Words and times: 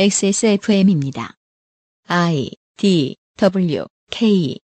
XSFM입니다. 0.00 1.34
I 2.06 2.52
D 2.76 3.16
W 3.36 3.84
K 4.12 4.56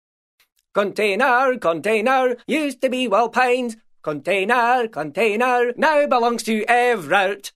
Container, 0.75 1.58
container, 1.58 2.37
used 2.47 2.83
to 2.83 2.90
be 2.90 3.08
well 3.08 3.31
painted. 3.33 3.81
Container, 4.04 4.87
container, 4.92 5.72
now 5.79 6.06
belongs 6.06 6.42
to 6.45 6.56
Everett. 6.69 7.51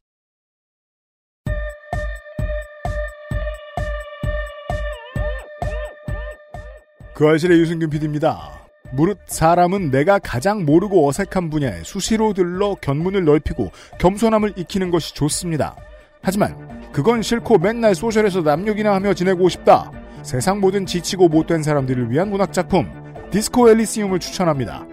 그 7.12 7.29
알실의 7.29 7.58
유승균 7.58 7.90
PD입니다. 7.90 8.66
무릇 8.93 9.18
사람은 9.27 9.90
내가 9.90 10.18
가장 10.18 10.64
모르고 10.64 11.06
어색한 11.06 11.50
분야에 11.50 11.82
수시로 11.82 12.32
들러 12.32 12.74
견문을 12.80 13.27
넓히고 13.27 13.70
겸손함을 13.98 14.54
익히는 14.56 14.90
것이 14.90 15.12
좋습니다. 15.14 15.77
하지만 16.22 16.75
그건 16.96 17.20
싫고 17.20 17.59
맨날 17.59 17.95
소셜에서 17.95 18.41
남욕이나 18.41 18.95
하며 18.95 19.12
지내고 19.12 19.50
싶다. 19.50 19.92
세상 20.23 20.60
모든 20.60 20.87
지치고 20.87 21.28
못된 21.28 21.62
사람들을 21.62 22.10
위한 22.10 22.30
문학작품 22.30 22.91
디스코 23.30 23.68
엘리시움을 23.68 24.18
추천합니다. 24.18 24.87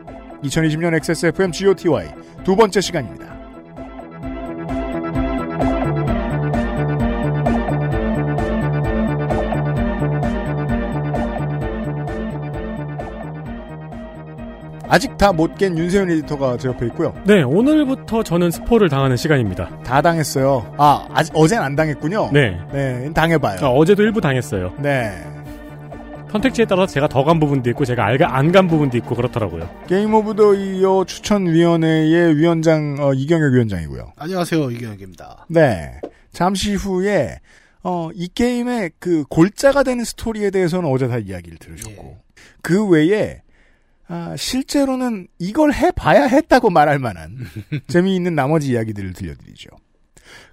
2020년 0.43 0.93
XSFM 0.95 1.53
GOTY 1.53 2.13
두 2.43 2.57
번째 2.57 2.81
시간입니다. 2.81 3.32
아직 14.93 15.17
다 15.17 15.31
못 15.33 15.55
깬 15.57 15.75
윤세윤 15.75 16.11
에디터가 16.11 16.57
제 16.57 16.67
옆에 16.67 16.85
있고요. 16.85 17.15
네, 17.25 17.41
오늘부터 17.41 18.21
저는 18.21 18.51
스포를 18.51 18.89
당하는 18.89 19.17
시간입니다. 19.17 19.81
다 19.83 20.03
당했어요. 20.03 20.71
아, 20.77 21.07
아직 21.11 21.31
어젠 21.35 21.63
안 21.63 21.75
당했군요. 21.75 22.29
네. 22.31 22.59
네, 22.71 23.11
당해봐요. 23.11 23.57
아, 23.65 23.69
어제도 23.69 24.03
일부 24.03 24.21
당했어요. 24.21 24.71
네. 24.77 25.11
선택지에 26.31 26.65
따라서 26.65 26.93
제가 26.93 27.07
더 27.07 27.23
간 27.23 27.39
부분도 27.39 27.71
있고 27.71 27.85
제가 27.85 28.05
안 28.05 28.51
간 28.51 28.67
부분도 28.67 28.95
있고 28.97 29.15
그렇더라고요. 29.15 29.67
Game 29.87 30.13
of 30.13 30.35
the 30.35 30.53
Year 30.53 31.05
추천위원회의 31.07 32.37
위원장 32.37 32.97
어, 32.99 33.13
이경혁 33.13 33.51
위원장이고요. 33.53 34.13
안녕하세요 34.17 34.69
이경혁입니다. 34.69 35.47
네. 35.49 35.99
잠시 36.31 36.75
후에 36.75 37.39
어, 37.83 38.09
이 38.13 38.27
게임의 38.27 38.91
그 38.99 39.23
골자가 39.29 39.81
되는 39.81 40.03
스토리에 40.03 40.51
대해서는 40.51 40.87
어제 40.91 41.07
다 41.07 41.17
이야기를 41.17 41.57
들으셨고 41.57 42.03
예. 42.03 42.17
그 42.61 42.87
외에 42.87 43.41
아, 44.15 44.35
실제로는 44.37 45.25
이걸 45.39 45.73
해봐야 45.73 46.25
했다고 46.25 46.69
말할 46.69 46.99
만한 46.99 47.35
재미있는 47.89 48.35
나머지 48.35 48.69
이야기들을 48.69 49.13
들려드리죠. 49.13 49.69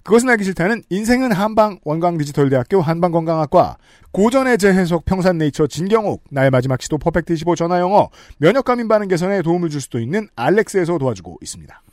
그것은 0.01 0.29
알기 0.29 0.43
싫다는 0.45 0.81
인생은 0.89 1.31
한방 1.31 1.77
원광 1.83 2.17
디지털대학교 2.17 2.81
한방건강학과 2.81 3.77
고전의 4.13 4.57
재해석 4.57 5.05
평산 5.05 5.37
네이처 5.37 5.67
진경옥 5.67 6.23
나의 6.31 6.49
마지막 6.49 6.81
시도 6.81 6.97
퍼펙트 6.97 7.33
25 7.33 7.55
전화영어 7.55 8.09
면역 8.39 8.65
감인 8.65 8.87
반응 8.87 9.07
개선에 9.07 9.43
도움을 9.43 9.69
줄 9.69 9.79
수도 9.79 9.99
있는 9.99 10.27
알렉스에서 10.35 10.97
도와주고 10.97 11.37
있습니다. 11.43 11.83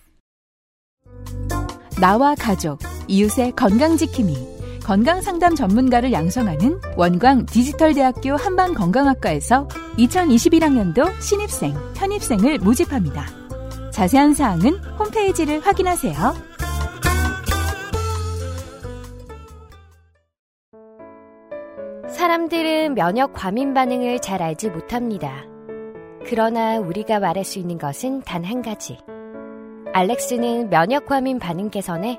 나와 2.00 2.34
가족, 2.34 2.78
이웃의 3.08 3.52
건강 3.56 3.98
지킴이, 3.98 4.57
건강 4.88 5.20
상담 5.20 5.54
전문가를 5.54 6.12
양성하는 6.12 6.80
원광 6.96 7.44
디지털대학교 7.44 8.36
한방건강학과에서 8.36 9.68
2021학년도 9.98 11.20
신입생, 11.20 11.74
편입생을 11.94 12.56
모집합니다. 12.60 13.26
자세한 13.92 14.32
사항은 14.32 14.78
홈페이지를 14.98 15.60
확인하세요. 15.60 16.14
사람들은 22.08 22.94
면역 22.94 23.34
과민 23.34 23.74
반응을 23.74 24.20
잘 24.20 24.40
알지 24.40 24.70
못합니다. 24.70 25.44
그러나 26.24 26.78
우리가 26.78 27.20
말할 27.20 27.44
수 27.44 27.58
있는 27.58 27.76
것은 27.76 28.22
단 28.22 28.42
한 28.42 28.62
가지. 28.62 28.96
알렉스는 29.92 30.70
면역 30.70 31.04
과민 31.04 31.38
반응 31.38 31.68
개선에 31.68 32.18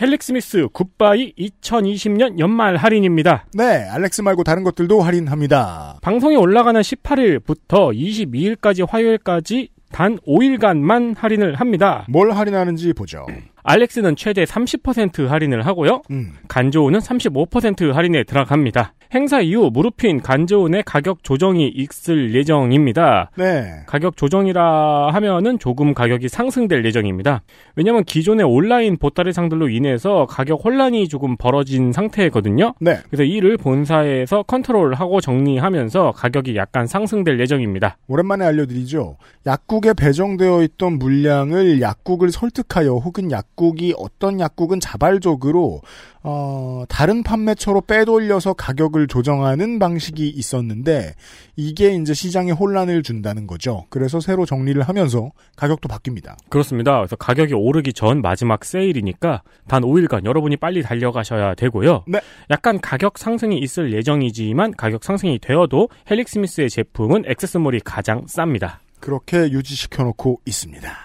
헬릭스미스 0.00 0.68
굿바이 0.72 1.34
2020년 1.38 2.38
연말 2.40 2.76
할인입니다. 2.76 3.46
네, 3.54 3.88
알렉스 3.88 4.22
말고 4.22 4.42
다른 4.42 4.64
것들도 4.64 5.00
할인합니다. 5.00 5.98
방송이 6.02 6.36
올라가는 6.36 6.80
18일부터 6.80 7.94
22일까지 7.96 8.86
화요일까지 8.88 9.68
단 9.92 10.18
5일간만 10.26 11.16
할인을 11.16 11.54
합니다. 11.54 12.04
뭘 12.08 12.32
할인하는지 12.32 12.92
보죠. 12.92 13.24
알렉스는 13.64 14.14
최대 14.16 14.44
30% 14.44 15.26
할인을 15.26 15.66
하고요. 15.66 16.02
음, 16.10 16.34
간조우는 16.48 17.00
35% 17.00 17.92
할인에 17.92 18.24
들어갑니다. 18.24 18.92
행사 19.14 19.40
이후 19.40 19.70
무르핀 19.72 20.20
간조운의 20.20 20.82
가격 20.84 21.22
조정이 21.22 21.68
있을 21.68 22.34
예정입니다. 22.34 23.30
네. 23.36 23.82
가격 23.86 24.16
조정이라 24.16 25.10
하면은 25.12 25.58
조금 25.58 25.94
가격이 25.94 26.28
상승될 26.28 26.84
예정입니다. 26.84 27.42
왜냐면 27.76 28.02
기존의 28.04 28.44
온라인 28.44 28.96
보따리 28.96 29.32
상들로 29.32 29.68
인해서 29.68 30.26
가격 30.26 30.64
혼란이 30.64 31.08
조금 31.08 31.36
벌어진 31.36 31.92
상태거든요. 31.92 32.74
네. 32.80 32.98
그래서 33.08 33.22
이를 33.22 33.56
본사에서 33.56 34.42
컨트롤하고 34.42 35.20
정리하면서 35.20 36.12
가격이 36.12 36.56
약간 36.56 36.86
상승될 36.86 37.38
예정입니다. 37.38 37.96
오랜만에 38.08 38.44
알려드리죠. 38.44 39.16
약국에 39.46 39.94
배정되어 39.94 40.62
있던 40.64 40.98
물량을 40.98 41.80
약국을 41.80 42.30
설득하여 42.30 42.94
혹은 42.94 43.30
약 43.30 43.53
국이 43.54 43.94
어떤 43.96 44.40
약국은 44.40 44.80
자발적으로 44.80 45.82
어, 46.22 46.84
다른 46.88 47.22
판매처로 47.22 47.82
빼돌려서 47.82 48.54
가격을 48.54 49.08
조정하는 49.08 49.78
방식이 49.78 50.28
있었는데 50.28 51.14
이게 51.54 51.94
이제 51.94 52.14
시장에 52.14 52.50
혼란을 52.50 53.02
준다는 53.02 53.46
거죠. 53.46 53.84
그래서 53.90 54.20
새로 54.20 54.46
정리를 54.46 54.80
하면서 54.82 55.30
가격도 55.56 55.88
바뀝니다. 55.88 56.34
그렇습니다. 56.48 56.96
그래서 56.96 57.16
가격이 57.16 57.52
오르기 57.52 57.92
전 57.92 58.22
마지막 58.22 58.64
세일이니까 58.64 59.42
단 59.68 59.82
5일간 59.82 60.24
여러분이 60.24 60.56
빨리 60.56 60.82
달려가셔야 60.82 61.54
되고요. 61.54 62.04
네. 62.08 62.20
약간 62.50 62.80
가격 62.80 63.18
상승이 63.18 63.58
있을 63.58 63.92
예정이지만 63.92 64.72
가격 64.76 65.04
상승이 65.04 65.38
되어도 65.40 65.90
헬릭스미스의 66.10 66.70
제품은 66.70 67.24
액세스몰이 67.26 67.80
가장 67.80 68.24
쌉니다. 68.24 68.76
그렇게 69.00 69.50
유지시켜 69.50 70.02
놓고 70.04 70.40
있습니다. 70.46 71.03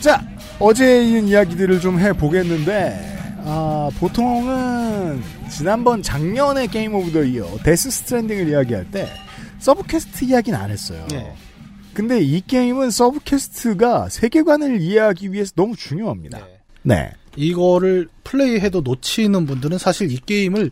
자, 0.00 0.24
어제 0.58 1.04
있는 1.04 1.28
이야기들을 1.28 1.80
좀 1.80 1.98
해보겠는데, 2.00 3.18
아, 3.44 3.90
보통은 3.98 5.22
지난번 5.50 6.02
작년에 6.02 6.66
Game 6.66 6.94
of 6.94 7.12
the 7.12 7.22
Year 7.22 7.46
Death 7.64 7.90
Stranding을 7.90 8.48
이야기할 8.48 8.90
때 8.90 9.08
sub 9.58 9.83
quest 9.83 10.24
이야기는 10.24 10.58
안 10.58 10.70
했어요. 10.70 11.06
네. 11.10 11.32
근데 11.92 12.20
이 12.20 12.40
게임은 12.40 12.90
sub 12.90 13.25
quest가 13.25 14.08
세계관을 14.08 14.80
이해하기 14.80 15.32
위해서 15.32 15.52
너무 15.54 15.76
중요합니다. 15.76 16.38
네. 16.38 16.60
네. 16.82 17.10
이거를 17.36 18.08
플레이해도 18.24 18.80
놓치는 18.80 19.46
분들은 19.46 19.78
사실 19.78 20.10
이 20.10 20.18
게임을 20.18 20.70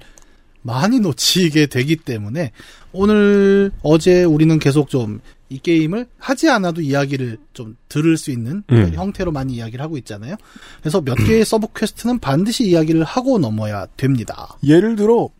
많이 0.68 1.00
놓치게 1.00 1.66
되기 1.66 1.96
때문에 1.96 2.52
오늘 2.92 3.72
어제 3.82 4.24
우리는 4.24 4.58
계속 4.58 4.88
좀 4.90 5.20
이 5.50 5.58
게임을 5.58 6.06
하지 6.18 6.50
않아도 6.50 6.82
이야기를 6.82 7.38
좀 7.54 7.76
들을 7.88 8.16
수 8.18 8.30
있는 8.30 8.62
음. 8.70 8.92
형태로 8.92 9.32
많이 9.32 9.54
이야기를 9.54 9.82
하고 9.82 9.96
있잖아요. 9.96 10.36
그래서 10.80 11.00
몇 11.00 11.14
개의 11.14 11.44
sub 11.44 11.68
quest는 11.74 12.18
반드시 12.18 12.66
이야기를 12.68 13.02
하고 13.04 13.38
넘어야 13.38 13.86
됩니다. 13.96 14.58
예를 14.62 14.94
들어 14.96 15.30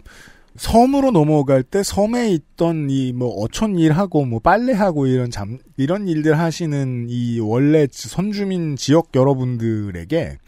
섬으로 0.57 1.11
넘어갈 1.11 1.63
때 1.63 1.83
섬에 1.83 2.31
있던 2.31 2.89
이 2.91 3.13
뭐 3.13 3.29
어촌 3.43 3.79
일하고 3.79 4.25
뭐 4.25 4.41
빨래하고 4.41 5.07
이런 5.07 5.31
잠 5.31 5.59
이런 5.77 6.09
일들 6.09 6.39
하시는 6.39 7.07
이 7.11 7.39
원래 7.39 7.87
선주민 7.91 8.77
지역 8.77 9.11
여러분들에게 9.15 10.39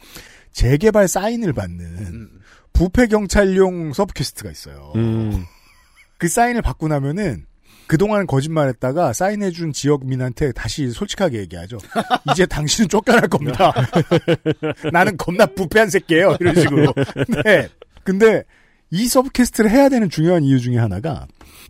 재개발 0.53 1.07
사인을 1.07 1.53
받는 1.53 2.31
부패 2.73 3.07
경찰용 3.07 3.93
sub 3.93 4.10
quest가 4.10 4.51
있어요. 4.51 4.93
음, 4.97 5.45
그 6.19 6.29
사인을 6.29 6.63
받고 6.63 6.89
나면은 6.89 7.47
그동안 7.87 8.27
거짓말했다가 8.27 9.13
사인해준 9.13 9.73
지역민한테 9.73 10.53
다시 10.53 10.91
솔직하게 10.91 11.39
얘기하죠. 11.41 11.79
이제 12.31 12.47
당신은 12.47 12.89
쫓겨날 12.89 13.23
겁니다. 13.29 13.73
나는 14.93 15.17
겁나 15.17 15.45
부패한 15.47 15.91
새끼예요. 15.91 16.37
이런 16.39 16.55
식으로. 16.55 16.95
네. 17.45 17.69
근데 18.05 18.45
이 18.91 19.09
sub 19.09 19.24
quest를 19.24 19.71
해야 19.71 19.89
되는 19.89 20.09
중요한 20.09 20.45
이유 20.45 20.61
중에 20.61 20.79
하나가 20.79 21.27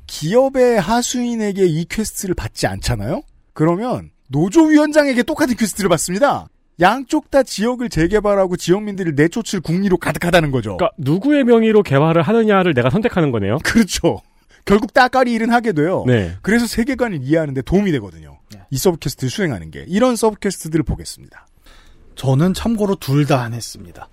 기업의 0.06 0.80
하수인에게 0.80 1.64
이 1.64 1.86
quest를 1.86 2.34
받지 2.34 2.66
않잖아요. 2.66 3.22
그러면 3.54 4.10
노조위원장에게 4.28 5.22
똑같은 5.22 5.56
quest를 5.56 5.88
받습니다. 5.88 6.48
양쪽 6.80 7.30
다 7.30 7.42
지역을 7.42 7.88
재개발하고 7.90 8.56
지역민들을 8.56 9.14
내쫓을 9.14 9.60
궁리로 9.60 9.98
가득하다는 9.98 10.50
거죠. 10.50 10.76
그러니까 10.76 10.94
누구의 10.98 11.44
명의로 11.44 11.82
개발을 11.82 12.22
하느냐를 12.22 12.74
내가 12.74 12.90
선택하는 12.90 13.30
거네요. 13.32 13.58
그렇죠. 13.64 14.20
결국 14.64 14.92
따까리 14.94 15.32
일은 15.32 15.50
하게 15.50 15.72
돼요. 15.72 16.04
네. 16.06 16.36
그래서 16.42 16.66
세계관을 16.66 17.20
이해하는데 17.22 17.62
도움이 17.62 17.92
되거든요. 17.92 18.38
네. 18.54 18.60
이 18.70 18.78
sub 18.78 18.91
quest를 18.91 19.30
수행하는 19.30 19.70
게. 19.70 19.84
이런 19.88 20.16
sub 20.16 20.29
quest들을 20.29 20.82
보겠습니다. 20.84 21.46
저는 22.16 22.54
참고로 22.54 22.96
둘 22.96 23.26
다 23.26 23.42
안 23.42 23.52
했습니다. 23.54 24.08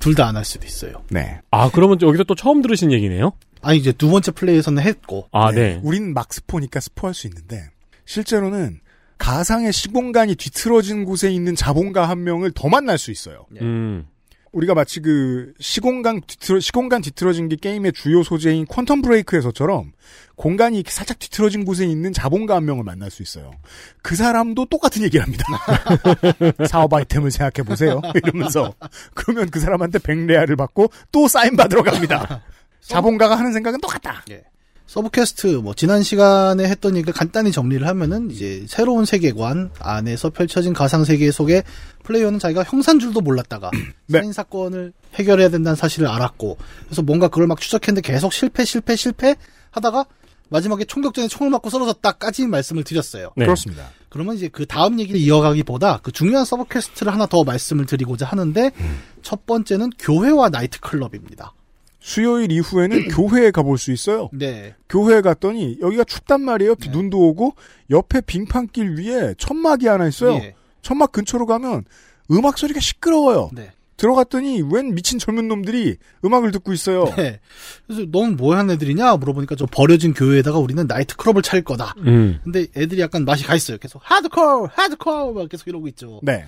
둘 0.00 0.14
다 0.14 0.26
안 0.28 0.36
할 0.36 0.44
수도 0.44 0.66
있어요. 0.66 1.02
네. 1.10 1.40
아, 1.50 1.70
그러면 1.72 1.98
여기서 2.00 2.24
또 2.24 2.34
처음 2.34 2.62
들으신 2.62 2.92
얘기네요? 2.92 3.32
아니 3.60 3.78
이제 3.78 3.92
두 3.92 4.08
번째 4.10 4.32
플레이에서는 4.32 4.82
했고 4.82 5.28
아, 5.32 5.52
네. 5.52 5.78
우린 5.82 6.14
막 6.14 6.32
스포니까 6.32 6.80
스포할 6.80 7.14
수 7.14 7.26
있는데 7.28 7.68
실제로는 8.06 8.80
가상의 9.22 9.72
시공간이 9.72 10.34
뒤틀어진 10.34 11.04
곳에 11.04 11.30
있는 11.30 11.54
자본가 11.54 12.08
한 12.08 12.24
명을 12.24 12.50
더 12.56 12.68
만날 12.68 12.98
수 12.98 13.12
있어요. 13.12 13.46
음. 13.60 14.04
우리가 14.50 14.74
마치 14.74 14.98
그 14.98 15.54
시공간 15.60 16.20
뒤틀어 16.26 16.58
시공간 16.58 17.00
뒤틀어진 17.02 17.48
게 17.48 17.54
게임의 17.54 17.92
주요 17.92 18.24
소재인 18.24 18.66
퀀텀 18.66 19.02
브레이크에서처럼 19.04 19.92
공간이 20.34 20.76
이렇게 20.76 20.90
살짝 20.90 21.20
뒤틀어진 21.20 21.64
곳에 21.64 21.86
있는 21.86 22.12
자본가 22.12 22.56
한 22.56 22.64
명을 22.64 22.82
만날 22.82 23.12
수 23.12 23.22
있어요. 23.22 23.52
그 24.02 24.16
사람도 24.16 24.66
똑같은 24.66 25.02
얘기를 25.04 25.24
합니다. 25.24 25.44
사업 26.68 26.92
아이템을 26.92 27.30
생각해 27.30 27.64
보세요. 27.64 28.02
이러면서 28.16 28.74
그러면 29.14 29.50
그 29.50 29.60
사람한테 29.60 30.00
100레알을 30.00 30.58
받고 30.58 30.90
또 31.12 31.28
사인 31.28 31.56
받으러 31.56 31.84
갑니다. 31.84 32.42
자본가가 32.80 33.38
하는 33.38 33.52
생각은 33.52 33.80
똑같다. 33.80 34.24
sub 34.92 35.12
quest 35.12 35.46
뭐 35.46 35.72
지난 35.72 36.02
시간에 36.02 36.64
했던 36.64 36.96
얘기를 36.96 37.14
간단히 37.14 37.50
정리를 37.50 37.86
하면은 37.86 38.30
이제 38.30 38.66
새로운 38.68 39.06
세계관 39.06 39.70
안에서 39.78 40.28
펼쳐진 40.28 40.74
가상 40.74 41.04
세계 41.04 41.30
속에 41.30 41.62
플레이어는 42.02 42.38
자기가 42.38 42.62
형사인 42.62 42.98
줄도 42.98 43.22
몰랐다가 43.22 43.70
네. 44.08 44.18
살인 44.18 44.34
사건을 44.34 44.92
해결해야 45.14 45.48
된다는 45.48 45.76
사실을 45.76 46.08
알았고 46.08 46.58
그래서 46.84 47.00
뭔가 47.00 47.28
그걸 47.28 47.46
막 47.46 47.58
추적했는데 47.58 48.06
계속 48.06 48.34
실패 48.34 48.66
실패 48.66 48.94
실패 48.94 49.36
하다가 49.70 50.04
마지막에 50.50 50.84
총격전에 50.84 51.28
총을 51.28 51.50
맞고 51.50 51.70
쓰러졌다까지 51.70 52.46
말씀을 52.48 52.84
드렸어요. 52.84 53.32
네. 53.34 53.46
그렇습니다. 53.46 53.88
그러면 54.10 54.36
이제 54.36 54.48
그 54.48 54.66
다음 54.66 55.00
얘기를 55.00 55.18
이어가기보다 55.18 56.00
그 56.02 56.12
중요한 56.12 56.44
sub 56.44 56.66
quest를 56.68 57.14
하나 57.14 57.24
더 57.24 57.44
말씀을 57.44 57.86
드리고자 57.86 58.26
하는데 58.26 58.70
첫 59.22 59.46
번째는 59.46 59.88
교회와 59.98 60.50
나이트클럽입니다. 60.50 61.54
수요일 62.02 62.50
이후에는 62.52 63.08
교회에 63.14 63.50
가볼 63.52 63.78
수 63.78 63.92
있어요. 63.92 64.28
네. 64.32 64.74
교회에 64.88 65.20
갔더니 65.20 65.78
여기가 65.80 66.04
춥단 66.04 66.40
말이에요. 66.42 66.74
비- 66.74 66.90
눈도 66.90 67.28
오고 67.28 67.54
옆에 67.90 68.20
빙판길 68.20 68.96
위에 68.98 69.34
천막이 69.38 69.86
하나 69.86 70.08
있어요. 70.08 70.34
예. 70.34 70.54
천막 70.82 71.12
근처로 71.12 71.46
가면 71.46 71.84
음악 72.32 72.58
소리가 72.58 72.80
시끄러워요. 72.80 73.50
네. 73.52 73.70
들어갔더니 73.98 74.62
웬 74.72 74.96
미친 74.96 75.20
젊은 75.20 75.46
놈들이 75.46 75.96
음악을 76.24 76.50
듣고 76.50 76.72
있어요. 76.72 77.04
네. 77.16 77.38
그래서 77.86 78.02
넌 78.10 78.36
뭐 78.36 78.56
하는 78.56 78.74
애들이냐 78.74 79.16
물어보니까 79.18 79.54
좀 79.54 79.68
버려진 79.70 80.12
교회에다가 80.12 80.58
우리는 80.58 80.84
나이트클럽을 80.88 81.42
차릴 81.42 81.62
거다. 81.62 81.94
음. 81.98 82.40
근데 82.42 82.66
애들이 82.76 83.00
약간 83.00 83.24
맛이 83.24 83.44
가 83.44 83.54
있어요. 83.54 83.78
계속 83.78 84.02
하드코어, 84.04 84.70
하드코어 84.72 85.32
막 85.34 85.48
계속 85.48 85.68
이러고 85.68 85.86
있죠. 85.88 86.18
네. 86.24 86.44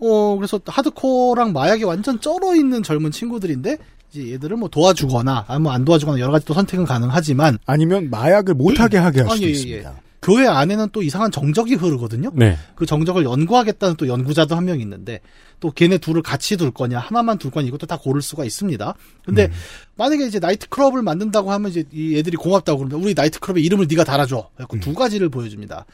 어 0.00 0.34
그래서 0.36 0.60
하드코어랑 0.66 1.52
마약에 1.52 1.84
완전 1.84 2.20
쩔어 2.20 2.56
있는 2.56 2.82
젊은 2.82 3.12
친구들인데 3.12 3.78
이제 4.10 4.32
얘들을 4.32 4.56
뭐 4.56 4.68
도와주거나 4.68 5.44
아니면 5.48 5.72
안 5.72 5.84
도와주거나 5.84 6.18
여러 6.18 6.32
가지 6.32 6.44
또 6.46 6.54
선택은 6.54 6.84
가능하지만 6.84 7.58
아니면 7.66 8.10
마약을 8.10 8.54
못하게 8.54 8.96
하게 8.98 9.20
할 9.20 9.30
아, 9.30 9.34
수도 9.34 9.44
예, 9.44 9.48
예, 9.48 9.52
있습니다. 9.52 10.00
교회 10.20 10.46
안에는 10.48 10.88
또 10.92 11.02
이상한 11.02 11.30
정적이 11.30 11.74
흐르거든요. 11.74 12.30
네. 12.34 12.56
그 12.74 12.86
정적을 12.86 13.24
연구하겠다는 13.24 13.96
또 13.96 14.08
연구자도 14.08 14.56
한 14.56 14.64
명 14.64 14.80
있는데 14.80 15.20
또 15.60 15.70
걔네 15.70 15.98
둘을 15.98 16.22
같이 16.22 16.56
둘 16.56 16.70
거냐 16.72 16.98
하나만 16.98 17.38
둘 17.38 17.50
거냐 17.50 17.68
이것도 17.68 17.86
다 17.86 17.98
고를 17.98 18.20
수가 18.20 18.44
있습니다. 18.44 18.94
근데 19.24 19.44
음. 19.46 19.52
만약에 19.96 20.26
이제 20.26 20.38
나이트클럽을 20.40 21.02
만든다고 21.02 21.52
하면 21.52 21.70
이제 21.70 21.84
이 21.92 22.16
애들이 22.18 22.36
고맙다고 22.36 22.78
그러면 22.78 23.00
우리 23.04 23.14
나이트클럽의 23.14 23.62
이름을 23.64 23.86
네가 23.88 24.04
달아줘. 24.04 24.50
그래서 24.56 24.68
음. 24.72 24.80
두 24.80 24.94
가지를 24.94 25.28
보여줍니다. 25.28 25.86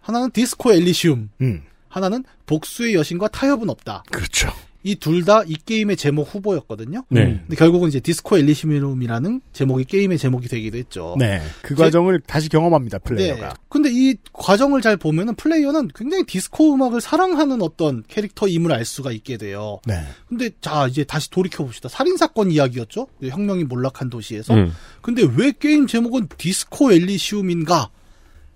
하나는 0.00 0.30
디스코 0.30 0.72
엘리시움, 0.72 1.30
음. 1.40 1.62
하나는 1.88 2.24
복수의 2.46 2.94
여신과 2.94 3.28
타협은 3.28 3.70
없다. 3.70 4.04
그렇죠. 4.10 4.50
이 4.84 4.96
둘 4.96 5.24
다 5.24 5.42
이 5.46 5.56
게임의 5.64 5.96
제목 5.96 6.34
후보였거든요. 6.34 7.04
네. 7.08 7.40
근데 7.40 7.56
결국은 7.56 7.88
이제 7.88 8.00
디스코 8.00 8.36
엘리시움이라는 8.36 9.40
제목이 9.52 9.84
게임의 9.84 10.18
제목이 10.18 10.46
되기도 10.48 10.76
했죠. 10.78 11.16
네. 11.18 11.40
그 11.62 11.74
제- 11.74 11.82
과정을 11.84 12.20
다시 12.20 12.48
경험합니다, 12.50 12.98
플레이어가. 12.98 13.48
네. 13.48 13.54
근데 13.70 13.90
이 13.92 14.14
과정을 14.32 14.82
잘 14.82 14.96
보면은 14.98 15.34
플레이어는 15.36 15.88
굉장히 15.94 16.24
디스코 16.26 16.74
음악을 16.74 17.00
사랑하는 17.00 17.62
어떤 17.62 18.02
캐릭터임을 18.08 18.72
알 18.72 18.84
수가 18.84 19.10
있게 19.12 19.36
돼요. 19.38 19.80
네. 19.86 20.02
근데 20.28 20.50
자 20.60 20.86
이제 20.86 21.02
다시 21.04 21.30
돌이켜 21.30 21.64
봅시다. 21.64 21.88
살인 21.88 22.16
사건 22.16 22.50
이야기였죠. 22.50 23.06
혁명이 23.22 23.64
몰락한 23.64 24.10
도시에서. 24.10 24.54
음. 24.54 24.72
근데 25.00 25.26
왜 25.36 25.52
게임 25.58 25.86
제목은 25.86 26.28
디스코 26.36 26.92
엘리시움인가? 26.92 27.90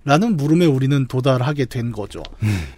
라는 0.09 0.39
물음에 0.39 0.65
우리는 0.65 1.07
도달하게 1.07 1.67
된 1.67 1.93
거죠. 1.93 2.23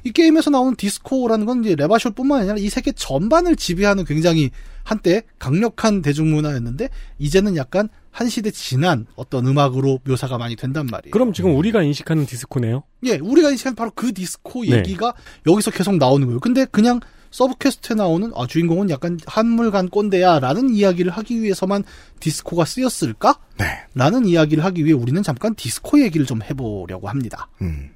이 0.03 0.11
게임에서 0.11 0.51
나오는 0.51 0.75
디스코라는 0.75 1.47
건 1.47 1.65
이제 1.65 1.77
레바숄뿐만 1.77 2.41
아니라 2.41 2.57
이 2.59 2.69
세계 2.69 2.91
전반을 2.91 3.55
지배하는 3.55 4.05
굉장히 4.05 4.51
한때 4.83 5.23
강력한 5.39 6.03
대중문화였는데 6.03 6.89
이제는 7.21 7.55
약간 7.55 7.89
한 8.11 8.29
시대 8.29 8.51
지난 8.51 9.07
어떤 9.15 9.47
음악으로 9.47 10.01
묘사가 10.03 10.39
많이 10.39 10.57
된단 10.57 10.87
말이에요. 10.87 11.13
그럼 11.13 11.33
지금 11.33 11.55
우리가 11.55 11.85
인식하는 11.85 12.27
디스코네요? 12.27 12.83
예, 13.05 13.19
우리가 13.19 13.51
이 13.51 13.57
시간 13.57 13.77
바로 13.77 13.93
그 13.95 14.13
디스코 14.13 14.65
네. 14.65 14.79
얘기가 14.79 15.15
여기서 15.47 15.71
계속 15.71 15.99
나오는 15.99 16.27
거예요. 16.27 16.41
근데 16.41 16.65
그냥 16.65 16.99
sub 17.31 17.53
quest에 17.53 17.97
나오는 17.97 18.33
아, 18.35 18.47
주인공은 18.47 18.91
약간 18.91 19.19
한물간 19.27 19.89
꼰대야 19.89 20.41
라는 20.41 20.71
이야기를 20.71 21.13
하기 21.13 21.43
위해서만 21.43 21.85
디스코가 22.19 22.65
쓰였을까? 22.65 23.39
네. 23.59 23.67
라는 23.95 24.27
이야기를 24.27 24.65
하기 24.65 24.85
위해 24.85 24.95
우리는 24.95 25.23
잠깐 25.23 25.55
디스코 25.55 26.01
얘기를 26.01 26.27
좀 26.27 26.43
해보려고 26.43 27.09
합니다. 27.09 27.49
음. 27.63 27.91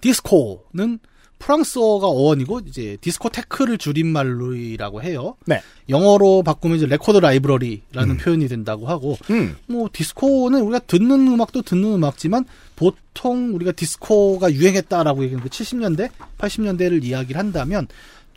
디스코는 0.00 1.00
프랑스어가 1.38 2.06
어원이고 2.06 2.60
이제 2.66 2.96
디스코테크를 3.00 3.78
줄임말로라고 3.78 5.02
해요. 5.02 5.36
네. 5.46 5.60
영어로 5.88 6.42
바꾸면 6.42 6.78
이제 6.78 6.86
record 6.86 7.18
library라는 7.18 8.16
표현이 8.18 8.48
된다고 8.48 8.88
하고 8.88 9.16
음. 9.30 9.56
뭐 9.66 9.88
디스코는 9.92 10.60
우리가 10.62 10.80
듣는 10.80 11.28
음악도 11.28 11.62
듣는 11.62 11.94
음악이지만 11.94 12.44
보통 12.76 13.54
우리가 13.54 13.72
디스코가 13.72 14.52
유행했다라고 14.52 15.22
얘기하는 15.24 15.48
그 15.48 15.50
70년대, 15.50 16.10
80년대를 16.38 17.04
이야기를 17.04 17.38
한다면 17.38 17.86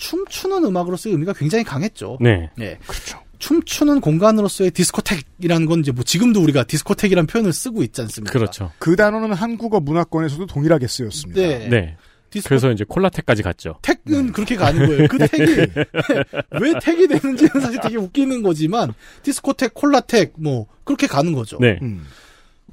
춤추는 0.02 0.66
음악으로서의 0.66 1.14
의미가 1.14 1.34
굉장히 1.34 1.64
강했죠. 1.64 2.18
네. 2.20 2.50
예. 2.60 2.78
그렇죠. 2.88 3.20
춤추는 3.38 4.02
공간으로서의 4.02 4.72
디스코텍이라는 4.72 5.66
건 5.68 5.80
이제 5.80 5.92
뭐 5.92 6.04
지금도 6.04 6.42
우리가 6.42 6.64
디스코텍이라는 6.64 7.28
표현을 7.28 7.54
쓰고 7.54 7.84
있지 7.84 8.02
않습니까? 8.02 8.32
그렇죠. 8.32 8.72
그 8.80 8.96
단어는 8.96 9.34
한국어 9.34 9.80
문화권에서도 9.80 10.48
동일하게 10.48 10.88
쓰였습니다. 10.88 11.40
네. 11.40 11.70
네. 11.70 11.98
디스코 12.32 12.50
그래서 12.50 12.72
이제 12.72 12.84
콜라텍까지 12.88 13.44
갔죠. 13.44 13.78
텍은 13.82 14.32
그렇게 14.32 14.56
가는 14.56 14.88
거예요. 14.88 15.08
그 15.08 15.18
텍이 15.28 15.44
왜 16.62 16.74
텍이 16.82 17.08
되는지는 17.08 17.62
사실 17.62 17.80
되게 17.82 17.98
웃기는 17.98 18.42
거지만 18.42 18.94
디스코텍, 19.22 19.74
콜라텍 19.74 20.34
뭐 20.38 20.68
그렇게 20.84 21.08
가는 21.08 21.34
거죠. 21.34 21.58
네. 21.60 21.78
음. 21.82 22.06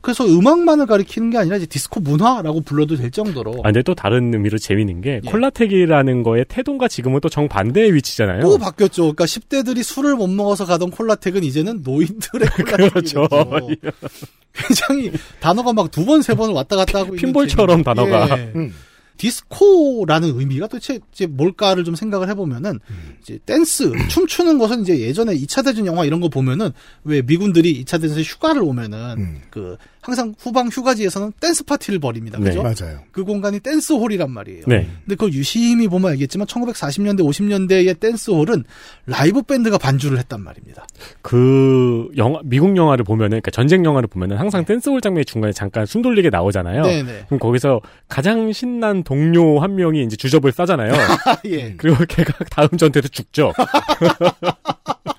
그래서 0.01 0.25
음악만을 0.27 0.87
가리키는 0.87 1.31
게 1.31 1.39
아니라 1.39 1.57
이제 1.57 1.67
디스코 1.67 2.01
문화라고 2.01 2.61
불러도 2.63 2.97
될 2.97 3.11
정도로 3.11 3.61
아, 3.65 3.69
근데 3.69 3.83
또 3.83 3.95
다른 3.95 4.33
의미로 4.33 4.57
재밌는 4.59 5.01
게 5.01 5.21
예. 5.25 5.31
콜라텍이라는 5.31 6.23
거의 6.23 6.45
태동과 6.49 6.89
지금은 6.89 7.21
또 7.21 7.29
정반대의 7.29 7.93
위치잖아요. 7.95 8.43
또 8.43 8.59
바뀌었죠. 8.59 9.03
그러니까 9.15 9.25
10대들이 9.25 9.83
술을 9.83 10.15
못 10.17 10.29
먹어서 10.29 10.65
가던 10.67 10.91
콜라텍은 10.91 11.43
이제는 11.45 11.83
노인들의 11.83 12.49
콜라텍이 12.49 12.91
그렇죠. 12.91 13.29
굉장히 14.55 15.13
단어가 15.41 15.73
막 15.73 15.91
두 15.91 16.05
번 16.05 16.21
세 16.23 16.35
번을 16.35 16.55
왔다 16.55 16.77
갔다 16.77 17.01
하고 17.01 17.13
핀볼처럼 17.13 17.83
단어가. 17.83 18.29
예. 18.39 18.53
음. 18.57 18.75
디스코라는 19.19 20.39
의미가 20.39 20.69
도대체 20.69 21.01
이제 21.13 21.27
뭘까를 21.27 21.85
좀 21.85 21.95
생각을 21.95 22.29
해보면은 22.31 22.81
이제 23.21 23.39
댄스 23.45 23.93
춤추는 24.09 24.59
것은 24.59 24.83
이제 24.83 25.01
예전에 25.01 25.35
2차 25.35 25.65
대전 25.65 25.85
영화 25.87 26.05
이런 26.05 26.21
거 26.21 26.29
보면은 26.29 26.71
왜 27.05 27.21
미군들이 27.21 27.85
2차 27.85 28.01
대전에 28.01 28.23
휴가를 28.23 28.63
오면은 28.63 29.19
음. 29.19 29.43
그 29.51 29.77
항상 30.01 30.35
후방 30.39 30.69
휴가지에서는 30.69 31.33
댄스 31.41 31.65
파티를 31.65 31.99
벌입니다. 31.99 32.39
네. 32.39 32.51
그죠? 32.51 32.63
맞아요. 32.63 33.01
그 33.11 33.25
공간이 33.25 33.61
댄스홀이란 33.61 34.31
말이에요. 34.31 34.65
네. 34.67 34.89
근데 35.05 35.15
그걸 35.15 35.33
유심히 35.33 35.89
보면 35.89 36.13
알겠지만 36.13 36.47
1940년대, 36.47 37.21
50년대의 37.21 37.99
댄스홀은 38.01 38.65
라이브 39.07 39.43
밴드가 39.43 39.79
반주를 39.79 40.19
했단 40.19 40.41
말입니다. 40.41 40.87
그 41.23 42.09
영화 42.17 42.41
미국 42.45 42.77
영화를 42.77 43.05
보면은 43.05 43.31
그러니까 43.31 43.51
전쟁 43.51 43.85
영화를 43.85 44.09
보면은 44.09 44.37
항상 44.37 44.65
댄스홀 44.65 45.01
장면이 45.01 45.25
중간에 45.25 45.53
잠깐 45.53 45.87
숨 45.87 46.03
돌리게 46.03 46.31
나오잖아요. 46.31 46.83
네네. 46.83 47.25
그럼 47.27 47.39
거기서 47.39 47.81
가장 48.09 48.53
신난 48.53 49.03
동료 49.03 49.61
한 49.61 49.75
명이 49.77 50.05
이제 50.05 50.17
주접을 50.17 50.53
싸잖아요. 50.53 50.93
아, 50.95 51.39
예. 51.47 51.75
그리고 51.77 52.05
걔가 52.09 52.33
다음 52.51 52.69
전투에서 52.77 53.09
죽죠. 53.09 53.53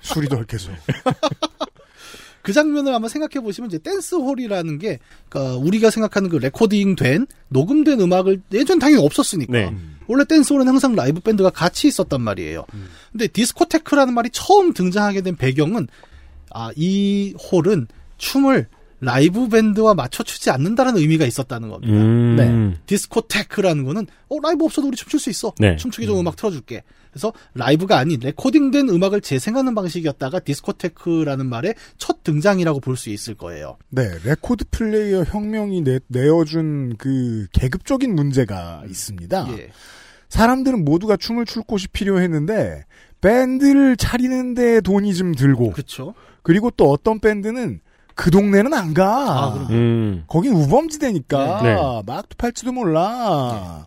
술이 0.02 0.28
덜 0.28 0.42
깨서. 0.42 0.70
그 2.50 2.52
장면을 2.52 2.92
한번 2.92 3.08
생각해 3.08 3.40
보시면 3.44 3.70
이제 3.70 3.78
댄스홀이라는 3.78 4.78
게 4.78 4.98
그러니까 5.28 5.56
우리가 5.56 5.90
생각하는 5.90 6.28
그 6.28 6.36
레코딩된 6.36 7.28
녹음된 7.48 8.00
음악을 8.00 8.42
예전 8.52 8.80
당연히 8.80 9.04
없었으니까 9.04 9.52
네. 9.52 9.76
원래 10.08 10.24
댄스홀은 10.24 10.66
항상 10.66 10.96
라이브 10.96 11.20
밴드가 11.20 11.50
같이 11.50 11.86
있었단 11.86 12.20
말이에요. 12.20 12.66
근데 13.12 13.28
디스코테크라는 13.28 14.12
말이 14.14 14.30
처음 14.32 14.72
등장하게 14.72 15.20
된 15.20 15.36
배경은 15.36 15.86
아 16.50 16.72
이 16.74 17.34
홀은 17.52 17.86
춤을 18.18 18.66
라이브 19.00 19.48
밴드와 19.48 19.94
맞춰 19.94 20.24
추지 20.24 20.50
않는다는 20.50 20.96
의미가 20.96 21.24
있었다는 21.24 21.68
겁니다. 21.70 21.94
음. 21.94 22.36
네. 22.36 22.78
디스코테크라는 22.86 23.84
거는 23.84 24.06
어 24.28 24.38
라이브 24.42 24.64
없어도 24.64 24.88
우리 24.88 24.96
춤출 24.96 25.20
수 25.20 25.30
있어. 25.30 25.52
네. 25.58 25.76
춤추기 25.76 26.06
좋은 26.06 26.18
음악 26.18 26.34
틀어줄게. 26.34 26.82
그래서 27.10 27.32
라이브가 27.54 27.98
아닌 27.98 28.20
레코딩된 28.20 28.88
음악을 28.88 29.20
재생하는 29.20 29.74
방식이었다가 29.74 30.40
디스코테크라는 30.40 31.46
말의 31.46 31.74
첫 31.98 32.22
등장이라고 32.24 32.80
볼 32.80 32.96
수 32.96 33.10
있을 33.10 33.34
거예요. 33.34 33.78
네, 33.88 34.08
레코드 34.24 34.64
플레이어 34.70 35.24
혁명이 35.24 35.82
내, 35.82 36.00
내어준 36.08 36.96
그 36.98 37.46
계급적인 37.52 38.14
문제가 38.14 38.82
있습니다. 38.88 39.48
예. 39.58 39.70
사람들은 40.28 40.84
모두가 40.84 41.16
춤을 41.16 41.46
출 41.46 41.62
곳이 41.62 41.88
필요했는데 41.88 42.84
밴드를 43.20 43.96
차리는데 43.96 44.80
돈이 44.82 45.14
좀 45.14 45.34
들고 45.34 45.72
그렇죠. 45.72 46.14
그리고 46.42 46.70
또 46.70 46.90
어떤 46.90 47.20
밴드는 47.20 47.80
그 48.14 48.30
동네는 48.30 48.74
안 48.74 48.92
가. 48.92 49.06
아. 49.08 49.66
음. 49.70 50.24
거긴 50.26 50.52
우범지대니까 50.52 51.62
네. 51.62 51.74
마약도 52.06 52.36
팔지도 52.36 52.72
몰라. 52.72 53.86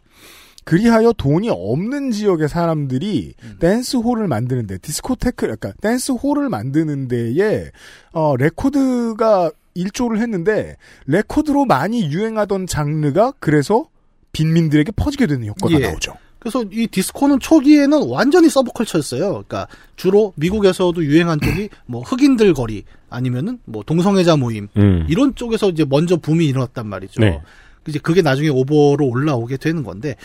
그리하여 0.64 1.14
돈이 1.14 1.50
없는 1.50 2.12
지역의 2.12 2.50
사람들이 2.50 3.34
음. 3.44 3.58
댄스홀을 3.60 4.28
만드는데 4.28 4.78
디스코테크 4.80 5.36
그러니까 5.46 5.74
댄스홀을 5.82 6.50
만드는 6.50 7.08
데에 7.08 7.72
어 8.12 8.36
레코드가 8.38 9.52
일조를 9.76 10.20
했는데 10.20 10.78
레코드로 11.06 11.66
많이 11.66 12.06
유행하던 12.12 12.68
장르가 12.68 13.34
그래서 13.40 13.86
빈민들에게 14.32 14.92
퍼지게 14.96 15.28
되는 15.28 15.48
효과가 15.48 15.76
예. 15.76 15.88
나오죠. 15.88 16.16
그래서 16.44 16.66
이 16.72 16.88
디스코는 16.88 17.40
초기에는 17.40 18.10
완전히 18.10 18.50
subculture였어요. 18.50 19.30
그러니까 19.30 19.68
주로 19.96 20.34
미국에서도 20.36 21.02
유행한 21.06 21.40
쪽이 21.40 21.70
뭐 21.88 22.02
흑인들 22.02 22.54
거리 22.54 22.84
아니면은 23.10 23.60
뭐 23.64 23.82
동성애자 23.84 24.36
모임 24.36 24.68
음. 24.76 25.06
이런 25.08 25.36
쪽에서 25.36 25.70
이제 25.70 25.86
먼저 25.88 26.18
붐이 26.18 26.46
일어났단 26.46 26.86
말이죠. 26.88 27.22
네. 27.22 27.42
이제 27.88 28.00
그게 28.00 28.22
나중에 28.22 28.50
오버로 28.50 29.08
올라오게 29.08 29.58
되는 29.58 29.84
건데 29.84 30.16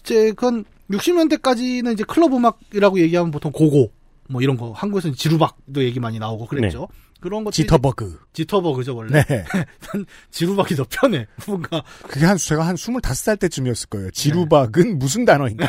이제 0.00 0.32
그건 0.32 0.64
60년대까지는 0.90 1.94
이제 1.94 2.04
클럽 2.04 2.32
음악이라고 2.34 3.00
얘기하면 3.00 3.30
보통 3.30 3.52
고고 3.52 3.90
뭐 4.28 4.42
이런 4.42 4.56
거 4.56 4.72
한국에서는 4.72 5.16
지루박도 5.16 5.84
얘기 5.84 6.00
많이 6.00 6.18
나오고 6.18 6.46
그랬죠. 6.46 6.88
그런 7.24 7.42
것들이 7.42 7.62
지터버그. 7.62 8.18
지터버그죠 8.34 8.94
원래. 8.94 9.24
네. 9.24 9.44
난 9.54 10.04
지루박이 10.30 10.74
더 10.76 10.84
편해. 10.90 11.26
뭔가 11.46 11.82
그게 12.06 12.26
한 12.26 12.36
제가 12.36 12.66
한 12.66 12.74
25살 12.74 13.38
때쯤이었을 13.40 13.88
거예요. 13.88 14.10
지루박은 14.10 14.98
무슨 14.98 15.24
단어인가? 15.24 15.66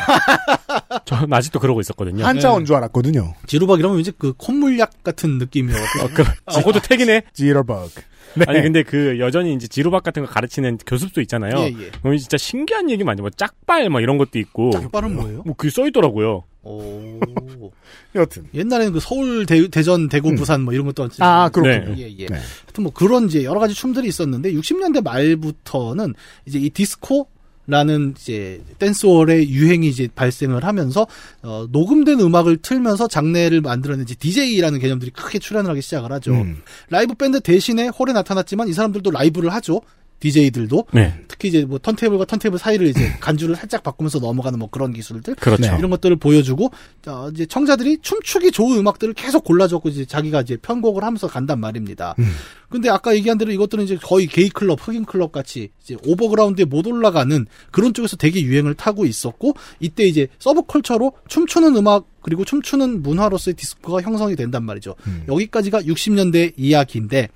전 1.06 1.32
아직도 1.32 1.58
그러고 1.58 1.80
있었거든요. 1.80 2.26
한자어인 2.26 2.66
줄 2.66 2.76
알았거든요. 2.76 3.34
지루박 3.46 3.78
이러면 3.78 3.96
왠지 3.96 4.12
그 4.18 4.34
콧물약 4.36 5.02
같은 5.02 5.38
느낌이어서 5.38 6.04
어, 6.04 6.08
그, 6.14 6.24
아, 6.44 6.58
그것도 6.58 6.80
택이네. 6.80 7.22
지터버그. 7.32 8.02
네. 8.36 8.44
아니 8.46 8.62
근데 8.62 8.82
그 8.82 9.18
여전히 9.18 9.54
이제 9.54 9.66
지루박 9.66 10.02
같은 10.02 10.24
거 10.24 10.30
가르치는 10.30 10.78
교습도 10.86 11.20
있잖아요. 11.22 11.52
예, 11.58 11.66
예. 11.66 11.90
그럼 12.02 12.16
진짜 12.16 12.36
신기한 12.36 12.90
얘기 12.90 13.04
많죠. 13.04 13.22
뭐 13.22 13.30
짝발 13.30 13.88
뭐 13.90 14.00
이런 14.00 14.18
것도 14.18 14.38
있고. 14.38 14.70
짝발은 14.70 15.14
뭐예요? 15.14 15.42
뭐 15.44 15.54
그게 15.56 15.70
써 15.70 15.86
있더라고요. 15.86 16.44
오. 16.62 17.20
여튼 18.14 18.46
옛날에는 18.52 18.92
그 18.92 19.00
서울, 19.00 19.46
대, 19.46 19.82
전 19.82 20.08
대구, 20.08 20.34
부산 20.34 20.62
뭐 20.62 20.74
이런 20.74 20.86
것도 20.86 21.08
아, 21.20 21.48
그렇군요. 21.48 21.94
예, 21.98 22.10
예. 22.18 22.26
네. 22.26 22.34
하여튼 22.34 22.82
뭐 22.82 22.92
그런 22.92 23.26
이제 23.26 23.44
여러 23.44 23.60
가지 23.60 23.74
춤들이 23.74 24.08
있었는데 24.08 24.52
60년대 24.52 25.02
말부터는 25.02 26.14
이제 26.46 26.58
이 26.58 26.70
디스코 26.70 27.28
라는 27.66 28.14
이제 28.16 28.62
댄스홀의 28.78 29.50
유행이 29.50 29.88
이제 29.88 30.08
발생을 30.14 30.64
하면서 30.64 31.06
어, 31.42 31.66
녹음된 31.70 32.20
음악을 32.20 32.58
틀면서 32.58 33.08
장르를 33.08 33.60
만들어낸 33.60 34.06
DJ라는 34.06 34.78
개념들이 34.78 35.10
크게 35.10 35.38
출현을 35.38 35.70
하기 35.70 35.82
시작을 35.82 36.12
하죠. 36.12 36.32
음. 36.32 36.62
라이브 36.90 37.14
밴드 37.14 37.40
대신에 37.40 37.88
홀에 37.88 38.12
나타났지만 38.12 38.68
이 38.68 38.72
사람들도 38.72 39.10
라이브를 39.10 39.52
하죠. 39.54 39.80
DJ들도 40.20 40.86
네. 40.92 41.14
특히 41.28 41.48
이제 41.48 41.64
뭐 41.64 41.78
턴테이블과 41.78 42.24
턴테이블 42.24 42.58
사이를 42.58 42.86
이제 42.86 43.12
간주를 43.20 43.56
살짝 43.56 43.82
바꾸면서 43.82 44.18
넘어가는 44.18 44.58
뭐 44.58 44.68
그런 44.70 44.92
기술들 44.92 45.34
그렇죠. 45.36 45.62
네. 45.62 45.76
이런 45.78 45.90
것들을 45.90 46.16
보여주고 46.16 46.70
어, 47.06 47.28
이제 47.32 47.46
청자들이 47.46 47.98
춤추기 48.02 48.50
좋은 48.50 48.78
음악들을 48.78 49.14
계속 49.14 49.44
골라줬고 49.44 49.88
이제 49.90 50.04
자기가 50.04 50.42
이제 50.42 50.56
편곡을 50.56 51.04
하면서 51.04 51.26
간단 51.26 51.60
말입니다. 51.60 52.14
음. 52.18 52.32
근데 52.68 52.88
아까 52.88 53.14
얘기한 53.14 53.38
대로 53.38 53.52
이것들은 53.52 53.84
이제 53.84 53.96
거의 53.96 54.26
게이 54.26 54.48
클럽, 54.48 54.80
흑인 54.86 55.04
클럽 55.04 55.30
같이 55.32 55.70
이제 55.82 55.96
overground에 56.04 56.64
못 56.64 56.86
올라가는 56.86 57.46
그런 57.70 57.94
쪽에서 57.94 58.16
되게 58.16 58.42
유행을 58.42 58.74
타고 58.74 59.06
있었고 59.06 59.54
이때 59.80 60.04
이제 60.04 60.26
subculture로 60.38 61.12
춤추는 61.28 61.76
음악 61.76 62.06
그리고 62.22 62.44
춤추는 62.44 63.02
문화로서의 63.02 63.54
디스코가 63.54 64.02
형성이 64.02 64.34
된단 64.34 64.64
말이죠. 64.64 64.96
음. 65.06 65.24
여기까지가 65.28 65.82
60년대 65.82 66.54
이야기인데 66.56 67.28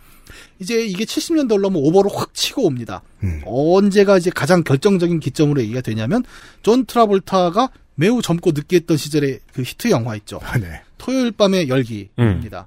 이제 0.59 0.85
이게 0.85 1.05
70년대 1.05 1.53
올라오면 1.53 1.83
오버로 1.83 2.11
확 2.11 2.35
치고 2.35 2.67
옵니다. 2.67 3.03
음. 3.23 3.43
언제가 3.45 4.19
이제 4.19 4.31
가장 4.31 4.63
결정적인 4.63 5.21
기점으로 5.21 5.61
얘기가 5.63 5.81
되냐면 5.81 6.25
존 6.63 6.85
트라볼타가 6.87 7.71
매우 7.95 8.23
젊고 8.23 8.53
느끼했던 8.53 8.97
시절의 8.97 9.41
그 9.53 9.63
히트 9.63 9.91
영화 9.91 10.17
있죠. 10.17 10.41
아, 10.43 10.59
네. 10.59 10.81
토요일 10.99 11.33
밤의 11.33 11.69
열기입니다. 11.69 12.67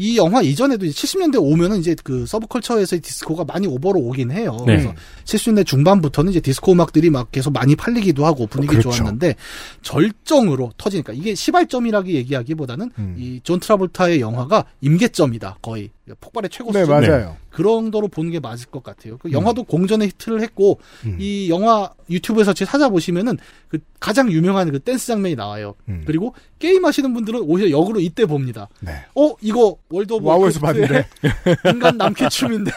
이 0.00 0.16
영화 0.16 0.40
이전에도 0.40 0.86
이제 0.86 0.94
70년대 0.94 1.42
오면은 1.42 1.78
이제 1.78 1.96
그 2.04 2.24
서브컬처에서의 2.24 3.00
디스코가 3.00 3.44
많이 3.44 3.66
오버로 3.66 3.98
오긴 3.98 4.30
해요. 4.30 4.56
네. 4.60 4.76
그래서 4.76 4.94
70년대 5.24 5.66
중반부터는 5.66 6.30
이제 6.30 6.38
디스코 6.38 6.70
음악들이 6.70 7.10
막 7.10 7.32
계속 7.32 7.52
많이 7.52 7.74
팔리기도 7.74 8.24
하고 8.24 8.46
분위기 8.46 8.76
그렇죠. 8.76 8.92
좋았는데 8.92 9.34
절정으로 9.82 10.72
터지니까 10.76 11.12
이게 11.14 11.34
시발점이라고 11.34 12.10
얘기하기보다는 12.10 12.92
음. 12.96 13.16
이 13.18 13.28
존 13.28 13.58
트라볼타의 13.58 14.20
영화가 14.20 14.66
임계점이다 14.80 15.58
거의 15.60 15.90
폭발의 16.20 16.50
최고 16.50 16.72
네, 16.72 16.80
수준 16.84 17.00
맞아요. 17.00 17.36
그런 17.50 17.84
정도로 17.84 18.08
보는 18.08 18.30
게 18.30 18.40
맞을 18.40 18.66
것 18.66 18.82
같아요. 18.82 19.18
그 19.18 19.32
영화도 19.32 19.64
공전의 19.64 20.08
히트를 20.08 20.40
했고 20.42 20.78
음. 21.04 21.16
이 21.20 21.48
영화 21.50 21.90
유튜브에서 22.10 22.52
찾아보시면은 22.52 23.38
그 23.68 23.78
가장 24.00 24.30
유명한 24.30 24.70
그 24.70 24.78
댄스 24.80 25.06
장면이 25.08 25.34
나와요. 25.34 25.74
음. 25.88 26.02
그리고 26.06 26.34
게임 26.58 26.84
하시는 26.84 27.12
분들은 27.14 27.40
오히려 27.42 27.70
역으로 27.70 28.00
이때 28.00 28.26
봅니다. 28.26 28.68
네. 28.80 28.92
어 29.14 29.34
이거 29.40 29.76
월드 29.88 30.12
오브 30.12 30.26
와우에서 30.26 30.60
워크래프트의 30.62 31.04
인간 31.72 31.96
남캐 31.96 32.28
춤인데 32.28 32.70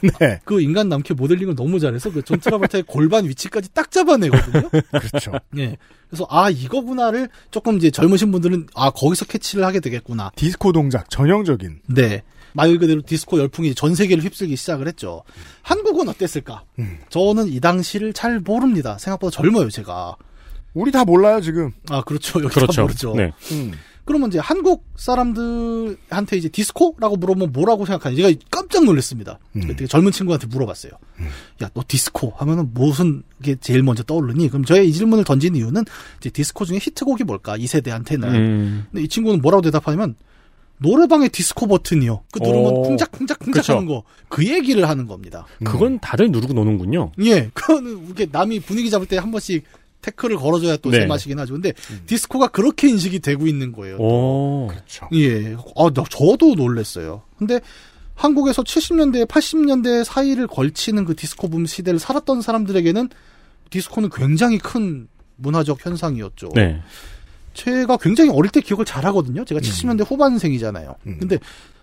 네. 0.18 0.40
그 0.44 0.60
인간 0.60 0.88
남캐 0.88 1.14
모델링을 1.14 1.54
너무 1.54 1.78
잘해서 1.78 2.10
그 2.12 2.22
존 2.22 2.40
트라볼타의 2.40 2.82
골반 2.86 3.24
위치까지 3.28 3.72
딱 3.72 3.90
잡아내거든요. 3.90 4.68
그렇죠. 4.90 5.32
예. 5.56 5.76
그래서 6.08 6.26
아 6.30 6.50
이거구나를 6.50 7.28
조금 7.50 7.76
이제 7.76 7.90
젊으신 7.90 8.32
분들은 8.32 8.66
아 8.74 8.90
거기서 8.90 9.26
캐치를 9.26 9.64
하게 9.64 9.78
되겠구나. 9.80 10.32
디스코 10.36 10.72
동작 10.72 11.08
전형적인. 11.10 11.80
네. 11.86 12.22
말 12.52 12.76
그대로 12.78 13.02
디스코 13.02 13.38
열풍이 13.38 13.74
전 13.74 13.94
세계를 13.94 14.22
휩쓸기 14.24 14.56
시작을 14.56 14.86
했죠. 14.88 15.22
한국은 15.62 16.08
어땠을까? 16.08 16.64
음. 16.78 16.98
저는 17.10 17.48
이 17.48 17.60
당시를 17.60 18.12
잘 18.12 18.40
모릅니다. 18.40 18.98
생각보다 18.98 19.30
젊어요, 19.30 19.70
제가. 19.70 20.16
우리 20.74 20.92
다 20.92 21.04
몰라요 21.04 21.40
지금. 21.40 21.72
아, 21.90 22.02
그렇죠. 22.02 22.40
여기 22.40 22.54
다 22.54 22.60
그렇죠. 22.60 22.82
모르죠. 22.82 23.14
네. 23.14 23.32
음. 23.52 23.72
그러면 24.08 24.30
이제 24.30 24.38
한국 24.38 24.86
사람들한테 24.96 26.38
이제 26.38 26.48
디스코라고 26.48 27.16
물어보면 27.16 27.52
뭐라고 27.52 27.84
생각하는지 27.84 28.22
제가 28.22 28.40
깜짝 28.50 28.84
놀랐습니다. 28.84 29.38
음. 29.56 29.60
되게 29.60 29.86
젊은 29.86 30.12
친구한테 30.12 30.46
물어봤어요. 30.46 30.92
야, 31.62 31.68
너 31.74 31.82
디스코 31.86 32.32
하면은 32.38 32.72
무슨 32.72 33.22
게 33.42 33.56
제일 33.56 33.82
먼저 33.82 34.02
떠오르니? 34.02 34.48
그럼 34.48 34.64
저의 34.64 34.88
이 34.88 34.94
질문을 34.94 35.24
던진 35.24 35.56
이유는 35.56 35.84
이제 36.20 36.30
디스코 36.30 36.64
중에 36.64 36.78
히트곡이 36.80 37.24
뭘까? 37.24 37.58
이 37.58 37.66
세대한테는. 37.66 38.34
음. 38.34 38.86
근데 38.90 39.04
이 39.04 39.08
친구는 39.08 39.42
뭐라고 39.42 39.60
대답하냐면 39.60 40.14
노래방의 40.78 41.28
디스코 41.30 41.66
버튼이요. 41.66 42.22
그 42.32 42.38
누르면 42.40 42.66
오. 42.72 42.82
쿵짝쿵짝쿵짝. 42.82 43.68
하는 43.76 43.86
거. 43.86 44.04
그 44.28 44.46
얘기를 44.46 44.88
하는 44.88 45.06
겁니다. 45.06 45.46
그건 45.64 45.98
다들 45.98 46.30
누르고 46.30 46.52
노는군요. 46.54 47.12
예, 47.20 47.50
그거는 47.54 48.06
이렇게 48.06 48.26
남이 48.30 48.60
분위기 48.60 48.90
잡을 48.90 49.06
때 49.06 49.16
한 49.18 49.30
번씩 49.32 49.64
태클을 50.00 50.36
걸어줘야 50.36 50.76
또 50.76 50.90
네. 50.90 51.00
제맛이긴 51.00 51.38
하죠. 51.40 51.54
근데 51.54 51.72
디스코가 52.06 52.48
그렇게 52.48 52.88
인식이 52.88 53.18
되고 53.18 53.46
있는 53.48 53.72
거예요. 53.72 53.96
오. 53.98 54.68
그렇죠. 54.68 55.08
예, 55.14 55.54
아, 55.76 55.90
나, 55.92 56.04
저도 56.08 56.54
놀랬어요. 56.54 57.22
근데 57.36 57.60
한국에서 58.14 58.62
70년대, 58.62 59.26
80년대 59.26 60.04
사이를 60.04 60.46
걸치는 60.46 61.04
그 61.04 61.16
디스코 61.16 61.48
붐 61.48 61.66
시대를 61.66 61.98
살았던 61.98 62.42
사람들에게는 62.42 63.08
디스코는 63.70 64.10
굉장히 64.10 64.58
큰 64.58 65.08
문화적 65.36 65.84
현상이었죠. 65.84 66.50
네. 66.54 66.80
제가 67.58 67.96
굉장히 67.96 68.30
어릴 68.30 68.50
때 68.52 68.60
기억을 68.60 68.84
잘 68.84 69.04
하거든요. 69.06 69.44
제가 69.44 69.60
70년대 69.60 70.08
후반생이잖아요. 70.08 70.94
음. 71.06 71.16
근데 71.18 71.38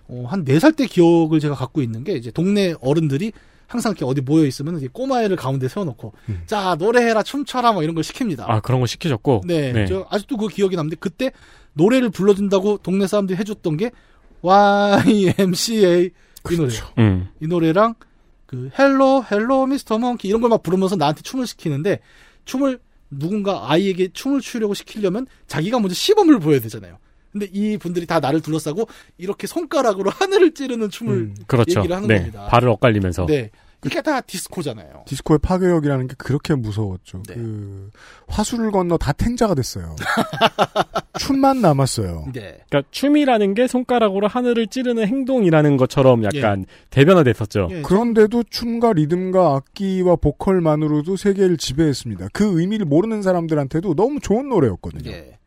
어, 0.07 0.25
한 0.27 0.45
4살 0.45 0.75
때 0.75 0.85
기억을 0.87 1.39
제가 1.41 1.53
갖고 1.55 1.81
있는 1.81 2.03
게 2.03 2.13
이제 2.13 2.31
동네 2.31 2.73
어른들이 2.79 3.33
항상 3.67 3.91
이렇게 3.91 4.05
어디 4.05 4.21
모여 4.21 4.45
있으면 4.45 4.77
이제 4.77 4.87
꼬마애를 4.91 5.35
가운데 5.35 5.67
세워놓고 5.67 6.13
음. 6.29 6.43
자 6.45 6.75
노래해라 6.79 7.23
춤춰라 7.23 7.73
뭐 7.73 7.83
이런 7.83 7.93
걸 7.95 8.03
시킵니다. 8.03 8.45
아, 8.47 8.59
그런 8.61 8.79
거 8.79 8.85
시키셨고. 8.85 9.41
네, 9.45 9.73
저 9.87 10.05
아직도 10.09 10.37
그 10.37 10.47
기억이 10.47 10.75
남는데 10.75 10.97
그때 10.99 11.31
노래를 11.73 12.09
불러준다고 12.09 12.77
동네 12.77 13.05
사람들이 13.07 13.37
해줬던 13.39 13.77
게 13.77 13.91
YMCA 14.43 16.11
이 16.51 16.55
노래. 16.57 16.73
음. 16.99 17.27
이 17.41 17.47
노래랑 17.47 17.95
그 18.45 18.69
Hello 18.77 19.25
Hello 19.31 19.65
Mister 19.65 19.97
Monkey 19.97 20.27
이런 20.27 20.41
걸 20.41 20.49
막 20.51 20.61
부르면서 20.63 20.95
나한테 20.95 21.21
춤을 21.23 21.47
시키는데 21.47 21.99
춤을 22.45 22.79
누군가 23.09 23.71
아이에게 23.71 24.09
춤을 24.13 24.41
추려고 24.41 24.73
시키려면 24.73 25.27
자기가 25.47 25.79
먼저 25.79 25.93
시범을 25.95 26.39
보여야 26.39 26.59
되잖아요. 26.59 26.97
근데 27.31 27.49
이 27.51 27.77
분들이 27.77 28.05
다 28.05 28.21
나를 28.21 28.41
둘러싸고 28.41 28.87
이렇게 29.17 29.45
손가락으로 29.45 30.09
하늘을 30.15 30.53
찌르는 30.53 30.89
춤을 30.89 31.13
음, 31.13 31.35
그렇죠. 31.47 31.79
얘기를 31.79 31.95
하는 31.95 32.07
네. 32.07 32.17
겁니다. 32.17 32.47
발을 32.47 32.69
엇갈리면서. 32.69 33.25
네. 33.25 33.51
이게 33.85 34.01
다 34.01 34.21
디스코잖아요. 34.21 35.03
디스코의 35.05 35.39
파괴력이라는 35.39 36.07
게 36.07 36.15
그렇게 36.17 36.55
무서웠죠. 36.55 37.23
네. 37.27 37.35
그 37.35 37.91
화수를 38.27 38.71
건너 38.71 38.97
다 38.97 39.11
탱자가 39.11 39.55
됐어요. 39.55 39.95
춤만 41.19 41.61
남았어요. 41.61 42.25
네. 42.33 42.59
그러니까 42.69 42.83
춤이라는 42.91 43.53
게 43.53 43.67
손가락으로 43.67 44.27
하늘을 44.27 44.67
찌르는 44.67 45.07
행동이라는 45.07 45.77
것처럼 45.77 46.23
약간 46.25 46.65
대변화됐었죠. 46.89 47.69
예, 47.71 47.81
그런데도 47.81 48.43
춤과 48.49 48.93
리듬과 48.93 49.55
악기와 49.55 50.17
보컬만으로도 50.17 51.15
세계를 51.15 51.57
지배했습니다. 51.57 52.29
그 52.33 52.59
의미를 52.59 52.85
모르는 52.85 53.21
사람들한테도 53.21 53.95
너무 53.95 54.19
좋은 54.19 54.49
노래였거든요. 54.49 55.09
예. 55.11 55.37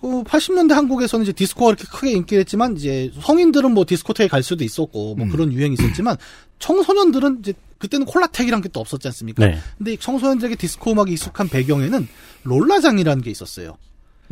그 0.00 0.22
80년대 0.22 0.72
한국에서는 0.72 1.24
이제 1.24 1.32
디스코가 1.32 1.74
그렇게 1.74 1.84
크게 1.90 2.12
인기를 2.12 2.40
했지만 2.40 2.76
이제 2.76 3.12
성인들은 3.20 3.72
뭐 3.72 3.84
디스코테에 3.86 4.28
갈 4.28 4.42
수도 4.42 4.64
있었고 4.64 5.14
뭐 5.14 5.26
음. 5.26 5.30
그런 5.30 5.52
유행이 5.52 5.74
있었지만 5.74 6.16
청소년들은 6.58 7.38
이제 7.40 7.52
그때는 7.78 8.06
콜라텍이란 8.06 8.60
게 8.62 8.68
또 8.72 8.80
없었지 8.80 9.08
않습니까? 9.08 9.44
네. 9.44 9.58
근데 9.78 9.94
이 9.94 9.96
청소년들에게 9.98 10.56
디스코 10.56 10.92
음악이 10.92 11.12
익숙한 11.12 11.48
배경에는 11.48 12.08
롤라장이라는 12.44 13.22
게 13.22 13.30
있었어요. 13.30 13.76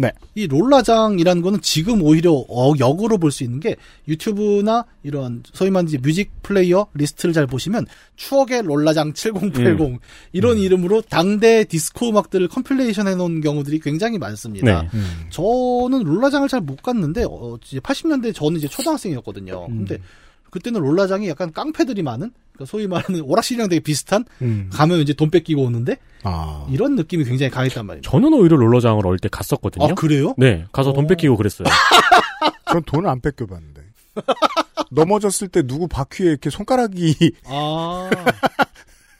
네. 0.00 0.12
이 0.36 0.46
롤라장이라는 0.46 1.42
거는 1.42 1.60
지금 1.60 2.02
오히려 2.02 2.32
어, 2.32 2.72
역으로 2.78 3.18
볼 3.18 3.32
수 3.32 3.42
있는 3.42 3.58
게 3.60 3.74
유튜브나 4.06 4.84
이런 5.02 5.42
소위 5.52 5.70
말하는 5.70 6.00
뮤직 6.02 6.30
플레이어 6.42 6.86
리스트를 6.94 7.32
잘 7.34 7.46
보시면 7.48 7.84
추억의 8.16 8.62
롤라장 8.62 9.12
7080 9.12 9.98
이런 10.32 10.58
이름으로 10.58 11.02
당대 11.02 11.64
디스코 11.64 12.10
음악들을 12.10 12.46
compilation 12.48 13.08
해놓은 13.08 13.40
경우들이 13.40 13.80
굉장히 13.80 14.18
많습니다. 14.18 14.82
네. 14.82 14.88
음. 14.94 15.26
저는 15.30 16.04
롤라장을 16.04 16.48
잘 16.48 16.60
못 16.60 16.80
갔는데 16.82 17.24
어, 17.28 17.58
이제 17.64 17.80
80년대 17.80 18.34
저는 18.34 18.58
이제 18.58 18.68
초등학생이었거든요. 18.68 19.66
음. 19.70 19.78
근데 19.78 19.98
그때는 20.50 20.80
롤라장이 20.80 21.28
약간 21.28 21.52
깡패들이 21.52 22.02
많은 22.02 22.30
그러니까 22.58 22.64
소위 22.66 22.86
말하는 22.88 23.22
오락실이랑 23.22 23.68
되게 23.68 23.80
비슷한 23.80 24.24
음. 24.42 24.68
가면 24.72 24.98
이제 24.98 25.12
돈 25.14 25.30
뺏기고 25.30 25.62
오는데 25.62 25.96
아. 26.24 26.66
이런 26.70 26.96
느낌이 26.96 27.24
굉장히 27.24 27.50
강했단 27.50 27.86
말입니다. 27.86 28.10
저는 28.10 28.32
오히려 28.34 28.56
롤러장을 28.56 29.06
어릴 29.06 29.18
때 29.20 29.28
갔었거든요. 29.30 29.84
아 29.84 29.94
그래요? 29.94 30.34
네. 30.36 30.66
가서 30.72 30.92
돈 30.92 31.04
어. 31.04 31.08
뺏기고 31.08 31.36
그랬어요. 31.36 31.68
전 32.70 32.82
돈을 32.82 33.08
안 33.08 33.20
뺏겨봤는데. 33.20 33.82
넘어졌을 34.90 35.48
때 35.48 35.62
누구 35.62 35.86
바퀴에 35.86 36.26
이렇게 36.30 36.50
손가락이 36.50 37.14
아 37.46 38.10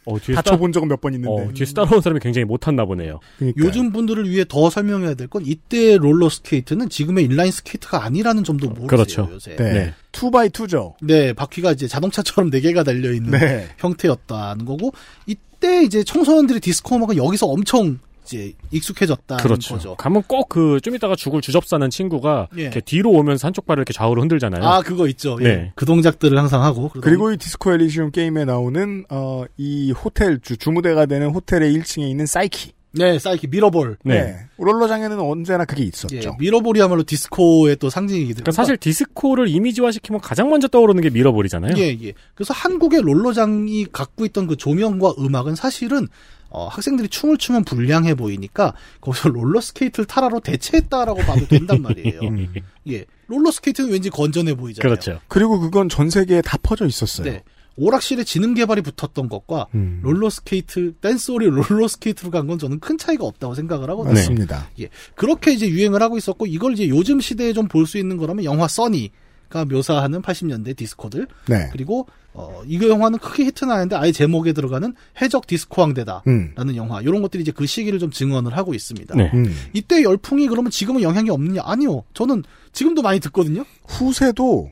어, 0.09 0.19
뒤에 0.19 0.35
따, 0.35 0.43
다쳐본 0.43 0.73
적은 0.73 0.89
몇 0.89 1.01
번 1.01 1.15
있는데. 1.15 1.43
어, 1.45 1.51
뒤에서 1.53 1.73
따라온 1.75 2.01
사람이 2.01 2.21
굉장히 2.21 2.45
못탔나 2.45 2.85
보네요. 2.85 3.21
그러니까요. 3.39 3.65
요즘 3.67 3.93
분들을 3.93 4.29
위해 4.31 4.45
더 4.49 4.69
설명해야 4.71 5.15
될 5.15 5.29
건 5.29 5.43
이때 5.47 5.97
롤러 5.99 6.29
스케이트는 6.29 6.89
지금의 6.89 7.25
인라인 7.25 7.53
스케이트가 7.53 8.05
아니라는 8.05 8.45
점도 8.45 8.69
모르세요 8.69 8.87
그렇죠. 8.87 9.29
요새. 9.33 9.57
네. 9.57 9.73
네. 9.73 9.95
two 10.13 10.34
by 10.34 10.48
two죠. 10.48 10.97
네, 11.03 11.33
바퀴가 11.33 11.73
이제 11.73 11.87
자동차처럼 11.87 12.51
네 12.51 12.61
개가 12.61 12.83
달려 12.83 13.13
있는 13.13 13.31
네. 13.39 13.69
형태였다는 13.79 14.65
거고 14.65 14.93
이때 15.27 15.83
이제 15.85 16.03
청소년들이 16.03 16.61
디스코 16.61 16.97
음악은 16.97 17.17
여기서 17.17 17.47
엄청 17.47 17.99
이제 18.29 18.53
익숙해졌다는 18.71 19.43
그렇죠. 19.43 19.75
거죠. 19.75 19.95
가면 19.97 20.23
꼭 20.27 20.49
그 20.49 20.79
좀 20.83 20.95
이따가 20.95 21.17
죽을 21.17 21.41
주접사는 21.41 21.89
친구가 21.91 22.49
예. 22.59 22.63
이렇게 22.63 22.81
뒤로 22.81 23.11
오면서 23.11 23.47
한쪽 23.49 23.67
발을 23.67 23.81
이렇게 23.81 23.93
좌우로 23.93 24.21
흔들잖아요. 24.23 24.63
아 24.63 24.81
그거 24.83 25.09
있죠. 25.09 25.39
예. 25.41 25.45
네. 25.45 25.73
그 25.75 25.85
동작들을 25.87 26.37
항상 26.39 26.63
하고 26.63 26.89
그러다 26.91 27.05
그리고 27.05 27.33
이 27.33 27.37
디스코 27.37 27.73
엘리시움 27.73 28.11
게임에 28.11 28.45
나오는 28.45 29.05
어, 29.09 29.45
이 29.57 29.93
호텔 29.93 30.39
주, 30.41 30.57
주무대가 30.57 31.07
되는 31.07 31.31
호텔의 31.31 31.73
1층에 31.75 32.09
있는 32.09 32.27
사이키. 32.27 32.73
네, 32.93 33.19
사이키 33.19 33.47
미러볼. 33.49 33.99
네. 34.05 34.37
롤러장에는 34.57 35.21
언제나 35.21 35.65
그게 35.67 35.83
예, 35.83 35.87
있었죠. 35.87 36.37
미러볼이야말로 36.41 37.03
디스코의 37.03 37.77
또 37.77 37.91
상징이기도 37.91 38.37
그러니까 38.43 38.53
사실 38.53 38.77
디스코를 38.79 39.49
이미지화 39.49 39.91
시키면 39.93 40.21
가장 40.23 40.49
먼저 40.49 40.69
떠오르는 40.69 41.03
게 41.03 41.11
미러볼이잖아요. 41.11 41.75
예, 41.77 41.97
예. 42.03 42.13
그래서 42.35 42.55
한국의 42.55 43.03
롤러장이 43.03 43.87
갖고 43.93 44.25
있던 44.25 44.47
그 44.47 44.57
조명과 44.57 45.15
음악은 45.19 45.55
사실은 45.55 46.09
어, 46.51 46.67
학생들이 46.69 47.09
춤을 47.09 47.37
추면 47.39 47.65
불량해 47.65 48.15
보이니까 48.15 48.75
거기서 49.01 49.29
롤러스케이트를 49.29 50.07
타라로 50.07 50.41
대체했다라고 50.41 51.21
봐도 51.23 51.47
된단 51.47 51.83
말이에요. 51.83 52.21
예. 52.91 53.05
롤러스케이트는 53.27 53.91
왠지 53.91 54.09
건전해 54.11 54.55
보이잖아요. 54.55 54.89
그렇죠. 54.91 55.21
그리고 55.29 55.59
그건 55.61 55.89
전 55.89 56.09
세계에 56.11 56.41
다 56.41 56.57
퍼져 56.63 56.87
있었어요. 56.87 57.31
네. 57.31 57.43
오락실에 57.81 58.25
지능 58.25 58.55
개발이 58.55 58.81
붙었던 58.83 59.29
것과 59.29 59.69
음. 59.75 60.01
롤러스케이트, 60.03 60.95
댄스홀이 61.01 61.47
롤러스케이트로 61.47 62.31
간 62.33 62.47
건 62.49 62.59
저는 62.59 62.81
큰 62.81 62.99
차이가 62.99 63.25
없다고 63.25 63.55
생각을 63.55 63.89
하거든요. 63.91 64.15
맞습니다. 64.15 64.69
예. 64.81 64.89
그렇게 65.15 65.53
이제 65.53 65.69
유행을 65.69 66.03
하고 66.03 66.17
있었고 66.19 66.47
이걸 66.47 66.73
이제 66.73 66.89
요즘 66.89 67.21
시대에 67.21 67.53
좀 67.53 67.69
볼 67.69 67.87
수 67.87 67.99
있는 67.99 68.17
거라면 68.17 68.45
영화 68.45 68.67
써니 68.67 69.11
가 69.49 69.65
묘사하는 69.65 70.21
80년대 70.21 70.77
디스코들 70.77 71.27
네. 71.49 71.69
그리고 71.73 72.07
어, 72.35 72.63
이 72.67 72.79
영화는 72.81 73.19
크게 73.19 73.47
히트는 73.47 73.73
아닌데 73.73 73.97
아예 73.97 74.13
제목에 74.13 74.53
들어가는 74.53 74.95
해적 75.21 75.47
디스코 75.47 75.81
왕대다. 75.83 76.23
음. 76.27 76.53
라는 76.55 76.77
영화 76.77 77.01
이런 77.01 77.23
것들이 77.23 77.43
이제 77.43 77.51
그 77.51 77.67
시기를 77.67 77.99
좀 77.99 78.11
증언을 78.11 78.57
하고 78.57 78.75
있습니다. 78.75 79.15
네. 79.17 79.31
음. 79.33 79.53
이때 79.73 80.03
열풍이 80.03 80.47
그러면 80.49 80.71
지금은 80.71 81.03
영향이 81.03 81.31
없느냐? 81.31 81.63
아니요. 81.65 82.05
저는 82.15 82.45
지금도 82.73 83.03
많이 83.03 83.21
듣거든요. 83.21 83.65
후세도 83.87 84.71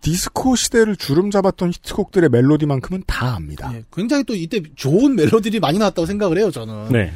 디스코 0.00 0.54
시대를 0.54 0.96
주름 0.96 1.30
잡았던 1.30 1.70
히트곡들의 1.70 2.30
멜로디만큼은 2.30 3.02
다 3.06 3.34
압니다. 3.34 3.72
예, 3.74 3.82
굉장히 3.92 4.22
또 4.24 4.34
이때 4.34 4.62
좋은 4.76 5.16
멜로디들이 5.16 5.58
많이 5.58 5.78
나왔다고 5.78 6.06
생각을 6.06 6.38
해요. 6.38 6.50
저는. 6.52 6.88
네. 6.90 7.12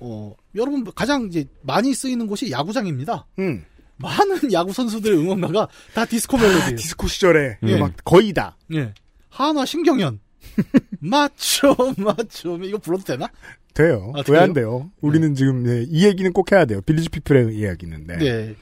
어, 0.00 0.34
여러분 0.54 0.84
가장 0.94 1.26
이제 1.26 1.46
많이 1.62 1.94
쓰이는 1.94 2.26
곳이 2.26 2.50
야구장입니다. 2.50 3.26
음. 3.38 3.64
많은 3.98 4.52
야구 4.52 4.72
선수들의 4.72 5.18
응원가가 5.18 5.68
다 5.94 6.04
디스코 6.04 6.36
멜로디예요. 6.38 6.76
디스코 6.76 7.06
시절에 7.08 7.58
예. 7.62 7.76
막 7.78 7.92
거의 8.04 8.32
다 8.32 8.56
예. 8.74 8.92
한화 9.30 9.64
신경현. 9.66 10.20
맞죠, 11.00 11.76
맞죠. 11.98 12.56
이거 12.62 12.78
불러도 12.78 13.04
되나? 13.04 13.28
돼요. 13.74 14.12
아, 14.16 14.22
왜 14.28 14.42
안 14.42 14.52
돼요? 14.52 14.90
우리는 15.00 15.34
지금 15.34 15.64
네, 15.64 15.84
이 15.88 16.06
얘기는 16.06 16.30
꼭 16.32 16.50
해야 16.52 16.64
돼요. 16.64 16.80
빌리지 16.82 17.08
피플의 17.10 17.56
이야기는. 17.56 18.06
네. 18.06 18.16
네. 18.16 18.54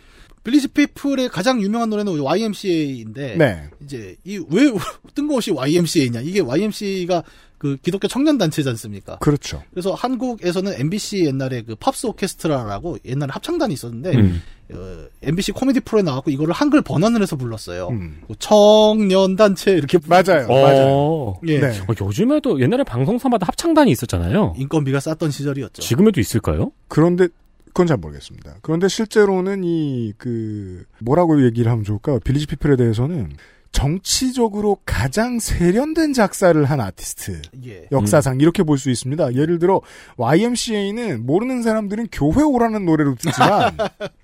빌리지 0.42 0.68
피플의 0.68 1.28
가장 1.30 1.62
유명한 1.62 1.88
노래는 1.90 2.20
YMCA인데 2.20 3.36
네. 3.36 3.70
이제 3.82 4.16
이 4.24 4.38
왜 4.50 4.70
뜬금없이 5.14 5.52
YMCA냐? 5.52 6.20
이게 6.20 6.40
YMCA가 6.40 7.22
그 7.58 7.76
기독교 7.82 8.08
청년 8.08 8.36
단체지 8.36 8.68
않습니까? 8.70 9.16
그렇죠. 9.20 9.62
그래서 9.70 9.94
한국에서는 9.94 10.74
MBC 10.80 11.24
옛날에 11.26 11.62
그 11.62 11.74
팝스 11.76 12.06
오케스트라라고 12.06 12.98
옛날에 13.06 13.30
합창단이 13.32 13.72
있었는데 13.72 14.16
음. 14.18 14.42
어, 14.72 15.04
MBC 15.22 15.52
코미디 15.52 15.80
프로에 15.80 16.02
나왔고 16.02 16.30
이거를 16.30 16.54
한글 16.54 16.80
번안을 16.82 17.20
해서 17.22 17.36
불렀어요. 17.36 17.88
음. 17.88 18.22
뭐 18.26 18.34
청년 18.38 19.36
단체 19.36 19.72
이렇게 19.72 19.98
맞아요. 20.06 20.48
맞아요. 20.48 20.86
어. 20.88 21.40
예. 21.46 21.60
네. 21.60 21.68
어, 21.80 21.94
요즘에도 22.00 22.60
옛날에 22.60 22.82
방송사마다 22.84 23.46
합창단이 23.46 23.90
있었잖아요. 23.90 24.54
인건비가 24.56 25.00
쌌던 25.00 25.30
시절이었죠. 25.30 25.82
지금에도 25.82 26.20
있을까요? 26.20 26.72
그런데 26.88 27.28
그건 27.66 27.86
잘 27.88 27.96
모르겠습니다. 27.98 28.56
그런데 28.62 28.88
실제로는 28.88 29.62
이 29.64 30.12
그 30.16 30.84
뭐라고 31.00 31.44
얘기를 31.44 31.70
하면 31.70 31.84
좋을까? 31.84 32.18
빌리지 32.24 32.46
피플에 32.46 32.76
대해서는 32.76 33.32
정치적으로 33.72 34.78
가장 34.86 35.40
세련된 35.40 36.12
작사를 36.12 36.64
한 36.64 36.80
아티스트 36.80 37.42
예. 37.66 37.86
역사상 37.90 38.40
이렇게 38.40 38.62
볼 38.62 38.78
수 38.78 38.88
있습니다. 38.90 39.34
예를 39.34 39.58
들어 39.58 39.80
YMCA는 40.16 41.26
모르는 41.26 41.62
사람들은 41.62 42.08
교회 42.12 42.42
오라는 42.44 42.84
노래로 42.84 43.16
듣지만 43.16 43.76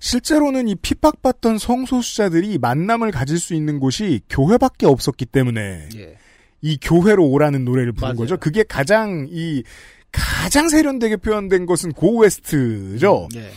실제로는 0.00 0.68
이 0.68 0.74
핍박받던 0.74 1.58
성소수자들이 1.58 2.58
만남을 2.58 3.12
가질 3.12 3.38
수 3.38 3.54
있는 3.54 3.78
곳이 3.78 4.20
교회밖에 4.28 4.86
없었기 4.86 5.26
때문에 5.26 5.88
예. 5.96 6.16
이 6.60 6.76
교회로 6.80 7.24
오라는 7.28 7.64
노래를 7.64 7.92
부른 7.92 8.08
맞아요. 8.08 8.16
거죠. 8.16 8.36
그게 8.36 8.64
가장 8.64 9.28
이 9.30 9.62
가장 10.10 10.68
세련되게 10.68 11.16
표현된 11.18 11.66
것은 11.66 11.92
고웨스트죠. 11.92 13.28
예. 13.36 13.50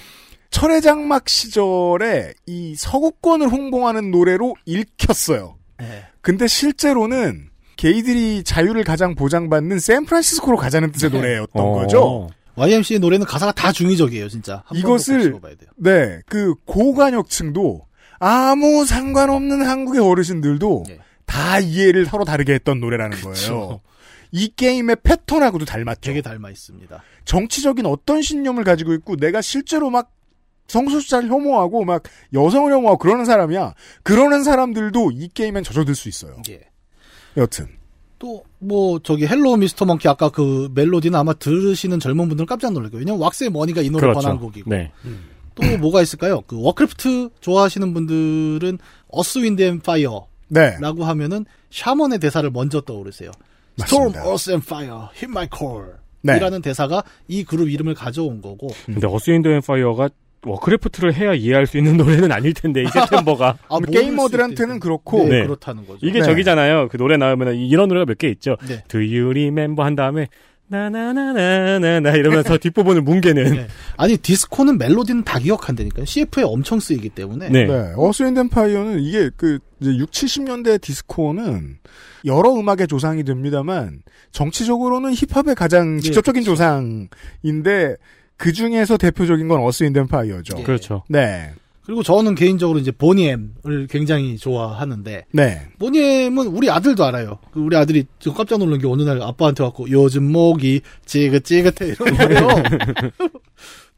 철회장막 0.52 1.28
시절에 1.28 2.34
이 2.46 2.76
서구권을 2.78 3.50
홍보하는 3.50 4.12
노래로 4.12 4.56
읽혔어요. 4.66 5.58
예. 5.82 6.06
근데 6.22 6.48
실제로는 6.48 7.50
게이들이 7.76 8.44
자유를 8.44 8.84
가장 8.84 9.16
보장받는 9.16 9.80
샌프란시스코로 9.80 10.58
가자는 10.58 10.92
뜻의 10.92 11.10
노래였던 11.10 11.62
어. 11.62 11.72
거죠. 11.74 12.30
YMCA 12.56 13.00
노래는 13.00 13.26
가사가 13.26 13.52
다 13.52 13.72
중의적이에요, 13.72 14.30
진짜. 14.30 14.64
한 14.66 14.78
이것을-. 14.78 15.40
네, 15.78 16.20
그 16.26 16.56
고관역층도 16.66 17.88
아무 18.20 18.86
상관없는 18.86 19.66
한국의 19.68 20.02
어르신들도 20.02 20.86
예. 20.90 21.00
다 21.26 21.60
이해를 21.60 22.06
서로 22.06 22.24
다르게 22.24 22.54
했던 22.54 22.80
노래라는 22.80 23.20
거예요. 23.22 23.82
이 24.32 24.50
게임의 24.56 24.98
패턴하고도 25.04 25.66
닮았죠. 25.66 26.02
되게 26.02 26.22
닮아 26.22 26.50
있습니다. 26.50 27.04
정치적인 27.26 27.86
어떤 27.86 28.22
신념을 28.22 28.64
가지고 28.64 28.94
있고 28.94 29.16
내가 29.16 29.42
실제로 29.42 29.90
막 29.90 30.12
성소수자를 30.68 31.30
혐오하고 31.30 31.86
막 31.86 32.04
여성을 32.34 32.72
혐오하고 32.72 32.98
그러는 32.98 33.26
사람이야. 33.26 33.74
그러는 34.04 34.44
사람들도 34.44 35.12
이 35.12 35.28
게임엔 35.30 35.64
젖어들 35.64 35.96
수 35.96 36.10
있어요. 36.10 36.42
예. 36.50 36.62
여튼 37.38 37.68
또, 38.18 38.44
뭐, 38.60 39.00
저기, 39.00 39.28
Hello 39.28 39.58
Mister 39.58 39.86
Monkey 39.86 40.08
아까 40.08 40.30
그 40.30 40.70
멜로디는 40.74 41.18
아마 41.18 41.34
들으시는 41.34 42.00
젊은 42.00 42.28
분들은 42.28 42.46
깜짝 42.46 42.72
놀랄 42.74 42.90
거예요. 42.90 43.02
왜냐면 43.02 43.22
왁스의 43.22 43.50
머니가 43.50 43.82
이 43.82 43.90
노래 43.90 44.14
번안 44.14 44.40
곡이고. 44.40 44.70
네. 44.70 44.92
또 45.56 45.78
뭐가 45.78 46.02
있을까요? 46.02 46.42
그 46.42 46.62
워크래프트 46.62 47.30
좋아하시는 47.40 47.94
분들은 47.94 48.78
Earth 49.08 49.40
Wind 49.40 49.62
and 49.62 49.80
Fire라고 49.80 50.28
네 50.50 50.78
하면은 50.82 51.46
샤먼의 51.72 52.20
대사를 52.20 52.50
먼저 52.52 52.82
떠오르세요. 52.82 53.32
Storm, 53.80 54.12
맞습니다. 54.12 54.30
Earth 54.30 54.52
and 54.52 54.66
Fire, 54.66 55.08
Heed 55.14 55.26
My 55.26 55.48
Call. 55.54 55.94
네. 56.22 56.38
이라는 56.38 56.62
대사가 56.62 57.04
이 57.28 57.44
그룹 57.44 57.70
이름을 57.70 57.94
가져온 57.94 58.42
거고. 58.42 58.68
근데 58.86 59.08
어스 59.08 59.30
윈드 59.32 59.48
앤 59.48 59.62
파이어가 59.62 60.10
워크래프트를 60.46 61.14
해야 61.14 61.34
이해할 61.34 61.68
수 61.68 61.78
있는 61.78 61.98
노래는 61.98 62.32
아닐 62.32 62.54
텐데 62.54 62.84
이 62.84 62.88
September가 62.88 63.58
아, 63.70 63.80
게이머들한테는 63.80 64.80
그렇고. 64.80 65.24
네, 65.24 65.40
네. 65.40 65.44
그렇다는 65.44 65.86
거죠. 65.86 66.00
이게 66.06 66.20
네. 66.20 66.26
저기잖아요. 66.26 66.88
그 66.90 66.98
노래 66.98 67.18
나오면 67.18 67.56
이런 67.56 67.88
노래가 67.90 68.06
몇 68.06 68.18
개 68.18 68.28
있죠. 68.30 68.56
네. 68.68 68.84
Do 68.88 69.00
you 69.00 69.30
remember 69.30 69.84
한 69.86 69.96
다음에 69.96 70.28
나나나나나나 70.68 72.12
이러면서 72.16 72.58
뒷부분을 72.60 73.02
뭉개는. 73.02 73.44
네. 73.56 73.68
아니 73.98 74.18
디스코는 74.18 74.78
멜로디는 74.78 75.24
다 75.24 75.38
기억한다니까요. 75.40 76.06
CF에 76.06 76.44
엄청 76.44 76.80
쓰이기 76.80 77.10
때문에. 77.10 77.50
네. 77.50 77.66
네, 77.66 77.94
어스윈드 77.96 78.40
엠파이어는 78.40 79.00
이게 79.02 79.30
그 79.38 79.60
이제 79.80 79.96
6, 79.96 80.10
70년대 80.10 80.82
디스코는 80.82 81.78
여러 82.26 82.54
음악의 82.56 82.88
조상이 82.88 83.24
됩니다만 83.24 84.02
정치적으로는 84.32 85.14
힙합의 85.14 85.54
가장 85.56 85.98
네, 85.98 86.02
직접적인 86.02 86.44
조상인데 86.44 87.96
그 88.38 88.52
중에서 88.54 88.98
대표적인 88.98 89.48
건 89.48 89.62
어스윈드 89.62 89.98
엠파이어죠. 90.00 90.58
예. 90.60 90.64
그렇죠. 90.64 91.04
네, 91.08 91.52
그리고 91.86 92.02
저는 92.04 92.36
개인적으로 92.36 92.80
이제 92.80 92.92
보니엠을 92.92 93.88
굉장히 93.90 94.38
좋아하는데 94.38 95.26
네, 95.32 95.62
보니엠은 95.80 96.48
우리 96.48 96.70
아들도 96.70 97.04
알아요. 97.06 97.40
그 97.52 97.60
우리 97.60 97.76
아들이 97.78 98.06
좀 98.20 98.34
깜짝 98.34 98.58
놀란 98.58 98.80
게 98.80 98.88
어느 98.88 99.04
날 99.04 99.22
아빠한테 99.22 99.64
왔고 99.64 99.90
요즘 99.92 100.32
목이 100.32 100.82
찌긋찌긋해 101.06 101.92
이러는 101.92 102.18
거예요. 102.18 102.64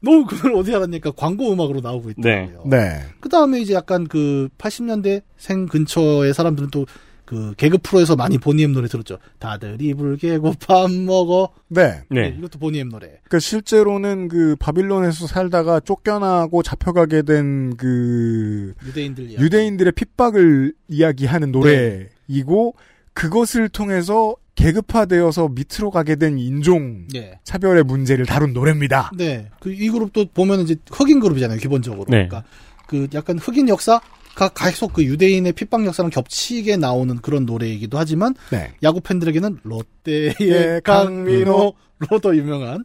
너무 0.00 0.26
그걸 0.26 0.54
어디 0.54 0.72
알았니까 0.74 1.10
광고 1.12 1.52
음악으로 1.52 1.80
나오고 1.80 2.10
있더라고요. 2.10 2.64
네. 2.66 3.00
그 3.20 3.28
다음에 3.28 3.60
이제 3.60 3.74
약간 3.74 4.06
그 4.06 4.48
80년대 4.58 5.22
생 5.38 5.66
근처의 5.66 6.34
사람들은 6.34 6.70
또 6.70 6.86
그 7.28 7.52
개그 7.58 7.76
프로에서 7.82 8.16
많이 8.16 8.38
보니엠 8.38 8.72
노래 8.72 8.88
들었죠. 8.88 9.18
다들 9.38 9.76
이불 9.82 10.16
개고 10.16 10.54
밥 10.66 10.90
먹어. 10.90 11.50
네. 11.68 12.00
네, 12.08 12.30
네. 12.30 12.36
이것도 12.38 12.58
보니엠 12.58 12.88
노래. 12.88 13.20
그 13.28 13.38
실제로는 13.38 14.28
그 14.28 14.56
바빌론에서 14.58 15.26
살다가 15.26 15.78
쫓겨나고 15.80 16.62
잡혀가게 16.62 17.22
된 17.22 17.76
그 17.76 18.72
유대인들 18.86 19.24
이야기. 19.30 19.44
유대인들의 19.44 19.92
핍박을 19.92 20.72
이야기하는 20.88 21.52
노래이고 21.52 22.74
그것을 23.12 23.68
통해서 23.68 24.34
계급화되어서 24.54 25.50
밑으로 25.50 25.90
가게 25.90 26.16
된 26.16 26.38
인종 26.38 27.06
네. 27.12 27.38
차별의 27.44 27.84
문제를 27.84 28.24
다룬 28.24 28.54
노래입니다. 28.54 29.10
네. 29.18 29.50
그 29.60 29.70
이 29.70 29.90
그룹도 29.90 30.28
보면 30.32 30.60
이제 30.60 30.76
흑인 30.90 31.20
그룹이잖아요, 31.20 31.58
기본적으로. 31.58 32.06
네. 32.08 32.26
그러니까 32.26 32.44
그 32.86 33.06
약간 33.12 33.38
흑인 33.38 33.68
역사가 33.68 34.00
계속 34.46 34.92
그 34.92 35.04
유대인의 35.04 35.52
핍박 35.52 35.84
역사랑 35.86 36.10
겹치게 36.10 36.76
나오는 36.76 37.16
그런 37.16 37.44
노래이기도 37.46 37.98
하지만 37.98 38.34
네. 38.50 38.72
야구 38.82 39.00
팬들에게는 39.00 39.58
롯데의 39.62 40.34
예, 40.42 40.80
강민호로 40.84 41.74
더 42.22 42.36
유명한 42.36 42.84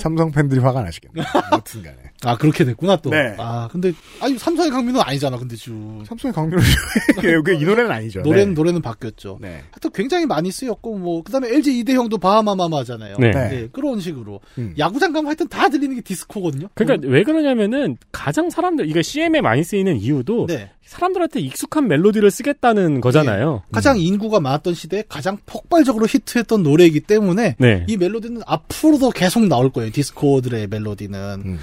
삼성 0.00 0.30
팬들이 0.30 0.60
화가 0.60 0.82
나시겠네요. 0.82 1.24
여튼간에. 1.52 1.96
아 2.24 2.36
그렇게 2.36 2.64
됐구나 2.64 2.96
또. 2.96 3.10
네. 3.10 3.34
아 3.38 3.68
근데 3.70 3.92
아니 4.20 4.36
삼성의 4.38 4.70
강민호 4.70 5.00
아니잖아, 5.00 5.36
근데 5.36 5.54
지금 5.54 6.02
삼성의 6.04 6.34
강민호 6.34 6.60
이 7.60 7.64
노래는 7.64 7.90
아니죠. 7.90 8.20
노래는 8.20 8.48
네. 8.48 8.54
노래는 8.54 8.82
바뀌었죠. 8.82 9.38
네. 9.40 9.62
하여튼 9.70 9.90
굉장히 9.94 10.26
많이 10.26 10.50
쓰였고 10.50 10.98
뭐 10.98 11.22
그다음에 11.22 11.48
LG 11.48 11.78
이대형도 11.80 12.18
바하마마마잖아요. 12.18 13.16
네. 13.18 13.30
네. 13.30 13.68
그런 13.72 14.00
식으로 14.00 14.40
음. 14.58 14.74
야구장 14.78 15.12
가면 15.12 15.26
하여튼 15.26 15.48
다 15.48 15.68
들리는 15.68 15.94
게 15.94 16.00
디스코거든요. 16.00 16.68
그러니까 16.74 17.06
왜 17.08 17.22
그러냐면은 17.22 17.96
가장 18.12 18.50
사람들 18.50 18.88
이거 18.88 19.02
CM에 19.02 19.40
많이 19.40 19.62
쓰이는 19.62 19.96
이유도 19.96 20.46
네. 20.46 20.70
사람들한테 20.86 21.40
익숙한 21.40 21.88
멜로디를 21.88 22.30
쓰겠다는 22.30 23.00
거잖아요. 23.00 23.62
가장 23.72 23.98
인구가 23.98 24.40
많았던 24.40 24.74
시대에 24.74 25.04
가장 25.08 25.36
폭발적으로 25.44 26.06
히트했던 26.06 26.62
노래이기 26.62 27.00
때문에 27.00 27.56
네. 27.58 27.84
이 27.88 27.96
멜로디는 27.96 28.42
앞으로도 28.46 29.10
계속 29.10 29.46
나올 29.46 29.70
거예요. 29.70 29.90
디스코들의 29.90 30.68
멜로디는. 30.68 31.42
음. 31.44 31.58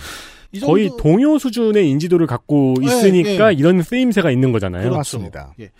거의 0.61 0.91
동요 0.99 1.39
수준의 1.39 1.89
인지도를 1.89 2.27
갖고 2.27 2.75
네, 2.79 2.85
있으니까 2.85 3.47
네. 3.47 3.55
이런 3.55 3.81
쓰임새가 3.81 4.29
있는 4.29 4.51
거잖아요. 4.51 4.91
맞습니다. 4.91 5.55
예. 5.59 5.71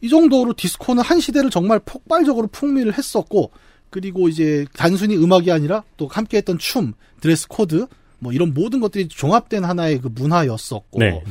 이 0.00 0.08
정도로 0.08 0.54
디스코는 0.54 1.02
한 1.02 1.20
시대를 1.20 1.50
정말 1.50 1.80
폭발적으로 1.84 2.46
풍미를 2.46 2.96
했었고 2.96 3.50
그리고 3.90 4.28
이제 4.28 4.64
단순히 4.74 5.16
음악이 5.16 5.52
아니라 5.52 5.84
또 5.98 6.08
함께 6.08 6.38
했던 6.38 6.56
춤, 6.58 6.94
드레스 7.20 7.46
코드 7.46 7.86
뭐 8.20 8.32
이런 8.32 8.54
모든 8.54 8.80
것들이 8.80 9.08
종합된 9.08 9.64
하나의 9.64 10.00
그 10.00 10.08
문화였었고 10.10 10.98
네. 10.98 11.22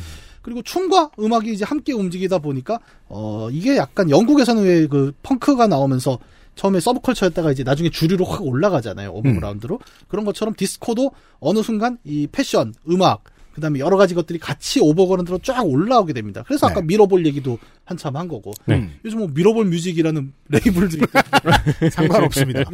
그리고 0.41 0.61
춤과 0.61 1.11
음악이 1.19 1.51
이제 1.51 1.65
함께 1.65 1.93
움직이다 1.93 2.39
보니까 2.39 2.79
어 3.09 3.49
이게 3.51 3.77
약간 3.77 4.09
영국에서는 4.09 4.63
왜 4.63 4.87
그 4.87 5.13
펑크가 5.23 5.67
나오면서 5.67 6.17
처음에 6.55 6.79
서브컬처였다가 6.79 7.51
이제 7.51 7.63
나중에 7.63 7.89
주류로 7.89 8.25
확 8.25 8.45
올라가잖아요 8.45 9.11
overground로 9.13 9.79
그런 10.07 10.25
것처럼 10.25 10.53
디스코도 10.55 11.11
어느 11.39 11.61
순간 11.63 11.97
이 12.03 12.27
패션, 12.31 12.73
음악 12.89 13.23
그다음에 13.53 13.79
여러 13.79 13.97
가지 13.97 14.15
것들이 14.15 14.39
같이 14.39 14.79
overground로 14.81 15.39
쫙 15.43 15.61
올라오게 15.65 16.13
됩니다. 16.13 16.43
그래서 16.47 16.67
아까 16.67 16.79
네. 16.79 16.87
미러볼 16.87 17.25
얘기도 17.25 17.57
한참 17.85 18.15
한 18.15 18.27
거고 18.27 18.51
네. 18.65 18.75
음. 18.75 18.93
요즘 19.05 19.19
뭐 19.19 19.27
미러볼 19.33 19.65
뮤직이라는 19.65 20.33
레이블도 20.49 20.97
있고 20.97 21.19
상관없습니다. 21.91 22.63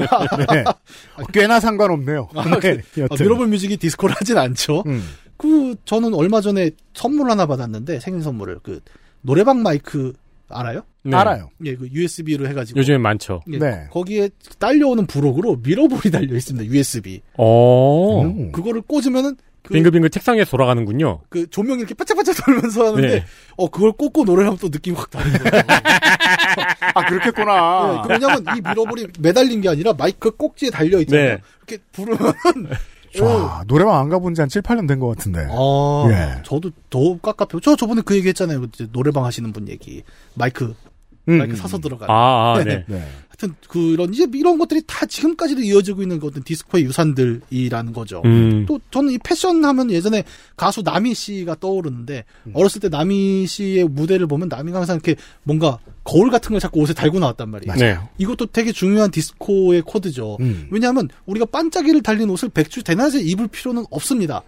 네. 0.54 0.64
꽤나 1.34 1.60
상관없네요. 1.60 2.30
네. 2.62 2.82
아. 3.10 3.16
미러볼 3.20 3.48
뮤직이 3.48 3.78
디스코를 3.78 4.16
하진 4.16 4.38
않죠. 4.38 4.84
음. 4.88 5.04
그 5.38 5.76
저는 5.86 6.14
얼마 6.14 6.42
전에 6.42 6.72
선물 6.94 7.30
하나 7.30 7.46
받았는데 7.46 8.00
생일 8.00 8.22
선물을 8.22 8.60
그 8.64 8.82
노래방 9.22 9.62
마이크 9.62 10.14
알아요? 10.50 10.82
네. 11.04 11.16
알아요. 11.16 11.50
예, 11.66 11.76
그 11.76 11.88
USB로 11.92 12.48
해가지고 12.48 12.80
요즘엔 12.80 13.02
많죠. 13.02 13.42
예, 13.52 13.60
네. 13.60 13.88
거기에 13.92 14.30
딸려오는 14.60 15.06
부록으로 15.06 15.58
미러볼이 15.64 16.12
달려 16.12 16.36
있습니다. 16.36 16.66
USB. 16.74 17.22
어. 17.38 18.22
음. 18.24 18.52
그거를 18.52 18.82
꽂으면은 18.82 19.36
그, 19.64 19.74
빙글빙글 19.74 20.10
책상에 20.10 20.46
돌아가는군요. 20.46 21.22
그 21.28 21.50
조명이 21.50 21.80
이렇게 21.80 21.94
반짝반짝 21.94 22.46
돌면서 22.46 22.88
하는데 22.88 23.08
네. 23.08 23.26
어 23.58 23.70
그걸 23.70 23.92
꽂고 23.92 24.24
노래를 24.24 24.48
하면 24.48 24.58
또 24.60 24.70
느낌이 24.70 24.96
확 24.96 25.12
다른 25.12 25.32
거예요. 25.34 25.64
아, 26.96 27.06
그렇겠구나. 27.06 27.94
네, 27.94 28.02
그 28.04 28.14
왜냐면 28.14 28.46
이 28.58 28.62
미러볼이 28.62 29.08
매달린 29.20 29.60
게 29.60 29.70
아니라 29.70 29.94
마이크 29.94 30.32
꼭지에 30.32 30.70
달려 30.70 31.02
있잖아요. 31.02 31.36
네. 31.36 31.42
이렇게 31.58 31.84
부르면 31.92 32.34
와, 33.22 33.64
노래방 33.68 33.98
안 34.00 34.10
가본 34.10 34.34
지 34.36 34.42
한 34.42 34.50
7, 34.50 34.62
8년 34.62 34.88
된 34.88 35.00
것 35.00 35.08
같은데. 35.10 35.48
아, 35.50 36.08
예. 36.10 36.42
저도 36.44 36.72
더 36.90 37.18
깝깝해요. 37.20 37.60
저 37.62 37.76
저번에 37.76 38.02
그 38.04 38.16
얘기 38.16 38.28
했잖아요. 38.30 38.66
노래방 38.92 39.26
하시는 39.26 39.52
분 39.54 39.68
얘기. 39.70 40.04
마이크, 40.34 40.76
음, 41.30 41.38
마이크 41.38 41.54
음, 41.54 41.56
사서 41.56 41.80
들어가. 41.80 42.06
아, 42.10 42.56
아, 42.58 42.64
네. 42.64 42.84
네. 42.88 43.04
하여튼 43.30 43.56
그런 43.68 44.12
이제 44.14 44.26
이런 44.34 44.58
것들이 44.58 44.82
다 44.88 45.06
지금까지도 45.06 45.62
이어지고 45.62 46.02
있는 46.02 46.20
어떤 46.24 46.42
디스코의 46.44 46.86
유산들이라는 46.86 47.94
거죠. 47.94 48.22
음. 48.26 48.66
또 48.68 48.80
저는 48.90 49.12
이 49.14 49.20
패션 49.24 49.64
하면 49.64 49.92
예전에 49.92 50.24
가수 50.56 50.82
나미 50.82 51.14
씨가 51.14 51.58
떠오르는데 51.60 52.24
어렸을 52.54 52.82
때 52.82 52.90
나미 52.90 53.46
씨의 53.46 53.86
무대를 53.90 54.26
보면 54.26 54.48
나미가 54.50 54.80
항상 54.80 54.96
이렇게 54.96 55.16
뭔가 55.44 55.78
거울 56.08 56.32
같은 56.32 56.52
걸 56.52 56.62
자꾸 56.62 56.80
옷에 56.80 56.94
달고 56.94 57.20
나왔단 57.20 57.50
말이에요. 57.50 57.76
네. 57.76 57.98
이것도 58.18 58.46
되게 58.48 58.72
중요한 58.72 59.12
디스코의 59.12 59.82
코드죠. 59.86 60.38
음. 60.40 60.68
왜냐하면 60.72 61.10
우리가 61.26 61.46
반짝이를 61.46 62.02
달린 62.02 62.30
옷을 62.30 62.48
백주 62.48 62.84
대낮에 62.84 63.20
입을 63.20 63.50
필요는 63.50 63.86
없습니다. 63.92 64.42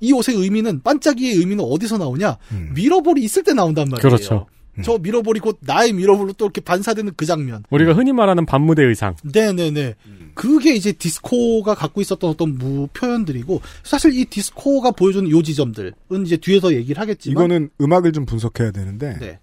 이 0.00 0.12
옷의 0.12 0.34
의미는 0.34 0.82
반짝이의 0.82 1.34
의미는 1.36 1.64
어디서 1.64 1.98
나오냐? 1.98 2.36
음. 2.50 2.72
미러볼이 2.74 3.22
있을 3.22 3.44
때 3.44 3.54
나온단 3.54 3.88
말이에요. 3.90 4.02
그렇죠. 4.02 4.46
저 4.82 4.98
미러볼이 4.98 5.38
곧 5.38 5.58
나의 5.60 5.92
미러볼로 5.92 6.32
또 6.32 6.46
이렇게 6.46 6.60
반사되는 6.60 7.12
그 7.16 7.26
장면. 7.26 7.62
우리가 7.70 7.92
흔히 7.92 8.12
말하는 8.12 8.44
밤무대 8.44 8.82
의상. 8.82 9.14
네네네. 9.22 9.94
그게 10.34 10.74
이제 10.74 10.90
디스코가 10.90 11.76
갖고 11.76 12.00
있었던 12.00 12.28
어떤 12.28 12.58
무 12.58 12.88
표현들이고 12.88 13.60
사실 13.84 14.18
이 14.18 14.24
디스코가 14.24 14.90
보여주는 14.90 15.30
요 15.30 15.42
지점들은 15.42 15.92
이제 16.26 16.36
뒤에서 16.36 16.74
얘기를 16.74 17.00
하겠지만 17.00 17.32
이거는 17.32 17.70
음악을 17.80 18.10
좀 18.10 18.26
분석해야 18.26 18.72
되는데 18.72 19.16
네. 19.20 19.38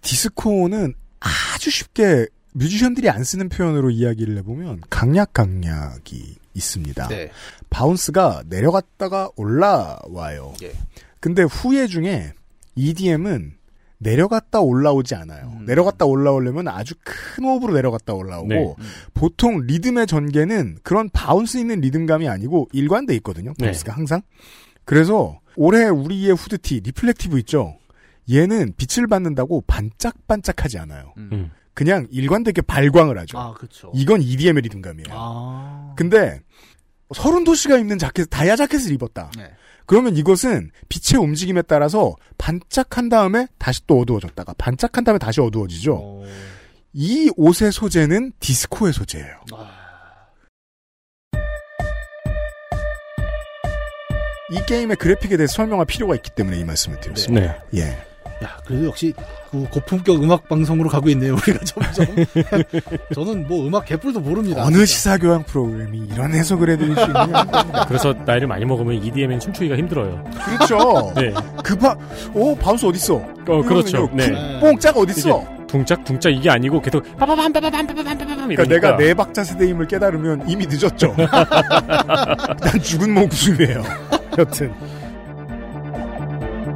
디스코는 0.00 0.94
아주 1.20 1.70
쉽게 1.70 2.26
뮤지션들이 2.52 3.08
안 3.08 3.24
쓰는 3.24 3.48
표현으로 3.48 3.90
이야기를 3.90 4.36
해보면 4.38 4.82
강약 4.90 5.32
강약이 5.32 6.36
있습니다. 6.54 7.08
네. 7.08 7.30
bounce가 7.70 8.44
내려갔다가 8.46 9.30
올라와요. 9.36 10.54
예. 10.62 10.72
근데 11.20 11.42
후예 11.42 11.86
중에 11.86 12.32
EDM은 12.74 13.54
내려갔다 13.98 14.60
올라오지 14.60 15.14
않아요. 15.14 15.52
음. 15.60 15.66
내려갔다 15.66 16.06
올라오려면 16.06 16.68
아주 16.68 16.94
큰 17.04 17.44
호흡으로 17.44 17.74
내려갔다 17.74 18.14
올라오고 18.14 18.48
네. 18.48 18.74
보통 19.12 19.60
리듬의 19.66 20.06
전개는 20.06 20.78
그런 20.82 21.10
bounce 21.10 21.58
있는 21.58 21.80
리듬감이 21.80 22.26
아니고 22.26 22.68
일관돼 22.72 23.14
있거든요. 23.16 23.52
네. 23.58 23.66
bounce가 23.66 23.92
항상. 23.92 24.22
그래서 24.86 25.38
올해 25.54 25.84
우리의 25.88 26.32
후드티 26.34 26.80
reflective 26.80 27.38
있죠. 27.40 27.76
얘는 28.30 28.74
빛을 28.76 29.06
받는다고 29.06 29.62
반짝반짝하지 29.66 30.78
않아요. 30.78 31.14
음. 31.16 31.50
그냥 31.74 32.06
일관되게 32.10 32.62
발광을 32.62 33.18
하죠. 33.20 33.38
아, 33.38 33.54
그렇죠. 33.54 33.90
이건 33.94 34.22
EDM의 34.22 34.62
리듬감이에요. 34.62 35.08
아. 35.12 35.94
근데 35.96 36.40
서른 37.14 37.44
도 37.44 37.54
씨가 37.54 37.78
입는 37.78 37.98
자켓 37.98 38.28
다이아 38.30 38.56
자켓을 38.56 38.92
입었다. 38.92 39.30
네. 39.36 39.50
그러면 39.86 40.16
이것은 40.16 40.70
빛의 40.88 41.20
움직임에 41.20 41.62
따라서 41.62 42.14
반짝한 42.38 43.08
다음에 43.08 43.48
다시 43.58 43.84
또 43.86 44.00
어두워졌다가 44.00 44.54
반짝한 44.58 45.04
다음에 45.04 45.18
다시 45.18 45.40
어두워지죠. 45.40 45.96
어. 45.96 46.24
이 46.92 47.30
옷의 47.36 47.72
소재는 47.72 48.32
디스코의 48.40 48.92
소재예요. 48.92 49.40
아. 49.54 49.80
이 54.52 54.60
게임의 54.66 54.96
그래픽에 54.96 55.36
대해서 55.36 55.54
설명할 55.54 55.86
필요가 55.86 56.14
있기 56.16 56.30
때문에 56.34 56.58
이 56.58 56.64
말씀을 56.64 57.00
드렸습니다. 57.00 57.64
네. 57.72 57.80
예. 57.80 58.09
야, 58.42 58.56
그래도 58.64 58.86
역시 58.86 59.12
그 59.50 59.66
고품격 59.70 60.22
음악 60.22 60.48
방송으로 60.48 60.88
가고 60.88 61.08
있네요. 61.10 61.34
우리가 61.34 61.58
점점. 61.64 62.06
저는 63.14 63.46
뭐 63.46 63.66
음악 63.66 63.84
개뿔도 63.84 64.20
모릅니다. 64.20 64.62
어느 64.62 64.76
진짜. 64.76 64.86
시사 64.86 65.18
교양 65.18 65.42
프로그램이 65.42 66.08
이런 66.10 66.32
해석을 66.32 66.70
해드릴 66.70 66.94
수 66.94 67.02
있느냐. 67.02 67.44
그래서 67.86 68.14
나이를 68.24 68.46
많이 68.48 68.64
먹으면 68.64 68.94
EDM엔 69.02 69.40
춤추기가 69.40 69.76
힘들어요. 69.76 70.24
그렇죠. 70.44 71.12
네. 71.20 71.34
급하, 71.62 71.94
오, 72.32 72.56
bounce 72.56 72.86
어딨어? 72.86 73.16
어, 73.16 73.62
그렇죠. 73.62 74.08
네. 74.14 74.30
뽕짝 74.60 74.96
어딨어? 74.96 75.60
둥짝 75.66 76.02
둥짝 76.04 76.30
이게 76.30 76.50
아니고 76.50 76.80
계속 76.80 77.04
빠바밤 77.16 77.52
빠바밤 77.52 77.86
빠바밤 77.86 78.18
빠바밤 78.18 78.48
그러니까 78.48 78.64
내가 78.64 78.96
네 78.96 79.14
박자 79.14 79.44
세대임을 79.44 79.86
깨달으면 79.86 80.48
이미 80.48 80.66
늦었죠. 80.66 81.14
난 81.16 82.82
죽은 82.82 83.14
목숨이에요. 83.14 83.82
여튼. 84.38 84.72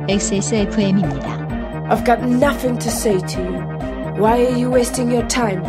XSFM입니다. 0.09 1.44
I've 1.87 2.03
got 2.03 2.23
nothing 2.23 2.79
to 2.79 2.91
say 2.91 3.19
to 3.19 3.41
you. 3.43 3.61
Why 4.17 4.41
are 4.41 4.57
you 4.57 4.71
wasting 4.71 5.13
your 5.13 5.29
time? 5.29 5.63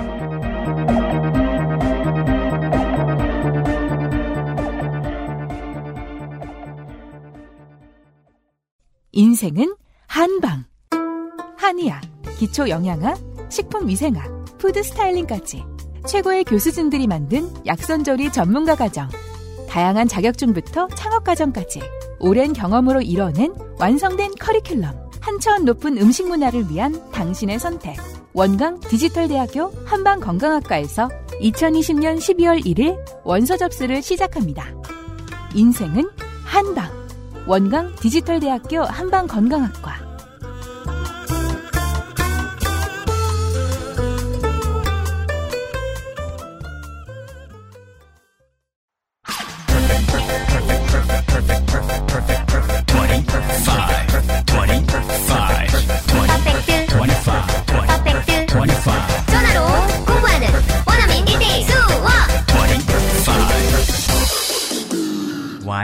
인생은 9.12 9.76
한방. 10.08 10.64
한의학, 11.58 12.02
기초 12.38 12.70
영양학, 12.70 13.18
식품 13.50 13.88
위생학, 13.88 14.46
푸드 14.58 14.84
스타일링까지 14.84 15.64
최고의 16.08 16.46
교수진들이 16.46 17.08
만든 17.08 17.50
약선조리 17.66 18.32
전문가 18.32 18.76
과정. 18.76 19.10
다양한 19.70 20.08
자격증부터 20.08 20.88
창업 20.96 21.26
과정까지 21.26 21.82
오랜 22.20 22.54
경험으로 22.54 23.02
이뤄낸 23.02 23.54
완성된 23.80 24.32
커리큘럼. 24.36 25.05
한 25.26 25.40
차원 25.40 25.66
높은 25.66 25.98
음식 25.98 26.28
문화를 26.28 26.70
위한 26.70 26.94
당신의 27.12 27.58
선택. 27.58 27.98
원광 28.34 28.80
디지털대학교 28.82 29.74
한방건강학과에서 29.84 31.10
2020년 31.42 32.20
12월 32.20 32.64
1일 32.64 32.96
원서 33.24 33.58
접수를 33.58 34.04
시작합니다. 34.04 34.68
인생은 35.56 36.08
한방. 36.44 36.92
원광 37.48 37.96
디지털대학교 37.96 38.84
한방건강학과. 38.84 40.05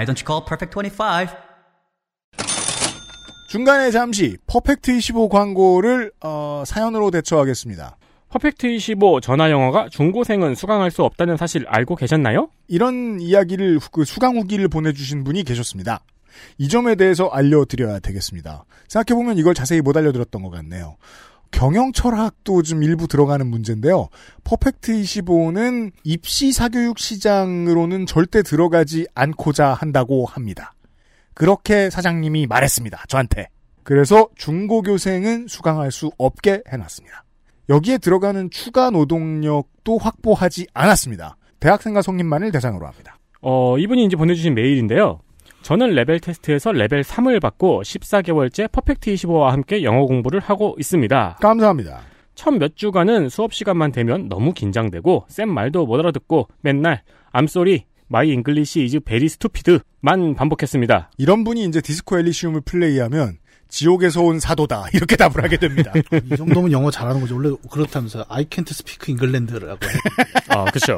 Why 0.01 0.05
don't 0.07 0.17
you 0.19 0.25
call 0.25 0.43
Perfect 0.43 0.73
25? 0.73 1.27
중간에 3.49 3.91
잠시 3.91 4.35
퍼펙트 4.47 4.97
25 4.97 5.29
광고를 5.29 6.11
어, 6.21 6.63
사연으로 6.65 7.11
대처하겠습니다. 7.11 7.97
퍼펙트 8.29 8.65
25 8.65 9.21
전화 9.21 9.51
영어가 9.51 9.89
중고생은 9.89 10.55
수강할 10.55 10.89
수 10.89 11.03
없다는 11.03 11.37
사실 11.37 11.65
알고 11.67 11.97
계셨나요? 11.97 12.49
이런 12.67 13.19
이야기를 13.21 13.77
후- 13.77 13.91
그 13.91 14.03
수강 14.03 14.37
후기를 14.37 14.67
보내주신 14.69 15.23
분이 15.23 15.43
계셨습니다. 15.43 15.99
이 16.57 16.67
점에 16.67 16.95
대해서 16.95 17.27
알려드려야 17.27 17.99
되겠습니다. 17.99 18.63
생각해보면 18.87 19.37
이걸 19.37 19.53
자세히 19.53 19.81
못 19.81 19.95
알려드렸던 19.95 20.41
것 20.41 20.49
같네요. 20.49 20.95
경영 21.51 21.91
철학도 21.91 22.63
좀 22.63 22.83
일부 22.83 23.07
들어가는 23.07 23.45
문제인데요. 23.45 24.07
퍼펙트 24.43 24.93
25는 24.93 25.91
입시 26.03 26.51
사교육 26.51 26.97
시장으로는 26.99 28.05
절대 28.05 28.41
들어가지 28.41 29.05
않고자 29.13 29.73
한다고 29.73 30.25
합니다. 30.25 30.73
그렇게 31.33 31.89
사장님이 31.89 32.47
말했습니다. 32.47 33.03
저한테. 33.07 33.47
그래서 33.83 34.27
중고교생은 34.35 35.47
수강할 35.47 35.91
수 35.91 36.11
없게 36.17 36.61
해놨습니다. 36.71 37.23
여기에 37.69 37.99
들어가는 37.99 38.49
추가 38.49 38.89
노동력도 38.89 39.97
확보하지 39.97 40.67
않았습니다. 40.73 41.37
대학생과 41.59 42.01
성인만을 42.01 42.51
대상으로 42.51 42.85
합니다. 42.85 43.17
어, 43.41 43.77
이분이 43.77 44.05
이제 44.05 44.15
보내주신 44.15 44.53
메일인데요. 44.53 45.19
저는 45.61 45.91
레벨 45.91 46.19
테스트에서 46.19 46.71
레벨 46.71 47.01
3을 47.03 47.39
받고 47.39 47.83
14개월째 47.83 48.71
퍼펙트 48.71 49.13
25와 49.13 49.49
함께 49.49 49.83
영어 49.83 50.05
공부를 50.05 50.39
하고 50.39 50.75
있습니다. 50.79 51.37
감사합니다. 51.41 52.01
첫 52.35 52.51
몇 52.57 52.75
주간은 52.75 53.29
수업 53.29 53.53
시간만 53.53 53.91
되면 53.91 54.27
너무 54.27 54.53
긴장되고 54.53 55.25
쌤 55.27 55.49
말도 55.49 55.85
못 55.85 55.99
알아듣고 55.99 56.47
맨날 56.61 57.03
I'm 57.33 57.43
sorry, 57.43 57.85
my 58.09 58.27
English 58.29 58.79
is 58.81 58.99
very 59.05 59.25
stupid만 59.25 60.35
반복했습니다. 60.35 61.11
이런 61.17 61.43
분이 61.43 61.63
이제 61.65 61.79
디스코 61.81 62.17
엘리시움을 62.17 62.61
플레이하면 62.61 63.37
지옥에서 63.69 64.21
온 64.23 64.39
사도다 64.39 64.87
이렇게 64.95 65.15
답을 65.15 65.43
하게 65.43 65.57
됩니다. 65.57 65.93
이 66.31 66.35
정도면 66.35 66.71
영어 66.71 66.89
잘하는 66.89 67.21
거죠. 67.21 67.35
원래 67.35 67.55
그렇다면서 67.71 68.25
I 68.27 68.45
can't 68.45 68.69
speak 68.71 69.13
England라고. 69.13 69.79
아, 70.49 70.65
그렇죠. 70.65 70.97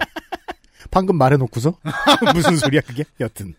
방금 0.90 1.18
말해놓고서 1.18 1.76
무슨 2.34 2.56
소리야 2.56 2.82
그게? 2.82 3.04
여튼 3.20 3.54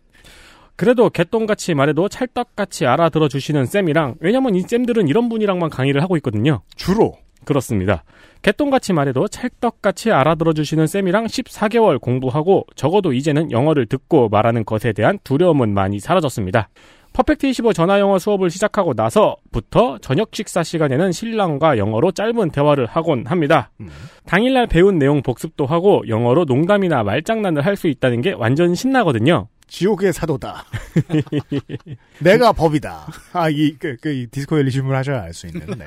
그래도 0.76 1.08
개똥같이 1.08 1.74
말해도 1.74 2.08
찰떡같이 2.08 2.87
알아들어 2.87 3.28
주시는 3.28 3.66
쌤이랑 3.66 4.16
왜냐면 4.20 4.54
이 4.54 4.62
쌤들은 4.62 5.08
이런 5.08 5.28
분이랑만 5.28 5.70
강의를 5.70 6.02
하고 6.02 6.16
있거든요. 6.16 6.62
주로 6.74 7.14
그렇습니다. 7.44 8.04
개똥같이 8.42 8.92
말해도 8.92 9.28
찰떡같이 9.28 10.10
알아들어 10.10 10.52
주시는 10.52 10.87
쌤이랑 10.87 11.26
14개월 11.26 12.00
공부하고 12.00 12.66
적어도 12.74 13.12
이제는 13.12 13.50
영어를 13.52 13.87
듣고 13.87 14.28
말하는 14.28 14.64
것에 14.64 14.92
대한 14.92 15.18
두려움은 15.24 15.72
많이 15.72 16.00
사라졌습니다. 16.00 16.68
퍼펙트 17.14 17.46
25 17.46 17.72
전화 17.74 18.00
영어 18.00 18.18
수업을 18.18 18.50
시작하고 18.50 18.92
나서부터 18.96 19.98
저녁 19.98 20.30
식사 20.32 20.64
시간에는 20.64 21.12
신랑과 21.12 21.78
영어로 21.78 22.10
짧은 22.10 22.50
대화를 22.50 22.87
하곤 22.87 23.26
합니다. 23.26 23.70
당일날 24.26 24.66
배운 24.66 24.98
내용 24.98 25.22
복습도 25.22 25.64
하고 25.64 26.02
영어로 26.08 26.44
농담이나 26.44 27.04
말장난을 27.04 27.64
할 27.64 27.76
수 27.76 27.87
있다는 27.87 28.20
게 28.20 28.32
완전 28.32 28.74
신나거든요. 28.74 29.46
지옥의 29.74 30.12
사도다. 30.12 30.64
내가 32.22 32.52
법이다. 32.52 33.06
아 33.32 33.50
이 33.50 33.74
그, 33.76 33.96
그, 34.00 34.08
이 34.12 34.26
디스코 34.28 34.58
엘리시움을 34.58 34.94
하셔야 34.96 35.22
알 35.22 35.34
수 35.34 35.48
있는. 35.48 35.66
네. 35.78 35.84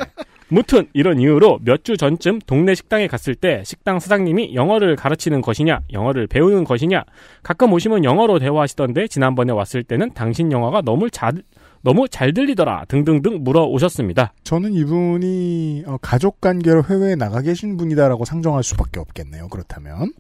무튼 0.49 0.87
이런 0.93 1.19
이유로 1.19 1.59
몇 1.63 1.83
주 1.83 1.95
전쯤 1.95 2.39
동네 2.45 2.75
식당에 2.75 3.07
갔을 3.07 3.33
때 3.33 3.63
식당 3.65 3.99
사장님이 3.99 4.55
영어를 4.55 4.97
가르치는 4.97 5.39
것이냐, 5.41 5.79
영어를 5.93 6.27
배우는 6.27 6.65
것이냐, 6.65 7.03
가끔 7.43 7.71
오시면 7.71 8.03
영어로 8.03 8.39
대화하시던데 8.39 9.07
지난번에 9.07 9.53
왔을 9.53 9.83
때는 9.83 10.13
당신 10.13 10.51
영어가 10.51 10.81
너무 10.81 11.09
잘 11.09 11.33
너무 11.81 12.09
잘 12.09 12.33
들리더라 12.33 12.85
등등등 12.89 13.43
물어오셨습니다. 13.45 14.33
저는 14.43 14.73
이분이 14.73 15.83
어, 15.87 15.97
가족 16.01 16.41
관계로 16.41 16.83
해외에 16.89 17.15
나가 17.15 17.41
계신 17.41 17.77
분이다라고 17.77 18.25
상정할 18.25 18.63
수밖에 18.63 18.99
없겠네요. 18.99 19.47
그렇다면 19.47 20.11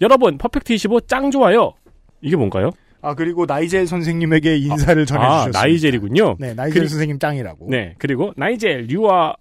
여러분 0.00 0.36
퍼펙트 0.36 0.72
25 0.72 1.02
짱 1.02 1.30
좋아요. 1.30 1.74
이게 2.20 2.34
뭔가요? 2.36 2.70
아 3.04 3.14
그리고 3.14 3.44
나이젤 3.46 3.86
선생님에게 3.86 4.56
인사를 4.56 5.02
아, 5.02 5.06
전해주셨습니다. 5.06 5.60
나이젤이군요. 5.60 6.36
네, 6.38 6.54
나이젤 6.54 6.80
그리- 6.80 6.88
선생님 6.88 7.18
짱이라고. 7.18 7.68
네, 7.70 7.94
그리고 7.98 8.32
나이젤, 8.36 8.90
유아, 8.90 9.34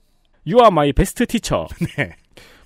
You 0.46 0.58
are 0.60 0.68
my 0.72 0.92
best 0.94 1.26
teacher. 1.26 1.66
네. 1.98 2.12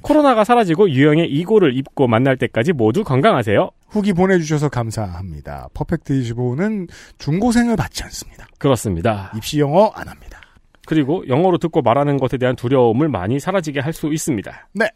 코로나가 0.01 0.43
사라지고 0.43 0.89
유형의 0.89 1.29
이고를 1.29 1.75
입고 1.77 2.07
만날 2.07 2.37
때까지 2.37 2.71
모두 2.73 3.03
건강하세요. 3.03 3.69
후기 3.89 4.13
보내주셔서 4.13 4.69
감사합니다. 4.69 5.69
퍼펙트 5.73 6.13
25는 6.13 6.87
중고생을 7.17 7.75
받지 7.75 8.03
않습니다. 8.03 8.47
그렇습니다. 8.57 9.31
입시 9.35 9.59
영어 9.59 9.91
안 9.95 10.07
합니다. 10.07 10.39
그리고 10.85 11.27
영어로 11.27 11.57
듣고 11.57 11.81
말하는 11.81 12.17
것에 12.17 12.37
대한 12.37 12.55
두려움을 12.55 13.09
많이 13.09 13.39
사라지게 13.39 13.79
할 13.81 13.91
수 13.93 14.13
있습니다. 14.13 14.69
네. 14.73 14.87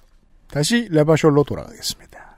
다시 0.49 0.87
레바셜로 0.91 1.43
돌아가겠습니다. 1.43 2.37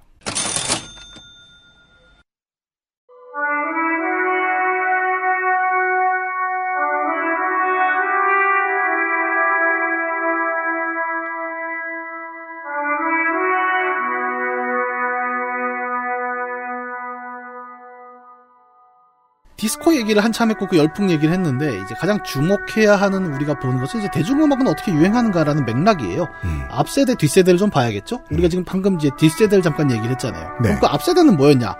디스코 19.64 19.96
얘기를 19.96 20.22
한참 20.22 20.50
했고 20.50 20.68
그 20.68 20.76
열풍 20.78 21.10
얘기를 21.10 21.34
했는데 21.34 21.80
이제 21.86 21.96
가장 21.96 22.22
주목해야 22.26 22.98
하는 22.98 23.34
우리가 23.34 23.60
보는 23.60 23.80
것은 23.80 24.02
이제 24.02 24.10
대중음악은 24.12 24.68
어떻게 24.68 24.92
유행하는가라는 24.92 25.66
맥락이에요. 25.66 26.28
음. 26.44 26.64
앞 26.70 26.90
세대 26.90 27.16
뒷 27.16 27.30
세대를 27.30 27.58
좀 27.58 27.70
봐야겠죠. 27.70 28.20
우리가 28.30 28.50
지금 28.50 28.66
방금 28.66 28.96
이제 28.98 29.10
뒷 29.18 29.30
세대를 29.30 29.64
잠깐 29.64 29.90
얘기를 29.90 30.12
했잖아요. 30.12 30.50
네. 30.62 30.76
그럼 30.76 30.80
그 30.82 30.88
앞 30.88 31.02
세대는 31.02 31.38
뭐였냐? 31.38 31.76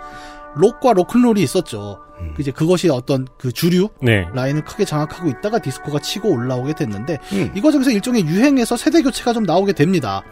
록과 0.56 0.92
로큰롤이 0.92 1.42
있었죠. 1.42 2.00
음. 2.20 2.32
그 2.36 2.42
이제 2.42 2.50
그것이 2.50 2.88
어떤 2.88 3.26
그 3.38 3.52
주류 3.52 3.88
네. 4.00 4.26
라인을 4.34 4.64
크게 4.64 4.84
장악하고 4.84 5.28
있다가 5.28 5.58
디스코가 5.58 6.00
치고 6.00 6.30
올라오게 6.30 6.74
됐는데 6.74 7.18
음. 7.32 7.52
이 7.54 7.60
과정에서 7.60 7.90
일종의 7.90 8.26
유행에서 8.26 8.76
세대 8.76 9.02
교체가 9.02 9.32
좀 9.32 9.44
나오게 9.44 9.72
됩니다. 9.72 10.22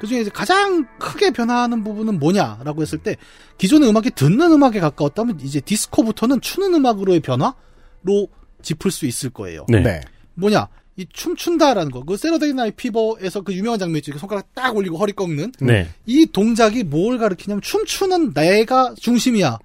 그중에 0.00 0.20
이제 0.20 0.30
가장 0.30 0.86
크게 0.98 1.30
변화하는 1.30 1.84
부분은 1.84 2.18
뭐냐라고 2.18 2.82
했을 2.82 2.98
때 2.98 3.16
기존의 3.58 3.88
음악이 3.88 4.10
듣는 4.10 4.52
음악에 4.52 4.80
가까웠다면 4.80 5.40
이제 5.42 5.60
디스코부터는 5.60 6.40
추는 6.40 6.74
음악으로의 6.74 7.20
변화로 7.20 8.28
짚을 8.62 8.90
수 8.90 9.06
있을 9.06 9.30
거예요. 9.30 9.64
네. 9.68 9.80
네. 9.80 10.00
뭐냐? 10.34 10.68
이 10.96 11.06
춤춘다라는 11.12 11.92
거. 11.92 12.02
그 12.02 12.16
Saturday 12.16 12.52
Night 12.54 12.72
Fever에서 12.72 13.42
그 13.42 13.54
유명한 13.54 13.78
장면 13.78 13.98
있죠. 13.98 14.18
손가락 14.18 14.52
딱 14.52 14.76
올리고 14.76 14.96
허리 14.98 15.12
꺾는 15.12 15.52
네. 15.60 15.88
이 16.06 16.26
동작이 16.26 16.82
뭘 16.82 17.18
가리키냐면 17.18 17.62
춤추는 17.62 18.34
내가 18.34 18.94
중심이야. 18.98 19.58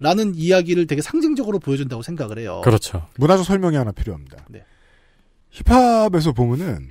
라는 0.00 0.34
이야기를 0.34 0.86
되게 0.86 1.02
상징적으로 1.02 1.58
보여준다고 1.58 2.02
생각을 2.02 2.38
해요. 2.38 2.60
그렇죠. 2.64 3.08
문화적 3.16 3.44
설명이 3.44 3.76
하나 3.76 3.90
필요합니다. 3.92 4.44
네. 4.48 4.64
힙합에서 5.50 6.32
보면은 6.32 6.90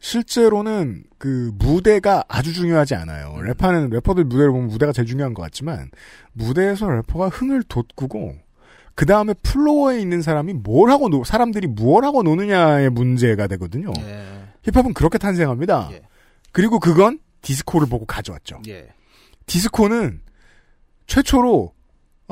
실제로는 0.00 1.04
그 1.18 1.52
무대가 1.54 2.24
아주 2.26 2.52
중요하지 2.52 2.94
않아요. 2.94 3.34
음. 3.36 3.44
래퍼는 3.44 3.90
래퍼들 3.90 4.24
무대를 4.24 4.50
보면 4.50 4.68
무대가 4.68 4.92
제일 4.92 5.06
중요한 5.06 5.34
것 5.34 5.42
같지만 5.42 5.90
무대에서 6.32 6.88
래퍼가 6.88 7.28
흥을 7.28 7.62
돋구고 7.64 8.34
그 8.94 9.06
다음에 9.06 9.34
플로어에 9.34 10.00
있는 10.00 10.20
사람이 10.22 10.54
뭘 10.54 10.90
하고 10.90 11.08
노, 11.08 11.24
사람들이 11.24 11.66
무엇 11.68 12.04
하고 12.04 12.22
노느냐의 12.22 12.90
문제가 12.90 13.46
되거든요. 13.46 13.92
예. 14.00 14.26
힙합은 14.62 14.94
그렇게 14.94 15.18
탄생합니다. 15.18 15.90
예. 15.92 16.02
그리고 16.52 16.80
그건 16.80 17.20
디스코를 17.42 17.88
보고 17.88 18.04
가져왔죠. 18.04 18.60
예. 18.68 18.88
디스코는 19.46 20.20
최초로 21.06 21.72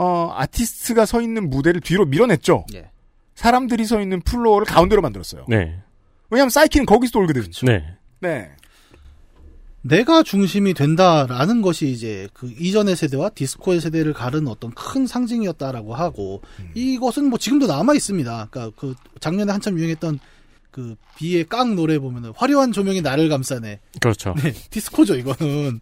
어, 0.01 0.33
아티스트가 0.33 1.07
서 1.07 1.21
있는 1.21 1.51
무대를 1.51 1.81
뒤로 1.81 2.07
밀어냈죠. 2.07 2.67
예. 2.75 2.89
사람들이 3.35 3.85
서 3.85 4.01
있는 4.01 4.21
플로어를 4.21 4.65
가운데로 4.65 5.03
만들었어요. 5.03 5.45
네. 5.49 5.77
왜냐하면 6.31 6.51
사이키는 6.51 6.87
거기서 6.87 7.11
돌거든. 7.11 7.51
네. 7.65 7.85
네. 8.21 8.49
내가 9.83 10.23
중심이 10.23 10.73
된다라는 10.73 11.63
것이 11.63 11.91
이제 11.91 12.29
그 12.33 12.53
이전의 12.61 12.95
세대와 12.95 13.31
디스코의 13.31 13.81
세대를 13.81 14.13
가른 14.13 14.47
어떤 14.47 14.71
큰 14.71 15.07
상징이었다라고 15.07 15.95
하고 15.95 16.43
이것은 16.75 17.29
뭐 17.29 17.39
지금도 17.39 17.67
남아 17.67 17.95
있습니다. 17.95 18.49
그러니까 18.51 18.77
그 18.79 18.95
작년에 19.19 19.51
한참 19.51 19.77
유행했던 19.79 20.21
그 20.71 20.95
비의 21.17 21.45
깡 21.49 21.75
노래 21.75 21.99
보면은 21.99 22.33
화려한 22.37 22.71
조명이 22.71 23.01
나를 23.01 23.29
감싸네. 23.29 23.81
그렇죠. 24.01 24.35
네, 24.43 24.53
디스코죠 24.71 25.17
이거는 25.17 25.81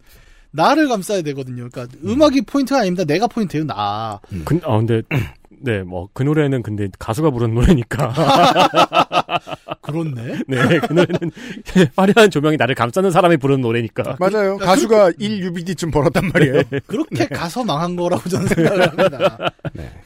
나를 0.57 0.87
감싸야 0.89 1.21
되거든요. 1.21 1.69
그러니까 1.69 1.87
음악이 2.03 2.41
포인트가 2.41 2.81
아닙니다. 2.81 3.05
내가 3.05 3.27
포인트예요. 3.27 3.65
나. 3.65 4.19
근, 4.43 4.59
아, 4.65 4.77
근데, 4.77 5.01
네, 5.59 5.81
뭐, 5.83 6.07
그 6.13 6.21
노래는 6.23 6.61
근데 6.61 6.87
가수가 6.99 7.31
부른 7.31 7.53
노래니까. 7.55 8.13
그렇네. 9.81 10.41
네, 10.47 10.79
그 10.79 10.93
노래는 10.93 11.31
화려한 11.95 12.29
조명이 12.29 12.57
나를 12.57 12.75
감싸는 12.75 13.11
사람이 13.11 13.37
부른 13.37 13.61
노래니까. 13.61 14.17
맞아요. 14.19 14.57
그- 14.57 14.65
가수가 14.65 15.11
1UBD쯤 15.11 15.91
벌었단 15.91 16.29
말이에요. 16.33 16.61
그렇게 16.85 17.25
가서 17.27 17.63
망한 17.63 17.95
거라고 17.95 18.29
저는 18.29 18.47
생각을 18.47 18.87
합니다. 18.89 19.37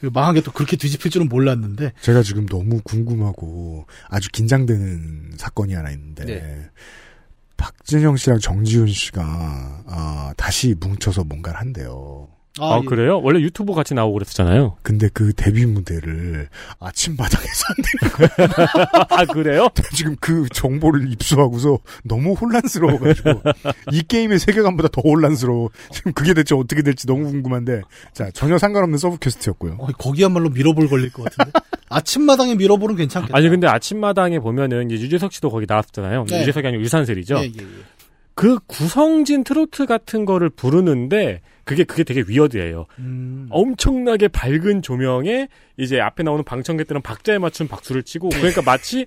그 0.00 0.10
망한 0.12 0.34
게 0.34 0.42
또 0.42 0.50
그렇게 0.52 0.76
뒤집힐 0.76 1.10
줄은 1.10 1.28
몰랐는데. 1.28 1.92
제가 2.00 2.22
지금 2.22 2.46
너무 2.46 2.80
궁금하고 2.82 3.86
아주 4.08 4.28
긴장되는 4.32 5.32
사건이 5.36 5.74
하나 5.74 5.90
있는데 5.92 6.24
네. 6.24 6.60
박진영 7.62 8.16
씨랑 8.16 8.40
정지훈 8.40 8.88
씨가 8.88 9.22
아, 9.86 10.34
다시 10.36 10.74
뭉쳐서 10.80 11.22
뭔가를 11.22 11.60
한대요. 11.60 12.26
아, 12.58 12.80
예. 12.82 12.86
그래요? 12.86 13.20
원래 13.22 13.40
유튜브 13.40 13.72
같이 13.72 13.94
나오고 13.94 14.14
그랬었잖아요. 14.14 14.76
근데 14.82 15.08
그 15.12 15.32
데뷔 15.32 15.64
무대를 15.64 16.48
아침마당에서 16.80 17.64
한대요. 17.68 18.48
아, 19.08 19.24
그래요? 19.24 19.68
지금 19.94 20.16
그 20.20 20.46
정보를 20.52 21.10
입수하고서 21.12 21.78
너무 22.04 22.34
혼란스러워가지고 22.34 23.42
이 23.92 24.02
게임의 24.02 24.38
세계관보다 24.38 24.88
더 24.88 25.00
혼란스러워. 25.00 25.70
지금 25.92 26.12
그게 26.12 26.34
대체 26.34 26.54
어떻게 26.54 26.82
될지 26.82 27.06
너무 27.06 27.24
궁금한데 27.30 27.82
자 28.12 28.30
전혀 28.32 28.58
상관없는 28.58 28.98
sub 28.98 29.16
quest였고요. 29.18 29.76
어, 29.78 29.86
거기야말로 29.98 30.50
미러볼 30.50 30.88
걸릴 30.88 31.10
것 31.10 31.24
같은데. 31.24 31.58
아침마당에 31.88 32.54
미러볼은 32.54 32.96
괜찮겠다. 32.96 33.36
아니, 33.36 33.48
근데 33.48 33.66
아침마당에 33.66 34.38
보면은 34.38 34.90
이제 34.90 35.02
유재석 35.02 35.32
씨도 35.32 35.50
거기 35.50 35.66
나왔잖아요. 35.68 36.24
네. 36.28 36.40
유재석이 36.40 36.66
아니고 36.66 36.82
유산슬이죠. 36.82 37.36
예, 37.36 37.42
예, 37.42 37.44
예. 37.46 37.66
그 38.34 38.58
구성진 38.66 39.44
트로트 39.44 39.86
같은 39.86 40.24
거를 40.24 40.48
부르는데 40.48 41.42
그게 41.64 41.84
그게 41.84 42.04
되게 42.04 42.24
위어드예요. 42.26 42.86
음. 42.98 43.46
엄청나게 43.50 44.28
밝은 44.28 44.82
조명에 44.82 45.48
이제 45.76 46.00
앞에 46.00 46.22
나오는 46.22 46.44
방청객들은 46.44 47.02
박자에 47.02 47.38
맞춘 47.38 47.68
박수를 47.68 48.02
치고 48.02 48.30
그러니까 48.30 48.62
마치 48.62 49.06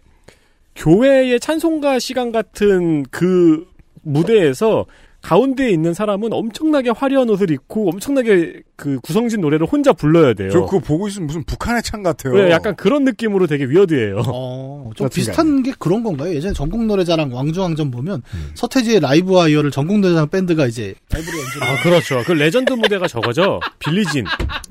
교회의 0.76 1.40
찬송가 1.40 2.00
시간 2.00 2.32
같은 2.32 3.04
그 3.12 3.68
무대에서 4.04 4.86
가운데에 5.22 5.70
있는 5.70 5.94
사람은 5.94 6.34
엄청나게 6.34 6.92
화려한 6.92 7.30
옷을 7.30 7.50
입고 7.50 7.90
엄청나게 7.90 8.62
그 8.78 9.00
구성진 9.00 9.40
노래를 9.40 9.66
혼자 9.66 9.94
불러야 9.94 10.34
돼요. 10.34 10.50
저 10.50 10.62
그거 10.62 10.80
보고 10.80 11.08
있으면 11.08 11.28
무슨 11.28 11.44
북한의 11.44 11.82
창 11.82 12.04
같아요. 12.04 12.34
네, 12.34 12.52
약간 12.52 12.76
그런 12.76 13.06
느낌으로 13.06 13.48
되게 13.48 13.66
위어드해요. 13.66 14.22
어, 14.28 14.92
좀 14.96 15.08
비슷한 15.10 15.64
게 15.64 15.74
그런 15.80 16.04
건가요? 16.04 16.34
예전에 16.36 16.54
전국 16.54 16.84
노래자랑 16.86 17.34
왕중왕전 17.34 17.90
보면 17.92 18.22
음. 18.34 18.52
서태지의 18.54 19.00
Live 19.00 19.34
Wire를 19.34 19.72
전국 19.72 20.00
노래자랑 20.00 20.30
밴드가 20.30 20.68
이제 20.68 20.94
라이브로 21.10 21.38
연주를 21.40 21.68
아, 21.68 21.84
그렇죠. 21.84 22.22
그 22.26 22.34
레전드 22.34 22.74
무대가 22.74 23.08
저거죠. 23.08 23.62
Billie 23.80 24.05
Jean. 24.05 24.26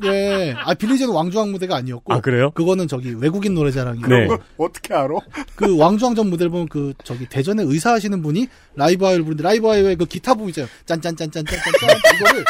예. 0.05 0.55
아, 0.59 0.75
Billie 0.75 0.92
Jean은 0.92 1.13
왕중왕 1.15 1.53
무대가 1.53 1.77
아니었고. 1.77 2.13
아, 2.13 2.21
그래요? 2.21 2.51
그거는 2.51 2.89
저기 2.89 3.15
외국인 3.15 3.55
노래자랑이고. 3.55 4.07
네. 4.07 4.27
그걸 4.27 4.39
어떻게 4.59 4.93
알아? 4.93 5.15
그 5.57 5.79
왕중왕전 5.79 6.29
무대를 6.29 6.51
보면 6.51 6.69
그 6.69 6.93
저기 7.05 7.27
대전에 7.27 7.63
의사 7.63 7.93
하시는 7.93 8.21
분이 8.23 8.49
Live 8.77 9.05
Wire를 9.05 9.25
부르는데 9.25 9.43
Live 9.43 9.67
Wire의 9.67 9.97
그 9.97 10.05
기타 10.05 10.35
부분 10.35 10.51
있잖아요. 10.51 10.71
짠짠짠짠짠짠 10.85 11.59
이거를 12.17 12.45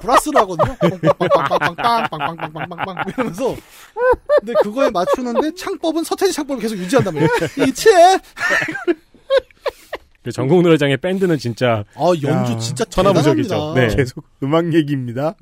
브라스로 0.00 0.38
하거든요. 0.40 0.76
빵빵빵빵빵빵빵빵빵빵빵 1.18 2.96
이러면서 3.08 3.56
근데 4.40 4.52
그거에 4.62 4.90
맞추는데 4.90 5.54
창법은 5.54 6.04
서태지 6.04 6.32
창법을 6.32 6.62
계속. 6.62 6.76
이체 6.76 7.90
그 10.22 10.32
전국 10.32 10.62
노래자랑의 10.62 10.96
밴드는 10.98 11.38
진짜 11.38 11.84
아 11.94 12.12
연주 12.22 12.52
야, 12.52 12.58
진짜 12.58 12.84
천하무적이죠. 12.84 13.72
네. 13.74 13.88
계속 13.94 14.24
음악 14.42 14.74
얘기입니다. 14.74 15.34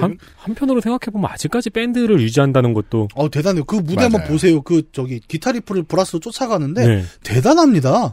한, 0.00 0.18
한편으로 0.36 0.80
생각해 0.80 1.10
보면 1.12 1.30
아직까지 1.30 1.70
밴드를 1.70 2.20
유지한다는 2.20 2.72
것도 2.72 3.08
어 3.14 3.28
대단해요. 3.28 3.64
그 3.64 3.76
무대 3.76 4.02
한번 4.02 4.20
맞아요. 4.20 4.32
보세요. 4.32 4.62
그 4.62 4.82
저기 4.92 5.20
기타 5.20 5.52
리프를 5.52 5.82
브라스로 5.82 6.20
쫓아가는데 6.20 6.86
네. 6.86 7.04
대단합니다. 7.22 8.12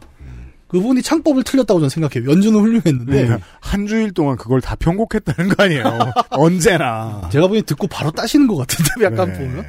그분이 0.68 1.02
창법을 1.02 1.44
틀렸다고 1.44 1.80
저는 1.80 1.90
생각해요. 1.90 2.30
연주는 2.30 2.60
훌륭했는데 2.60 3.06
그러니까 3.06 3.40
한 3.60 3.88
주일 3.88 4.12
동안 4.12 4.36
그걸 4.36 4.62
다 4.62 4.76
편곡했다는 4.76 5.56
거 5.56 5.64
아니에요. 5.64 5.84
언제나. 6.32 7.30
제가 7.32 7.48
보기엔 7.48 7.66
듣고 7.66 7.88
바로 7.88 8.12
따시는 8.12 8.48
것 8.48 8.58
같은데 8.58 8.90
약간 9.06 9.32
네. 9.32 9.40
보면 9.40 9.66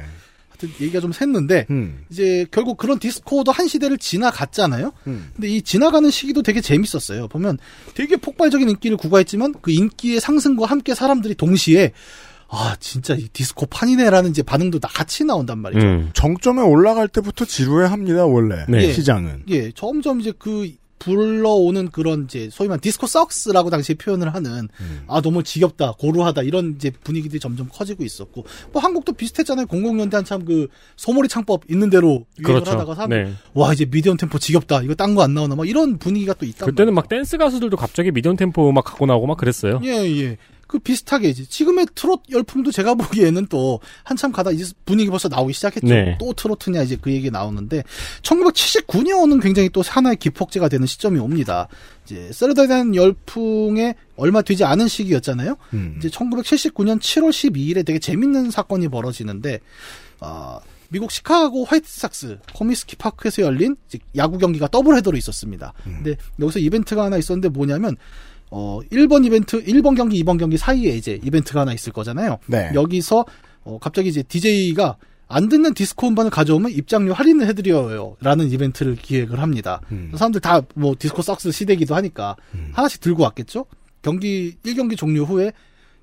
하여튼 0.49 0.69
얘기가 0.81 0.99
좀 0.99 1.11
샜는데 1.11 1.69
음, 1.69 2.03
이제 2.09 2.45
결국 2.51 2.77
그런 2.77 2.99
디스코도 2.99 3.51
한 3.51 3.67
시대를 3.67 3.97
지나갔잖아요. 3.97 4.91
음. 5.07 5.29
근데 5.35 5.47
이 5.47 5.61
지나가는 5.61 6.09
시기도 6.09 6.41
되게 6.43 6.59
재밌었어요. 6.59 7.29
보면 7.29 7.57
되게 7.93 8.17
폭발적인 8.17 8.69
인기를 8.69 8.97
구가했지만 8.97 9.55
그 9.61 9.71
인기의 9.71 10.19
상승과 10.19 10.65
함께 10.65 10.93
사람들이 10.93 11.35
동시에 11.35 11.93
아 12.49 12.75
진짜 12.79 13.13
이 13.13 13.27
디스코 13.31 13.67
판이네라는 13.67 14.31
이제 14.31 14.41
반응도 14.41 14.79
다 14.79 14.89
같이 14.91 15.23
나온단 15.23 15.59
말이죠. 15.59 15.85
음. 15.85 16.09
정점에 16.13 16.61
올라갈 16.61 17.07
때부터 17.07 17.45
지루해합니다. 17.45 18.25
원래 18.25 18.65
네. 18.67 18.91
시장은. 18.91 19.43
예, 19.49 19.71
점점 19.71 20.19
이제 20.19 20.33
그 20.37 20.69
불러오는 20.99 21.89
그런 21.89 22.25
이제 22.25 22.49
소위 22.51 22.67
말 22.67 22.79
디스코 22.79 23.07
썩스라고 23.07 23.69
당시에 23.69 23.95
표현을 23.95 24.33
하는 24.33 24.67
아 25.07 25.21
너무 25.21 25.43
지겹다 25.43 25.93
고루하다 25.97 26.43
이런 26.43 26.73
이제 26.75 26.91
분위기들이 26.91 27.39
점점 27.39 27.67
커지고 27.71 28.03
있었고 28.03 28.45
뭐 28.73 28.81
한국도 28.81 29.13
비슷했잖아요 29.13 29.65
00년대 29.67 30.13
한참 30.13 30.45
그 30.45 30.67
소몰이 30.97 31.27
창법 31.29 31.63
있는 31.69 31.89
대로 31.89 32.25
유행을 32.39 32.61
그렇죠. 32.61 32.71
하다가 32.71 32.95
사람 32.95 33.09
네. 33.09 33.33
와 33.53 33.73
이제 33.73 33.85
미디엄 33.85 34.17
템포 34.17 34.37
지겹다 34.39 34.81
이거 34.83 34.93
딴 34.95 35.15
거 35.15 35.23
안 35.23 35.33
나오나 35.33 35.55
막 35.55 35.67
이런 35.67 35.97
분위기가 35.97 36.33
또 36.33 36.45
있단 36.45 36.67
그때는 36.69 36.93
막 36.93 37.09
댄스 37.09 37.37
가수들도 37.37 37.75
갑자기 37.77 38.11
미디엄 38.11 38.35
템포 38.35 38.69
음악 38.69 38.85
갖고 38.85 39.05
나오고 39.05 39.27
막 39.27 39.37
그랬어요. 39.37 39.79
예, 39.83 39.89
예. 39.89 40.37
그 40.69 40.77
비슷하게 40.77 41.29
이제 41.29 41.43
지금의 41.43 41.87
트롯 41.95 42.21
열풍도 42.29 42.71
제가 42.71 42.93
보기에는 42.95 43.47
또 43.47 43.79
한참 44.03 44.31
가다 44.31 44.51
이제 44.51 44.71
분위기 44.85 45.09
벌써 45.09 45.27
나오기 45.27 45.51
시작했죠. 45.51 45.87
네. 45.87 46.15
또 46.19 46.31
트로트냐 46.31 46.83
이제 46.83 46.95
그 47.01 47.11
얘기 47.11 47.31
나오는데 47.31 47.83
1979년은 48.21 49.41
굉장히 49.41 49.69
또 49.69 49.81
하나의 49.81 50.17
기폭제가 50.17 50.69
되는 50.69 50.85
시점이 50.85 51.17
옵니다. 51.19 51.67
이제 52.05 52.29
새터데이 52.31 52.67
나이트 52.67 52.93
열풍에 52.93 53.95
얼마 54.15 54.43
되지 54.43 54.63
않은 54.63 54.87
시기였잖아요. 54.87 55.57
음. 55.73 55.95
이제 55.97 56.07
1979년 56.07 56.99
7월 56.99 57.31
12일에 57.31 57.83
되게 57.83 57.97
재밌는 57.97 58.51
사건이 58.51 58.89
벌어지는데 58.89 59.61
아 60.19 60.59
미국 60.89 61.11
시카고 61.11 61.65
화이트삭스 61.65 62.39
코미스키 62.53 62.95
파크에서 62.97 63.41
열린 63.41 63.75
야구 64.15 64.37
경기가 64.37 64.67
더블 64.67 64.95
헤더로 64.97 65.17
있었습니다. 65.17 65.73
근데 65.83 66.15
여기서 66.39 66.59
이벤트가 66.59 67.05
하나 67.05 67.17
있었는데 67.17 67.49
뭐냐면 67.49 67.95
어 68.51 68.79
1번 68.91 69.25
이벤트 69.25 69.63
1번 69.63 69.95
경기 69.95 70.23
2번 70.23 70.39
경기 70.39 70.57
사이에 70.57 70.95
이제 70.95 71.19
이벤트가 71.23 71.61
하나 71.61 71.73
있을 71.73 71.93
거잖아요. 71.93 72.39
네. 72.47 72.71
여기서 72.73 73.25
어 73.63 73.77
갑자기 73.79 74.09
이제 74.09 74.23
DJ가 74.23 74.97
안 75.27 75.47
듣는 75.47 75.75
디스코 75.75 76.07
음반을 76.07 76.31
가져오면 76.31 76.71
입장료 76.71 77.13
할인을 77.13 77.45
해드려요. 77.47 78.17
라는 78.19 78.49
이벤트를 78.49 78.95
기획을 78.95 79.39
합니다. 79.39 79.79
사람들 80.15 80.41
다 80.41 80.61
뭐 80.73 80.95
디스코 80.97 81.21
sucks 81.21 81.51
시대기도 81.51 81.93
하니까 81.95 82.35
하나씩 82.73 82.99
들고 83.01 83.21
왔겠죠? 83.23 83.65
경기, 84.01 84.55
1경기 84.65 84.97
종료 84.97 85.23
후에 85.25 85.51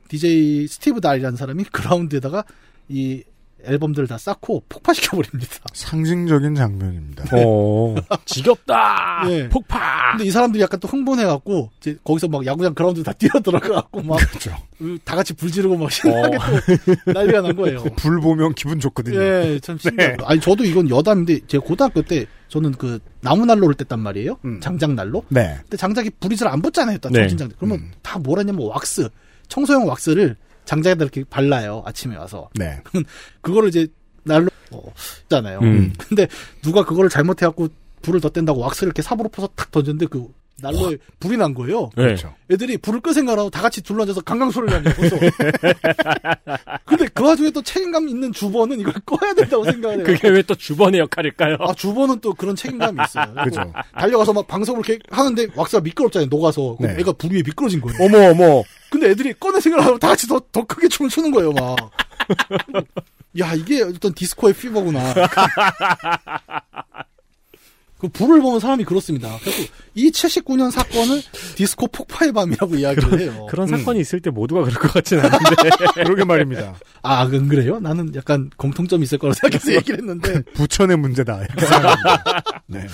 DJ 0.09 0.69
스티브 0.69 1.01
달이라는 1.01 1.37
사람이 1.37 1.65
그라운드에다가 1.73 2.45
이 2.89 3.25
앨범들을 3.65 4.07
다 4.07 4.17
쌓고 4.19 4.63
폭파시켜 4.69 5.17
버립니다. 5.17 5.57
상징적인 5.73 6.55
장면입니다. 6.55 7.25
어, 7.37 7.95
지겹다! 8.25 9.25
예. 9.29 9.49
폭파! 9.49 10.13
근데 10.13 10.25
이 10.27 10.31
사람들이 10.31 10.63
약간 10.63 10.79
또 10.79 10.87
흥분해 10.89 11.25
갖고, 11.25 11.71
이제 11.81 11.97
거기서 12.05 12.29
막 12.29 12.47
야구장 12.47 12.75
그라운드 12.75 13.03
다 13.03 13.13
뛰어 13.13 13.31
들어가 13.43 13.69
갖고 13.69 14.03
막, 14.03 14.17
그렇죠. 14.19 14.53
다 15.05 15.17
같이 15.17 15.33
불 15.35 15.51
지르고 15.51 15.77
막 15.77 15.91
신나게 15.91 16.39
또 17.05 17.13
난리가 17.13 17.41
난 17.41 17.57
거예요. 17.57 17.83
불 17.97 18.21
보면 18.21 18.55
기분 18.55 18.79
좋거든요. 18.79 19.21
예, 19.21 19.59
참 19.63 19.79
신기하다. 19.79 20.25
아니, 20.29 20.41
저도 20.41 20.65
이건 20.65 20.89
여담인데, 20.89 21.41
제가 21.49 21.65
고등학교 21.65 22.03
때, 22.03 22.27
저는 22.49 22.73
그, 22.73 23.01
나무 23.21 23.45
난로를 23.47 23.75
뗐단 23.75 23.99
말이에요. 23.99 24.39
장작 24.61 24.93
난로. 24.95 25.25
네. 25.29 25.57
근데 25.63 25.77
장작이 25.77 26.11
불이 26.21 26.37
잘 26.37 26.47
안 26.47 26.63
붙잖아요. 26.63 26.99
딱 26.99 27.11
네. 27.11 27.21
정신장작. 27.21 27.59
그러면 27.59 27.91
다뭘 28.03 28.39
하냐면 28.39 28.69
왁스, 28.69 29.09
청소용 29.49 29.89
왁스를 29.89 30.37
장작에다 30.67 31.05
이렇게 31.05 31.25
발라요. 31.25 31.83
아침에 31.87 32.17
와서. 32.17 32.51
네. 32.55 32.83
그거를 33.41 33.71
이제 33.71 33.87
난로, 34.25 34.49
어, 34.73 34.93
잖아요. 35.29 35.61
음. 35.61 35.93
근데 36.09 36.29
누가 36.63 36.85
그거를 36.85 37.09
잘못해갖고 37.09 37.69
불을 38.03 38.21
더 38.21 38.29
뗀다고 38.29 38.61
왁스를 38.61 38.89
이렇게 38.89 39.03
삽으로 39.03 39.29
퍼서 39.29 39.49
탁 39.55 39.71
던졌는데 39.71 40.07
그 40.07 40.29
난로에 40.63 40.97
불이 41.21 41.37
난 41.37 41.53
거예요. 41.53 41.91
네. 41.97 42.05
그렇죠. 42.05 42.35
애들이 42.51 42.79
불을 42.79 43.01
끌 43.01 43.13
생각하고 43.13 43.51
다 43.51 43.61
같이 43.61 43.83
둘러앉아서 43.83 44.23
강강 44.23 44.51
소리를 44.51 44.75
하는 44.75 44.91
거죠. 44.95 45.19
근데 46.87 47.07
그 47.13 47.25
와중에 47.25 47.51
또 47.51 47.61
책임감 47.61 48.09
있는 48.09 48.33
주번은 48.33 48.81
이걸 48.81 48.95
꺼야 49.05 49.35
된다고 49.35 49.65
생각을 49.65 49.99
해요. 49.99 50.05
그게 50.07 50.29
왜 50.29 50.43
또 50.47 50.55
주번의 50.55 51.01
역할일까요? 51.01 51.57
아, 51.61 51.75
주번은 51.75 52.21
또 52.21 52.33
그런 52.33 52.55
책임감이 52.57 52.99
있어요. 53.05 53.35
그죠. 53.45 53.73
달려가서 53.99 54.33
막 54.33 54.47
방송을 54.47 54.83
이렇게 54.87 55.03
하는데 55.11 55.49
왁스가 55.57 55.83
미끄럽잖아요. 55.83 56.29
녹아서. 56.31 56.77
그럼 56.79 56.95
네. 56.95 57.01
애가 57.01 57.13
불 57.13 57.33
위에 57.33 57.43
미끄러진 57.45 57.81
거예요. 57.81 57.99
어머, 58.01 58.31
어머. 58.31 58.63
근데 58.91 59.11
애들이 59.11 59.35
꺼내 59.35 59.61
생각을 59.61 59.85
하고 59.85 59.99
다 59.99 60.09
같이 60.09 60.27
더, 60.29 60.41
더 60.53 60.65
크게 60.65 60.89
춤을 60.89 61.11
추는 61.11 61.33
거예요, 61.33 61.53
막. 61.53 61.77
야, 63.41 63.53
이게 63.55 63.83
어떤 63.83 64.15
디스코의 64.15 64.55
피버구나. 64.55 65.13
그 67.99 68.09
불을 68.09 68.43
보면 68.43 68.61
사람이 68.61 68.85
그렇습니다. 68.85 69.39
그래서 69.41 69.63
이 69.95 70.11
79년 70.11 70.71
사건을 70.71 71.23
디스코 71.55 71.87
폭파의 71.89 72.33
밤이라고 72.33 72.75
이야기를 72.77 73.21
해요. 73.21 73.47
그런 73.49 73.67
사건이 73.67 74.01
있을 74.01 74.21
때 74.21 74.29
모두가 74.31 74.63
그럴 74.65 74.75
것 74.75 74.93
같진 74.93 75.19
않은데. 75.19 75.71
그러게 76.05 76.25
말입니다. 76.25 76.75
아, 77.03 77.21
안 77.23 77.49
그래요? 77.49 77.81
나는 77.81 78.15
약간 78.15 78.51
공통점이 78.57 79.05
있을 79.05 79.19
거라고 79.19 79.35
생각해서 79.35 79.73
얘기를 79.73 79.99
했는데. 80.01 80.43
부천의 80.55 80.99
문제다. 80.99 81.41
네. 82.67 82.87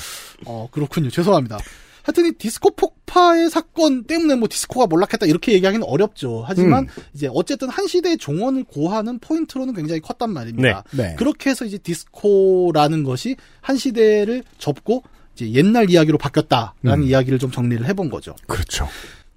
어, 0.45 0.69
그렇군요. 0.71 1.11
죄송합니다. 1.11 1.59
하여튼 2.03 2.27
이 2.27 2.33
디스코 2.33 2.71
폭파의 2.71 3.51
사건 3.51 4.05
때문에 4.05 4.35
뭐 4.35 4.49
디스코가 4.49 4.87
몰락했다 4.87 5.27
이렇게 5.27 5.53
얘기하기는 5.53 5.87
어렵죠. 5.87 6.45
하지만 6.47 6.89
이제 7.15 7.29
어쨌든 7.33 7.69
한 7.69 7.87
시대의 7.87 8.19
종언을 8.19 8.65
고하는 8.65 9.19
포인트로는 9.21 9.75
굉장히 9.75 10.01
컸단 10.01 10.33
말입니다. 10.33 10.85
네. 10.93 11.03
네. 11.03 11.15
그렇게 11.17 11.51
해서 11.51 11.65
이제 11.65 11.79
디스코라는 11.79 13.05
것이 13.05 13.37
한 13.61 13.77
시대를 13.77 14.43
접고 14.59 15.03
이제 15.35 15.51
옛날 15.53 15.91
이야기로 15.91 16.19
바뀌었다라는 16.19 17.05
음. 17.05 17.05
이야기를 17.05 17.39
좀 17.39 17.51
정리를 17.51 17.87
해본 17.87 18.11
거죠. 18.11 18.35
그렇죠. 18.47 18.87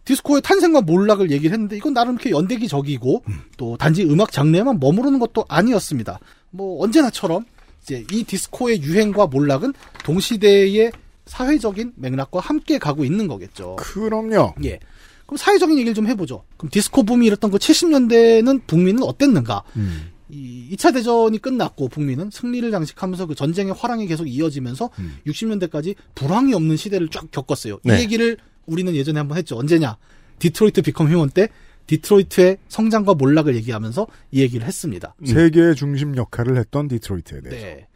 디스코의 0.05 0.41
탄생과 0.43 0.82
몰락을 0.82 1.32
얘기를 1.32 1.53
했는데 1.53 1.78
이건 1.78 1.93
나름 1.93 2.13
이렇게 2.13 2.30
연대기적이고 2.30 3.24
또 3.57 3.76
단지 3.78 4.03
음악 4.03 4.32
장르에만 4.32 4.80
머무르는 4.80 5.20
것도 5.20 5.45
아니었습니다. 5.49 6.20
뭐 6.51 6.84
언제나처럼 6.84 7.43
이제 7.82 8.05
이 8.11 8.24
디스코의 8.24 8.82
유행과 8.82 9.28
몰락은 9.28 9.74
동시대의 10.03 10.91
사회적인 11.26 11.93
맥락과 11.95 12.39
함께 12.39 12.78
가고 12.78 13.03
있는 13.03 13.28
거겠죠. 13.28 13.76
그럼요. 13.78 14.55
예. 14.63 14.80
그럼 15.26 15.38
사회적인 15.38 15.78
얘기를 15.78 15.93
좀 15.93 16.07
해보죠. 16.07 16.43
그럼 16.57 16.69
디스코 16.69 17.03
붐이 17.03 17.26
일었던 17.26 17.51
그 17.51 17.57
70년대는 17.57 18.67
북미는 18.67 19.03
어땠는가? 19.03 19.63
음. 19.76 20.11
이 20.30 20.76
2차 20.76 20.93
대전이 20.93 21.38
끝났고 21.39 21.88
북미는 21.88 22.30
승리를 22.32 22.69
장식하면서 22.71 23.28
그 23.28 23.36
전쟁의 23.36 23.73
활황이 23.74 24.08
계속 24.07 24.26
이어지면서 24.26 24.89
60년대까지 25.28 25.95
불황이 26.15 26.53
없는 26.53 26.78
시대를 26.78 27.09
쫙 27.09 27.30
겪었어요. 27.32 27.80
네. 27.84 27.97
이 27.97 28.01
얘기를 28.01 28.38
우리는 28.65 28.95
예전에 28.95 29.19
한번 29.19 29.38
했죠. 29.38 29.57
언제냐? 29.57 29.97
디트로이트 30.39 30.82
비컴 30.82 31.11
휴먼 31.11 31.30
때 31.30 31.49
디트로이트의 31.88 32.57
성장과 32.67 33.13
몰락을 33.13 33.55
얘기하면서 33.55 34.07
이 34.32 34.41
얘기를 34.41 34.65
했습니다. 34.65 35.15
세계의 35.23 35.76
중심 35.76 36.15
역할을 36.17 36.57
했던 36.57 36.88
디트로이트에 36.88 37.41
대해서. 37.41 37.65
네. 37.65 37.88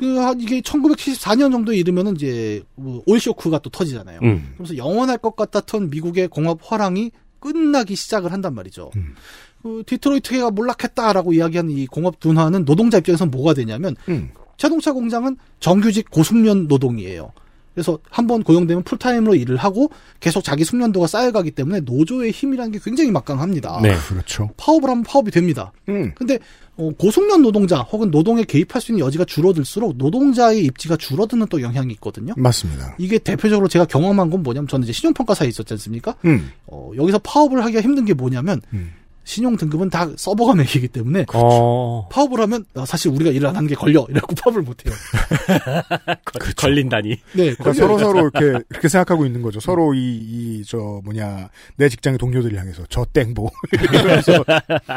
그, 0.00 0.18
한 0.18 0.40
이게 0.40 0.62
1974년 0.62 1.52
정도에 1.52 1.76
이르면은 1.76 2.16
이제, 2.16 2.62
뭐 2.74 3.02
오일쇼크가 3.06 3.58
또 3.58 3.68
터지잖아요. 3.68 4.20
음. 4.22 4.54
그러면서 4.54 4.76
영원할 4.78 5.18
것 5.18 5.36
같았던 5.36 5.90
미국의 5.90 6.28
공업 6.28 6.60
활황이 6.62 7.10
끝나기 7.38 7.94
시작을 7.94 8.32
한단 8.32 8.54
말이죠. 8.54 8.90
음. 8.96 9.14
그 9.62 9.82
디트로이트가 9.84 10.52
몰락했다라고 10.52 11.34
이야기하는 11.34 11.70
이 11.70 11.86
공업 11.86 12.18
둔화는 12.18 12.64
노동자 12.64 12.96
입장에서는 12.96 13.30
뭐가 13.30 13.52
되냐면, 13.52 13.94
음. 14.08 14.30
자동차 14.56 14.92
공장은 14.92 15.36
정규직 15.58 16.10
고숙련 16.10 16.66
노동이에요. 16.66 17.32
그래서 17.80 17.98
한 18.10 18.26
번 18.26 18.42
고용되면 18.42 18.82
풀타임으로 18.84 19.34
일을 19.34 19.56
하고 19.56 19.90
계속 20.20 20.44
자기 20.44 20.64
숙련도가 20.64 21.06
쌓여가기 21.06 21.52
때문에 21.52 21.80
노조의 21.80 22.30
힘이라는 22.30 22.70
게 22.72 22.78
굉장히 22.84 23.10
막강합니다. 23.10 23.80
네. 23.82 23.96
그렇죠. 24.08 24.50
파업을 24.58 24.90
하면 24.90 25.02
파업이 25.02 25.30
됩니다. 25.30 25.72
음. 25.88 26.12
근데 26.14 26.38
어, 26.76 26.90
고숙련 26.96 27.42
노동자 27.42 27.78
혹은 27.80 28.10
노동에 28.10 28.44
개입할 28.44 28.80
수 28.82 28.92
있는 28.92 29.04
여지가 29.06 29.24
줄어들수록 29.24 29.96
노동자의 29.96 30.64
입지가 30.66 30.96
줄어드는 30.96 31.46
또 31.48 31.60
영향이 31.62 31.92
있거든요. 31.94 32.34
맞습니다. 32.36 32.94
이게 32.98 33.18
대표적으로 33.18 33.66
제가 33.68 33.86
경험한 33.86 34.30
건 34.30 34.42
뭐냐면 34.42 34.68
저는 34.68 34.84
이제 34.84 34.92
신용평가사에 34.92 35.48
있었지 35.48 35.72
않습니까? 35.74 36.14
음. 36.26 36.52
어, 36.66 36.90
여기서 36.96 37.18
파업을 37.20 37.64
하기가 37.64 37.80
힘든 37.80 38.04
게 38.04 38.12
뭐냐면 38.14 38.60
음. 38.74 38.92
신용 39.30 39.56
등급은 39.56 39.90
다 39.90 40.08
서버가 40.16 40.54
매기기 40.56 40.88
때문에 40.88 41.24
어, 41.34 42.08
파업을 42.10 42.40
하면 42.40 42.64
아, 42.74 42.84
사실 42.84 43.12
우리가 43.12 43.30
일을 43.30 43.46
안 43.46 43.54
하는 43.54 43.68
게 43.68 43.76
걸려 43.76 44.04
이래갖고 44.10 44.34
파업을 44.34 44.62
못 44.62 44.84
해요. 44.84 44.92
거- 46.24 46.38
걸린다니. 46.56 47.10
네, 47.10 47.54
그러니까 47.54 47.72
서로 47.72 47.96
서로 47.96 48.20
이렇게 48.22 48.64
그렇게 48.68 48.88
생각하고 48.88 49.24
있는 49.26 49.40
거죠. 49.42 49.60
서로 49.60 49.94
이 49.94 50.00
이 50.00 50.64
저 50.66 51.00
뭐냐 51.04 51.48
내 51.76 51.88
직장의 51.88 52.18
동료들을 52.18 52.58
향해서 52.58 52.82
저 52.88 53.04
땡보 53.12 53.48
이러면서 53.72 54.44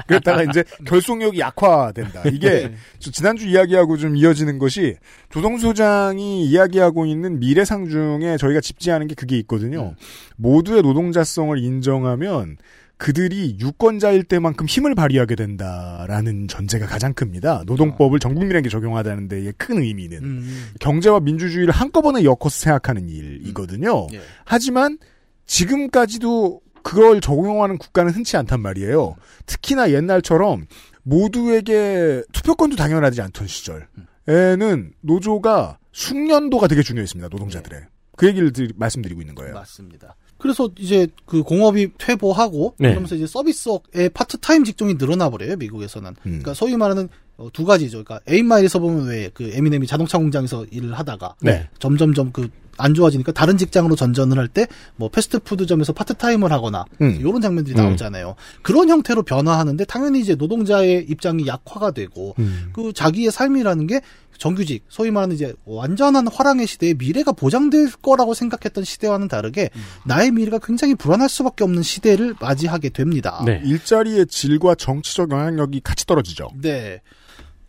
그랬다가 0.08 0.42
이제 0.44 0.64
결속력이 0.86 1.40
약화된다. 1.40 2.24
이게 2.30 2.50
네. 2.70 2.76
저 3.00 3.12
지난주 3.12 3.48
이야기하고 3.48 3.98
좀 3.98 4.16
이어지는 4.18 4.58
것이 4.58 4.96
조성수 5.32 5.68
소장이 5.68 6.46
이야기하고 6.48 7.06
있는 7.06 7.40
미래상 7.40 7.88
중에 7.88 8.38
저희가 8.38 8.62
짚지하는 8.62 9.08
게 9.08 9.14
그게 9.16 9.38
있거든요. 9.40 9.94
모두의 10.38 10.82
노동자성을 10.82 11.58
인정하면 11.58 12.58
그들이 13.04 13.58
유권자일 13.60 14.24
때만큼 14.24 14.66
힘을 14.66 14.96
발휘하게 14.96 15.36
된다라는 15.36 16.48
전제가 16.48 16.86
가장 16.86 17.14
큽니다. 17.14 17.64
노동법을 17.66 18.18
전 18.20 18.34
국민에게 18.34 18.70
적용하다는 18.70 19.28
데의 19.28 19.52
큰 19.58 19.82
의미는. 19.82 20.24
음, 20.24 20.70
경제와 20.80 21.20
민주주의를 21.20 21.74
한꺼번에 21.74 22.24
엮어서 22.24 22.48
생각하는 22.50 23.10
일이거든요. 23.10 24.08
예. 24.14 24.22
하지만 24.46 25.00
지금까지도 25.46 26.62
그걸 26.82 27.20
적용하는 27.20 27.78
국가는 27.78 28.10
흔치 28.10 28.38
않단 28.38 28.62
말이에요. 28.62 29.18
특히나 29.48 29.92
옛날처럼 29.92 30.66
모두에게 31.02 32.24
투표권도 32.32 32.78
당연하지 32.78 33.22
않던 33.22 33.48
시절에는 33.48 34.94
노조가 35.02 35.78
숙련도가 35.92 36.68
되게 36.70 36.82
중요했습니다. 36.82 37.28
노동자들의. 37.28 37.82
그 38.16 38.28
얘기를 38.28 38.54
드- 38.54 38.70
말씀드리고 38.78 39.20
있는 39.20 39.36
거예요. 39.36 39.56
맞습니다. 39.56 40.16
그래서 40.44 40.70
이제 40.78 41.08
그 41.26 41.42
공업이 41.42 41.92
퇴보하고 41.98 42.76
네. 42.78 42.90
그러면서 42.90 43.16
이제 43.16 43.26
서비스업의 43.26 44.10
파트타임 44.10 44.66
직종이 44.66 44.96
늘어나 44.96 45.30
버려요 45.30 45.56
미국에서는. 45.56 46.10
음. 46.10 46.16
그러니까 46.22 46.54
소위 46.54 46.76
말하는 46.76 47.08
어, 47.38 47.48
두 47.54 47.64
가지죠. 47.64 48.04
그러니까 48.04 48.20
에인마일에서 48.28 48.80
보면 48.80 49.08
왜 49.08 49.30
그 49.34 49.50
에미넴이 49.54 49.88
자동차 49.88 50.18
공장에서 50.18 50.66
일을 50.70 51.00
하다가 51.00 51.36
네. 51.42 51.70
점점점 51.80 52.34
그 52.34 52.50
안 52.78 52.94
좋아지니까 52.94 53.32
다른 53.32 53.58
직장으로 53.58 53.96
전전을 53.96 54.38
할 54.38 54.48
때 54.48 54.66
뭐 54.96 55.08
패스트푸드점에서 55.10 55.94
파트타임을 55.94 56.52
하거나 56.52 56.86
음. 57.02 57.18
이런 57.20 57.40
장면들이 57.42 57.76
음. 57.80 57.86
나오잖아요. 57.86 58.36
그런 58.62 58.90
형태로 58.90 59.24
변화하는데 59.24 59.86
당연히 59.86 60.20
이제 60.20 60.36
노동자의 60.36 61.06
입장이 61.08 61.46
약화가 61.48 61.92
되고 61.92 62.36
음. 62.40 62.72
그 62.74 62.92
자기의 62.94 63.32
삶이라는 63.32 63.88
게 63.88 64.02
정규직, 64.44 64.84
소위 64.90 65.10
말하는 65.10 65.36
이제 65.36 65.54
완전한 65.64 66.28
화랑의 66.28 66.68
시대에 66.68 66.96
미래가 66.96 67.32
보장될 67.32 67.94
거라고 68.02 68.34
생각했던 68.34 68.84
시대와는 68.84 69.30
다르게 69.30 69.70
나의 70.04 70.32
미래가 70.32 70.60
굉장히 70.60 70.96
불안할 70.96 71.30
수밖에 71.30 71.64
없는 71.64 71.82
시대를 71.82 72.36
맞이하게 72.42 72.90
됩니다. 72.90 73.42
네. 73.46 73.62
일자리의 73.64 74.28
질과 74.28 74.76
정치적 74.76 75.32
영향력이 75.32 75.80
같이 75.80 76.06
떨어지죠. 76.06 76.50
네. 76.62 77.00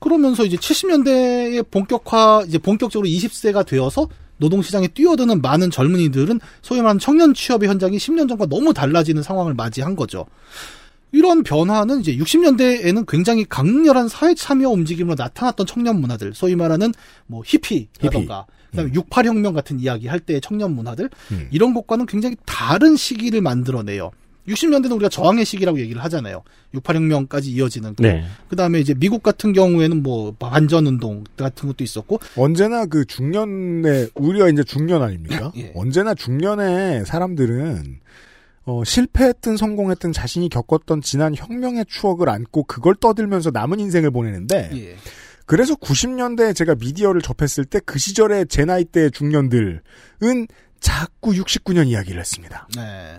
그러면서 0.00 0.44
이제 0.44 0.56
70년대의 0.56 1.70
본격화, 1.70 2.46
이제 2.48 2.58
본격적으로 2.58 3.08
20세가 3.08 3.64
되어서 3.64 4.08
노동시장에 4.38 4.88
뛰어드는 4.88 5.42
많은 5.42 5.70
젊은이들은 5.70 6.40
소위 6.60 6.80
말하는 6.80 6.98
청년 6.98 7.34
취업의 7.34 7.68
현장이 7.68 7.98
10년 7.98 8.28
전과 8.28 8.46
너무 8.46 8.74
달라지는 8.74 9.22
상황을 9.22 9.54
맞이한 9.54 9.94
거죠. 9.94 10.26
이런 11.14 11.44
변화는 11.44 12.00
이제 12.00 12.16
60년대에는 12.16 13.06
굉장히 13.06 13.44
강렬한 13.44 14.08
사회 14.08 14.34
참여 14.34 14.68
움직임으로 14.68 15.14
나타났던 15.16 15.64
청년 15.64 16.00
문화들, 16.00 16.34
소위 16.34 16.56
말하는 16.56 16.92
뭐 17.26 17.44
히피라던가, 17.46 18.46
그다음에 18.72 18.90
68혁명 18.90 19.54
같은 19.54 19.78
이야기 19.78 20.08
할 20.08 20.18
때의 20.18 20.40
청년 20.40 20.74
문화들, 20.74 21.08
음. 21.30 21.48
이런 21.52 21.72
것과는 21.72 22.06
굉장히 22.06 22.36
다른 22.44 22.96
시기를 22.96 23.42
만들어내요. 23.42 24.10
60년대는 24.48 24.96
우리가 24.96 25.08
저항의 25.08 25.44
시기라고 25.44 25.78
얘기를 25.78 26.02
하잖아요. 26.02 26.42
68혁명까지 26.74 27.46
이어지는. 27.46 27.94
그 27.94 28.02
네. 28.02 28.24
그 28.48 28.56
다음에 28.56 28.80
이제 28.80 28.92
미국 28.92 29.22
같은 29.22 29.52
경우에는 29.52 30.02
뭐 30.02 30.34
반전 30.36 30.86
운동 30.86 31.22
같은 31.36 31.68
것도 31.68 31.84
있었고 31.84 32.18
언제나 32.36 32.86
그 32.86 33.04
중년에 33.06 34.08
우리가 34.16 34.48
이제 34.48 34.64
중년 34.64 35.02
아닙니까? 35.02 35.52
예. 35.56 35.72
언제나 35.76 36.12
중년의 36.12 37.06
사람들은 37.06 38.00
어, 38.66 38.82
실패했든 38.84 39.56
성공했든 39.56 40.12
자신이 40.12 40.48
겪었던 40.48 41.02
지난 41.02 41.34
혁명의 41.34 41.84
추억을 41.88 42.28
안고 42.28 42.64
그걸 42.64 42.94
떠들면서 42.94 43.50
남은 43.50 43.78
인생을 43.80 44.10
보내는데 44.10 44.70
예. 44.74 44.96
그래서 45.46 45.74
90년대에 45.74 46.56
제가 46.56 46.74
미디어를 46.76 47.20
접했을 47.20 47.66
때 47.66 47.80
그 47.84 47.98
시절의 47.98 48.46
제 48.48 48.64
나이 48.64 48.84
때의 48.84 49.10
중년들은 49.10 49.80
자꾸 50.80 51.32
69년 51.32 51.88
이야기를 51.88 52.18
했습니다. 52.18 52.68
네. 52.76 53.18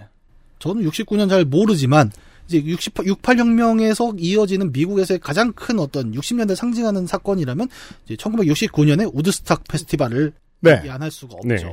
저는 0.60 0.84
69년 0.90 1.30
잘 1.30 1.46
모르지만 1.46 2.12
이제 2.48 2.64
68, 2.64 3.06
68 3.08 3.38
혁명에서 3.40 4.14
이어지는 4.18 4.72
미국에서의 4.72 5.20
가장 5.20 5.52
큰 5.54 5.80
어떤 5.80 6.12
60년대 6.14 6.56
상징하는 6.56 7.08
사건이라면 7.08 7.68
이제 8.06 8.16
1969년에 8.16 9.10
우드스탁 9.14 9.64
페스티벌을 9.68 10.34
네. 10.62 10.78
얘기 10.78 10.90
안할 10.90 11.12
수가 11.12 11.36
없죠. 11.36 11.48
네. 11.48 11.64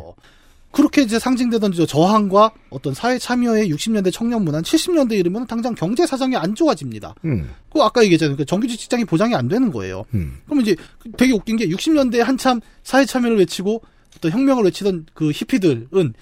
그렇게 0.72 1.02
이제 1.02 1.18
상징되던 1.18 1.72
저 1.72 1.86
저항과 1.86 2.52
어떤 2.70 2.94
사회 2.94 3.18
참여의 3.18 3.70
60년대 3.70 4.12
청년 4.12 4.42
문화는 4.44 4.64
70년대 4.64 5.12
이르면 5.12 5.46
당장 5.46 5.74
경제 5.74 6.06
사정이 6.06 6.34
안 6.34 6.54
좋아집니다. 6.54 7.14
음. 7.26 7.50
그 7.70 7.80
아까 7.82 8.02
얘기했잖아요. 8.02 8.36
그 8.36 8.44
정규직 8.44 8.80
직장이 8.80 9.04
보장이 9.04 9.34
안 9.34 9.48
되는 9.48 9.70
거예요. 9.70 10.04
음. 10.14 10.38
그럼 10.46 10.62
이제 10.62 10.74
되게 11.16 11.32
웃긴 11.32 11.56
게 11.56 11.68
60년대 11.68 12.18
한참 12.18 12.60
사회 12.82 13.04
참여를 13.04 13.38
외치고 13.38 13.82
어떤 14.16 14.32
혁명을 14.32 14.64
외치던 14.64 15.06
그 15.14 15.30
히피들은 15.30 16.14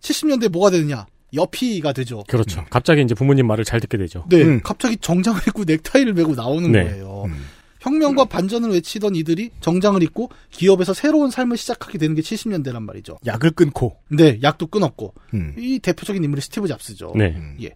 70년대 0.00 0.48
뭐가 0.48 0.70
되느냐? 0.70 1.06
여피가 1.34 1.92
되죠. 1.92 2.24
그렇죠. 2.26 2.64
갑자기 2.70 3.02
이제 3.02 3.14
부모님 3.14 3.46
말을 3.46 3.64
잘 3.64 3.80
듣게 3.80 3.98
되죠. 3.98 4.24
네, 4.30 4.60
갑자기 4.60 4.96
정장을 4.96 5.40
입고 5.48 5.64
넥타이를 5.64 6.14
메고 6.14 6.34
나오는 6.34 6.72
네. 6.72 6.84
거예요. 6.84 7.26
혁명과 7.80 8.24
반전을 8.26 8.70
외치던 8.70 9.14
이들이 9.14 9.50
정장을 9.60 10.02
입고 10.02 10.30
기업에서 10.50 10.94
새로운 10.94 11.30
삶을 11.30 11.56
시작하게 11.56 11.98
되는 11.98 12.14
게 12.14 12.22
70년대란 12.22 12.82
말이죠. 12.82 13.18
약을 13.26 13.52
끊고. 13.52 13.96
네, 14.08 14.38
약도 14.42 14.66
끊었고. 14.66 15.14
음. 15.34 15.54
이 15.58 15.78
대표적인 15.78 16.22
인물이 16.22 16.40
스티브 16.42 16.66
잡스죠. 16.68 17.12
네. 17.16 17.36
예. 17.62 17.70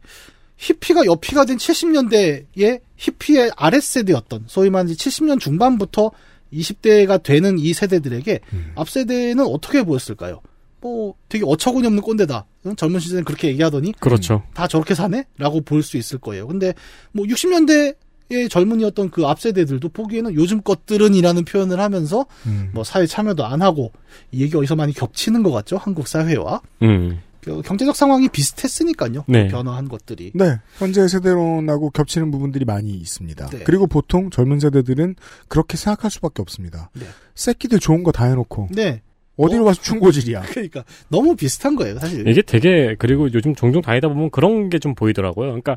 히피가 0.57 1.07
여피가 1.07 1.45
된 1.45 1.57
70년대의 1.57 2.81
히피의 2.97 3.53
아랫세대였던 3.57 4.45
소위 4.47 4.71
말하는 4.71 4.93
70년 4.95 5.41
중반부터 5.41 6.11
20대가 6.53 7.23
되는 7.23 7.59
이 7.59 7.73
세대들에게 7.73 8.41
앞 8.75 8.89
세대는 8.91 9.45
어떻게 9.45 9.83
보였을까요? 9.83 10.41
뭐 10.81 11.15
되게 11.29 11.45
어처구니 11.47 11.87
없는 11.87 12.03
꼰대다. 12.03 12.47
응? 12.67 12.77
젊은 12.77 13.01
시절엔 13.01 13.25
그렇게 13.25 13.49
얘기하더니 13.49 13.93
그렇죠. 14.01 14.43
다 14.53 14.67
저렇게 14.69 14.95
사네? 14.95 15.25
라고 15.39 15.61
볼 15.63 15.83
수 15.83 15.97
있을 15.97 16.19
거예요. 16.19 16.47
근데 16.47 16.75
뭐 17.13 17.25
60년대 17.27 17.97
의 18.33 18.49
젊은이였던 18.49 19.11
그 19.11 19.27
앞세대들도 19.27 19.89
보기에는 19.91 20.35
요즘 20.35 20.63
것들은이라는 20.63 21.45
표현을 21.45 21.79
하면서 21.81 22.25
음. 22.47 22.71
뭐 22.73 22.83
사회 22.85 23.05
참여도 23.07 23.45
안 23.45 23.61
하고 23.63 23.93
이 24.31 24.43
얘기 24.43 24.57
어디서 24.57 24.75
많이 24.77 24.93
겹치는 24.93 25.43
것 25.43 25.51
같죠? 25.51 25.77
한국 25.77 26.09
사회와. 26.09 26.61
음. 26.83 27.21
그 27.43 27.61
경제적 27.63 27.97
상황이 27.97 28.29
비슷했으니까요. 28.29 29.25
네. 29.27 29.49
변화한 29.49 29.89
것들이. 29.89 30.31
네, 30.35 30.59
현재 30.79 31.09
세대론하고 31.09 31.91
겹치는 31.91 32.31
부분들이 32.31 32.65
많이 32.65 32.91
있습니다. 32.93 33.47
네. 33.49 33.59
그리고 33.65 33.87
보통 33.89 34.31
젊은 34.31 34.61
세대들은 34.61 35.17
그렇게 35.49 35.77
생각할 35.77 36.11
수밖에 36.11 36.41
없습니다. 36.41 36.91
네. 36.95 37.05
새끼들 37.35 37.81
좋은 37.81 38.03
거 38.05 38.13
다 38.13 38.27
해놓고 38.27 38.69
네. 38.71 39.03
어디로 39.37 39.65
가서 39.65 39.83
충고질이야. 39.83 40.43
그러니까 40.53 40.85
너무 41.09 41.35
비슷한 41.35 41.75
거예요, 41.75 41.99
사실. 41.99 42.29
이게 42.29 42.43
되게 42.43 42.95
그리고 42.99 43.33
요즘 43.33 43.55
종종 43.57 43.83
다니다 43.83 44.07
보면 44.09 44.31
그런 44.31 44.69
게 44.71 44.79
좀 44.79 44.95
보이더라고요. 44.95 45.47
그러니까 45.49 45.77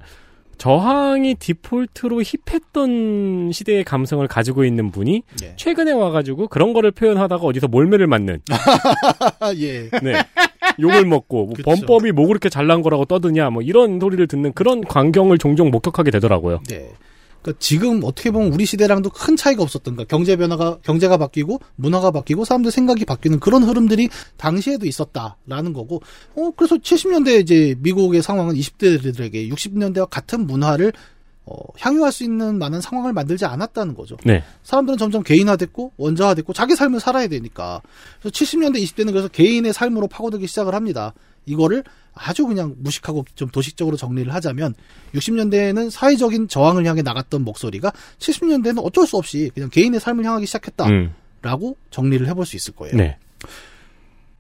저항이 0.58 1.36
디폴트로 1.36 2.22
힙했던 2.22 3.52
시대의 3.52 3.84
감성을 3.84 4.26
가지고 4.28 4.66
있는 4.66 4.92
분이 4.92 5.24
예. 5.44 5.54
최근에 5.56 5.92
와가지고 5.92 6.48
그런 6.48 6.74
거를 6.74 6.92
표현하다가 6.92 7.44
어디서 7.44 7.68
몰매를 7.68 8.08
맞는 8.08 8.42
예. 9.58 9.90
네. 10.02 10.24
욕을 10.80 11.06
먹고 11.06 11.46
뭐. 11.46 11.56
범법이 11.64 12.12
뭐 12.12 12.28
그렇게 12.28 12.50
잘난 12.50 12.82
거라고 12.82 13.06
떠드냐 13.06 13.50
뭐 13.50 13.62
이런 13.62 14.00
소리를 14.00 14.26
듣는 14.28 14.54
그런 14.54 14.82
광경을 14.82 15.38
종종 15.38 15.72
목격하게 15.72 16.12
되더라고요. 16.12 16.62
네. 16.68 16.90
그러니까 17.46 17.60
지금 17.60 18.02
어떻게 18.04 18.32
보면 18.32 18.52
우리 18.52 18.66
시대랑도 18.66 19.12
큰 19.12 19.36
차이가 19.36 19.62
없었던 19.62 19.96
가 19.96 20.04
경제 20.06 20.36
변화가 20.36 20.80
경제가 20.82 21.18
바뀌고 21.18 21.60
문화가 21.76 22.10
바뀌고 22.10 22.44
사람들 22.44 22.72
생각이 22.72 23.06
바뀌는 23.06 23.40
그런 23.40 23.64
흐름들이 23.64 24.10
당시에도 24.38 24.88
있었다라는 24.88 25.74
거고. 25.74 26.02
어 26.36 26.52
그래서 26.56 26.76
70년대 26.76 27.40
이제 27.42 27.76
미국의 27.80 28.24
상황은 28.24 28.56
20대들에게 28.56 29.52
60년대와 29.52 30.10
같은 30.10 30.48
문화를 30.48 30.92
어, 31.48 31.56
향유할 31.78 32.12
수 32.12 32.24
있는 32.24 32.58
많은 32.58 32.82
상황을 32.82 33.14
만들지 33.14 33.46
않았다는 33.46 33.94
거죠. 33.94 34.18
네. 34.26 34.44
사람들은 34.64 34.98
점점 34.98 35.22
개인화됐고 35.22 35.92
원자화됐고 35.98 36.54
자기 36.54 36.76
삶을 36.76 37.00
살아야 37.00 37.28
되니까. 37.28 37.84
그래서 38.20 38.34
70년대 38.34 38.82
20대는 38.82 39.12
그래서 39.12 39.28
개인의 39.28 39.72
삶으로 39.72 40.08
파고들기 40.08 40.48
시작을 40.48 40.74
합니다. 40.74 41.14
이거를 41.46 41.84
아주 42.14 42.46
그냥 42.48 42.76
무식하고 42.80 43.26
좀 43.36 43.50
도식적으로 43.50 43.98
정리를 43.98 44.34
하자면 44.34 44.74
60년대에는 45.14 45.90
사회적인 45.90 46.48
저항을 46.48 46.86
향해 46.86 47.02
나갔던 47.02 47.44
목소리가 47.44 47.92
70년대는 48.20 48.84
어쩔 48.84 49.06
수 49.06 49.18
없이 49.18 49.52
그냥 49.54 49.70
개인의 49.70 50.00
삶을 50.00 50.24
향하기 50.24 50.46
시작했다라고 50.46 51.70
음. 51.70 51.76
정리를 51.92 52.28
해볼 52.28 52.46
수 52.46 52.56
있을 52.56 52.74
거예요. 52.74 52.96
네. 52.96 53.18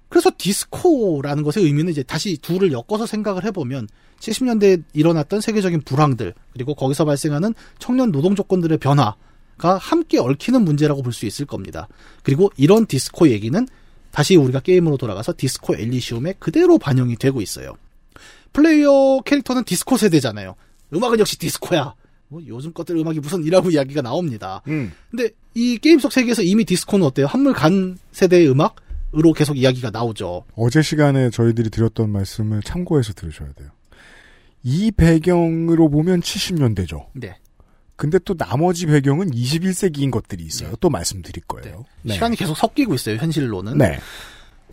그래서 0.07 0.31
디스코라는 0.37 1.43
것의 1.43 1.65
의미는 1.65 1.91
이제 1.91 2.01
다시 2.01 2.37
둘을 2.37 2.71
엮어서 2.71 3.05
생각을 3.05 3.43
해보면 3.45 3.89
70년대에 4.19 4.83
일어났던 4.93 5.41
세계적인 5.41 5.81
불황들 5.81 6.33
그리고 6.53 6.73
거기서 6.73 7.03
발생하는 7.03 7.53
청년 7.79 8.13
노동 8.13 8.35
조건들의 8.35 8.77
변화가 8.77 9.77
함께 9.77 10.17
얽히는 10.19 10.63
문제라고 10.63 11.01
볼 11.01 11.11
수 11.11 11.25
있을 11.25 11.45
겁니다. 11.45 11.89
그리고 12.23 12.49
이런 12.55 12.85
디스코 12.85 13.27
얘기는 13.27 13.67
다시 14.15 14.37
우리가 14.37 14.61
게임으로 14.61 14.95
돌아가서 14.95 15.33
디스코 15.35 15.75
엘리시움에 15.75 16.35
그대로 16.39 16.77
반영이 16.77 17.17
되고 17.17 17.41
있어요. 17.41 17.73
플레이어 18.53 19.19
캐릭터는 19.25 19.65
디스코 19.65 19.97
세대잖아요. 19.97 20.55
음악은 20.93 21.19
역시 21.19 21.37
디스코야. 21.37 21.93
뭐 22.29 22.41
요즘 22.47 22.71
것들 22.71 22.95
음악이 22.95 23.19
무슨 23.19 23.43
이라고 23.43 23.71
이야기가 23.71 24.01
나옵니다. 24.01 24.61
음. 24.69 24.93
근데 25.11 25.31
이 25.53 25.77
게임 25.79 25.99
속 25.99 26.13
세계에서 26.13 26.43
이미 26.43 26.63
디스코는 26.63 27.05
어때요? 27.05 27.25
한물 27.25 27.51
간 27.51 27.97
세대의 28.13 28.49
음악으로 28.49 29.33
계속 29.35 29.57
이야기가 29.57 29.89
나오죠. 29.89 30.45
어제 30.55 30.81
시간에 30.81 31.29
저희들이 31.29 31.69
드렸던 31.69 32.09
말씀을 32.09 32.61
참고해서 32.63 33.11
들으셔야 33.11 33.51
돼요. 33.51 33.67
이 34.63 34.91
배경으로 34.91 35.89
보면 35.89 36.21
70년대죠. 36.21 37.07
네. 37.15 37.35
근데 37.95 38.19
또 38.19 38.35
나머지 38.35 38.85
배경은 38.85 39.31
21세기인 39.31 40.11
것들이 40.11 40.43
있어요. 40.43 40.73
또 40.79 40.89
말씀드릴 40.89 41.43
거예요. 41.45 41.85
네. 42.01 42.13
시간이 42.13 42.35
계속 42.35 42.55
섞이고 42.55 42.93
있어요, 42.93 43.17
현실로는. 43.17 43.77
네. 43.77 43.99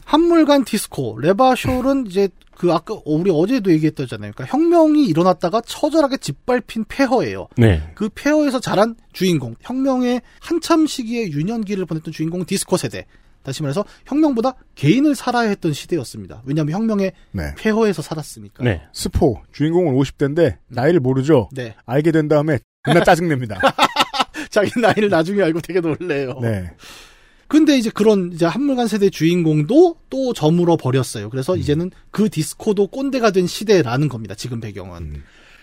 한물간 0.05 0.65
디스코, 0.65 1.19
레바쇼는 1.21 2.07
이제 2.11 2.29
그 2.57 2.73
아까 2.73 2.97
우리 3.05 3.31
어제도 3.33 3.73
얘기했었잖아요. 3.73 4.33
그러니까 4.33 4.45
혁명이 4.47 5.07
일어났다가 5.07 5.61
처절하게 5.61 6.19
짓밟힌 6.19 6.85
폐허예요. 6.89 7.49
네. 7.57 7.83
그 7.95 8.09
폐허에서 8.09 8.61
자란 8.61 8.97
주인공, 9.13 9.55
혁명의 9.61 10.21
한참 10.41 10.87
시기에 10.87 11.31
유년기를 11.31 11.87
보냈던 11.87 12.13
주인공 12.13 12.45
디스코 12.45 12.77
세대. 12.77 13.07
다시 13.43 13.63
말해서 13.63 13.85
혁명보다 14.07 14.55
개인을 14.77 15.17
살아야 15.17 15.49
했던 15.49 15.73
시대였습니다. 15.73 16.43
왜냐하면 16.45 16.75
혁명의 16.75 17.13
네. 17.33 17.55
폐허에서 17.57 18.01
살았으니까. 18.01 18.63
네. 18.63 18.83
스포 18.93 19.41
주인공은 19.53 19.95
50대인데 19.95 20.59
나이를 20.69 21.01
모르죠. 21.01 21.49
네. 21.53 21.75
알게 21.85 22.13
된 22.13 22.29
다음에 22.29 22.61
존나 22.85 23.05
짜증냅니다. 23.05 23.61
자기 24.51 24.71
나이를 24.81 25.09
나중에 25.09 25.43
알고 25.43 25.61
되게 25.61 25.81
놀래요. 25.81 26.39
네. 26.43 26.71
근데 27.47 27.77
이제 27.77 27.91
그런 27.91 28.33
이제 28.33 28.47
한물간 28.47 28.89
세대 28.89 29.11
주인공도 29.11 29.97
또 30.11 30.33
저물어 30.33 30.77
버렸어요. 30.77 31.31
그래서 31.31 31.57
이제는 31.57 31.91
그 32.11 32.29
디스코도 32.31 32.89
꼰대가 32.89 33.31
된 33.31 33.47
시대라는 33.47 34.09
겁니다. 34.09 34.35
지금 34.35 34.61
배경은. 34.61 35.23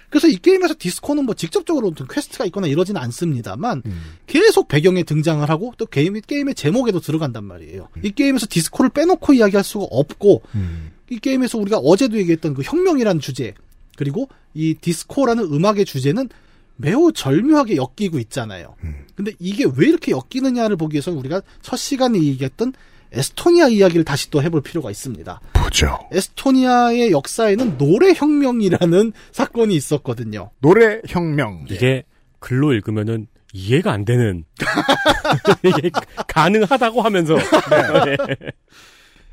그래서 0.09 0.27
이 0.27 0.37
게임에서 0.37 0.75
디스코는 0.77 1.25
뭐 1.25 1.35
직접적으로 1.35 1.87
어떤 1.89 2.07
퀘스트가 2.07 2.45
있거나 2.45 2.67
이러진 2.67 2.95
않습니다만 2.97 3.83
계속 4.27 4.67
배경에 4.67 5.03
등장을 5.03 5.47
하고 5.49 5.73
또 5.77 5.85
게임, 5.87 6.19
게임의 6.19 6.55
제목에도 6.55 6.99
들어간단 6.99 7.43
말이에요. 7.43 7.89
이 8.03 8.11
게임에서 8.11 8.47
디스코를 8.49 8.91
빼놓고 8.91 9.33
이야기할 9.33 9.63
수가 9.63 9.85
없고 9.89 10.43
이 11.09 11.19
게임에서 11.19 11.57
우리가 11.57 11.77
어제도 11.77 12.17
얘기했던 12.17 12.53
그 12.53 12.61
혁명이라는 12.63 13.19
주제 13.19 13.53
그리고 13.97 14.29
이 14.53 14.75
디스코라는 14.75 15.43
음악의 15.43 15.85
주제는 15.85 16.29
매우 16.81 17.11
절묘하게 17.11 17.75
엮이고 17.75 18.19
있잖아요. 18.19 18.75
근데 19.15 19.33
이게 19.37 19.65
왜 19.75 19.87
이렇게 19.87 20.13
엮이느냐를 20.13 20.77
보기 20.77 20.95
위해서 20.95 21.11
우리가 21.11 21.41
첫 21.61 21.75
시간에 21.75 22.17
얘기했던 22.17 22.73
에스토니아 23.11 23.67
이야기를 23.67 24.05
다시 24.05 24.29
또 24.29 24.41
해볼 24.41 24.61
필요가 24.61 24.89
있습니다. 24.89 25.41
보죠. 25.53 25.99
에스토니아의 26.11 27.11
역사에는 27.11 27.77
노래혁명이라는 27.77 29.11
사건이 29.33 29.75
있었거든요. 29.75 30.51
노래혁명. 30.59 31.65
이게 31.69 32.03
글로 32.39 32.71
읽으면은 32.71 33.27
이해가 33.51 33.91
안 33.91 34.05
되는 34.05 34.45
이게 35.63 35.89
가능하다고 36.27 37.01
하면서 37.01 37.35
네. 37.35 38.17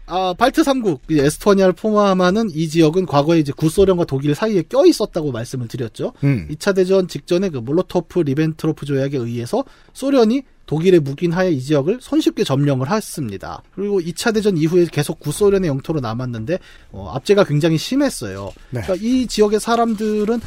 아, 0.07 0.35
발트 0.35 0.63
3국, 0.63 1.01
이제 1.09 1.25
에스토니아를 1.25 1.73
포함하는 1.73 2.49
이 2.53 2.69
지역은 2.69 3.07
과거에 3.07 3.41
이제 3.41 3.53
구소련과 3.53 4.05
독일 4.05 4.35
사이에 4.35 4.63
껴 4.63 4.87
있었다고 4.87 5.33
말씀을 5.33 5.67
드렸죠. 5.67 6.13
음. 6.23 6.47
2차 6.51 6.75
대전 6.77 7.09
직전에 7.09 7.49
그 7.49 7.59
몰로토프 7.59 8.21
리벤트로프 8.21 8.87
조약에 8.87 9.19
의해서 9.19 9.65
소련이 9.93 10.43
독일의 10.67 11.01
묵인하에 11.01 11.53
이 11.53 11.61
지역을 11.61 11.99
손쉽게 12.01 12.45
점령을 12.45 12.91
했습니다. 12.91 13.63
그리고 13.75 14.01
2차 14.01 14.35
대전 14.35 14.57
이후에 14.57 14.87
계속 14.91 15.19
구소련의 15.21 15.69
영토로 15.69 16.01
남았는데 16.01 16.59
어, 16.93 17.11
압제가 17.15 17.45
굉장히 17.45 17.79
심했어요. 17.79 18.53
네. 18.71 18.83
그러니까 18.83 19.05
이 19.05 19.27
지역의 19.27 19.61
사람들은 19.61 20.41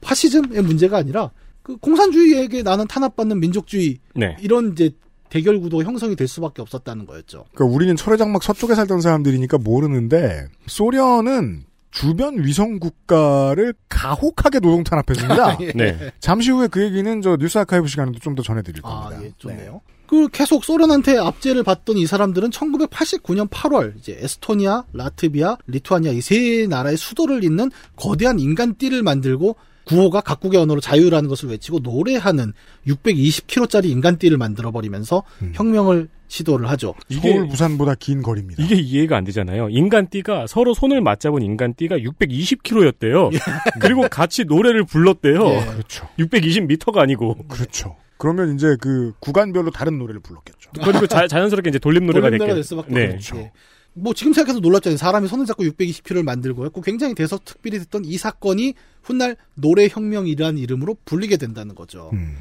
파시즘의 0.00 0.62
문제가 0.62 0.98
아니라 0.98 1.30
그 1.62 1.76
공산주의에게 1.78 2.62
나는 2.62 2.86
탄압받는 2.86 3.40
민족주의 3.40 3.98
네. 4.14 4.36
이런 4.40 4.72
이제 4.72 4.90
대결 5.34 5.58
구도가 5.60 5.82
형성이 5.82 6.14
될 6.14 6.28
수밖에 6.28 6.62
없었다는 6.62 7.06
거였죠. 7.06 7.46
그러니까 7.54 7.74
우리는 7.74 7.96
철의 7.96 8.18
장막 8.18 8.40
서쪽에 8.44 8.76
살던 8.76 9.00
사람들이니까 9.00 9.58
모르는데 9.58 10.46
소련은 10.68 11.64
주변 11.90 12.44
위성 12.44 12.78
국가를 12.78 13.74
가혹하게 13.88 14.60
노동 14.60 14.84
탄압했습니다. 14.84 15.58
예. 15.62 15.72
네. 15.74 16.12
잠시 16.20 16.52
후에 16.52 16.68
그 16.68 16.82
얘기는 16.84 17.20
저 17.22 17.36
뉴스 17.36 17.58
아카이브 17.58 17.88
시간에도 17.88 18.20
좀 18.20 18.36
더 18.36 18.42
전해드릴 18.42 18.80
아, 18.84 19.08
겁니다. 19.08 19.24
예, 19.24 19.32
좋네요. 19.38 19.80
그 20.06 20.28
계속 20.28 20.64
소련한테 20.64 21.18
압제를 21.18 21.64
받던 21.64 21.96
이 21.96 22.06
사람들은 22.06 22.50
1989년 22.50 23.48
8월 23.48 23.96
이제 23.98 24.16
에스토니아, 24.20 24.84
라트비아, 24.92 25.56
리투아니아 25.66 26.12
이 26.12 26.20
세 26.20 26.66
나라의 26.68 26.96
수도를 26.96 27.42
잇는 27.42 27.70
거대한 27.96 28.38
인간띠를 28.38 29.02
만들고 29.02 29.56
구호가 29.84 30.20
각국의 30.20 30.60
언어로 30.60 30.80
자유라는 30.80 31.28
것을 31.28 31.50
외치고 31.50 31.80
노래하는 31.80 32.52
620km짜리 32.86 33.86
인간띠를 33.86 34.38
만들어 34.38 34.70
버리면서 34.70 35.22
혁명을 35.52 36.08
시도를 36.28 36.68
하죠. 36.70 36.94
서울 37.12 37.48
부산보다 37.48 37.94
긴 37.94 38.22
거리입니다. 38.22 38.62
이게 38.62 38.74
이해가 38.76 39.16
안 39.16 39.24
되잖아요. 39.24 39.68
인간띠가 39.68 40.46
서로 40.46 40.74
손을 40.74 41.00
맞잡은 41.00 41.42
인간띠가 41.42 41.98
620km였대요. 41.98 43.30
그리고 43.80 44.08
같이 44.08 44.44
노래를 44.44 44.84
불렀대요. 44.84 45.46
예. 45.48 45.64
그렇죠. 45.66 46.08
620m가 46.18 46.98
아니고. 46.98 47.36
그렇죠. 47.48 47.96
그러면 48.16 48.54
이제 48.54 48.76
그 48.80 49.12
구간별로 49.20 49.70
다른 49.70 49.98
노래를 49.98 50.20
불렀겠죠. 50.20 50.70
그리고 50.82 51.06
자, 51.06 51.28
자연스럽게 51.28 51.68
이제 51.68 51.78
돌림 51.78 52.06
노래가 52.06 52.30
돌림노래가 52.30 52.54
됐겠 52.54 52.54
될 52.54 52.64
수밖에 52.64 52.94
네. 52.94 53.14
없죠. 53.14 53.36
예. 53.36 53.52
뭐 53.94 54.12
지금 54.12 54.32
생각해서 54.32 54.60
놀랍잖아요. 54.60 54.96
사람이 54.96 55.28
손을 55.28 55.46
잡고 55.46 55.62
620km를 55.64 56.22
만들고 56.22 56.64
했고 56.66 56.80
굉장히 56.80 57.14
대서특필이 57.14 57.78
됐던 57.78 58.04
이 58.04 58.18
사건이 58.18 58.74
훗날 59.02 59.36
노래혁명이라는 59.54 60.58
이름으로 60.58 60.96
불리게 61.04 61.36
된다는 61.36 61.74
거죠. 61.74 62.10
음. 62.12 62.36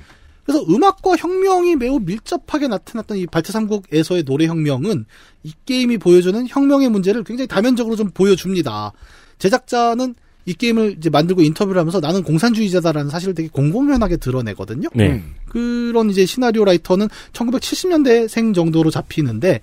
그래서 0.45 0.63
음악과 0.67 1.15
혁명이 1.15 1.77
매우 1.77 1.99
밀접하게 1.99 2.67
나타났던 2.67 3.17
이 3.17 3.27
발트 3.27 3.53
3국에서의 3.53 4.25
노래혁명은 4.25 5.05
이 5.43 5.53
게임이 5.65 5.99
보여주는 5.99 6.45
혁명의 6.47 6.89
문제를 6.89 7.23
굉장히 7.23 7.47
다면적으로 7.47 7.95
좀 7.95 8.09
보여줍니다. 8.09 8.91
제작자는 9.39 10.15
이 10.45 10.53
게임을 10.53 10.95
이제 10.97 11.09
만들고 11.09 11.41
인터뷰를 11.41 11.79
하면서 11.79 12.01
나는 12.01 12.23
공산주의자다라는 12.23 13.09
사실을 13.09 13.33
되게 13.33 13.47
공공연하게 13.47 14.17
드러내거든요. 14.17 14.89
네. 14.93 15.11
음. 15.13 15.35
그런 15.47 16.09
이제 16.09 16.25
시나리오 16.25 16.65
라이터는 16.65 17.07
1970년대생 17.31 18.53
정도로 18.53 18.91
잡히는데 18.91 19.61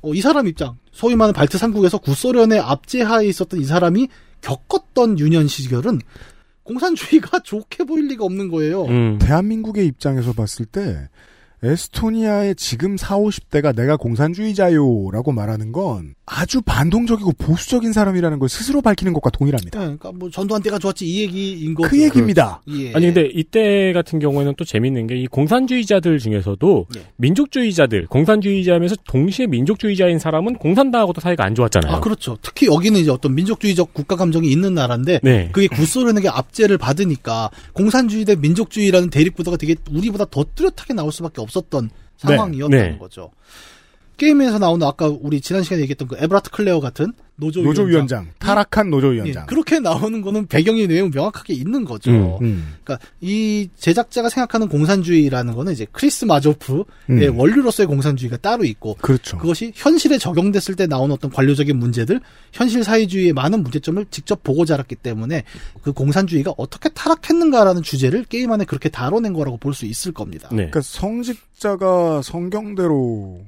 어, 0.00 0.14
이 0.14 0.20
사람 0.22 0.48
입장, 0.48 0.76
소위 0.92 1.16
말하는 1.16 1.32
발트 1.32 1.58
3국에서 1.58 2.00
구소련의 2.00 2.60
압제하에 2.60 3.26
있었던 3.26 3.60
이 3.60 3.64
사람이 3.64 4.08
겪었던 4.42 5.18
유년 5.18 5.48
시절은 5.48 6.00
공산주의가 6.62 7.40
좋게 7.44 7.84
보일 7.84 8.08
리가 8.08 8.24
없는 8.24 8.48
거예요. 8.48 8.84
음. 8.84 9.18
대한민국의 9.18 9.86
입장에서 9.86 10.32
봤을 10.32 10.66
때 10.66 11.08
에스토니아의 11.62 12.56
지금 12.56 12.96
4, 12.96 13.16
50대가 13.18 13.74
내가 13.74 13.96
공산주의자요라고 13.96 15.32
말하는 15.32 15.72
건 15.72 16.14
아주 16.26 16.60
반동적이고 16.62 17.32
보수적인 17.32 17.92
사람이라는 17.92 18.38
걸 18.38 18.48
스스로 18.48 18.80
밝히는 18.82 19.12
것과 19.12 19.30
동일합니다. 19.30 19.78
네, 19.78 19.84
그러니까 19.84 20.12
뭐 20.12 20.30
전두환 20.30 20.62
때가 20.62 20.78
좋았지 20.78 21.06
이 21.06 21.20
얘기인 21.20 21.74
거죠. 21.74 21.88
그 21.88 22.00
얘기입니다. 22.02 22.62
예. 22.68 22.92
아니 22.94 23.06
근데 23.06 23.30
이때 23.32 23.92
같은 23.92 24.18
경우에는 24.18 24.54
또 24.56 24.64
재밌는 24.64 25.06
게 25.06 25.22
이 25.22 25.26
공산주의자들 25.28 26.18
중에서도 26.18 26.86
예. 26.96 27.06
민족주의자들, 27.16 28.06
공산주의자면서 28.06 28.96
동시에 29.06 29.46
민족주의자인 29.46 30.18
사람은 30.18 30.56
공산당하고도 30.56 31.20
사이가 31.20 31.44
안 31.44 31.54
좋았잖아요. 31.54 31.94
아 31.94 32.00
그렇죠. 32.00 32.36
특히 32.42 32.66
여기는 32.66 32.98
이제 32.98 33.10
어떤 33.10 33.36
민족주의적 33.36 33.94
국가 33.94 34.16
감정이 34.16 34.50
있는 34.50 34.74
나라인데 34.74 35.20
네. 35.22 35.50
그게 35.52 35.68
구소련에게 35.68 36.28
압제를 36.28 36.76
받으니까 36.78 37.50
공산주의 37.72 38.24
대 38.24 38.34
민족주의라는 38.34 39.10
대립구도가 39.10 39.56
되게 39.58 39.76
우리보다 39.92 40.24
더 40.24 40.44
뚜렷하게 40.56 40.94
나올 40.94 41.12
수밖에 41.12 41.40
없었던 41.40 41.90
상황이었다는 42.16 42.92
네. 42.92 42.98
거죠. 42.98 43.30
게임에서 44.16 44.58
나오는 44.58 44.86
아까 44.86 45.08
우리 45.08 45.40
지난 45.40 45.62
시간에 45.62 45.82
얘기했던 45.82 46.08
그 46.08 46.16
에브라트 46.18 46.50
클레어 46.50 46.80
같은 46.80 47.12
노조, 47.42 47.62
노조 47.62 47.82
위원장, 47.82 48.28
타락한 48.38 48.86
예, 48.86 48.90
노조 48.90 49.08
위원장. 49.08 49.46
그렇게 49.46 49.80
나오는 49.80 50.22
거는 50.22 50.46
배경이 50.46 50.86
매우 50.86 51.10
명확하게 51.12 51.54
있는 51.54 51.84
거죠. 51.84 52.10
음, 52.12 52.46
음. 52.46 52.74
그러니까 52.84 53.04
이 53.20 53.68
제작자가 53.76 54.28
생각하는 54.28 54.68
공산주의라는 54.68 55.54
거는 55.54 55.72
이제 55.72 55.86
크리스 55.90 56.24
마조프의 56.24 56.84
음. 57.10 57.38
원류로서의 57.38 57.88
공산주의가 57.88 58.36
따로 58.36 58.64
있고 58.64 58.94
그렇죠. 59.00 59.38
그것이 59.38 59.72
현실에 59.74 60.18
적용됐을 60.18 60.76
때 60.76 60.86
나오는 60.86 61.12
어떤 61.12 61.30
관료적인 61.32 61.76
문제들, 61.76 62.20
현실 62.52 62.84
사회주의의 62.84 63.32
많은 63.32 63.62
문제점을 63.64 64.06
직접 64.10 64.44
보고 64.44 64.64
자랐기 64.64 64.94
때문에 64.94 65.42
그 65.82 65.92
공산주의가 65.92 66.54
어떻게 66.56 66.88
타락했는가라는 66.90 67.82
주제를 67.82 68.24
게임 68.24 68.52
안에 68.52 68.64
그렇게 68.64 68.88
다뤄낸 68.88 69.32
거라고 69.32 69.56
볼 69.56 69.72
수 69.72 69.86
있을 69.86 70.12
겁니다. 70.12 70.48
네. 70.50 70.56
그러니까 70.56 70.82
성직자가 70.82 72.20
성경대로 72.22 73.40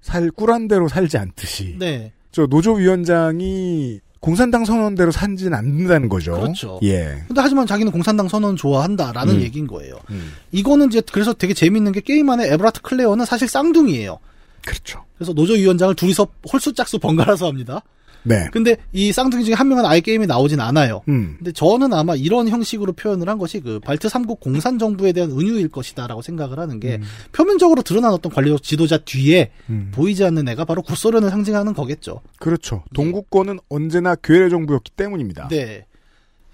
살 0.00 0.30
꾸란대로 0.30 0.88
살지 0.88 1.18
않듯이 1.18 1.74
네. 1.78 2.12
저 2.30 2.46
노조위원장이 2.46 4.00
공산당 4.20 4.64
선언대로 4.64 5.10
산지는 5.10 5.54
않는다는 5.54 6.08
거죠. 6.08 6.32
그렇죠. 6.32 6.80
예. 6.82 7.22
근데 7.28 7.40
하지만 7.40 7.66
자기는 7.66 7.92
공산당 7.92 8.28
선언 8.28 8.56
좋아한다라는 8.56 9.36
음. 9.36 9.40
얘기인 9.42 9.66
거예요. 9.66 9.98
음. 10.10 10.32
이거는 10.50 10.88
이제 10.88 11.00
그래서 11.12 11.32
되게 11.32 11.54
재밌는 11.54 11.92
게 11.92 12.00
게임 12.00 12.28
안에 12.28 12.52
에브라트 12.52 12.82
클레어는 12.82 13.24
사실 13.24 13.48
쌍둥이에요. 13.48 14.18
그렇죠. 14.64 15.04
그래서 15.16 15.32
노조 15.32 15.54
위원장을 15.54 15.94
둘이서 15.94 16.26
홀수 16.52 16.74
짝수 16.74 16.98
번갈아서 16.98 17.46
합니다. 17.46 17.82
네. 18.22 18.48
근데 18.52 18.76
이 18.92 19.12
쌍둥이 19.12 19.44
중에 19.44 19.54
한 19.54 19.68
명은 19.68 19.84
아예 19.86 20.00
게임에 20.00 20.26
나오진 20.26 20.60
않아요. 20.60 21.02
음. 21.08 21.36
근데 21.38 21.52
저는 21.52 21.92
아마 21.92 22.14
이런 22.14 22.48
형식으로 22.48 22.92
표현을 22.92 23.28
한 23.28 23.38
것이 23.38 23.60
그 23.60 23.80
발트 23.80 24.08
3국 24.08 24.40
공산 24.40 24.78
정부에 24.78 25.12
대한 25.12 25.30
은유일 25.30 25.68
것이다라고 25.68 26.22
생각을 26.22 26.58
하는 26.58 26.80
게 26.80 27.00
표면적으로 27.32 27.82
드러난 27.82 28.12
어떤 28.12 28.32
관리적 28.32 28.62
지도자 28.62 28.98
뒤에 28.98 29.50
음. 29.70 29.90
보이지 29.94 30.24
않는 30.24 30.48
애가 30.48 30.64
바로 30.64 30.82
구소련을 30.82 31.30
상징하는 31.30 31.74
거겠죠. 31.74 32.20
그렇죠. 32.38 32.82
동구권은 32.94 33.60
언제나 33.68 34.14
괴뢰 34.14 34.48
정부였기 34.48 34.92
때문입니다. 34.92 35.48
네. 35.48 35.86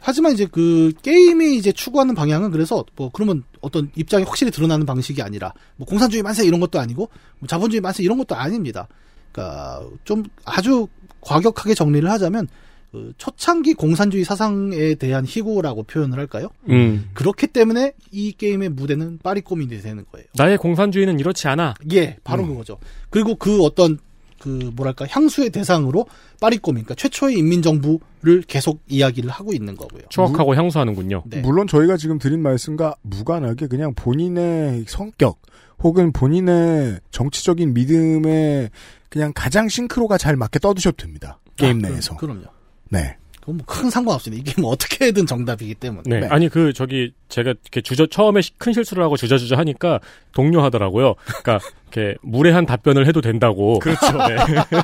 하지만 0.07 0.33
이제 0.33 0.47
그 0.51 0.93
게임이 1.03 1.57
이제 1.57 1.73
추구하는 1.73 2.15
방향은 2.15 2.51
그래서 2.51 2.85
뭐 2.95 3.09
그러면 3.11 3.43
어떤 3.63 3.91
입장이 3.97 4.25
확실히 4.25 4.53
드러나는 4.53 4.85
방식이 4.85 5.23
아니라 5.23 5.55
뭐 5.77 5.87
공산주의 5.87 6.23
만세 6.23 6.45
이런 6.45 6.61
것도 6.61 6.79
아니고 6.79 7.09
뭐 7.39 7.47
자본주의 7.49 7.81
만세 7.81 8.03
이런 8.03 8.19
것도 8.19 8.35
아닙니다. 8.35 8.87
그러니까 9.33 9.83
좀 10.05 10.23
아주 10.45 10.87
과격하게 11.25 11.75
정리를 11.75 12.09
하자면 12.11 12.49
그 12.93 13.13
초창기 13.19 13.75
공산주의 13.75 14.25
사상에 14.25 14.95
대한 14.95 15.25
희고라고 15.27 15.83
표현을 15.83 16.19
할까요? 16.19 16.49
음. 16.69 17.11
그렇기 17.15 17.49
때문에 17.49 17.93
이 18.13 18.33
게임의 18.33 18.69
무대는 18.69 19.19
파리 19.21 19.41
꼬민이 19.41 19.81
되는 19.81 20.05
거예요. 20.13 20.27
나의 20.37 20.59
공산주의는 20.59 21.19
이렇지 21.19 21.49
않아. 21.49 21.75
예, 21.93 22.17
바로 22.23 22.45
음. 22.45 22.51
그거죠. 22.51 22.79
그리고 23.11 23.35
그 23.35 23.63
어떤 23.63 23.99
그 24.39 24.71
뭐랄까 24.77 25.07
향수의 25.09 25.51
대상으로 25.51 26.07
파리 26.39 26.59
꼬민 26.59 26.85
그러니까 26.85 26.95
최초의 26.95 27.39
인민정부를 27.39 28.43
계속 28.47 28.83
이야기를 28.89 29.31
하고 29.31 29.53
있는 29.53 29.75
거고요. 29.75 30.03
추억하고 30.11 30.55
향수하는군요. 30.55 31.25
네. 31.27 31.41
물론 31.41 31.67
저희가 31.67 31.97
지금 31.97 32.19
드린 32.19 32.43
말씀과 32.43 32.95
무관하게 33.03 33.67
그냥 33.67 33.95
본인의 33.95 34.85
성격 34.87 35.41
혹은 35.83 36.13
본인의 36.13 37.01
정치적인 37.11 37.75
믿음에 37.75 38.71
그냥 39.15 39.31
가장 39.33 39.69
싱크로가 39.69 40.19
잘 40.19 40.35
맞게 40.35 40.59
떠드셔도 40.59 40.97
됩니다. 40.97 41.39
게임 41.55 41.85
아, 41.85 41.89
내에서. 41.89 42.17
그럼, 42.17 42.41
그럼 42.41 42.51
요. 42.51 42.55
네. 42.91 43.17
그건 43.39 43.59
뭐 43.59 43.67
큰 43.67 43.89
상관없습니다. 43.89 44.41
이게 44.51 44.61
뭐 44.61 44.73
어떻게든 44.73 45.25
정답이기 45.27 45.77
때문에. 45.77 46.03
네. 46.21 46.27
아니 46.31 46.49
그 46.49 46.73
저기 46.73 47.13
제가 47.29 47.51
이렇게 47.51 47.81
주저 47.81 48.07
처음에 48.07 48.41
시- 48.41 48.51
큰 48.59 48.73
실수를 48.73 49.05
하고 49.05 49.17
주저주저 49.17 49.55
하니까 49.55 50.01
동료하더라고요. 50.33 51.15
그러니까 51.27 51.61
이렇게 51.93 52.17
무례한 52.23 52.67
답변을 52.67 53.07
해도 53.07 53.21
된다고. 53.21 53.79
그렇죠. 53.79 54.01
네. 54.27 54.37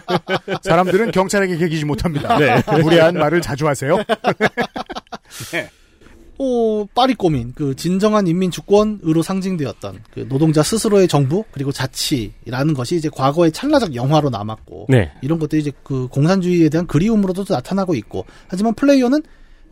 사람들은 0.62 1.10
경찰에게 1.10 1.56
개기지 1.56 1.84
못합니다. 1.84 2.38
네. 2.38 2.62
무례한 2.80 3.14
말을 3.14 3.40
자주 3.40 3.66
하세요. 3.66 3.96
어, 6.42 6.86
파리 6.94 7.14
꼬뮌, 7.14 7.52
그 7.54 7.76
진정한 7.76 8.26
인민 8.26 8.50
주권으로 8.50 9.22
상징되었던 9.22 10.00
그 10.14 10.26
노동자 10.26 10.62
스스로의 10.62 11.06
정부 11.06 11.44
그리고 11.50 11.70
자치라는 11.70 12.72
것이 12.72 12.96
이제 12.96 13.10
과거의 13.10 13.52
찰나적 13.52 13.94
영화로 13.94 14.30
남았고 14.30 14.86
네. 14.88 15.12
이런 15.20 15.38
것들이 15.38 15.60
이제 15.60 15.70
그 15.82 16.08
공산주의에 16.08 16.70
대한 16.70 16.86
그리움으로도 16.86 17.44
나타나고 17.46 17.94
있고 17.94 18.24
하지만 18.48 18.72
플레이어는 18.72 19.22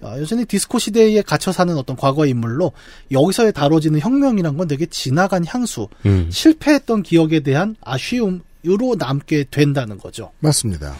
어, 0.02 0.14
여전히 0.18 0.44
디스코 0.44 0.78
시대에 0.78 1.22
갇혀 1.22 1.52
사는 1.52 1.74
어떤 1.74 1.96
과거의 1.96 2.32
인물로 2.32 2.72
여기서 3.12 3.50
다뤄지는 3.50 4.00
혁명이란 4.00 4.58
건 4.58 4.68
되게 4.68 4.84
지나간 4.84 5.46
향수, 5.46 5.88
음. 6.04 6.28
실패했던 6.30 7.02
기억에 7.02 7.40
대한 7.40 7.76
아쉬움으로 7.80 8.94
남게 8.98 9.46
된다는 9.50 9.96
거죠. 9.96 10.32
맞습니다. 10.40 10.94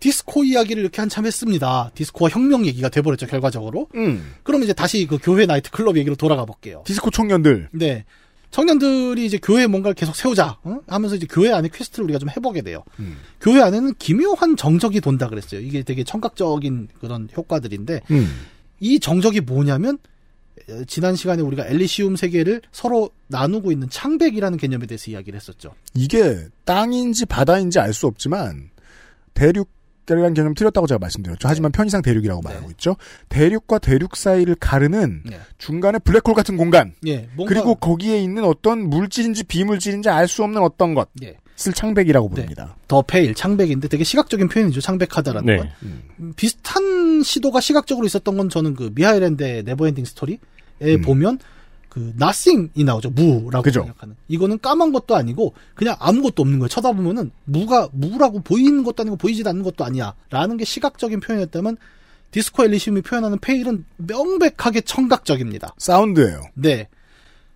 디스코 0.00 0.44
이야기를 0.44 0.82
이렇게 0.82 1.00
한참 1.00 1.26
했습니다. 1.26 1.90
디스코와 1.94 2.30
혁명 2.30 2.66
얘기가 2.66 2.88
돼버렸죠, 2.88 3.26
결과적으로. 3.26 3.88
음. 3.94 4.34
그럼 4.42 4.62
이제 4.62 4.72
다시 4.72 5.06
그 5.06 5.18
교회 5.20 5.44
나이트 5.46 5.70
클럽 5.70 5.96
얘기로 5.96 6.14
돌아가 6.16 6.44
볼게요. 6.44 6.82
디스코 6.86 7.10
청년들. 7.10 7.68
네. 7.72 8.04
청년들이 8.50 9.26
이제 9.26 9.38
교회에 9.42 9.66
뭔가를 9.66 9.94
계속 9.94 10.16
세우자 10.16 10.56
어? 10.62 10.78
하면서 10.86 11.16
이제 11.16 11.26
교회 11.28 11.52
안에 11.52 11.68
quest를 11.72 12.04
우리가 12.04 12.18
좀 12.18 12.30
해보게 12.30 12.62
돼요. 12.62 12.82
음. 12.98 13.18
교회 13.40 13.60
안에는 13.60 13.94
기묘한 13.98 14.56
정적이 14.56 15.00
돈다 15.02 15.28
그랬어요. 15.28 15.60
이게 15.60 15.82
되게 15.82 16.02
청각적인 16.02 16.88
그런 17.00 17.28
효과들인데 17.36 18.00
음. 18.10 18.46
이 18.80 19.00
정적이 19.00 19.40
뭐냐면 19.42 19.98
어, 20.70 20.82
지난 20.86 21.14
시간에 21.14 21.42
우리가 21.42 21.66
엘리시움 21.66 22.16
세계를 22.16 22.62
서로 22.72 23.10
나누고 23.26 23.70
있는 23.70 23.90
창백이라는 23.90 24.56
개념에 24.56 24.86
대해서 24.86 25.10
이야기를 25.10 25.36
했었죠. 25.38 25.74
이게 25.94 26.46
땅인지 26.64 27.26
바다인지 27.26 27.80
알 27.80 27.92
수 27.92 28.06
없지만 28.06 28.70
대륙 29.34 29.68
이라는 30.16 30.34
개념 30.34 30.54
틀렸다고 30.54 30.86
제가 30.86 30.98
말씀드렸죠. 30.98 31.48
하지만 31.48 31.72
편의상 31.72 32.02
대륙이라고 32.02 32.40
말하고 32.42 32.70
있죠. 32.72 32.96
대륙과 33.28 33.78
대륙 33.78 34.16
사이를 34.16 34.54
가르는 34.54 35.22
네. 35.26 35.38
중간에 35.58 35.98
블랙홀 35.98 36.34
같은 36.34 36.56
공간. 36.56 36.94
예, 37.06 37.28
뭔가 37.34 37.54
그리고 37.54 37.74
거기에 37.74 38.18
있는 38.20 38.44
어떤 38.44 38.88
물질인지 38.88 39.44
비물질인지 39.44 40.08
알 40.08 40.28
수 40.28 40.42
없는 40.44 40.60
어떤 40.62 40.94
것을 40.94 41.08
예. 41.22 41.36
창백이라고 41.56 42.28
부릅니다. 42.28 42.76
The 42.86 43.02
Pale 43.02 43.34
창백인데 43.34 43.88
되게 43.88 44.04
시각적인 44.04 44.48
표현이죠. 44.48 44.80
창백하다라는 44.80 45.46
네. 45.46 45.56
건. 45.56 45.70
음, 45.82 46.32
비슷한 46.36 47.22
시도가 47.22 47.60
시각적으로 47.60 48.06
있었던 48.06 48.36
건 48.36 48.48
저는 48.48 48.74
그 48.74 48.90
미하엘 48.94 49.28
엔데의 49.28 49.62
네버엔딩 49.64 50.04
스토리에 50.04 50.38
보면 51.04 51.38
그 51.98 52.12
nothing이 52.20 52.84
나오죠. 52.84 53.10
무라고 53.10 53.62
그죠. 53.62 53.80
생각하는. 53.80 54.14
이거는 54.28 54.60
까만 54.60 54.92
것도 54.92 55.16
아니고 55.16 55.54
그냥 55.74 55.96
아무것도 55.98 56.42
없는 56.42 56.60
거예요. 56.60 56.68
쳐다보면은 56.68 57.32
무가 57.44 57.88
무라고 57.92 58.40
보이는 58.40 58.84
것도 58.84 59.02
아니고 59.02 59.16
보이지도 59.16 59.50
않는 59.50 59.64
것도 59.64 59.84
아니야라는 59.84 60.56
게 60.56 60.64
시각적인 60.64 61.20
표현이었다면 61.20 61.76
디스코 62.30 62.64
엘리시움이 62.64 63.02
표현하는 63.02 63.38
페일은 63.38 63.84
명백하게 63.96 64.82
청각적입니다. 64.82 65.74
사운드예요. 65.78 66.42
네. 66.54 66.88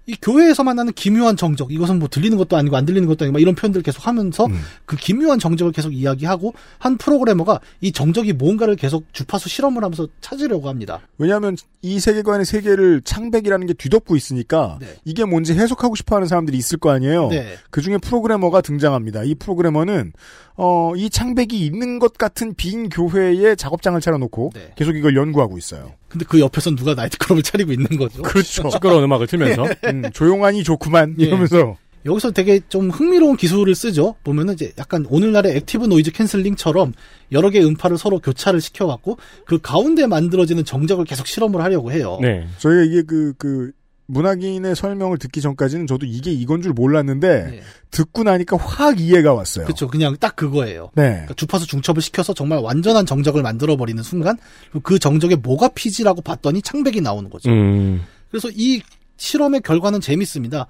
이 0.07 0.16
교회에서 0.20 0.64
만나는 0.64 0.92
기묘한 0.94 1.36
정적, 1.36 1.72
이것은 1.72 1.98
뭐 1.98 2.09
들리는 2.09 2.36
것도 2.36 2.57
아니고 2.57 2.76
안 2.76 2.84
들리는 2.84 3.07
것도 3.07 3.24
아니고 3.24 3.34
막 3.34 3.40
이런 3.40 3.55
표현들을 3.55 3.82
계속 3.82 4.07
하면서 4.07 4.46
음. 4.46 4.61
그 4.84 4.96
기묘한 4.96 5.38
정적을 5.38 5.72
계속 5.72 5.94
이야기하고 5.94 6.55
한 6.78 6.96
프로그래머가 6.96 7.61
이 7.80 7.92
정적이 7.92 8.32
뭔가를 8.32 8.74
계속 8.74 9.05
주파수 9.12 9.48
실험을 9.48 9.84
하면서 9.84 10.09
찾으려고 10.20 10.68
합니다. 10.68 11.00
왜냐하면 11.18 11.57
이 11.82 12.00
세계관의 12.00 12.46
세계를 12.46 13.03
창백이라는 13.05 13.66
게 13.66 13.74
뒤덮고 13.74 14.16
있으니까 14.16 14.78
네. 14.80 14.88
이게 15.05 15.24
뭔지 15.24 15.55
해석하고 15.55 15.94
싶어하는 15.94 16.26
사람들이 16.26 16.59
있을 16.59 16.78
거 16.78 16.90
아니에요. 16.90 17.28
네. 17.28 17.55
그 17.70 17.80
중에 17.80 17.98
프로그래머가 17.98 18.61
등장합니다. 18.61 19.22
이 19.22 19.34
프로그래머는 19.36 20.12
어, 20.57 20.92
이 20.96 21.11
창백이 21.11 21.64
있는 21.64 21.98
것 21.98 22.18
같은 22.18 22.55
빈 22.55 22.88
교회에 22.88 23.55
작업장을 23.55 24.00
차려놓고 24.00 24.50
네. 24.55 24.72
계속 24.76 24.96
이걸 24.96 25.16
연구하고 25.16 25.59
있어요. 25.59 25.92
근데 26.13 26.27
그 26.29 26.39
옆에서 26.41 26.75
누가 26.75 26.95
나이트클럽을 26.95 27.43
차리고 27.43 27.73
있는 27.73 27.87
거죠. 27.97 28.21
그렇죠. 28.23 28.69
시끄러운 28.71 29.03
음악을 29.05 29.27
틀면서. 29.27 29.65
음, 29.87 30.03
조용하니 30.13 30.63
좋구만 30.63 31.17
예. 31.19 31.25
이러면서 31.25 31.79
여기서 32.05 32.33
되게 32.33 32.61
좀 32.69 32.91
흥미로운 32.91 33.37
기술을 33.37 33.75
쓰죠. 33.75 34.17
보면은 34.23 34.55
이제 34.55 34.73
약간 34.77 35.07
오늘날의 35.09 35.57
active 35.57 35.87
noise 35.87 36.12
cancelling처럼 36.12 36.93
여러 37.31 37.49
개의 37.49 37.65
음파를 37.65 37.97
서로 37.97 38.19
교차를 38.19 38.61
시켜갖고 38.61 39.17
그 39.47 39.59
가운데 39.59 40.07
만들어지는 40.07 40.67
정적을 40.67 41.07
계속 41.07 41.27
실험을 41.27 41.63
하려고 41.63 41.93
해요. 41.93 42.19
네. 42.21 42.47
저희가 42.59 42.83
이게 42.83 43.03
그, 43.03 43.33
그, 43.39 43.73
문학인의 44.07 44.74
설명을 44.76 45.18
듣기 45.18 45.40
전까지는 45.40 45.86
저도 45.86 46.07
이게 46.07 46.32
이건 46.32 46.61
줄 46.61 46.72
몰랐는데 46.72 47.50
네. 47.50 47.61
듣고 47.90 48.24
나니까 48.24 48.57
확 48.57 49.00
이해가 49.00 49.32
왔어요. 49.32 49.64
그렇죠. 49.64 49.88
그냥 49.88 50.16
딱 50.18 50.36
그거예요. 50.36 50.90
네. 50.94 51.11
그러니까 51.11 51.34
주파수 51.34 51.66
중첩을 51.66 52.03
시켜서 52.03 52.34
정말 52.34 52.59
완전한 52.59 53.07
정적을 53.07 53.42
만들어 53.42 53.76
버리는 53.76 54.03
순간 54.03 54.36
그 54.82 54.98
정적에 54.98 55.36
뭐가 55.36 55.68
피지라고 55.68 56.20
봤더니 56.22 56.62
창백이 56.62 57.00
나오는 57.00 57.30
거죠. 57.30 57.50
음. 57.50 58.03
그래서 58.30 58.48
이 58.53 58.82
실험의 59.16 59.61
결과는 59.61 60.00
재밌습니다. 60.00 60.66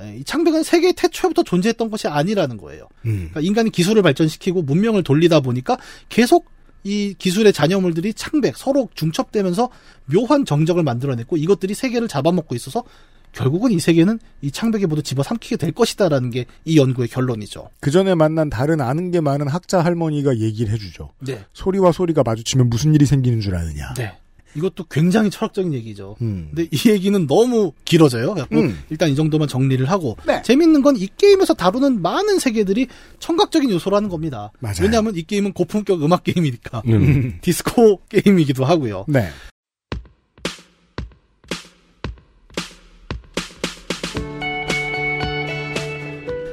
에, 0.00 0.16
이 0.16 0.24
창백은 0.24 0.62
세계 0.62 0.92
태초부터 0.92 1.42
존재했던 1.42 1.90
것이 1.90 2.08
아니라는 2.08 2.56
거예요. 2.56 2.88
음. 3.04 3.28
그러니까 3.30 3.40
인간이 3.40 3.70
기술을 3.70 4.02
발전시키고 4.02 4.62
문명을 4.62 5.02
돌리다 5.02 5.40
보니까 5.40 5.76
계속 6.08 6.46
이 6.84 7.14
기술의 7.18 7.52
잔여물들이 7.52 8.14
창백 8.14 8.56
서로 8.56 8.88
중첩되면서 8.94 9.68
묘한 10.06 10.44
정적을 10.44 10.82
만들어냈고 10.82 11.36
이것들이 11.36 11.74
세계를 11.74 12.08
잡아먹고 12.08 12.54
있어서 12.54 12.84
결국은 13.32 13.70
이 13.70 13.78
세계는 13.78 14.18
이 14.42 14.50
창백에 14.50 14.86
모두 14.86 15.02
집어삼키게 15.02 15.56
될 15.56 15.70
것이다라는 15.72 16.30
게 16.30 16.46
이 16.64 16.76
연구의 16.76 17.08
결론이죠. 17.08 17.68
그 17.80 17.90
전에 17.90 18.14
만난 18.14 18.50
다른 18.50 18.80
아는 18.80 19.10
게 19.10 19.20
많은 19.20 19.48
학자 19.48 19.80
할머니가 19.84 20.38
얘기를 20.38 20.72
해주죠. 20.72 21.10
네. 21.20 21.44
소리와 21.52 21.92
소리가 21.92 22.22
마주치면 22.22 22.68
무슨 22.70 22.94
일이 22.94 23.06
생기는 23.06 23.40
줄 23.40 23.54
아느냐. 23.56 23.94
네. 23.94 24.12
이것도 24.54 24.84
굉장히 24.90 25.30
철학적인 25.30 25.72
얘기죠. 25.74 26.16
음. 26.22 26.50
근데 26.54 26.68
이 26.70 26.88
얘기는 26.90 27.26
너무 27.26 27.72
길어져요. 27.84 28.34
음. 28.52 28.78
일단 28.90 29.10
이 29.10 29.14
정도만 29.14 29.46
정리를 29.48 29.88
하고 29.88 30.16
네. 30.26 30.42
재밌는 30.42 30.82
건 30.82 30.96
이 30.96 31.08
게임에서 31.16 31.54
다루는 31.54 32.02
많은 32.02 32.38
세계들이 32.38 32.88
청각적인 33.20 33.70
요소라는 33.70 34.08
겁니다. 34.08 34.50
맞아요. 34.58 34.76
왜냐하면 34.82 35.14
이 35.16 35.22
게임은 35.22 35.52
고품격 35.52 36.02
음악 36.02 36.24
게임이니까 36.24 36.82
음. 36.88 37.38
디스코 37.40 38.00
게임이기도 38.08 38.64
하고요. 38.64 39.04
네. 39.08 39.28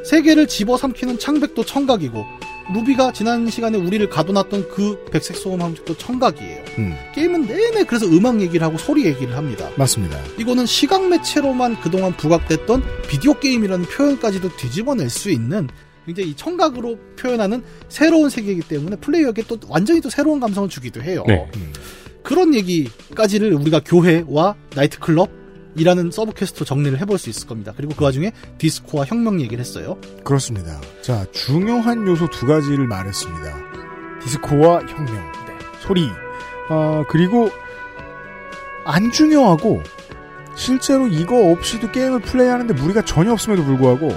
세계를 0.07 0.47
집어삼키는 0.47 1.19
창백도 1.19 1.65
청각이고 1.65 2.25
루비가 2.73 3.11
지난 3.11 3.49
시간에 3.49 3.77
우리를 3.77 4.09
가둬놨던 4.09 4.69
그 4.69 5.03
백색 5.11 5.35
소음 5.35 5.61
함축도 5.61 5.97
청각이에요. 5.97 6.63
음, 6.77 6.95
게임은 7.13 7.47
내내 7.47 7.83
그래서 7.83 8.05
음악 8.05 8.41
얘기를 8.41 8.65
하고 8.65 8.77
소리 8.77 9.05
얘기를 9.05 9.35
합니다. 9.35 9.69
맞습니다. 9.77 10.17
이거는 10.37 10.65
시각 10.65 11.07
매체로만 11.07 11.79
그동안 11.81 12.15
부각됐던 12.15 12.83
비디오 13.09 13.33
게임이라는 13.33 13.85
표현까지도 13.85 14.55
뒤집어낼 14.57 15.09
수 15.09 15.29
있는 15.29 15.67
굉장히 16.05 16.29
이 16.29 16.35
청각으로 16.35 16.97
표현하는 17.17 17.63
새로운 17.89 18.29
세계이기 18.29 18.61
때문에 18.61 18.95
플레이어에게 18.97 19.43
또 19.47 19.57
완전히 19.67 19.99
또 19.99 20.09
새로운 20.09 20.39
감성을 20.39 20.69
주기도 20.69 21.01
해요. 21.01 21.23
네. 21.27 21.49
그런 22.23 22.53
얘기까지를 22.53 23.53
우리가 23.53 23.81
교회와 23.85 24.55
나이트클럽 24.75 25.46
이라는 25.77 26.11
sub 26.11 26.33
quest 26.33 26.65
정리를 26.65 26.99
해볼 26.99 27.17
수 27.17 27.29
있을 27.29 27.47
겁니다. 27.47 27.73
그리고 27.75 27.93
그 27.95 28.03
와중에 28.03 28.31
디스코와 28.57 29.05
혁명 29.05 29.39
얘기를 29.41 29.59
했어요. 29.59 29.97
그렇습니다. 30.23 30.81
자, 31.01 31.25
중요한 31.31 32.05
요소 32.07 32.29
두 32.29 32.45
가지를 32.45 32.87
말했습니다. 32.87 33.55
디스코와 34.23 34.81
혁명. 34.87 35.15
네. 35.15 35.53
소리. 35.79 36.09
어, 36.69 37.03
그리고 37.07 37.49
안 38.85 39.11
중요하고 39.11 39.83
실제로 40.55 41.07
이거 41.07 41.51
없이도 41.51 41.91
게임을 41.91 42.21
플레이하는데 42.21 42.73
무리가 42.73 43.03
전혀 43.03 43.31
없음에도 43.31 43.63
불구하고 43.63 44.09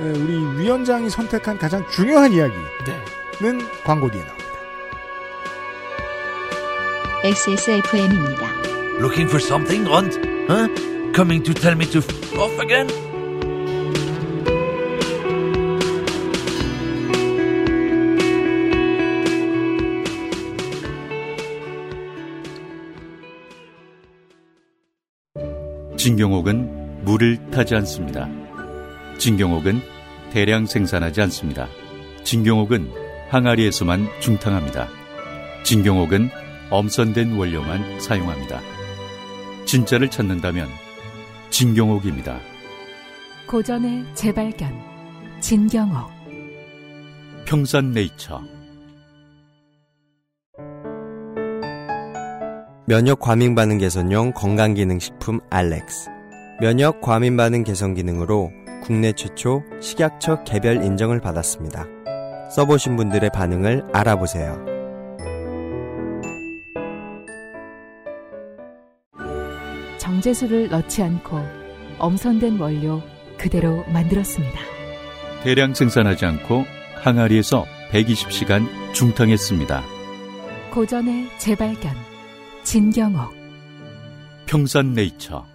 예, 0.00 0.04
우리 0.04 0.62
위원장이 0.62 1.10
선택한 1.10 1.58
가장 1.58 1.84
중요한 1.90 2.32
이야기는 2.32 2.62
네. 2.86 3.64
광고 3.84 4.10
뒤에 4.10 4.22
나옵니다. 4.22 4.42
XSFM입니다. 7.24 8.48
Looking 8.98 9.28
for 9.28 9.40
something, 9.40 9.84
Grunt? 9.84 10.18
Huh? 10.48 10.91
coming 11.12 11.42
to 11.42 11.52
tell 11.52 11.74
me 11.76 11.84
to 11.86 11.98
f 11.98 12.08
off 12.38 12.58
again? 12.60 12.88
진경옥은 25.96 27.04
물을 27.04 27.38
타지 27.50 27.76
않습니다. 27.76 28.28
진경옥은 29.18 29.80
대량 30.32 30.66
생산하지 30.66 31.20
않습니다. 31.22 31.68
진경옥은 32.24 32.90
항아리에서만 33.28 34.08
중탕합니다. 34.20 34.88
진경옥은 35.62 36.30
엄선된 36.70 37.36
원료만 37.36 38.00
사용합니다. 38.00 38.60
진짜를 39.64 40.10
찾는다면 40.10 40.68
진경옥입니다. 41.52 42.40
고전의 43.46 44.06
재발견 44.14 44.72
진경옥 45.40 46.10
평산네이처 47.44 48.40
면역 52.86 53.20
과민 53.20 53.54
반응 53.54 53.76
개선용 53.76 54.32
건강기능식품 54.32 55.40
알렉스. 55.50 56.08
면역 56.58 57.02
과민 57.02 57.36
반응 57.36 57.64
개선 57.64 57.92
기능으로 57.92 58.50
국내 58.82 59.12
최초 59.12 59.62
식약처 59.78 60.44
개별 60.44 60.82
인정을 60.82 61.20
받았습니다. 61.20 61.84
써보신 62.50 62.96
분들의 62.96 63.28
반응을 63.28 63.84
알아보세요. 63.92 64.71
정제수를 70.12 70.68
넣지 70.68 71.02
않고 71.02 71.40
엄선된 71.98 72.58
원료 72.58 73.02
그대로 73.38 73.82
만들었습니다. 73.86 74.60
대량 75.42 75.72
생산하지 75.72 76.26
않고 76.26 76.64
항아리에서 76.96 77.64
120시간 77.92 78.66
중탕했습니다. 78.92 79.82
고전의 80.70 81.28
재발견 81.38 81.94
진경옥 82.62 83.34
평산네이처 84.46 85.46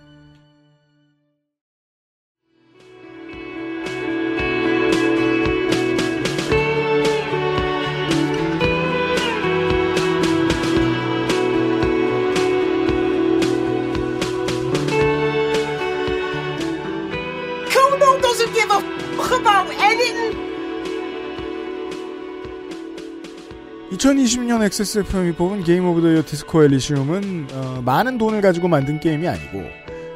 2020년 23.98 24.62
XSFM이 24.62 25.34
뽑은 25.34 25.64
Game 25.64 25.86
of 25.86 26.02
the 26.02 26.12
Year 26.12 26.24
디스코 26.24 26.64
엘리시움은 26.64 27.48
어, 27.52 27.82
많은 27.84 28.20
돈을 28.20 28.42
가지고 28.42 28.68
만든 28.68 29.00
게임이 29.00 29.28
아니고 29.28 29.64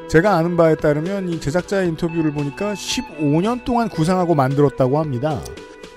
제가 0.08 0.36
아는 0.36 0.56
바에 0.56 0.76
따르면 0.76 1.30
이 1.30 1.40
제작자의 1.40 1.88
인터뷰를 1.88 2.32
보니까 2.32 2.74
15년 2.74 3.64
동안 3.64 3.88
구상하고 3.88 4.36
만들었다고 4.36 5.00
합니다. 5.00 5.42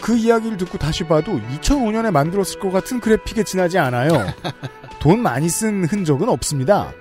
그 0.01 0.17
이야기를 0.17 0.57
듣고 0.57 0.79
다시 0.79 1.03
봐도 1.03 1.33
2005년에 1.33 2.09
만들었을 2.09 2.59
것 2.59 2.71
같은 2.71 2.99
그래픽에 2.99 3.43
지나지 3.43 3.77
않아요. 3.77 4.09
돈 4.99 5.19
많이 5.19 5.47
쓴 5.47 5.85
흔적은 5.85 6.27
없습니다. 6.29 6.91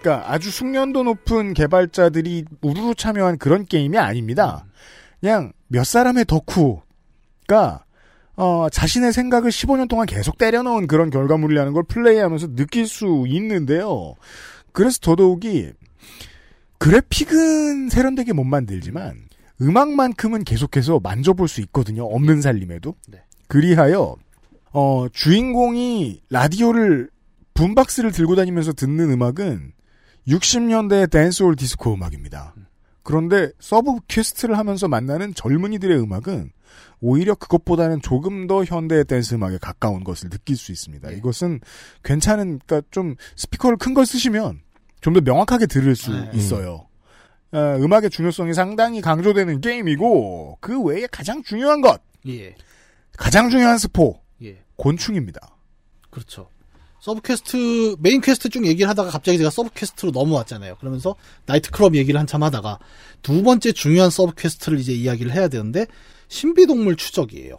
그러니까 0.00 0.32
아주 0.32 0.50
숙련도 0.50 1.04
높은 1.04 1.54
개발자들이 1.54 2.46
우르르 2.62 2.94
참여한 2.96 3.38
그런 3.38 3.64
게임이 3.64 3.96
아닙니다. 3.96 4.64
그냥 5.20 5.52
몇 5.68 5.84
사람의 5.84 6.24
덕후가 6.24 7.85
어, 8.36 8.68
자신의 8.70 9.12
생각을 9.12 9.50
15년 9.50 9.88
동안 9.88 10.06
계속 10.06 10.36
때려넣은 10.38 10.86
그런 10.86 11.10
결과물이라는 11.10 11.72
걸 11.72 11.82
플레이하면서 11.84 12.54
느낄 12.54 12.86
수 12.86 13.24
있는데요. 13.26 14.14
그래서 14.72 14.98
더더욱이 15.00 15.72
그래픽은 16.78 17.88
세련되게 17.88 18.34
못 18.34 18.44
만들지만 18.44 19.26
음악만큼은 19.60 20.44
계속해서 20.44 21.00
만져볼 21.02 21.48
수 21.48 21.62
있거든요. 21.62 22.04
없는 22.04 22.42
살림에도. 22.42 22.94
그리하여 23.48 24.16
어, 24.72 25.06
주인공이 25.10 26.20
라디오를 26.28 27.08
boombox를 27.54 28.12
들고 28.12 28.36
다니면서 28.36 28.74
듣는 28.74 29.10
음악은 29.10 29.72
60년대 30.28 31.10
댄스홀 31.10 31.56
디스코 31.56 31.94
음악입니다. 31.94 32.54
그런데 33.06 33.50
sub 33.60 33.98
quest를 34.08 34.58
하면서 34.58 34.88
만나는 34.88 35.32
젊은이들의 35.34 35.96
음악은 36.00 36.50
오히려 37.00 37.34
그것보다는 37.36 38.02
조금 38.02 38.46
더 38.48 38.64
현대 38.64 39.04
댄스 39.04 39.34
음악에 39.34 39.58
가까운 39.58 40.02
것을 40.02 40.28
느낄 40.28 40.56
수 40.56 40.72
있습니다. 40.72 41.10
이것은 41.12 41.60
괜찮은, 42.02 42.58
그러니까 42.66 42.88
좀 42.90 43.14
스피커를 43.36 43.76
큰 43.78 43.94
걸 43.94 44.04
쓰시면 44.06 44.60
좀 45.00 45.14
더 45.14 45.20
명확하게 45.20 45.66
들을 45.66 45.94
수 45.94 46.10
있어요. 46.34 46.88
어, 47.52 47.58
음악의 47.78 48.10
중요성이 48.10 48.54
상당히 48.54 49.00
강조되는 49.00 49.60
게임이고 49.60 50.58
그 50.60 50.82
외에 50.82 51.06
가장 51.06 51.42
중요한 51.44 51.80
것, 51.80 52.02
예. 52.26 52.56
가장 53.16 53.48
중요한 53.50 53.78
스포, 53.78 54.20
예. 54.42 54.58
곤충입니다. 54.76 55.56
그렇죠. 56.10 56.48
sub 57.06 57.20
quest 57.22 57.94
main 58.00 58.20
quest 58.20 58.48
쭉 58.48 58.66
얘기를 58.66 58.88
하다가 58.88 59.10
갑자기 59.10 59.38
제가 59.38 59.48
sub 59.48 59.70
quest로 59.72 60.10
넘어왔잖아요. 60.10 60.74
그러면서 60.80 61.14
나이트 61.44 61.70
클럽 61.70 61.94
얘기를 61.94 62.18
한참 62.18 62.42
하다가 62.42 62.80
두 63.22 63.44
번째 63.44 63.70
중요한 63.70 64.10
sub 64.10 64.32
quest를 64.36 64.80
이제 64.80 64.92
이야기를 64.92 65.32
해야 65.32 65.46
되는데 65.46 65.86
신비동물 66.26 66.96
추적이에요. 66.96 67.58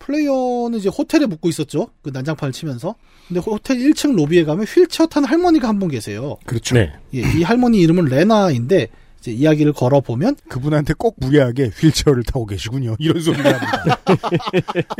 플레이어는 0.00 0.80
이제 0.80 0.88
호텔에 0.88 1.26
묵고 1.26 1.48
있었죠. 1.48 1.90
그 2.02 2.10
난장판을 2.10 2.52
치면서. 2.52 2.96
근데 3.28 3.38
호텔 3.38 3.76
1층 3.76 4.16
로비에 4.16 4.42
가면 4.44 4.64
휠체어 4.64 5.06
탄 5.06 5.22
할머니가 5.24 5.68
한 5.68 5.78
분 5.78 5.88
계세요. 5.88 6.38
그렇죠. 6.44 6.74
네. 6.74 6.92
예, 7.14 7.20
이 7.20 7.44
할머니 7.44 7.78
이름은 7.78 8.06
레나인데 8.06 8.88
이제 9.28 9.36
이야기를 9.36 9.72
걸어 9.74 10.00
보면 10.00 10.36
그분한테 10.48 10.94
꼭 10.96 11.16
무리하게 11.20 11.70
휠체어를 11.78 12.22
타고 12.24 12.46
계시군요. 12.46 12.96
이런 12.98 13.20
소리를 13.20 13.44
합니다. 13.46 13.98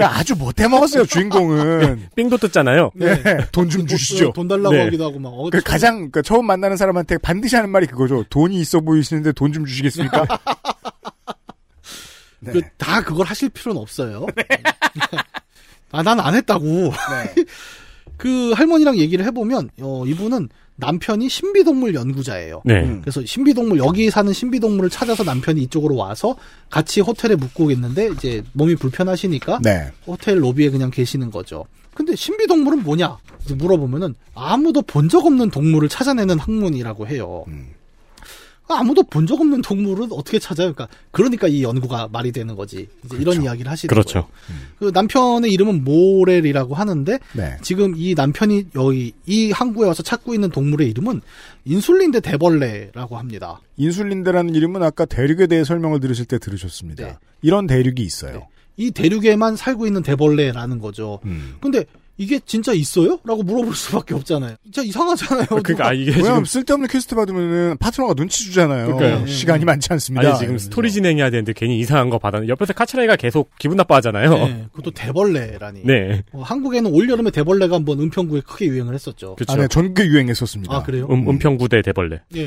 야, 0.01 0.11
아주 0.15 0.35
못해 0.37 0.69
먹었어요, 0.69 1.07
주인공은. 1.07 2.09
삥도 2.15 2.37
뜯잖아요. 2.37 2.91
네. 2.95 3.23
돈좀 3.53 3.87
주시죠. 3.87 4.33
돈 4.35 4.49
달라고 4.49 4.73
네. 4.75 4.85
하기도 4.85 5.05
하고 5.07 5.19
막 5.19 5.31
어, 5.31 5.49
그 5.51 5.61
가장 5.61 5.97
그러니까 5.97 6.23
처음 6.23 6.47
만나는 6.47 6.77
사람한테 6.77 7.19
반드시 7.19 7.57
하는 7.57 7.71
말이 7.71 7.87
그거죠. 7.87 8.25
돈이 8.31 8.59
있어 8.61 8.81
보이시는데 8.81 9.33
돈 9.33 9.53
좀 9.53 9.65
주시겠습니까? 9.65 10.27
네. 12.41 12.53
그, 12.53 12.61
다 12.77 13.01
그걸 13.03 13.27
하실 13.27 13.49
필요는 13.49 13.81
없어요. 13.81 14.27
아, 15.91 16.03
난 16.03 16.21
안 16.21 16.35
했다고. 16.35 16.67
네. 16.67 17.45
그 18.19 18.53
할머니랑 18.53 18.99
얘기를 18.99 19.25
해보면, 19.27 19.71
어, 19.81 20.05
이분은 20.07 20.49
남편이 20.79 21.29
신비동물 21.29 21.95
연구자예요. 21.95 22.63
네. 22.65 22.83
음. 22.85 23.01
그래서 23.03 23.25
신비동물, 23.25 23.79
여기 23.79 24.11
사는 24.11 24.33
신비동물을 24.33 24.91
찾아서 24.91 25.25
남편이 25.25 25.61
이쪽으로 25.63 25.97
와서 25.97 26.37
같이 26.71 27.01
호텔에 27.01 27.35
묵고 27.35 27.71
있는데, 27.73 28.09
이제 28.11 28.43
몸이 28.53 28.77
불편하시니까, 28.77 29.59
네. 29.63 29.91
호텔 30.07 30.41
로비에 30.43 30.71
그냥 30.71 30.91
계시는 30.91 31.31
거죠. 31.33 31.65
근데 31.95 32.15
신비동물은 32.15 32.85
뭐냐? 32.85 33.19
물어보면은, 33.57 34.15
아무도 34.35 34.83
본 34.83 35.09
적 35.09 35.27
없는 35.27 35.51
동물을 35.51 35.89
찾아내는 35.89 36.39
학문이라고 36.39 37.09
해요. 37.09 37.45
음. 37.49 37.71
아무도 38.77 39.03
본 39.05 39.27
적 39.27 39.41
없는 39.41 39.63
동물은 39.63 40.09
어떻게 40.13 40.39
찾아요? 40.39 40.73
그러니까, 40.73 40.89
그러니까 41.11 41.49
이 41.49 41.63
연구가 41.63 42.09
말이 42.11 42.33
되는 42.33 42.55
거지. 42.57 42.89
이제 43.05 43.17
이런 43.19 43.43
이야기를 43.43 43.71
하시는 43.71 43.89
그렇죠. 43.89 44.13
거예요. 44.23 44.29
그 44.79 44.91
남편의 44.93 45.53
이름은 45.53 45.85
모렐이라고 45.85 46.75
하는데 46.75 47.19
네. 47.35 47.57
지금 47.63 47.95
이 47.97 48.15
남편이 48.15 48.67
여기 48.75 49.13
이 49.27 49.51
항구에 49.51 49.87
와서 49.87 50.03
찾고 50.03 50.35
있는 50.35 50.51
동물의 50.51 50.89
이름은 50.91 51.21
인슐린데 51.65 52.21
대벌레라고 52.21 53.17
합니다. 53.19 53.61
인슐린데라는 53.77 54.55
이름은 54.55 54.83
아까 54.83 55.05
대륙에 55.05 55.47
대해 55.47 55.65
설명을 55.65 56.01
들으실 56.01 56.25
때 56.25 56.39
들으셨습니다. 56.39 57.05
네. 57.07 57.17
이런 57.43 57.67
대륙이 57.67 58.01
있어요. 58.03 58.49
이 58.77 58.91
대륙에만 58.91 59.57
살고 59.57 59.87
있는 59.87 60.03
대벌레라는 60.03 60.79
거죠. 60.79 61.21
음. 61.25 61.57
근데 61.61 61.85
이게 62.21 62.41
진짜 62.45 62.73
있어요? 62.73 63.21
라고 63.25 63.45
물어볼 63.45 63.75
수밖에 63.75 64.15
없잖아요. 64.15 64.57
진짜 64.65 64.83
이상하잖아요. 64.83 65.47
그러니까 65.47 65.89
아, 65.89 65.93
이게 65.93 66.11
왜냐면 66.11 66.25
지금 66.25 66.45
쓸데없는 66.45 66.89
퀘스트 66.89 67.15
받으면은 67.15 67.77
파트너가 67.79 68.15
눈치 68.15 68.45
주잖아요. 68.45 68.97
그러니까요. 68.97 69.27
시간이 69.29 69.65
많지 69.65 69.93
않습니다. 69.93 70.29
아니 70.29 70.39
지금 70.39 70.59
스토리 70.59 70.91
진행해야 70.91 71.31
되는데 71.31 71.53
괜히 71.53 71.79
이상한 71.79 72.11
거 72.11 72.19
받아. 72.19 72.47
옆에서 72.47 72.73
카츠라이가 72.73 73.15
계속 73.15 73.51
기분 73.59 73.77
나빠하잖아요. 73.77 74.31
네, 74.35 74.67
그것도 74.73 74.91
대벌레라니. 74.91 75.83
네. 75.85 76.25
어, 76.33 76.43
한국에는 76.43 76.93
올 76.93 77.09
여름에 77.09 77.31
대벌레가 77.31 77.77
한번 77.77 78.01
은평구에 78.01 78.41
크게 78.41 78.67
유행을 78.67 78.95
했었죠. 78.95 79.37
그렇죠. 79.37 79.53
아, 79.53 79.57
네, 79.57 79.69
전그 79.69 80.05
유행했었습니다. 80.05 80.75
아, 80.75 80.83
그래요? 80.83 81.07
음, 81.11 81.29
은평구 81.31 81.69
대 81.69 81.83
대벌레. 81.83 82.21
예. 82.35 82.47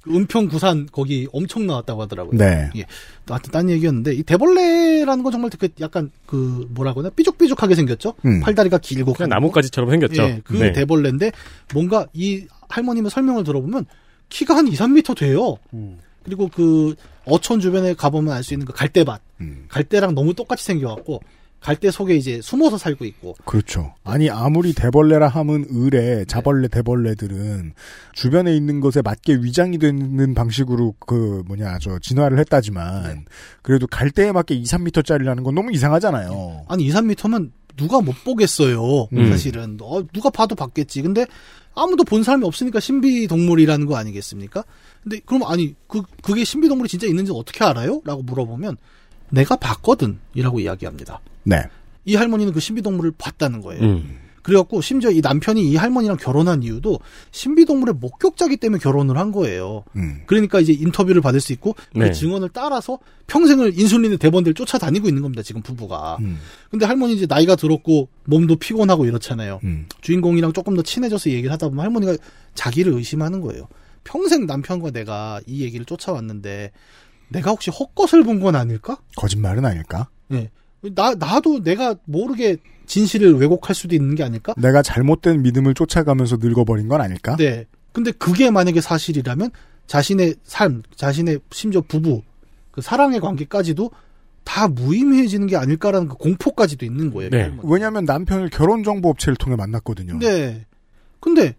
그 0.00 0.14
은평 0.14 0.46
구산 0.48 0.86
거기 0.92 1.26
엄청 1.32 1.66
나왔다고 1.66 2.02
하더라고요. 2.02 2.38
네. 2.38 2.70
예. 2.76 2.84
하여튼 3.28 3.50
딴 3.52 3.70
얘기였는데 3.70 4.14
이 4.14 4.22
대벌레라는 4.22 5.22
건 5.22 5.32
정말 5.32 5.50
되게 5.50 5.72
약간 5.80 6.10
그 6.26 6.66
뭐라고 6.70 7.00
하나 7.00 7.10
삐죽삐죽하게 7.10 7.74
생겼죠. 7.76 8.14
음. 8.24 8.40
팔다리가 8.40 8.78
길고 8.78 9.12
그냥. 9.12 9.30
나뭇가지처럼 9.30 9.90
생겼죠. 9.90 10.22
예, 10.22 10.40
그 10.44 10.54
네. 10.54 10.72
대벌레인데 10.72 11.32
뭔가 11.72 12.06
이 12.12 12.46
할머님의 12.68 13.10
설명을 13.10 13.44
들어보면 13.44 13.86
키가 14.28 14.56
한 14.56 14.66
2, 14.66 14.72
3미터 14.72 15.16
돼요. 15.16 15.56
그리고 16.24 16.48
그 16.48 16.94
어촌 17.24 17.60
주변에 17.60 17.94
가보면 17.94 18.32
알 18.32 18.42
수 18.42 18.54
있는 18.54 18.66
그 18.66 18.72
갈대밭. 18.72 19.20
음. 19.40 19.66
갈대랑 19.68 20.14
너무 20.14 20.34
똑같이 20.34 20.64
생겨갖고 20.64 21.20
갈대 21.62 21.90
속에 21.90 22.16
이제 22.16 22.40
숨어서 22.42 22.76
살고 22.76 23.04
있고 23.04 23.36
그렇죠. 23.44 23.94
아니 24.02 24.28
아무리 24.28 24.74
대벌레라 24.74 25.28
함은 25.28 25.66
을에 25.72 26.24
자벌레 26.24 26.68
대벌레들은 26.68 27.72
주변에 28.12 28.54
있는 28.54 28.80
것에 28.80 29.00
맞게 29.00 29.36
위장이 29.36 29.78
되는 29.78 30.34
방식으로 30.34 30.96
그 30.98 31.42
뭐냐 31.46 31.78
저 31.80 31.98
진화를 32.00 32.38
했다지만 32.40 33.26
그래도 33.62 33.86
갈대에 33.86 34.32
맞게 34.32 34.54
2, 34.56 34.64
3미터짜리라는 34.64 35.44
건 35.44 35.54
너무 35.54 35.72
이상하잖아요. 35.72 36.66
아니 36.68 36.84
2, 36.84 36.90
3미터면 36.90 37.52
누가 37.76 38.00
못 38.00 38.12
보겠어요. 38.24 39.08
음. 39.12 39.30
사실은 39.30 39.78
어, 39.80 40.02
누가 40.12 40.30
봐도 40.30 40.54
봤겠지. 40.54 41.00
근데 41.02 41.26
아무도 41.74 42.04
본 42.04 42.22
사람이 42.22 42.44
없으니까 42.44 42.80
신비 42.80 43.28
동물이라는 43.28 43.86
거 43.86 43.96
아니겠습니까? 43.96 44.64
근데 45.02 45.20
그럼 45.24 45.44
아니 45.44 45.74
그 45.86 46.02
그게 46.22 46.44
신비 46.44 46.68
동물이 46.68 46.88
진짜 46.88 47.06
있는지 47.06 47.32
어떻게 47.32 47.64
알아요?라고 47.64 48.22
물어보면 48.22 48.76
내가 49.32 49.56
봤거든 49.56 50.18
이라고 50.34 50.60
이야기합니다. 50.60 51.20
네. 51.44 51.62
이 52.04 52.14
할머니는 52.14 52.52
그 52.52 52.60
신비 52.60 52.82
동물을 52.82 53.12
봤다는 53.16 53.62
거예요. 53.62 53.82
음. 53.82 54.18
그래갖고 54.42 54.80
심지어 54.80 55.10
이 55.10 55.20
남편이 55.20 55.70
이 55.70 55.76
할머니랑 55.76 56.16
결혼한 56.16 56.64
이유도 56.64 56.98
신비 57.30 57.64
동물의 57.64 57.94
목격자기 58.00 58.56
때문에 58.56 58.80
결혼을 58.80 59.16
한 59.16 59.30
거예요. 59.30 59.84
음. 59.96 60.22
그러니까 60.26 60.58
이제 60.60 60.72
인터뷰를 60.72 61.22
받을 61.22 61.40
수 61.40 61.52
있고 61.52 61.76
네. 61.94 62.08
그 62.08 62.12
증언을 62.12 62.50
따라서 62.52 62.98
평생을 63.28 63.78
인슐린의 63.78 64.18
대번들 64.18 64.54
쫓아다니고 64.54 65.08
있는 65.08 65.22
겁니다. 65.22 65.42
지금 65.42 65.62
부부가. 65.62 66.18
음. 66.20 66.38
근데 66.70 66.86
할머니 66.86 67.14
이제 67.14 67.26
나이가 67.26 67.54
들었고 67.54 68.08
몸도 68.24 68.56
피곤하고 68.56 69.06
이렇잖아요. 69.06 69.60
음. 69.62 69.86
주인공이랑 70.00 70.52
조금 70.52 70.74
더 70.74 70.82
친해져서 70.82 71.30
얘기를 71.30 71.52
하다 71.52 71.68
보면 71.68 71.84
할머니가 71.84 72.16
자기를 72.54 72.92
의심하는 72.94 73.40
거예요. 73.40 73.68
평생 74.04 74.46
남편과 74.46 74.90
내가 74.90 75.40
이 75.46 75.62
얘기를 75.62 75.86
쫓아왔는데 75.86 76.72
내가 77.32 77.50
혹시 77.50 77.70
헛것을 77.70 78.22
본 78.24 78.40
건 78.40 78.56
아닐까? 78.56 78.98
거짓말은 79.16 79.64
아닐까? 79.64 80.08
네. 80.28 80.50
나 80.94 81.14
나도 81.14 81.62
내가 81.62 81.94
모르게 82.04 82.56
진실을 82.86 83.34
왜곡할 83.36 83.74
수도 83.74 83.94
있는 83.94 84.14
게 84.14 84.24
아닐까? 84.24 84.52
내가 84.56 84.82
잘못된 84.82 85.42
믿음을 85.42 85.74
쫓아가면서 85.74 86.38
늙어버린 86.40 86.88
건 86.88 87.00
아닐까? 87.00 87.36
네. 87.36 87.66
근데 87.92 88.10
그게 88.10 88.50
만약에 88.50 88.80
사실이라면 88.80 89.50
자신의 89.86 90.34
삶, 90.44 90.82
자신의 90.96 91.40
심지어 91.50 91.82
부부, 91.82 92.22
그 92.70 92.80
사랑의 92.80 93.20
관계까지도 93.20 93.90
다 94.44 94.66
무의미해지는 94.66 95.46
게 95.46 95.56
아닐까라는 95.56 96.08
그 96.08 96.14
공포까지도 96.16 96.84
있는 96.84 97.12
거예요. 97.12 97.30
그 97.30 97.36
네. 97.36 97.52
왜냐하면 97.62 98.04
남편을 98.04 98.50
결혼정보업체를 98.50 99.36
통해 99.36 99.54
만났거든요. 99.56 100.18
네. 100.18 100.66
근데 101.20 101.54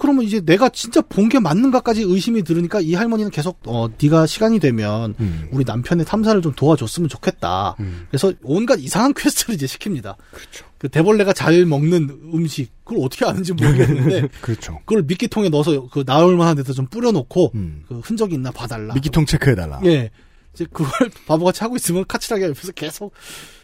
그러면 0.00 0.24
이제 0.24 0.40
내가 0.40 0.68
진짜 0.70 1.00
본 1.02 1.28
게 1.28 1.38
맞는가까지 1.38 2.02
의심이 2.02 2.42
들으니까 2.42 2.80
이 2.80 2.94
할머니는 2.94 3.30
계속 3.30 3.60
어 3.66 3.88
네가 4.02 4.26
시간이 4.26 4.58
되면 4.58 5.14
음. 5.20 5.48
우리 5.52 5.64
남편의 5.64 6.04
탐사를 6.06 6.42
좀 6.42 6.52
도와줬으면 6.54 7.08
좋겠다. 7.08 7.76
그래서 8.08 8.32
온갖 8.42 8.80
이상한 8.80 9.12
quest를 9.14 9.54
이제 9.54 9.66
시킵니다. 9.66 10.16
그렇죠. 10.32 10.64
그 10.78 10.88
대벌레가 10.88 11.32
잘 11.34 11.66
먹는 11.66 12.30
음식 12.34 12.72
그걸 12.84 13.04
어떻게 13.04 13.24
아는지 13.26 13.52
모르겠는데 13.52 14.28
그렇죠. 14.40 14.78
그걸 14.86 15.02
미끼통에 15.04 15.50
넣어서 15.50 15.88
그 15.90 16.04
나올 16.04 16.36
만한 16.36 16.56
데서 16.56 16.72
좀 16.72 16.86
뿌려놓고 16.86 17.52
그 17.86 18.00
흔적이 18.00 18.34
있나 18.34 18.50
봐달라. 18.50 18.92
음. 18.92 18.96
미끼통 18.96 19.26
체크해달라. 19.26 19.80
예. 19.84 20.10
이제 20.54 20.66
그걸 20.72 20.88
바보같이 21.28 21.60
하고 21.62 21.76
있으면 21.76 22.04
카츠라기 22.08 22.42
옆에서 22.44 22.72
계속 22.72 23.12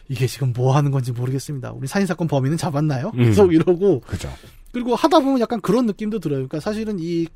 이게 0.08 0.28
지금 0.28 0.52
뭐 0.54 0.76
하는 0.76 0.92
건지 0.92 1.10
모르겠습니다. 1.10 1.72
우리 1.72 1.88
살인 1.88 2.06
사건 2.06 2.28
범인은 2.28 2.56
잡았나요? 2.58 3.10
음. 3.14 3.24
계속 3.24 3.52
이러고. 3.52 4.02
그죠. 4.02 4.30
그리고 4.76 4.94
하다 4.94 5.20
보면 5.20 5.40
약간 5.40 5.58
그런 5.62 5.86
느낌도 5.86 6.18
들어요. 6.18 6.40
그러니까 6.40 6.60
사실은 6.60 6.98
이, 7.00 7.28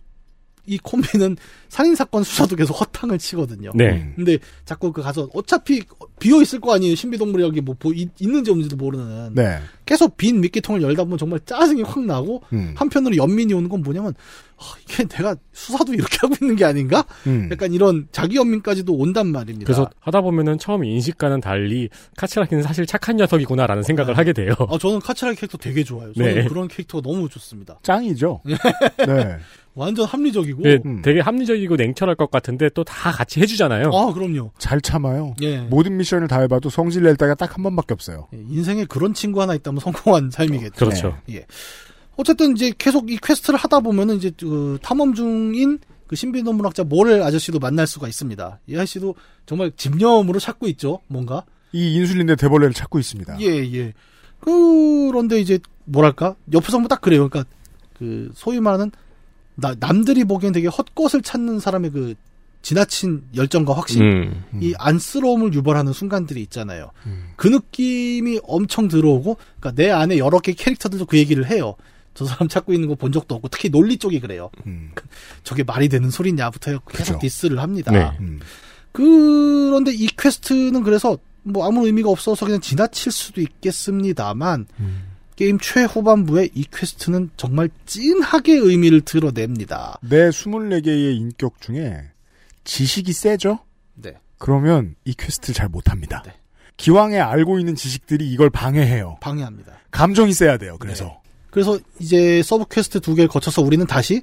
이 0.66 0.78
콤비는 0.78 1.36
살인 1.68 1.94
사건 1.94 2.22
수사도 2.22 2.56
계속 2.56 2.74
허탕을 2.80 3.18
치거든요. 3.18 3.70
네. 3.74 4.12
근데 4.16 4.38
자꾸 4.64 4.92
그 4.92 5.02
가서 5.02 5.28
어차피 5.34 5.82
비어 6.18 6.40
있을 6.42 6.60
거 6.60 6.74
아니에요. 6.74 6.94
신비동물이 6.94 7.42
여기 7.42 7.60
뭐 7.60 7.74
보- 7.78 7.92
있- 7.92 8.10
있는지 8.20 8.50
없는지도 8.50 8.76
모르는. 8.76 9.34
네. 9.34 9.58
계속 9.86 10.16
빈 10.16 10.40
미끼통을 10.40 10.82
열다 10.82 11.04
보면 11.04 11.18
정말 11.18 11.40
짜증이 11.44 11.82
확 11.82 12.04
나고 12.04 12.42
음. 12.52 12.72
한편으로 12.76 13.16
연민이 13.16 13.52
오는 13.54 13.68
건 13.68 13.82
뭐냐면 13.82 14.14
아, 14.56 14.62
이게 14.84 15.04
내가 15.04 15.34
수사도 15.52 15.94
이렇게 15.94 16.18
하고 16.20 16.34
있는 16.40 16.54
게 16.54 16.64
아닌가? 16.66 17.04
음. 17.26 17.48
약간 17.50 17.72
이런 17.72 18.06
자기 18.12 18.36
연민까지도 18.36 18.92
온단 18.94 19.28
말입니다. 19.28 19.64
그래서 19.64 19.88
하다 20.00 20.20
보면은 20.20 20.58
처음 20.58 20.84
인식과는 20.84 21.40
달리 21.40 21.88
카츠라기는 22.16 22.62
사실 22.62 22.84
착한 22.86 23.16
녀석이구나라는 23.16 23.82
생각을 23.82 24.18
하게 24.18 24.32
돼요. 24.34 24.52
아, 24.68 24.76
저는 24.78 25.00
카츠라기 25.00 25.36
캐릭터 25.38 25.56
되게 25.58 25.82
좋아요. 25.82 26.12
저는 26.12 26.34
네. 26.34 26.44
그런 26.44 26.68
캐릭터가 26.68 27.00
너무 27.08 27.28
좋습니다. 27.28 27.78
짱이죠. 27.82 28.42
네. 29.06 29.38
완전 29.74 30.04
합리적이고. 30.06 30.62
네, 30.62 30.78
되게 31.02 31.20
합리적이고 31.20 31.76
냉철할 31.76 32.16
것 32.16 32.30
같은데 32.30 32.68
또 32.70 32.82
다 32.84 33.12
같이 33.12 33.40
해주잖아요. 33.40 33.90
아, 33.94 34.12
그럼요. 34.12 34.50
잘 34.58 34.80
참아요. 34.80 35.34
예. 35.42 35.58
모든 35.58 35.96
미션을 35.96 36.26
다 36.28 36.40
해봐도 36.40 36.68
성질 36.70 37.02
낼 37.04 37.16
때가 37.16 37.34
딱 37.34 37.56
한 37.56 37.62
번밖에 37.62 37.94
없어요. 37.94 38.28
인생에 38.32 38.84
그런 38.86 39.14
친구 39.14 39.40
하나 39.40 39.54
있다면 39.54 39.80
성공한 39.80 40.30
삶이겠죠. 40.30 40.72
그렇죠. 40.76 41.16
예. 41.30 41.46
어쨌든 42.16 42.52
이제 42.56 42.72
계속 42.76 43.10
이 43.10 43.16
퀘스트를 43.22 43.58
하다 43.58 43.80
보면은 43.80 44.16
이제 44.16 44.30
그 44.38 44.78
탐험 44.82 45.14
중인 45.14 45.78
그 46.06 46.16
신비노문학자 46.16 46.84
모렐 46.84 47.22
아저씨도 47.22 47.60
만날 47.60 47.86
수가 47.86 48.08
있습니다. 48.08 48.58
이 48.66 48.74
아저씨도 48.74 49.14
정말 49.46 49.70
집념으로 49.76 50.38
찾고 50.40 50.66
있죠. 50.68 51.00
뭔가. 51.06 51.44
이 51.72 51.94
인슐린의 51.94 52.36
대벌레를 52.36 52.74
찾고 52.74 52.98
있습니다. 52.98 53.40
예, 53.40 53.46
예. 53.74 53.92
그런데 54.40 55.38
이제 55.40 55.58
뭐랄까? 55.84 56.34
옆에서 56.52 56.78
보면 56.78 56.88
딱 56.88 57.00
그래요. 57.00 57.28
그러니까 57.28 57.48
그 57.96 58.30
소위 58.34 58.58
말하는 58.60 58.90
나, 59.60 59.74
남들이 59.78 60.24
보기엔 60.24 60.52
되게 60.52 60.68
헛것을 60.68 61.22
찾는 61.22 61.60
사람의 61.60 61.90
그 61.90 62.14
지나친 62.62 63.22
열정과 63.34 63.72
확신, 63.74 64.02
음. 64.02 64.44
이 64.60 64.74
안쓰러움을 64.78 65.54
유발하는 65.54 65.92
순간들이 65.94 66.42
있잖아요. 66.42 66.90
그 67.36 67.48
느낌이 67.48 68.40
엄청 68.42 68.86
들어오고, 68.88 69.38
그러니까 69.58 69.82
내 69.82 69.90
안에 69.90 70.18
여러 70.18 70.38
개 70.40 70.52
캐릭터들도 70.52 71.06
그 71.06 71.16
얘기를 71.16 71.48
해요. 71.50 71.74
저 72.12 72.26
사람 72.26 72.48
찾고 72.48 72.74
있는 72.74 72.88
거 72.88 72.96
본 72.96 73.12
적도 73.12 73.34
없고, 73.36 73.48
특히 73.48 73.70
논리 73.70 73.96
쪽이 73.96 74.20
그래요. 74.20 74.50
그- 74.94 75.04
저게 75.42 75.62
말이 75.62 75.88
되는 75.88 76.10
소리냐부터 76.10 76.70
해서 76.72 76.80
계속 76.86 77.18
디스를 77.20 77.60
합니다. 77.60 77.92
네. 77.92 78.10
음. 78.20 78.40
그런데 78.92 79.92
이 79.94 80.06
퀘스트는 80.08 80.82
그래서 80.82 81.16
뭐 81.42 81.66
아무 81.66 81.86
의미가 81.86 82.10
없어서 82.10 82.44
그냥 82.44 82.60
지나칠 82.60 83.10
수도 83.12 83.40
있겠습니다만 83.40 84.66
게임 85.40 85.58
최후반부에 85.58 86.50
이 86.54 86.66
퀘스트는 86.70 87.30
정말 87.38 87.70
찐하게 87.86 88.52
의미를 88.56 89.00
드러냅니다. 89.00 89.98
내 90.02 90.28
24개의 90.28 91.16
인격 91.16 91.62
중에 91.62 91.96
지식이 92.64 93.14
세죠? 93.14 93.60
네. 93.94 94.16
그러면 94.36 94.96
이 95.06 95.14
퀘스트를 95.14 95.54
잘 95.54 95.70
못합니다. 95.70 96.22
기왕에 96.76 97.18
알고 97.18 97.58
있는 97.58 97.74
지식들이 97.74 98.30
이걸 98.30 98.50
방해해요. 98.50 99.16
방해합니다. 99.22 99.72
감정이 99.90 100.34
세야 100.34 100.58
돼요. 100.58 100.76
그래서 100.78 101.22
그래서 101.50 101.78
이제 101.98 102.42
서브 102.42 102.66
퀘스트 102.70 103.00
두 103.00 103.14
개를 103.14 103.28
거쳐서 103.28 103.62
우리는 103.62 103.86
다시 103.86 104.20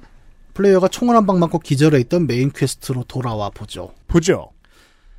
플레이어가 0.54 0.86
총을 0.86 1.16
한 1.16 1.26
방 1.26 1.40
맞고 1.40 1.58
기절해 1.58 1.98
있던 2.02 2.28
메인 2.28 2.52
퀘스트로 2.52 3.02
돌아와 3.08 3.50
보죠. 3.50 3.92
보죠. 4.06 4.52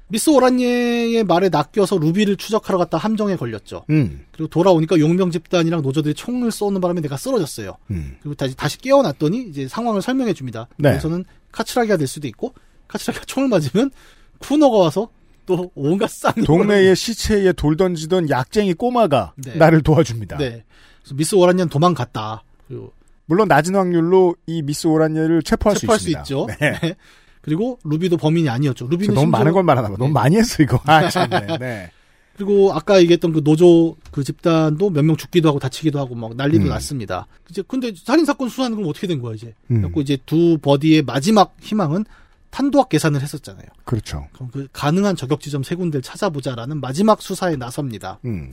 미스 0.09 0.29
오란예의 0.31 1.23
말에 1.23 1.49
낚여서 1.49 1.97
루비를 1.99 2.35
추적하러 2.35 2.77
갔다 2.79 2.97
함정에 2.97 3.35
걸렸죠. 3.35 3.85
음. 3.91 4.25
그리고 4.31 4.49
돌아오니까 4.49 4.99
용병 4.99 5.31
집단이랑 5.31 5.81
노조들이 5.83 6.15
총을 6.15 6.51
쏘는 6.51 6.81
바람에 6.81 6.99
내가 7.01 7.15
쓰러졌어요. 7.15 7.77
음. 7.91 8.17
그리고 8.21 8.33
다시 8.35 8.55
다시 8.55 8.77
깨어났더니 8.79 9.43
이제 9.49 9.67
상황을 9.67 10.01
설명해 10.01 10.33
줍니다. 10.33 10.67
네. 10.77 10.89
그래서는 10.89 11.25
카츠라기가 11.51 11.97
될 11.97 12.07
수도 12.07 12.27
있고 12.27 12.53
카츠라기가 12.87 13.25
총을 13.25 13.49
맞으면 13.49 13.91
쿠노가 14.39 14.77
와서 14.77 15.09
또 15.45 15.71
온갖 15.75 16.09
쌍 16.09 16.33
동네의 16.43 16.95
시체에 16.95 17.53
돌 17.53 17.77
던지던 17.77 18.29
약쟁이 18.29 18.73
꼬마가 18.73 19.33
네. 19.37 19.55
나를 19.55 19.81
도와줍니다. 19.81 20.37
네. 20.37 20.63
그래서 21.01 21.15
미스 21.15 21.35
오란예는 21.35 21.69
도망갔다. 21.69 22.43
그리고 22.67 22.93
물론 23.25 23.47
낮은 23.47 23.75
확률로 23.75 24.35
이 24.47 24.63
미스 24.63 24.87
오란예를 24.87 25.43
체포할, 25.43 25.77
체포할 25.77 25.99
수 25.99 26.05
수 26.05 26.09
있습니다. 26.09 26.21
있죠. 26.21 26.47
네. 26.59 26.95
그리고 27.41 27.79
루비도 27.83 28.17
범인이 28.17 28.49
아니었죠. 28.49 28.87
루비는 28.87 29.15
너무 29.15 29.27
많은 29.31 29.51
걸 29.53 29.63
말하나 29.63 29.89
봐. 29.89 29.95
너무 29.97 30.11
많이 30.11 30.35
했어 30.37 30.61
이거. 30.63 30.79
아, 30.85 31.09
참네. 31.09 31.57
네. 31.59 31.91
그리고 32.35 32.71
아까 32.73 32.99
얘기했던 33.01 33.33
그 33.33 33.43
노조 33.43 33.95
그 34.11 34.23
집단도 34.23 34.89
몇 34.91 35.03
명 35.03 35.17
죽기도 35.17 35.49
하고 35.49 35.59
다치기도 35.59 35.99
하고 35.99 36.15
막 36.15 36.35
난리도 36.35 36.63
음. 36.65 36.69
났습니다. 36.69 37.27
이제 37.49 37.61
근데 37.67 37.91
살인 37.95 38.23
사건 38.25 38.47
수사는 38.49 38.75
그럼 38.77 38.89
어떻게 38.89 39.07
된 39.07 39.21
거야 39.21 39.35
이제? 39.35 39.53
음. 39.71 39.81
그래고 39.81 39.99
이제 40.01 40.17
두 40.25 40.57
버디의 40.61 41.01
마지막 41.01 41.55
희망은 41.61 42.05
탄도학 42.49 42.89
계산을 42.89 43.21
했었잖아요. 43.21 43.65
그렇죠. 43.83 44.27
그럼 44.33 44.49
그 44.51 44.67
가능한 44.71 45.15
저격 45.17 45.41
지점 45.41 45.63
세 45.63 45.75
군데를 45.75 46.01
찾아보자라는 46.01 46.79
마지막 46.81 47.21
수사에 47.21 47.55
나섭니다. 47.57 48.19
음. 48.25 48.51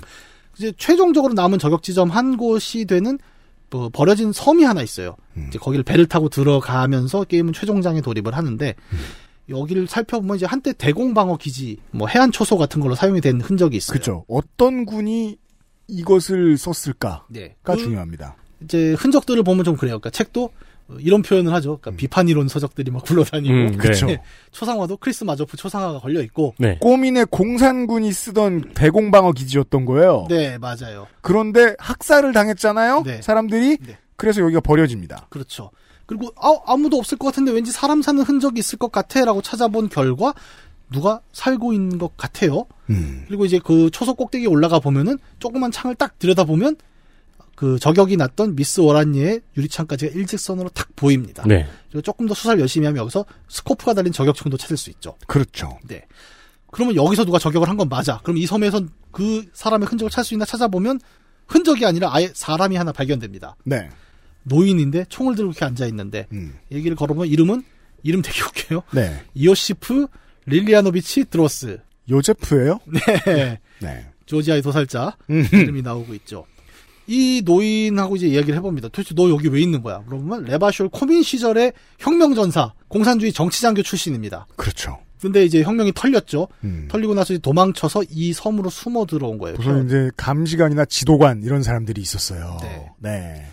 이제 0.58 0.72
최종적으로 0.76 1.34
남은 1.34 1.58
저격 1.58 1.82
지점 1.82 2.10
한 2.10 2.36
곳이 2.36 2.84
되는 2.86 3.18
뭐 3.70 3.88
버려진 3.92 4.32
섬이 4.32 4.62
하나 4.64 4.82
있어요. 4.82 5.16
음. 5.36 5.46
이제 5.48 5.58
거기를 5.58 5.82
배를 5.82 6.06
타고 6.06 6.28
들어가면서 6.28 7.24
게임은 7.24 7.52
최종장에 7.52 8.00
돌입을 8.00 8.36
하는데 8.36 8.74
음. 8.92 8.98
여기를 9.48 9.86
살펴보면 9.86 10.36
이제 10.36 10.46
한때 10.46 10.72
대공방어 10.72 11.36
기지, 11.36 11.78
뭐 11.92 12.08
해안 12.08 12.32
초소 12.32 12.56
같은 12.58 12.80
걸로 12.80 12.94
사용이 12.94 13.20
된 13.20 13.40
흔적이 13.40 13.76
있어요. 13.76 13.92
그렇죠. 13.94 14.24
어떤 14.28 14.84
군이 14.86 15.36
이것을 15.88 16.56
썼을까가 16.58 17.26
네. 17.30 17.54
그- 17.62 17.76
중요합니다. 17.76 18.36
이제 18.62 18.94
흔적들을 18.94 19.42
보면 19.42 19.64
좀 19.64 19.76
그래요. 19.76 19.98
그러니까 20.00 20.10
책도 20.10 20.44
어, 20.44 20.50
이런 21.00 21.22
표현을 21.22 21.52
하죠. 21.54 21.78
그러니까 21.78 21.98
비판 21.98 22.28
이론 22.28 22.48
서적들이 22.48 22.90
막 22.90 23.04
굴러다니고 23.04 23.54
음, 23.54 23.70
네. 23.72 23.76
그쵸. 23.76 24.06
초상화도 24.52 24.98
크라스 24.98 25.24
마조프 25.24 25.56
초상화가 25.56 25.98
걸려 25.98 26.20
있고 26.22 26.54
네. 26.58 26.78
코뮌의 26.80 27.26
공산군이 27.30 28.12
쓰던 28.12 28.74
대공방어 28.74 29.32
기지였던 29.32 29.84
거예요. 29.84 30.26
네 30.28 30.58
맞아요. 30.58 31.08
그런데 31.20 31.74
학살을 31.78 32.32
당했잖아요. 32.32 33.02
네. 33.04 33.20
사람들이 33.20 33.78
그래서 34.16 34.40
여기가 34.42 34.60
버려집니다. 34.60 35.26
그렇죠. 35.28 35.70
그리고 36.06 36.28
아, 36.36 36.54
아무도 36.66 36.96
없을 36.98 37.18
것 37.18 37.26
같은데 37.26 37.50
왠지 37.50 37.72
사람 37.72 38.00
사는 38.00 38.22
흔적이 38.22 38.60
있을 38.60 38.78
것 38.78 38.92
같아라고 38.92 39.42
찾아본 39.42 39.88
결과 39.88 40.34
누가 40.92 41.20
살고 41.32 41.72
있는 41.72 41.98
것 41.98 42.16
같아요. 42.16 42.64
음. 42.90 43.24
그리고 43.26 43.44
이제 43.44 43.58
그 43.62 43.90
초속 43.90 44.16
꼭대기에 44.16 44.46
올라가 44.46 44.78
보면은 44.78 45.18
조그만 45.40 45.72
창을 45.72 45.96
딱 45.96 46.18
들여다 46.20 46.44
보면 46.44 46.76
그 47.56 47.78
저격이 47.80 48.16
났던 48.18 48.54
미스 48.54 48.80
오란니의 48.80 49.40
유리창까지가 49.56 50.12
일직선으로 50.14 50.68
탁 50.68 50.94
보입니다. 50.94 51.42
네. 51.46 51.66
그리고 51.88 52.02
조금 52.02 52.28
더 52.28 52.34
수사를 52.34 52.60
열심히 52.60 52.86
하면 52.86 53.00
여기서 53.00 53.24
스코프가 53.48 53.94
달린 53.94 54.12
저격총도 54.12 54.56
찾을 54.58 54.76
수 54.76 54.90
있죠. 54.90 55.16
그렇죠. 55.26 55.78
네. 55.88 56.04
그러면 56.70 56.94
여기서 56.96 57.24
누가 57.24 57.38
저격을 57.38 57.68
한 57.68 57.76
건 57.78 57.88
맞아. 57.88 58.20
그럼 58.22 58.36
이 58.36 58.46
섬에선 58.46 58.90
그 59.10 59.46
사람의 59.54 59.88
흔적을 59.88 60.10
찾을 60.10 60.24
수 60.28 60.34
있나 60.34 60.44
찾아보면 60.44 61.00
흔적이 61.48 61.86
아니라 61.86 62.10
아예 62.14 62.30
사람이 62.34 62.76
하나 62.76 62.92
발견됩니다. 62.92 63.56
네. 63.64 63.88
노인인데 64.42 65.06
총을 65.08 65.34
들고 65.34 65.50
이렇게 65.52 65.64
앉아 65.64 65.86
있는데 65.86 66.28
얘기를 66.70 66.94
걸어보면 66.96 67.28
이름은 67.28 67.64
이름 68.02 68.20
되게 68.22 68.42
웃겨요. 68.42 68.82
네. 68.92 69.24
이오시프 69.34 70.06
릴리아노비치 70.44 71.24
드로스. 71.30 71.80
요제프예요? 72.10 72.78
네. 72.86 73.58
네. 73.80 74.06
조지아의 74.26 74.60
도살자 74.62 75.16
음. 75.30 75.44
이름이 75.52 75.82
나오고 75.82 76.14
있죠. 76.14 76.46
이 77.06 77.42
노인하고 77.44 78.16
이제 78.16 78.26
이야기를 78.26 78.56
해봅니다. 78.56 78.88
도대체 78.88 79.14
너 79.14 79.28
여기 79.30 79.48
왜 79.48 79.60
있는 79.60 79.82
거야? 79.82 79.98
물어보면 80.06 80.44
레바숄 80.44 80.88
코뮌 80.90 81.22
시절의 81.22 81.72
혁명전사, 81.98 82.72
공산주의 82.88 83.32
정치장교 83.32 83.82
출신입니다. 83.82 84.46
그렇죠. 84.56 84.98
근데 85.20 85.44
이제 85.44 85.62
혁명이 85.62 85.92
털렸죠. 85.94 86.48
음. 86.64 86.88
털리고 86.90 87.14
나서 87.14 87.36
도망쳐서 87.38 88.04
이 88.10 88.32
섬으로 88.32 88.68
숨어 88.70 89.06
들어온 89.06 89.38
거예요. 89.38 89.56
우선 89.58 89.86
이제 89.86 90.10
감시관이나 90.16 90.84
지도관 90.84 91.42
이런 91.42 91.62
사람들이 91.62 92.00
있었어요. 92.00 92.58
네. 92.60 92.90
네. 92.98 93.46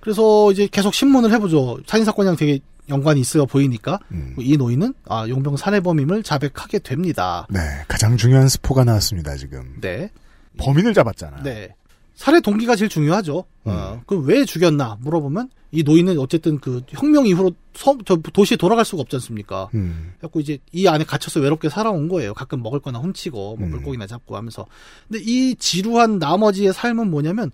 그래서 0.00 0.50
이제 0.52 0.68
계속 0.70 0.94
신문을 0.94 1.32
해보죠. 1.32 1.80
살인 1.86 2.04
사건이랑 2.04 2.36
되게 2.36 2.60
연관이 2.88 3.20
있어 3.20 3.46
보이니까 3.46 3.98
음. 4.10 4.34
이 4.38 4.56
노인은 4.56 4.94
아 5.06 5.28
용병 5.28 5.56
살해범임을 5.56 6.22
자백하게 6.22 6.80
됩니다. 6.80 7.46
네. 7.50 7.60
가장 7.88 8.16
중요한 8.16 8.48
스포가 8.48 8.84
나왔습니다, 8.84 9.36
지금. 9.36 9.76
네. 9.80 10.10
범인을 10.58 10.94
잡았잖아요. 10.94 11.42
네. 11.42 11.74
살해 12.22 12.40
동기가 12.40 12.76
제일 12.76 12.88
중요하죠. 12.88 13.44
어, 13.64 14.00
그럼 14.06 14.24
왜 14.26 14.44
죽였나 14.44 14.98
물어보면 15.00 15.50
이 15.72 15.82
노인은 15.82 16.20
어쨌든 16.20 16.60
그 16.60 16.82
혁명 16.86 17.26
이후로 17.26 17.50
섬, 17.74 17.98
저 18.04 18.14
도시에 18.14 18.56
돌아갈 18.56 18.84
수가 18.84 19.02
없지 19.02 19.16
않습니까? 19.16 19.68
음. 19.74 20.12
그래갖고 20.18 20.38
이제 20.38 20.58
이 20.70 20.86
안에 20.86 21.02
갇혀서 21.02 21.40
외롭게 21.40 21.68
살아온 21.68 22.06
거예요. 22.06 22.32
가끔 22.32 22.62
먹을 22.62 22.78
거나 22.78 23.00
훔치고 23.00 23.54
음. 23.54 23.58
뭐 23.58 23.68
물고기나 23.70 24.06
잡고 24.06 24.36
하면서. 24.36 24.66
근데 25.08 25.20
이 25.26 25.56
지루한 25.56 26.20
나머지의 26.20 26.72
삶은 26.72 27.10
뭐냐면 27.10 27.50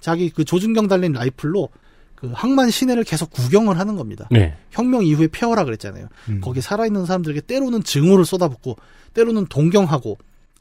자기 0.00 0.28
그 0.28 0.44
조준경 0.44 0.86
달린 0.86 1.12
라이플로 1.12 1.70
그 2.14 2.30
항만 2.34 2.68
시내를 2.68 3.04
계속 3.04 3.30
구경을 3.30 3.78
하는 3.78 3.96
겁니다. 3.96 4.28
네. 4.30 4.54
혁명 4.70 5.02
이후에 5.02 5.28
폐허라 5.28 5.64
그랬잖아요. 5.64 6.08
음. 6.28 6.40
거기 6.42 6.60
살아있는 6.60 7.06
사람들에게 7.06 7.40
때로는 7.40 7.84
증오를 7.84 8.26
쏟아붓고 8.26 8.76
때로는 9.14 9.46
동경하고 9.46 10.18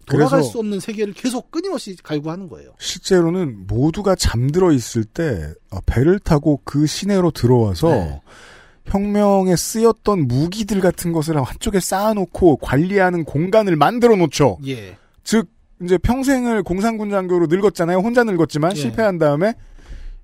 돌아갈 0.09 0.43
수 0.43 0.59
없는 0.59 0.79
세계를 0.79 1.13
계속 1.13 1.51
끊임없이 1.51 1.95
갈구하는 2.01 2.49
거예요. 2.49 2.71
실제로는 2.79 3.67
모두가 3.67 4.15
잠들어 4.15 4.71
있을 4.71 5.03
때 5.03 5.53
어, 5.71 5.79
배를 5.85 6.19
타고 6.19 6.61
그 6.63 6.85
시내로 6.85 7.31
들어와서 7.31 7.89
네. 7.89 8.21
혁명에 8.85 9.55
쓰였던 9.55 10.27
무기들 10.27 10.81
같은 10.81 11.11
것을 11.11 11.41
한쪽에 11.41 11.79
쌓아놓고 11.79 12.57
관리하는 12.57 13.23
공간을 13.23 13.75
만들어 13.75 14.15
놓죠. 14.15 14.57
예. 14.67 14.97
즉 15.23 15.47
이제 15.81 15.97
평생을 15.97 16.63
공산군 16.63 17.09
장교로 17.09 17.47
늙었잖아요. 17.47 17.99
혼자 17.99 18.23
늙었지만 18.23 18.71
예. 18.71 18.75
실패한 18.75 19.17
다음에 19.19 19.53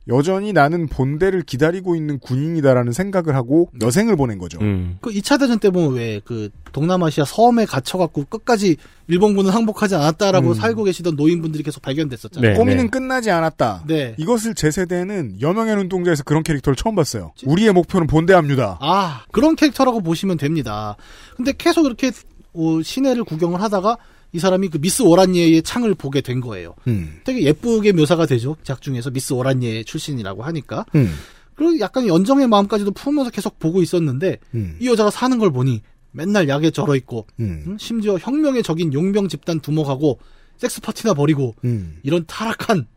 여전히 0.08 0.54
나는 0.54 0.88
본대를 0.88 1.44
기다리고 1.44 1.96
있는 1.96 2.20
군인이다라는 2.20 2.92
생각을 2.94 3.36
하고 3.36 3.70
여생을 3.82 4.16
보낸 4.16 4.38
거죠. 4.38 4.60
음. 4.62 4.98
그 5.02 5.12
2차 5.12 5.40
대전 5.40 5.60
때 5.60 5.70
보면 5.70 5.94
왜 5.94 6.22
그 6.26 6.50
동남아시아 6.72 7.24
섬에 7.26 7.66
갇혀갖고 7.66 8.26
끝까지 8.26 8.76
일본군은 9.08 9.52
항복하지 9.52 9.96
않았다라고 9.96 10.50
음. 10.50 10.54
살고 10.54 10.84
계시던 10.84 11.16
노인분들이 11.16 11.64
계속 11.64 11.82
발견됐었잖아요. 11.82 12.52
네. 12.52 12.58
꼬미는 12.58 12.90
끝나지 12.90 13.32
않았다. 13.32 13.84
네. 13.88 14.16
이것을 14.18 14.56
제 14.56 14.72
세대는 14.72 15.38
여명의 15.42 15.76
눈동자에서 15.78 16.24
그런 16.24 16.44
캐릭터를 16.44 16.76
처음 16.76 16.96
봤어요. 16.96 17.32
우리의 17.46 17.72
목표는 17.72 18.08
본대합니다. 18.08 18.80
아, 18.82 19.24
그런 19.32 19.56
캐릭터라고 19.56 20.02
보시면 20.02 20.38
됩니다. 20.38 20.98
근데 21.38 21.54
계속 21.58 21.86
이렇게 21.86 22.12
어, 22.54 22.82
시내를 22.82 23.24
구경을 23.24 23.62
하다가 23.62 23.98
이 24.36 24.40
사람이 24.40 24.68
그 24.68 24.80
미스 24.80 25.02
오란니에의 25.02 25.64
창을 25.64 25.96
보게 25.96 26.20
된 26.20 26.42
거예요. 26.42 26.76
음. 26.88 27.22
되게 27.24 27.44
예쁘게 27.44 27.94
묘사가 27.94 28.26
되죠. 28.26 28.58
작 28.64 28.82
중에서 28.82 29.10
미스 29.10 29.32
오란니에 29.32 29.84
출신이라고 29.84 30.44
하니까. 30.44 30.86
음. 30.94 31.14
그리고 31.56 31.80
약간 31.80 32.06
연정의 32.06 32.48
마음까지도 32.48 32.92
품으면서 32.92 33.32
계속 33.32 33.60
보고 33.60 33.82
있었는데 33.82 34.40
음. 34.54 34.76
이 34.82 34.88
여자가 34.90 35.10
사는 35.10 35.40
걸 35.40 35.52
보니 35.52 35.82
맨날 36.12 36.50
약에 36.50 36.70
절어 36.70 36.98
있고 36.98 37.28
음. 37.40 37.64
음, 37.66 37.78
심지어 37.80 38.18
혁명의 38.18 38.62
적인 38.62 38.94
용병 38.94 39.30
집단 39.30 39.62
두목하고 39.62 40.20
섹스 40.58 40.82
파티나 40.82 41.14
벌이고 41.14 41.56
음. 41.64 42.00
이런 42.04 42.26
타락한 42.28 42.88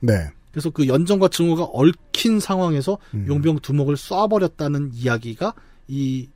네. 0.00 0.12
그래서 0.52 0.70
그 0.70 0.88
연정과 0.88 1.28
증오가 1.28 1.64
얽힌 1.64 2.40
상황에서 2.40 2.96
음. 3.12 3.26
용병 3.28 3.58
두목을 3.60 3.96
쏴버렸다는 3.96 4.90
이야기가 4.94 5.52
이 5.86 6.28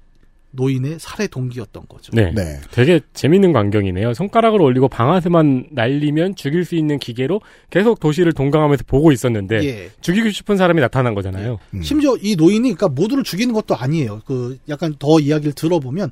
노인의 0.53 0.99
살해 1.01 1.27
동기였던 1.27 1.85
거죠. 1.89 2.13
네. 2.15 2.33
네. 2.35 2.61
되게 2.71 3.01
재밌는 3.15 3.53
광경이네요. 3.53 4.15
손가락을 4.15 4.61
올리고 4.61 4.89
방아쇠만 4.89 5.69
날리면 5.73 6.37
죽일 6.37 6.65
수 6.65 6.75
있는 6.75 6.99
기계로 6.99 7.41
계속 7.71 8.01
도시를 8.01 8.33
동강하면서 8.33 8.85
보고 8.87 9.13
있었는데 9.13 9.65
예. 9.65 9.91
죽이고 10.01 10.31
싶은 10.31 10.57
사람이 10.57 10.81
나타난 10.81 11.15
거잖아요. 11.15 11.59
음. 11.75 11.83
심지어 11.83 12.17
이 12.21 12.37
노인이 12.37 12.61
그러니까 12.61 12.89
모두를 12.89 13.25
죽이는 13.25 13.53
것도 13.55 13.75
아니에요. 13.75 14.23
그 14.27 14.59
약간 14.69 14.95
더 14.99 15.19
이야기를 15.19 15.53
들어보면 15.53 16.11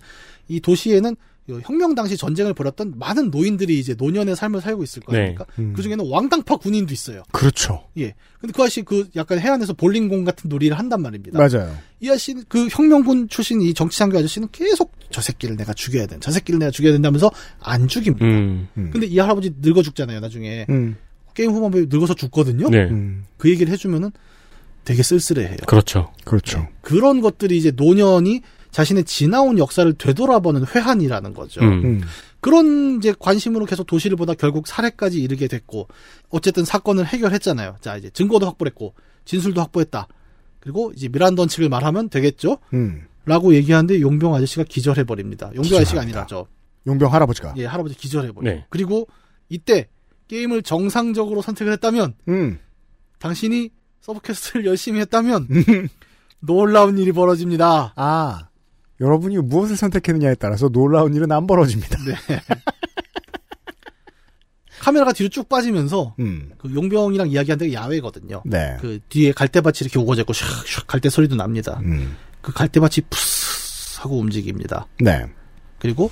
이 0.49 0.61
도시에는 0.61 1.14
그 1.14 1.30
혁명 1.62 1.95
당시 1.95 2.16
전쟁을 2.16 2.55
벌였던 2.55 2.95
많은 2.97 3.30
노인들이 3.30 3.78
이제 3.78 3.95
노년의 3.99 4.36
삶을 4.36 4.61
살고 4.61 4.82
있을 4.84 5.03
거 5.03 5.12
네. 5.12 5.18
아닙니까? 5.18 5.47
음. 5.59 5.72
그 5.74 5.82
중에는 5.82 6.09
왕당파 6.09 6.57
군인도 6.57 6.93
있어요. 6.93 7.22
그렇죠. 7.32 7.88
예. 7.99 8.14
근데 8.41 8.53
그 8.53 8.62
아저씨 8.62 8.82
그 8.82 9.09
약간 9.16 9.41
해안에서 9.41 9.72
볼링공 9.72 10.24
같은 10.24 10.49
놀이를 10.49 10.78
한단 10.78 11.03
말입니다. 11.03 11.38
맞아요. 11.38 11.76
이 12.01 12.09
아저씨는 12.09 12.45
그 12.49 12.68
혁명군 12.70 13.28
출신 13.28 13.61
이 13.61 13.74
정치장교 13.74 14.16
아저씨는 14.18 14.49
계속 14.53 14.93
저 15.11 15.20
새끼를 15.20 15.57
내가 15.57 15.72
죽여야 15.72 16.07
된다. 16.07 16.24
저 16.24 16.30
새끼를 16.30 16.59
내가 16.61 16.70
죽여야 16.70 16.93
된다면서 16.93 17.30
안 17.61 17.88
죽입니다. 17.88 18.24
음. 18.24 18.68
음. 18.76 18.91
근데 18.93 19.07
이 19.07 19.18
할아버지 19.18 19.55
늙어 19.61 19.82
죽잖아요, 19.82 20.20
나중에. 20.20 20.66
음. 20.70 20.97
게임 21.34 21.51
후반부에 21.51 21.86
늙어서 21.88 22.14
죽거든요. 22.14 22.68
네. 22.70 22.88
음. 22.91 23.24
그 23.36 23.51
얘기를 23.51 23.72
해주면은 23.72 24.11
되게 24.84 25.03
쓸쓸해해요. 25.03 25.59
그렇죠. 25.66 26.12
그렇죠. 26.24 26.66
그런 26.80 27.20
것들이 27.20 27.57
이제 27.57 27.70
노년이 27.70 28.43
자신의 28.71 29.05
지나온 29.05 29.59
역사를 29.59 29.93
되돌아보는 29.93 30.67
회한이라는 30.67 31.34
거죠. 31.34 31.61
음. 31.61 31.84
음. 31.84 32.01
그런 32.41 32.97
이제 32.97 33.14
관심으로 33.18 33.67
계속 33.67 33.87
도시를 33.87 34.17
보다 34.17 34.34
결국 34.34 34.67
살해까지 34.67 35.21
이르게 35.21 35.47
됐고 35.49 35.88
어쨌든 36.30 36.64
사건을 36.64 37.07
해결했잖아요. 37.07 37.76
자 37.80 37.97
이제 37.97 38.11
증거도 38.11 38.47
확보했고 38.47 38.95
진술도 39.25 39.61
확보했다. 39.61 40.09
그리고 40.61 40.92
이제 40.95 41.09
미란다 41.08 41.49
원칙을 41.49 41.68
말하면 41.68 42.09
되겠죠. 42.09 42.59
음. 42.72 43.03
라고 43.26 43.55
얘기하는데 43.55 44.01
용병 44.01 44.34
아저씨가 44.34 44.64
기절해 44.64 45.05
버립니다. 45.05 45.47
용병 45.49 45.64
아저씨가 45.64 46.03
기절합니다. 46.03 46.21
아니라 46.21 46.26
저 46.26 46.47
용병 46.87 47.13
할아버지가. 47.13 47.55
예, 47.59 47.67
할아버지 47.67 47.95
기절해 47.95 48.33
버려. 48.33 48.51
네. 48.51 48.67
그리고 48.71 49.07
이때 49.49 49.88
게임을 50.29 50.63
정상적으로 50.63 51.42
선택을 51.42 51.72
했다면 51.75 52.14
음. 52.29 52.59
당신이 53.18 53.71
서브퀘스트를 54.01 54.64
열심히 54.67 55.01
했다면 55.01 55.49
놀라운 56.41 56.99
일이 56.99 57.13
벌어집니다. 57.13 57.92
아. 57.97 58.49
여러분이 59.01 59.39
무엇을 59.39 59.77
선택했느냐에 59.77 60.35
따라서 60.35 60.68
놀라운 60.68 61.14
일은 61.14 61.33
안 61.33 61.47
벌어집니다. 61.47 61.99
네. 62.05 62.14
카메라가 64.81 65.13
뒤로 65.13 65.29
쭉 65.29 65.49
빠지면서 65.49 66.14
음. 66.21 66.53
그 66.59 66.72
용병이랑 66.75 67.29
이야기한 67.29 67.59
데가 67.59 67.72
야외거든요. 67.72 68.43
네. 68.47 68.77
그 68.81 68.99
뒤에 69.09 69.33
갈대밭이 69.33 69.75
이렇게 69.83 69.99
오고졌고 69.99 70.33
샥샥 70.33 70.87
갈대 70.87 71.11
소리도 71.11 71.37
납니다. 71.37 71.81
음. 71.85 72.17
그 72.41 72.53
갈대밭이 72.53 73.07
푸스 73.11 74.01
하고 74.01 74.18
움직입니다. 74.18 74.87
네. 74.99 75.27
그리고 75.79 76.11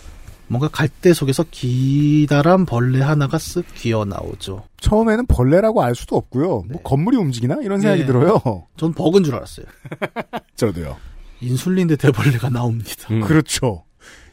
뭔가 0.49 0.69
갈대 0.69 1.13
속에서 1.13 1.45
기다란 1.51 2.67
벌레 2.67 3.03
하나가 3.03 3.39
쓱 3.39 3.65
기어 3.75 4.05
나오죠. 4.05 4.65
처음에는 4.81 5.27
벌레라고 5.27 5.83
알 5.83 5.95
수도 5.95 6.17
없고요. 6.17 6.65
뭐 6.71 6.83
건물이 6.83 7.17
움직이나 7.17 7.57
이런 7.63 7.81
생각이 7.81 8.03
네. 8.03 8.07
들어요. 8.07 8.67
전 8.77 8.93
버그인 8.93 9.25
줄 9.25 9.35
알았어요. 9.35 9.67
저도요. 10.57 10.97
인슐린드 11.41 11.97
대벌레가 11.97 12.49
나옵니다. 12.51 12.93
음. 13.11 13.21
그렇죠. 13.21 13.85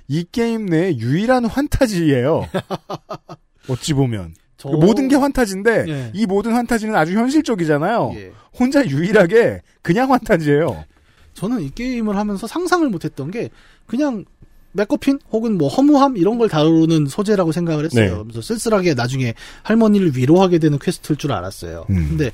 이 0.07 0.25
게임 0.31 0.65
내 0.67 0.95
유일한 0.97 1.45
환타지예요. 1.45 2.47
어찌 3.67 3.93
보면 3.93 4.33
저- 4.57 4.69
그 4.69 4.75
모든 4.75 5.07
게 5.07 5.15
환타지인데 5.15 5.85
예. 5.87 6.11
이 6.13 6.25
모든 6.25 6.53
환타지는 6.53 6.95
아주 6.95 7.13
현실적이잖아요. 7.13 8.13
예. 8.15 8.31
혼자 8.57 8.85
유일하게 8.85 9.61
그냥 9.81 10.11
환타지예요. 10.11 10.85
저는 11.33 11.61
이 11.61 11.69
게임을 11.71 12.15
하면서 12.15 12.47
상상을 12.47 12.87
못했던 12.89 13.29
게 13.31 13.49
그냥 13.85 14.23
맥거핀 14.71 15.19
혹은 15.31 15.57
뭐 15.57 15.67
허무함 15.69 16.17
이런 16.17 16.37
걸 16.37 16.49
다루는 16.49 17.07
소재라고 17.07 17.51
생각을 17.51 17.85
했어요. 17.85 18.17
네. 18.17 18.23
그래서 18.23 18.41
쓸쓸하게 18.41 18.93
나중에 18.93 19.33
할머니를 19.63 20.15
위로하게 20.15 20.59
되는 20.59 20.77
퀘스트일 20.79 21.17
줄 21.17 21.31
알았어요. 21.31 21.85
음. 21.89 22.07
근데 22.09 22.31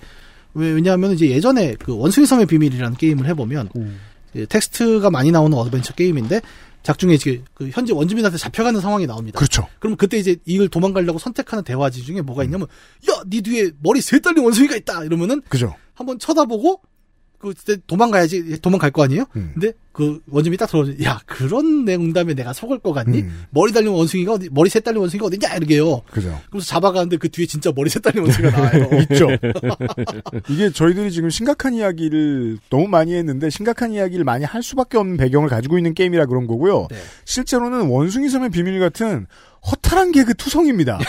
왜- 0.53 0.72
왜냐하면 0.72 1.11
이제 1.14 1.30
예전에 1.30 1.76
그 1.80 1.95
원숭이 1.95 2.26
섬의 2.26 2.45
비밀이라는 2.48 2.98
게임을 2.98 3.26
해보면 3.27 3.69
이제 3.76 3.80
텍스트가 4.49 5.09
많이 5.09 5.31
나오는 5.31 5.57
어드벤처 5.57 5.93
게임인데 5.93 6.41
작중에 6.83 7.13
이제 7.13 7.43
그 7.53 7.69
현재 7.71 7.93
원주민한테 7.93 8.37
잡혀가는 8.37 8.79
상황이 8.81 9.05
나옵니다. 9.05 9.37
그렇죠. 9.37 9.67
그럼 9.79 9.95
그때 9.95 10.17
이제 10.17 10.37
이걸 10.45 10.67
도망가려고 10.67 11.19
선택하는 11.19 11.63
대화지 11.63 12.03
중에 12.03 12.21
뭐가 12.21 12.43
있냐면 12.43 12.67
야, 13.09 13.21
네 13.27 13.41
뒤에 13.41 13.71
머리 13.81 14.01
세 14.01 14.19
달린 14.19 14.43
원숭이가 14.43 14.75
있다 14.75 15.03
이러면은 15.03 15.41
그죠. 15.49 15.75
한번 15.93 16.17
쳐다보고 16.17 16.81
그 17.37 17.53
그때 17.53 17.77
도망가야지 17.87 18.61
도망갈 18.61 18.91
거 18.91 19.03
아니에요? 19.03 19.25
음. 19.35 19.51
근데 19.53 19.73
그 19.91 20.22
원주민이 20.30 20.57
딱 20.57 20.68
들어오지 20.68 21.03
야 21.03 21.19
그런 21.26 21.84
농담에 21.84 22.34
내가 22.34 22.53
속을 22.53 22.80
것 22.80 22.93
같니? 22.93 23.22
음. 23.22 23.43
머리 23.49 23.73
달린 23.73 23.89
원숭이가 23.91 24.34
어디 24.34 24.49
머리 24.49 24.69
셋 24.69 24.84
달린 24.84 25.01
원숭이가 25.01 25.26
어디냐 25.26 25.55
이러게요. 25.55 26.01
그죠. 26.09 26.39
그래서 26.49 26.65
잡아가는데 26.65 27.18
그 27.18 27.30
뒤에 27.30 27.45
진짜 27.45 27.72
머리 27.76 27.89
셋 27.89 28.01
달린 28.01 28.23
원숭이가 28.23 28.57
나와요. 28.57 28.89
있죠. 29.11 29.27
이게 30.49 30.69
저희들이 30.69 31.11
지금 31.11 31.30
심각한 31.30 31.73
이야기를 31.73 32.59
너무 32.69 32.88
많이 32.88 33.13
했는데 33.13 33.49
심각한 33.49 33.91
이야기를 33.91 34.23
많이 34.23 34.45
할 34.45 34.63
수밖에 34.63 34.97
없는 34.97 35.18
배경을 35.18 35.49
가지고 35.49 35.77
있는 35.77 35.93
게임이라 35.93 36.26
그런 36.27 36.47
거고요. 36.47 36.88
네. 36.89 36.97
실제로는 37.26 37.88
원숭이 37.88 38.30
섬의 38.30 38.51
비밀 38.51 38.80
같은 38.80 39.27
허탈한 39.69 40.13
개그 40.13 40.35
투성입니다. 40.35 40.99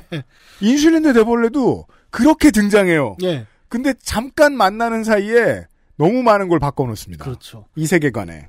인슐린드 0.60 1.12
대벌레도 1.12 1.86
그렇게 2.10 2.50
등장해요. 2.50 3.16
예. 3.24 3.46
근데 3.68 3.94
잠깐 4.02 4.56
만나는 4.56 5.04
사이에 5.04 5.66
너무 6.02 6.24
많은 6.24 6.48
걸 6.48 6.58
바꿔놓습니다. 6.58 7.24
그렇죠. 7.24 7.66
이 7.76 7.86
세계관에. 7.86 8.48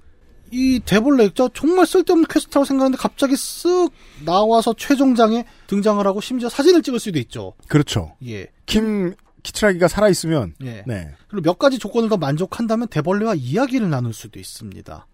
이 0.50 0.80
대벌레 0.84 1.30
저 1.36 1.50
정말 1.54 1.86
쓸데없는 1.86 2.26
퀘스트라고 2.28 2.66
생각하는데 2.66 2.98
갑자기 3.00 3.36
쓱 3.36 3.92
나와서 4.26 4.74
최종장에 4.76 5.46
등장을 5.68 6.06
하고 6.06 6.20
심지어 6.20 6.50
사진을 6.50 6.82
찍을 6.82 7.00
수도 7.00 7.20
있죠. 7.20 7.54
그렇죠. 7.68 8.16
예. 8.26 8.48
킴 8.66 9.14
키츠라기가 9.44 9.88
살아있으면 9.88 10.56
예. 10.64 10.84
네. 10.88 11.12
그리고 11.28 11.44
몇 11.44 11.60
가지 11.60 11.78
조건을 11.78 12.10
더 12.10 12.18
만족한다면 12.18 12.88
대벌레와 12.88 13.36
이야기를 13.36 13.88
나눌 13.88 14.14
수도 14.14 14.40
있습니다. 14.40 15.06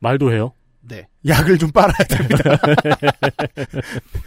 말도 0.00 0.32
해요? 0.32 0.52
네. 0.80 1.06
약을 1.26 1.58
좀 1.58 1.70
빨아야 1.70 1.96
됩니다. 2.08 2.58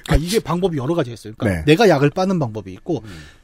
아, 0.08 0.16
이게 0.20 0.40
방법이 0.40 0.78
여러 0.78 0.96
가지가 0.96 1.14
있어요. 1.14 1.34
그러니까 1.38 1.66
네. 1.66 1.72
내가 1.72 1.90
약을 1.90 2.12
빠는 2.12 2.40
방법이 2.40 2.72
있고 2.74 3.04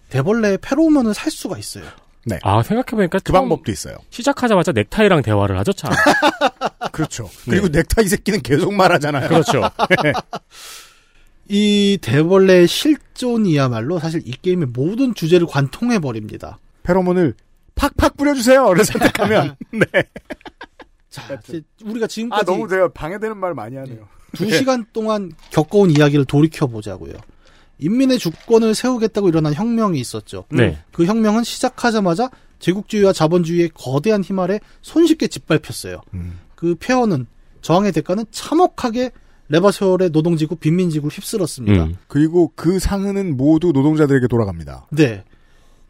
대벌레의 0.09 0.59
페로몬을 0.59 1.13
살 1.13 1.29
수가 1.29 1.57
있어요. 1.57 1.85
네. 2.25 2.39
아, 2.43 2.63
생각해보니까. 2.63 3.19
그 3.19 3.33
방법도 3.33 3.71
있어요. 3.71 3.97
시작하자마자 4.09 4.71
넥타이랑 4.71 5.21
대화를 5.23 5.57
하죠, 5.59 5.73
참. 5.73 5.91
그렇죠. 6.91 7.29
그리고 7.45 7.67
넥타이 7.67 8.07
새끼는 8.07 8.41
계속 8.41 8.73
말하잖아요. 8.73 9.27
그렇죠. 9.27 9.61
이 11.49 11.97
대벌레의 12.01 12.67
실존이야말로 12.67 13.99
사실 13.99 14.21
이 14.25 14.31
게임의 14.31 14.67
모든 14.67 15.13
주제를 15.13 15.45
관통해 15.47 15.99
버립니다. 15.99 16.59
페로몬을 16.83 17.35
팍팍 17.75 18.17
뿌려주세요를 18.17 18.85
선택하면 18.85 19.55
네. 19.71 19.85
자, 21.09 21.37
이제 21.47 21.61
우리가 21.83 22.07
지금까지 22.07 22.41
아 22.41 22.45
너무 22.45 22.67
제가 22.67 22.89
방해되는 22.89 23.37
말 23.37 23.53
많이 23.53 23.75
하네요. 23.75 24.07
두 24.33 24.49
시간 24.49 24.85
동안 24.93 25.31
겪어온 25.51 25.91
이야기를 25.91 26.25
돌이켜 26.25 26.65
보자고요. 26.67 27.13
인민의 27.83 28.17
주권을 28.17 28.75
세우겠다고 28.75 29.29
일어난 29.29 29.53
혁명이 29.53 29.99
있었죠. 29.99 30.45
네. 30.49 30.77
그 30.91 31.05
혁명은 31.05 31.43
시작하자마자 31.43 32.29
제국주의와 32.59 33.11
자본주의의 33.11 33.71
거대한 33.73 34.23
힘 34.23 34.39
아래 34.39 34.59
손쉽게 34.81 35.27
짓밟혔어요. 35.27 36.01
음. 36.13 36.39
그 36.55 36.75
폐허는 36.79 37.27
저항의 37.61 37.91
대가는 37.91 38.23
참혹하게 38.31 39.11
레바세월의 39.49 40.11
노동지구 40.11 40.55
빈민지구를 40.55 41.15
휩쓸었습니다. 41.15 41.83
음. 41.83 41.95
그리고 42.07 42.51
그 42.55 42.79
상흔은 42.79 43.35
모두 43.35 43.71
노동자들에게 43.73 44.27
돌아갑니다. 44.27 44.87
네. 44.91 45.23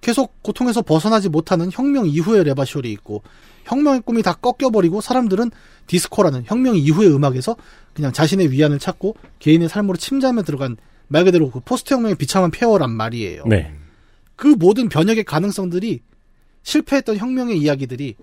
계속 0.02 0.42
고통에서 0.42 0.82
벗어나지 0.82 1.30
못하는 1.30 1.70
혁명 1.72 2.06
이후의 2.08 2.44
레바숄이 2.44 2.92
있고 2.92 3.24
혁명의 3.66 4.02
꿈이 4.02 4.22
다 4.22 4.34
꺾여버리고 4.34 5.00
사람들은 5.00 5.52
디스코라는 5.88 6.44
혁명 6.46 6.76
이후의 6.76 7.14
음악에서 7.14 7.56
그냥 7.94 8.12
자신의 8.12 8.52
위안을 8.52 8.80
찾고 8.80 9.16
개인의 9.40 9.70
삶으로 9.70 9.96
침잠에 9.98 10.42
들어간 10.42 10.76
말 11.08 11.24
그대로 11.26 11.52
그 11.52 11.60
포스트 11.60 11.94
혁명의 11.94 12.16
비참한 12.16 12.52
폐허란 12.52 12.92
말이에요. 12.92 13.46
네. 13.46 13.74
그 14.36 14.48
모든 14.48 14.90
변혁의 14.90 15.24
가능성들이 15.24 16.02
실패했던 16.64 17.18
혁명의 17.18 17.58
이야기들이 17.58 18.16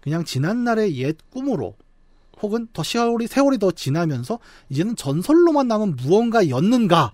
그냥 0.00 0.24
지난날의 0.24 0.96
옛 0.96 1.16
꿈으로 1.30 1.76
혹은 2.42 2.68
더 2.72 2.82
세월이, 2.82 3.26
세월이 3.26 3.58
더 3.58 3.70
지나면서 3.70 4.38
이제는 4.70 4.96
전설로만 4.96 5.68
남은 5.68 5.96
무언가였는가를 5.96 7.12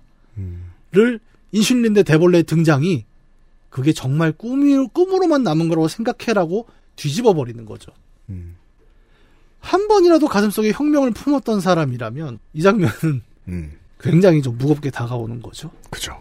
인슐린드 1.53 2.05
대벌레의 2.05 2.45
등장이 2.45 3.05
그게 3.71 3.93
정말 3.93 4.33
꿈이, 4.33 4.87
꿈으로만 4.93 5.43
남은 5.43 5.69
거라고 5.69 5.89
생각해라고 5.89 6.69
뒤집어 6.95 7.35
버리는 7.35 7.65
거죠. 7.67 7.93
음. 8.29 8.57
한 9.61 9.89
번이라도 9.89 10.29
가슴속에 10.29 10.73
혁명을 10.73 11.11
품었던 11.11 11.61
사람이라면 11.61 12.39
이 12.55 12.63
장면은 12.63 13.23
음. 13.49 13.73
굉장히 14.01 14.43
좀 14.43 14.57
무겁게 14.59 14.91
다가오는 14.91 15.41
거죠. 15.43 15.71
그죠. 15.91 16.21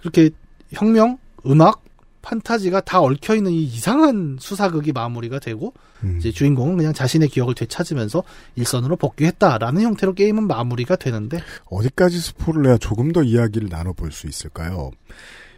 그렇게 0.00 0.30
혁명, 0.72 1.18
음악, 1.46 1.82
판타지가 2.22 2.82
다 2.82 3.00
얽혀 3.00 3.36
있는 3.36 3.52
이 3.52 3.62
이상한 3.64 4.36
수사극이 4.38 4.92
마무리가 4.92 5.38
되고 5.38 5.72
음. 6.02 6.16
이제 6.18 6.30
주인공은 6.30 6.76
그냥 6.76 6.92
자신의 6.92 7.28
기억을 7.28 7.54
되찾으면서 7.54 8.22
일선으로 8.56 8.96
복귀했다라는 8.96 9.82
형태로 9.82 10.14
게임은 10.14 10.46
마무리가 10.46 10.96
되는데 10.96 11.40
어디까지 11.70 12.18
스포를 12.18 12.66
해야 12.66 12.76
조금 12.78 13.12
더 13.12 13.22
이야기를 13.22 13.68
나눠볼 13.70 14.12
수 14.12 14.26
있을까요? 14.26 14.90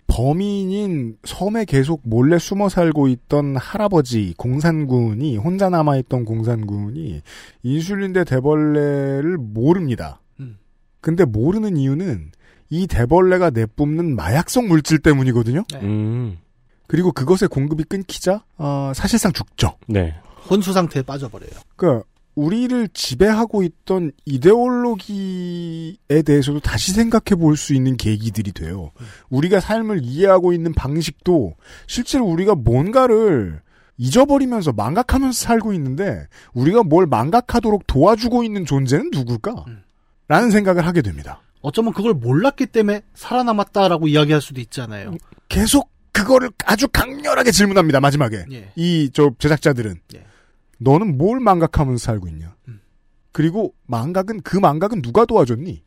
범인인 0.07 1.17
섬에 1.25 1.65
계속 1.65 2.01
몰래 2.05 2.39
숨어 2.39 2.69
살고 2.69 3.09
있던 3.09 3.57
할아버지 3.57 4.35
공산군이 4.37 5.37
혼자 5.37 5.71
남아있던 5.71 6.25
공산군이 6.25 7.23
인슐린 7.63 8.13
대 8.13 8.25
대벌레를 8.25 9.39
모릅니다. 9.39 10.21
음. 11.01 11.03
근데 11.03 11.25
모르는 11.25 11.77
이유는 11.77 12.33
이 12.71 12.87
대벌레가 12.87 13.51
내뿜는 13.51 14.15
마약성 14.17 14.69
물질 14.69 14.99
때문이거든요. 14.99 15.65
음. 15.83 16.39
그리고 16.87 17.13
그것의 17.13 17.49
공급이 17.51 17.85
끊기자 17.85 18.43
어, 18.59 18.93
사실상 18.95 19.33
죽죠. 19.33 19.77
네. 19.87 20.15
혼수 20.49 20.73
상태에 20.73 21.03
빠져버려요. 21.03 21.51
그러니까 21.77 22.05
우리를 22.35 22.89
지배하고 22.95 23.63
있던 23.63 24.13
이데올로기에 24.25 26.23
대해서도 26.25 26.61
다시 26.61 26.93
생각해 26.93 27.39
볼 27.39 27.57
수 27.57 27.75
있는 27.75 27.97
계기들이 27.97 28.53
돼요. 28.53 28.91
우리가 29.29 29.61
삶을 29.61 30.01
이해하고 30.03 30.53
있는 30.53 30.73
방식도 30.73 31.55
실제로 31.87 32.25
우리가 32.27 32.55
뭔가를 32.55 33.61
잊어버리면서 33.99 34.73
망각하면서 34.73 35.37
살고 35.39 35.73
있는데 35.75 36.27
우리가 36.55 36.83
뭘 36.85 37.07
망각하도록 37.07 37.87
도와주고 37.87 38.45
있는 38.45 38.65
존재는 38.65 39.11
누굴까? 39.13 39.65
라는 40.31 40.53
생각을 40.53 40.87
하게 40.87 41.03
됩니다. 41.03 41.43
어쩌면 41.61 41.93
그걸 41.93 42.15
몰랐기 42.15 42.67
때문에 42.67 43.03
살아남았다라고 43.15 44.07
이야기할 44.07 44.41
수도 44.41 44.61
있잖아요. 44.61 45.17
계속 45.49 45.91
그거를 46.13 46.51
아주 46.67 46.87
강렬하게 46.87 47.51
질문합니다. 47.51 47.99
마지막에 47.99 48.45
예. 48.53 48.71
이저 48.77 49.33
제작자들은 49.41 49.97
예. 50.15 50.25
너는 50.79 51.19
뭘 51.19 51.41
망각하면서 51.41 52.01
살고 52.01 52.29
있냐? 52.29 52.55
그리고 53.33 53.75
망각은 53.87 54.43
그 54.43 54.57
망각은 54.57 55.03
누가 55.03 55.25
도와줬니? 55.25 55.83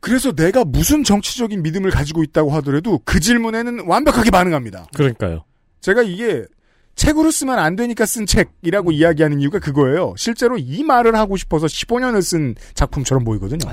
그래서 0.00 0.32
내가 0.32 0.64
무슨 0.64 1.04
정치적인 1.04 1.62
믿음을 1.62 1.90
가지고 1.90 2.22
있다고 2.22 2.50
하더라도 2.52 2.98
그 3.04 3.20
질문에는 3.20 3.86
완벽하게 3.86 4.30
반응합니다. 4.30 4.86
그러니까요. 4.94 5.44
제가 5.82 6.00
이게 6.00 6.46
책으로 6.94 7.30
쓰면 7.30 7.58
안 7.58 7.76
되니까 7.76 8.06
쓴 8.06 8.26
책이라고 8.26 8.92
이야기하는 8.92 9.40
이유가 9.40 9.58
그거예요. 9.58 10.14
실제로 10.16 10.58
이 10.58 10.82
말을 10.82 11.16
하고 11.16 11.36
싶어서 11.36 11.66
15년을 11.66 12.22
쓴 12.22 12.54
작품처럼 12.74 13.24
보이거든요. 13.24 13.68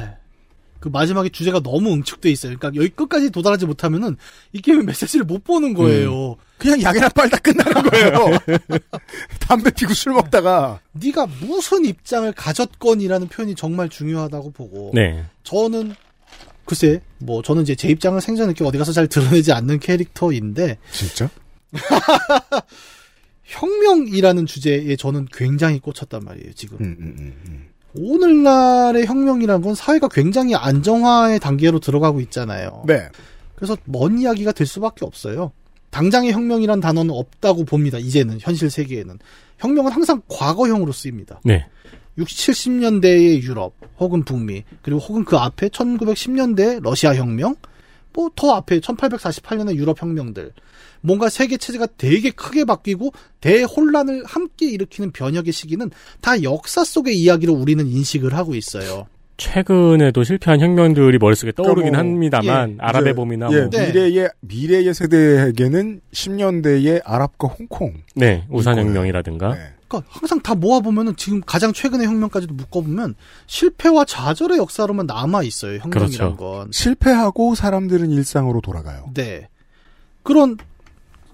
그 0.79 0.87
마지막에 0.87 1.29
주제가 1.29 1.59
너무 1.59 1.91
응축돼 1.91 2.29
있어요. 2.31 2.55
그러니까 2.57 2.79
여기 2.81 2.89
끝까지 2.89 3.29
도달하지 3.31 3.65
못하면은 3.65 4.15
이 4.53 4.61
게임의 4.61 4.85
메시지를 4.85 5.25
못 5.25 5.43
보는 5.43 5.73
거예요. 5.73 6.37
그냥 6.57 6.81
약이나 6.81 7.09
빨다 7.09 7.37
끝나는 7.37 7.83
거예요. 7.83 8.39
담배 9.39 9.71
피고 9.71 9.93
술 9.93 10.13
먹다가 10.13 10.79
네가 10.93 11.27
무슨 11.41 11.85
입장을 11.85 12.31
가졌건이라는 12.31 13.27
표현이 13.27 13.55
정말 13.55 13.89
중요하다고 13.89 14.51
보고 14.51 14.91
네. 14.93 15.25
저는 15.43 15.95
글쎄 16.63 17.01
뭐 17.17 17.41
저는 17.41 17.63
이제 17.63 17.75
제 17.75 17.89
입장을 17.89 18.19
생전 18.21 18.47
이렇게 18.47 18.63
어디 18.63 18.77
가서 18.77 18.93
잘 18.93 19.07
드러내지 19.07 19.51
않는 19.51 19.79
캐릭터인데 19.79 20.77
진짜 20.91 21.29
혁명이라는 23.49 24.45
주제에 24.45 24.95
저는 24.95 25.27
굉장히 25.33 25.79
꽂혔단 25.79 26.23
말이에요 26.23 26.53
지금 26.53 26.77
음, 26.81 27.67
오늘날의 27.95 29.05
혁명이라는 29.05 29.61
건 29.61 29.75
사회가 29.75 30.07
굉장히 30.09 30.55
안정화의 30.55 31.39
단계로 31.39 31.79
들어가고 31.79 32.21
있잖아요 32.21 32.83
네. 32.85 33.09
그래서 33.55 33.75
먼 33.85 34.19
이야기가 34.19 34.51
될 34.51 34.67
수밖에 34.67 35.05
없어요 35.05 35.51
당장의 35.89 36.31
혁명이란 36.31 36.79
단어는 36.81 37.13
없다고 37.13 37.65
봅니다. 37.65 37.97
이제는 37.97 38.37
현실 38.39 38.69
세계에는 38.69 39.17
혁명은 39.57 39.91
항상 39.91 40.21
과거형으로 40.27 40.91
쓰입니다. 40.91 41.41
네. 41.43 41.65
60, 42.17 42.53
70년대의 42.53 43.41
유럽 43.41 43.73
혹은 43.99 44.23
북미 44.23 44.63
그리고 44.81 44.99
혹은 44.99 45.23
그 45.23 45.37
앞에 45.37 45.69
1910년대 45.69 46.81
러시아 46.83 47.15
혁명 47.15 47.55
뭐 48.13 48.29
더 48.35 48.55
앞에 48.55 48.79
1848년의 48.79 49.75
유럽 49.75 50.01
혁명들 50.01 50.51
뭔가 51.01 51.29
세계 51.29 51.57
체제가 51.57 51.87
되게 51.97 52.31
크게 52.31 52.65
바뀌고 52.65 53.11
대혼란을 53.41 54.23
함께 54.25 54.69
일으키는 54.69 55.11
변혁의 55.11 55.53
시기는 55.53 55.89
다 56.21 56.41
역사 56.43 56.83
속의 56.83 57.17
이야기로 57.19 57.53
우리는 57.53 57.85
인식을 57.87 58.33
하고 58.33 58.55
있어요. 58.55 59.07
최근에도 59.37 60.23
실패한 60.23 60.59
혁명들이 60.59 61.17
머릿속에 61.17 61.53
떠오르긴 61.53 61.93
그러니까 61.93 62.03
뭐, 62.03 62.11
합니다만 62.11 62.71
예, 62.71 62.75
아랍의 62.79 63.15
봄이나 63.15 63.49
예, 63.51 63.61
뭐 63.61 63.69
미래의 63.69 64.29
미래의 64.41 64.93
세대에게는 64.93 66.01
10년대의 66.11 67.01
아랍과 67.05 67.47
홍콩. 67.47 67.93
네, 68.15 68.45
우산 68.49 68.77
혁명이라든가 68.77 69.55
그러니까 69.89 70.11
항상 70.11 70.39
다 70.41 70.53
모아 70.55 70.79
보면은 70.81 71.15
지금 71.15 71.41
가장 71.41 71.73
최근의 71.73 72.05
혁명까지도 72.07 72.53
묶어 72.53 72.81
보면 72.81 73.15
실패와 73.47 74.05
좌절의 74.05 74.57
역사로만 74.59 75.07
남아 75.07 75.43
있어요. 75.43 75.79
혁명이란 75.79 76.09
그렇죠. 76.09 76.35
건. 76.35 76.71
실패하고 76.71 77.55
사람들은 77.55 78.11
일상으로 78.11 78.61
돌아가요. 78.61 79.09
네. 79.13 79.47
그런 80.21 80.57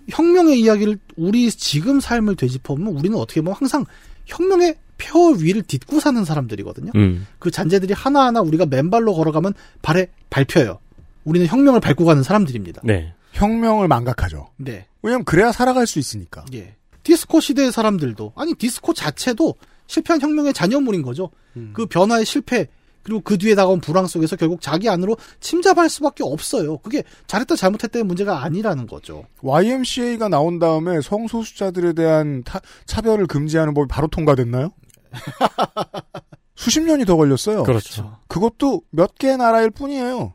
혁명의 0.10 0.60
이야기를 0.60 1.00
우리 1.16 1.50
지금 1.52 2.00
삶을 2.00 2.36
되짚어보면 2.36 2.94
우리는 2.94 3.18
어떻게 3.18 3.42
보면 3.42 3.56
항상 3.58 3.86
혁명의 4.26 4.76
표 4.98 5.30
위를 5.32 5.62
딛고 5.64 6.00
사는 6.00 6.24
사람들이거든요. 6.24 6.92
음. 6.96 7.28
그 7.40 7.52
잔재들이 7.52 7.94
하나하나 7.94 8.42
우리가 8.42 8.66
맨발로 8.66 9.14
걸어가면 9.14 9.54
발에 9.82 10.08
밟혀요. 10.30 10.80
우리는 11.24 11.48
혁명을 11.48 11.80
밟고 11.80 12.06
가는 12.06 12.24
사람들입니다. 12.24 12.82
네. 12.84 13.14
혁명을 13.34 13.88
망각하죠. 13.88 14.50
네. 14.58 14.88
왜냐면 15.02 15.26
그래야 15.26 15.52
살아갈 15.52 15.88
수 15.88 16.00
있으니까. 16.00 16.46
예. 16.54 16.76
디스코 17.04 17.40
시대의 17.40 17.72
사람들도 17.72 18.34
아니 18.36 18.54
디스코 18.56 18.94
자체도 18.94 19.56
실패한 19.88 20.22
혁명의 20.22 20.54
잔여물인 20.54 21.02
거죠. 21.04 21.30
그 21.74 21.86
변화의 21.86 22.26
실패 22.26 22.68
그리고 23.06 23.22
그 23.22 23.38
뒤에 23.38 23.54
다가온 23.54 23.80
불황 23.82 24.08
속에서 24.08 24.36
결국 24.36 24.62
자기 24.62 24.90
안으로 24.90 25.16
침잡할 25.40 25.90
수밖에 25.92 26.24
없어요. 26.24 26.80
그게 26.80 27.04
잘했다 27.28 27.56
잘못했다의 27.56 28.04
문제가 28.04 28.44
아니라는 28.44 28.88
거죠. 28.88 29.26
YMCA가 29.44 30.28
나온 30.28 30.58
다음에 30.58 31.00
성소수자들에 31.02 31.94
대한 31.94 32.42
타- 32.44 32.62
차별을 32.88 33.28
금지하는 33.28 33.76
법이 33.76 33.88
바로 33.88 34.08
통과됐나요? 34.08 34.72
수십 36.56 36.82
년이 36.82 37.06
더 37.06 37.16
걸렸어요. 37.16 37.62
그렇죠. 37.64 38.18
그것도 38.28 38.82
몇 38.90 39.14
개 39.20 39.38
나라일 39.38 39.70
뿐이에요. 39.70 40.34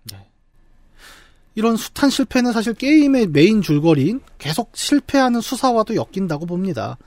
이런 1.57 1.77
숱한 1.77 2.09
실패는 2.11 2.53
사실 2.53 2.73
게임의 2.75 3.27
메인 3.29 3.63
줄거리인 3.63 4.21
계속 4.39 4.71
실패하는 4.75 5.41
수사와도 5.41 5.97
엮인다고 5.97 6.47
봅니다. 6.47 6.99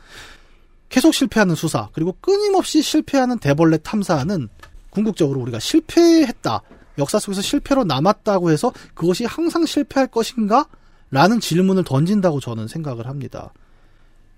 계속 0.90 1.14
실패하는 1.14 1.56
수사, 1.56 1.88
그리고 1.94 2.18
끊임없이 2.19 2.81
실패하는 2.81 3.40
대벌레 3.40 3.77
탐사는 3.77 4.49
궁극적으로 4.94 5.41
우리가 5.41 5.60
실패했다. 5.60 6.61
역사 6.99 7.18
속에서 7.18 7.41
실패로 7.41 7.84
남았다고 7.84 8.52
해서 8.52 8.72
그것이 8.94 9.26
항상 9.26 9.65
실패할 9.65 10.07
것인가? 10.07 10.68
라는 11.10 11.40
질문을 11.40 11.84
던진다고 11.84 12.40
저는 12.40 12.68
생각을 12.68 13.07
합니다. 13.07 13.52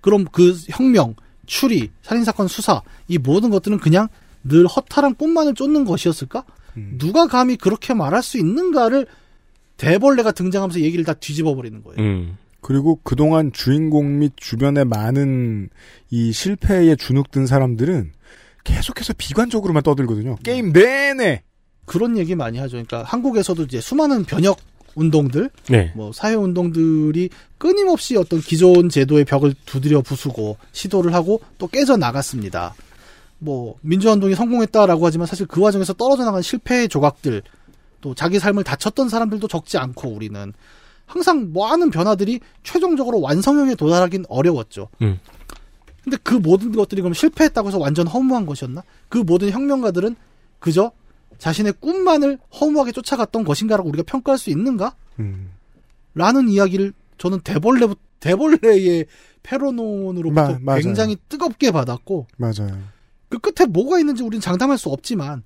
그럼 0.02 0.26
그 0.32 0.53
혁명, 0.69 1.15
추리, 1.45 1.91
살인사건 2.02 2.48
수사, 2.48 2.82
이 3.07 3.18
모든 3.18 3.49
것들은 3.49 3.80
그냥 3.80 4.07
늘 4.44 4.68
허탈한 4.68 5.15
꽃만을 5.15 5.53
쫓는 5.53 5.86
것이었을까? 5.86 6.44
누가 6.98 7.27
감히 7.27 7.56
그렇게 7.56 7.94
말할 7.94 8.22
수 8.22 8.38
있는가를 8.38 9.07
대벌레가 9.77 10.32
등장하면서 10.32 10.82
얘기를 10.82 11.06
다 11.06 11.14
뒤집어 11.14 11.56
버리는 11.56 11.82
거예요. 11.84 12.02
음. 12.02 12.38
그리고 12.60 12.99
그동안 13.03 13.52
주인공 13.53 14.19
및 14.19 14.34
주변에 14.36 14.84
많은 14.84 15.69
이 16.10 16.32
실패에 16.32 16.95
주눅든 16.95 17.45
사람들은 17.45 18.11
계속해서 18.65 19.13
비관적으로만 19.17 19.81
떠들거든요. 19.83 20.35
게임 20.43 20.73
내내. 20.73 21.43
그런 21.85 22.17
얘기 22.17 22.35
많이 22.35 22.57
하죠. 22.57 22.71
그러니까 22.73 23.03
한국에서도 23.03 23.63
이제 23.63 23.79
수많은 23.79 24.25
변혁 24.25 24.59
운동들, 24.95 25.49
네. 25.69 25.91
뭐 25.95 26.11
사회 26.13 26.35
운동들이 26.35 27.29
끊임없이 27.57 28.17
어떤 28.17 28.39
기존 28.39 28.89
제도의 28.89 29.25
벽을 29.25 29.53
두드려 29.65 30.01
부수고 30.01 30.57
시도를 30.71 31.13
하고 31.13 31.41
또 31.57 31.67
깨져 31.67 31.97
나갔습니다. 31.97 32.73
뭐 33.37 33.75
민주화 33.81 34.13
운동이 34.13 34.35
성공했다라고 34.35 35.05
하지만 35.05 35.27
사실 35.27 35.45
그 35.45 35.61
과정에서 35.61 35.93
떨어져 35.93 36.23
나간 36.23 36.41
실패의 36.41 36.87
조각들, 36.87 37.43
또 38.01 38.15
자기 38.15 38.39
삶을 38.39 38.63
다쳤던 38.63 39.09
사람들도 39.09 39.47
적지 39.47 39.77
않고 39.77 40.09
우리는 40.09 40.53
항상 41.05 41.51
많은 41.53 41.91
변화들이 41.91 42.39
최종적으로 42.63 43.21
완성형에 43.21 43.75
도달하긴 43.75 44.25
어려웠죠. 44.29 44.87
음. 45.01 45.19
근데 46.06 46.18
그 46.22 46.36
모든 46.36 46.72
것들이 46.72 47.02
그럼 47.02 47.15
실패했다고 47.15 47.68
해서 47.68 47.80
완전 47.80 48.06
허무한 48.07 48.45
것이었나? 48.45 48.84
그 49.10 49.18
모든 49.18 49.49
혁명가들은 49.49 50.15
그저 50.60 50.91
자신의 51.40 51.73
꿈만을 51.80 52.38
허무하게 52.61 52.91
쫓아갔던 52.91 53.44
것인가라고 53.44 53.90
우리가 53.90 54.03
평가할 54.03 54.38
수 54.38 54.52
있는가? 54.52 54.95
음. 55.19 55.49
라는 56.14 56.48
이야기를 56.48 56.94
저는 57.18 57.40
대벌레 57.41 57.88
대벌레의 58.19 59.07
페로논으로부터 59.41 60.60
마-. 60.61 60.80
굉장히 60.80 61.18
뜨겁게 61.27 61.72
받았고 61.72 62.27
맞아요. 62.38 62.80
그 63.27 63.40
끝에 63.40 63.68
뭐가 63.68 63.98
있는지 63.98 64.22
우리는 64.22 64.40
장담할 64.40 64.77
수 64.77 64.90
없지만 64.90 65.44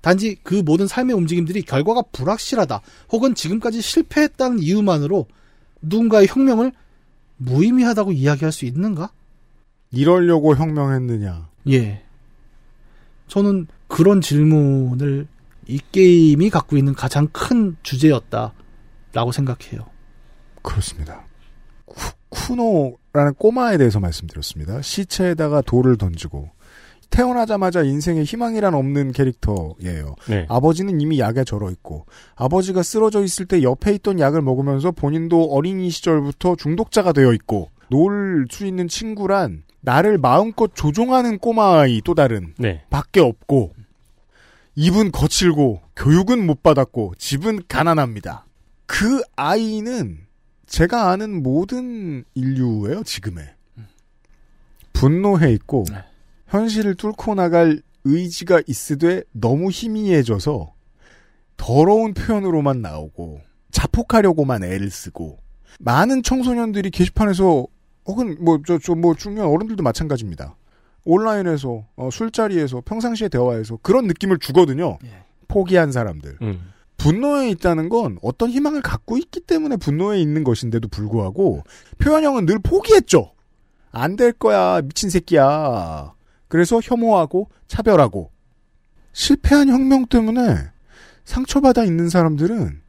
단지 0.00 0.36
그 0.42 0.54
모든 0.64 0.86
삶의 0.86 1.14
움직임들이 1.16 1.62
결과가 1.62 2.02
불확실하다 2.12 2.80
혹은 3.10 3.34
지금까지 3.34 3.82
실패했다는 3.82 4.60
이유만으로 4.60 5.26
누군가의 5.82 6.28
혁명을 6.28 6.72
무의미하다고 7.36 8.12
이야기할 8.12 8.52
수 8.52 8.64
있는가? 8.64 9.10
이러려고 9.90 10.56
혁명했느냐. 10.56 11.48
예. 11.70 12.02
저는 13.28 13.66
그런 13.88 14.20
질문을 14.20 15.26
이 15.66 15.80
게임이 15.92 16.50
갖고 16.50 16.76
있는 16.76 16.94
가장 16.94 17.28
큰 17.28 17.76
주제였다라고 17.82 19.32
생각해요. 19.32 19.86
그렇습니다. 20.62 21.26
쿠, 21.84 22.12
쿠노라는 22.30 23.34
꼬마에 23.38 23.76
대해서 23.78 24.00
말씀드렸습니다. 24.00 24.80
시체에다가 24.82 25.60
돌을 25.62 25.96
던지고 25.96 26.50
태어나자마자 27.10 27.82
인생에 27.82 28.22
희망이란 28.22 28.74
없는 28.74 29.12
캐릭터예요. 29.12 30.14
네. 30.28 30.46
아버지는 30.48 31.00
이미 31.00 31.18
약에 31.18 31.44
절어 31.44 31.70
있고 31.70 32.04
아버지가 32.36 32.82
쓰러져 32.82 33.22
있을 33.22 33.46
때 33.46 33.62
옆에 33.62 33.94
있던 33.94 34.20
약을 34.20 34.42
먹으면서 34.42 34.90
본인도 34.90 35.44
어린이 35.44 35.88
시절부터 35.88 36.56
중독자가 36.56 37.12
되어 37.12 37.32
있고 37.32 37.70
놀 37.90 38.46
수 38.50 38.66
있는 38.66 38.88
친구란 38.88 39.62
나를 39.88 40.18
마음껏 40.18 40.70
조종하는 40.74 41.38
꼬마아이 41.38 42.02
또 42.04 42.14
다른 42.14 42.52
네. 42.58 42.84
밖에 42.90 43.20
없고 43.20 43.74
입은 44.74 45.12
거칠고 45.12 45.80
교육은 45.96 46.44
못 46.44 46.62
받았고 46.62 47.14
집은 47.16 47.62
가난합니다. 47.68 48.44
그 48.84 49.22
아이는 49.34 50.18
제가 50.66 51.10
아는 51.10 51.42
모든 51.42 52.22
인류예요 52.34 53.02
지금의 53.02 53.48
분노해 54.92 55.52
있고 55.54 55.84
현실을 56.48 56.94
뚫고 56.94 57.34
나갈 57.34 57.80
의지가 58.04 58.60
있으되 58.66 59.22
너무 59.32 59.70
희미해져서 59.70 60.74
더러운 61.56 62.12
표현으로만 62.12 62.82
나오고 62.82 63.40
자폭하려고만 63.70 64.64
애를 64.64 64.90
쓰고 64.90 65.38
많은 65.80 66.22
청소년들이 66.22 66.90
게시판에서 66.90 67.66
혹은 68.08 68.36
뭐저저뭐 68.40 69.14
중요한 69.16 69.50
어른들도 69.50 69.82
마찬가지입니다. 69.82 70.56
온라인에서 71.04 71.84
어, 71.96 72.08
술자리에서 72.10 72.82
평상시에 72.84 73.28
대화에서 73.28 73.78
그런 73.82 74.06
느낌을 74.06 74.38
주거든요. 74.38 74.98
포기한 75.46 75.92
사람들. 75.92 76.38
음. 76.42 76.72
분노에 76.96 77.50
있다는 77.50 77.88
건 77.88 78.18
어떤 78.22 78.50
희망을 78.50 78.82
갖고 78.82 79.16
있기 79.18 79.40
때문에 79.40 79.76
분노에 79.76 80.20
있는 80.20 80.42
것인데도 80.42 80.88
불구하고 80.88 81.62
표현형은 81.98 82.44
늘 82.46 82.58
포기했죠. 82.58 83.32
안 83.92 84.16
될 84.16 84.32
거야 84.32 84.80
미친 84.82 85.08
새끼야. 85.08 86.12
그래서 86.48 86.80
혐오하고 86.82 87.48
차별하고 87.68 88.30
실패한 89.12 89.68
혁명 89.68 90.06
때문에 90.06 90.56
상처받아 91.24 91.84
있는 91.84 92.08
사람들은 92.08 92.80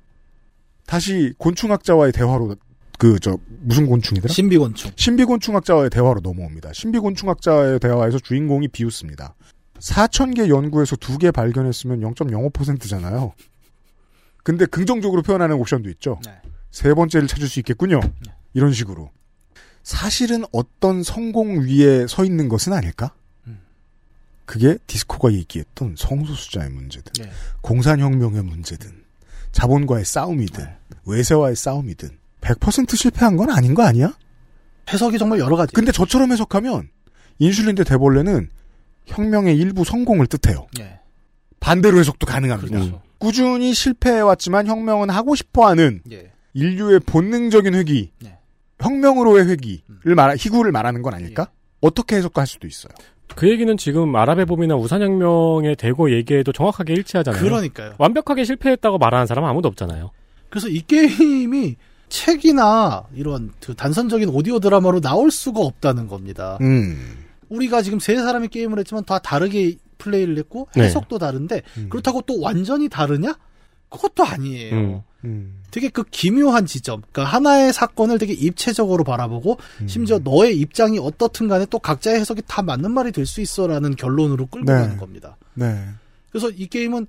다시 0.87 1.33
곤충학자와의 1.37 2.11
대화로 2.11 2.55
그 2.99 3.17
저 3.19 3.37
무슨 3.61 3.87
곤충이더라? 3.87 4.31
신비곤충. 4.31 4.91
신비곤충학자와의 4.95 5.89
대화로 5.89 6.19
넘어옵니다. 6.21 6.73
신비곤충학자의 6.73 7.79
대화에서 7.79 8.19
주인공이 8.19 8.67
비웃습니다. 8.67 9.35
4천 9.79 10.35
개 10.35 10.49
연구에서 10.49 10.97
두개 10.97 11.31
발견했으면 11.31 12.01
0.05%잖아요. 12.01 13.33
근데 14.43 14.65
긍정적으로 14.65 15.21
표현하는 15.21 15.55
옵션도 15.55 15.89
있죠. 15.91 16.19
세 16.71 16.93
번째를 16.93 17.29
찾을 17.29 17.47
수 17.47 17.59
있겠군요. 17.59 18.01
이런 18.53 18.73
식으로. 18.73 19.11
사실은 19.81 20.43
어떤 20.51 21.01
성공 21.01 21.61
위에 21.61 22.05
서 22.07 22.25
있는 22.25 22.49
것은 22.49 22.73
아닐까? 22.73 23.13
그게 24.45 24.77
디스코가 24.87 25.31
얘기했던 25.33 25.95
성소수자의 25.97 26.69
문제든, 26.71 27.13
공산혁명의 27.61 28.43
문제든, 28.43 29.03
자본과의 29.53 30.03
싸움이든, 30.03 30.65
외세와의 31.05 31.55
싸움이든, 31.55 32.09
100% 32.55 32.95
실패한 32.95 33.37
건 33.37 33.49
아닌 33.51 33.73
거 33.73 33.83
아니야? 33.83 34.13
해석이 34.91 35.17
정말 35.19 35.39
여러 35.39 35.55
가지. 35.55 35.73
근데 35.73 35.91
저처럼 35.91 36.31
해석하면 36.31 36.89
인슐린 37.37 37.75
대 37.75 37.83
대벌레는 37.83 38.49
혁명의 39.05 39.57
일부 39.57 39.83
성공을 39.83 40.27
뜻해요. 40.27 40.67
예. 40.79 40.99
반대로 41.59 41.99
해석도 41.99 42.25
가능합니다. 42.25 42.79
그렇죠. 42.79 43.01
꾸준히 43.19 43.73
실패해왔지만 43.73 44.67
혁명은 44.67 45.09
하고 45.09 45.35
싶어하는 45.35 46.01
예. 46.11 46.31
인류의 46.53 47.01
본능적인 47.01 47.75
회귀, 47.75 48.11
혁명으로의 48.79 49.47
회귀를 49.47 50.15
말 50.15 50.35
희구를 50.35 50.71
말하는 50.71 51.01
건 51.01 51.13
아닐까? 51.13 51.51
어떻게 51.81 52.15
해석할 52.15 52.47
수도 52.47 52.65
있어요. 52.65 52.91
그 53.35 53.47
얘기는 53.47 53.77
지금 53.77 54.15
아랍의 54.15 54.45
봄이나 54.45 54.75
우산혁명의 54.75 55.75
대고 55.75 56.11
얘기에도 56.11 56.51
정확하게 56.51 56.93
일치하잖아요. 56.93 57.41
그러니까요. 57.41 57.93
완벽하게 57.99 58.43
실패했다고 58.43 58.97
말하는 58.97 59.27
사람은 59.27 59.47
아무도 59.47 59.67
없잖아요. 59.67 60.11
그래서 60.49 60.67
이 60.67 60.81
게임이 60.81 61.75
책이나 62.09 63.03
이런 63.15 63.51
그 63.63 63.73
단선적인 63.75 64.29
오디오 64.29 64.59
드라마로 64.59 65.01
나올 65.01 65.31
수가 65.31 65.61
없다는 65.61 66.07
겁니다. 66.07 66.57
음. 66.61 67.17
우리가 67.49 67.81
지금 67.81 67.99
세 67.99 68.15
사람이 68.15 68.49
게임을 68.49 68.79
했지만 68.79 69.05
다 69.05 69.19
다르게 69.19 69.77
플레이를 69.97 70.37
했고 70.37 70.67
네. 70.75 70.83
해석도 70.83 71.17
다른데 71.17 71.61
그렇다고 71.89 72.21
또 72.21 72.39
완전히 72.39 72.89
다르냐? 72.89 73.37
그것도 73.89 74.23
아니에요. 74.23 74.75
음. 74.75 75.01
음. 75.25 75.55
되게 75.71 75.89
그 75.89 76.03
기묘한 76.03 76.65
지점, 76.65 77.01
그러니까 77.11 77.25
하나의 77.35 77.73
사건을 77.73 78.17
되게 78.17 78.33
입체적으로 78.33 79.03
바라보고 79.03 79.57
심지어 79.87 80.19
너의 80.19 80.57
입장이 80.57 80.97
어떻든 80.99 81.47
간에 81.47 81.65
또 81.69 81.77
각자의 81.79 82.19
해석이 82.19 82.43
다 82.47 82.61
맞는 82.61 82.91
말이 82.91 83.11
될 83.11 83.25
수 83.25 83.41
있어라는 83.41 83.95
결론으로 83.95 84.45
끌고 84.47 84.71
네. 84.71 84.79
가는 84.79 84.97
겁니다. 84.97 85.37
네. 85.55 85.85
그래서 86.31 86.49
이 86.49 86.67
게임은 86.67 87.07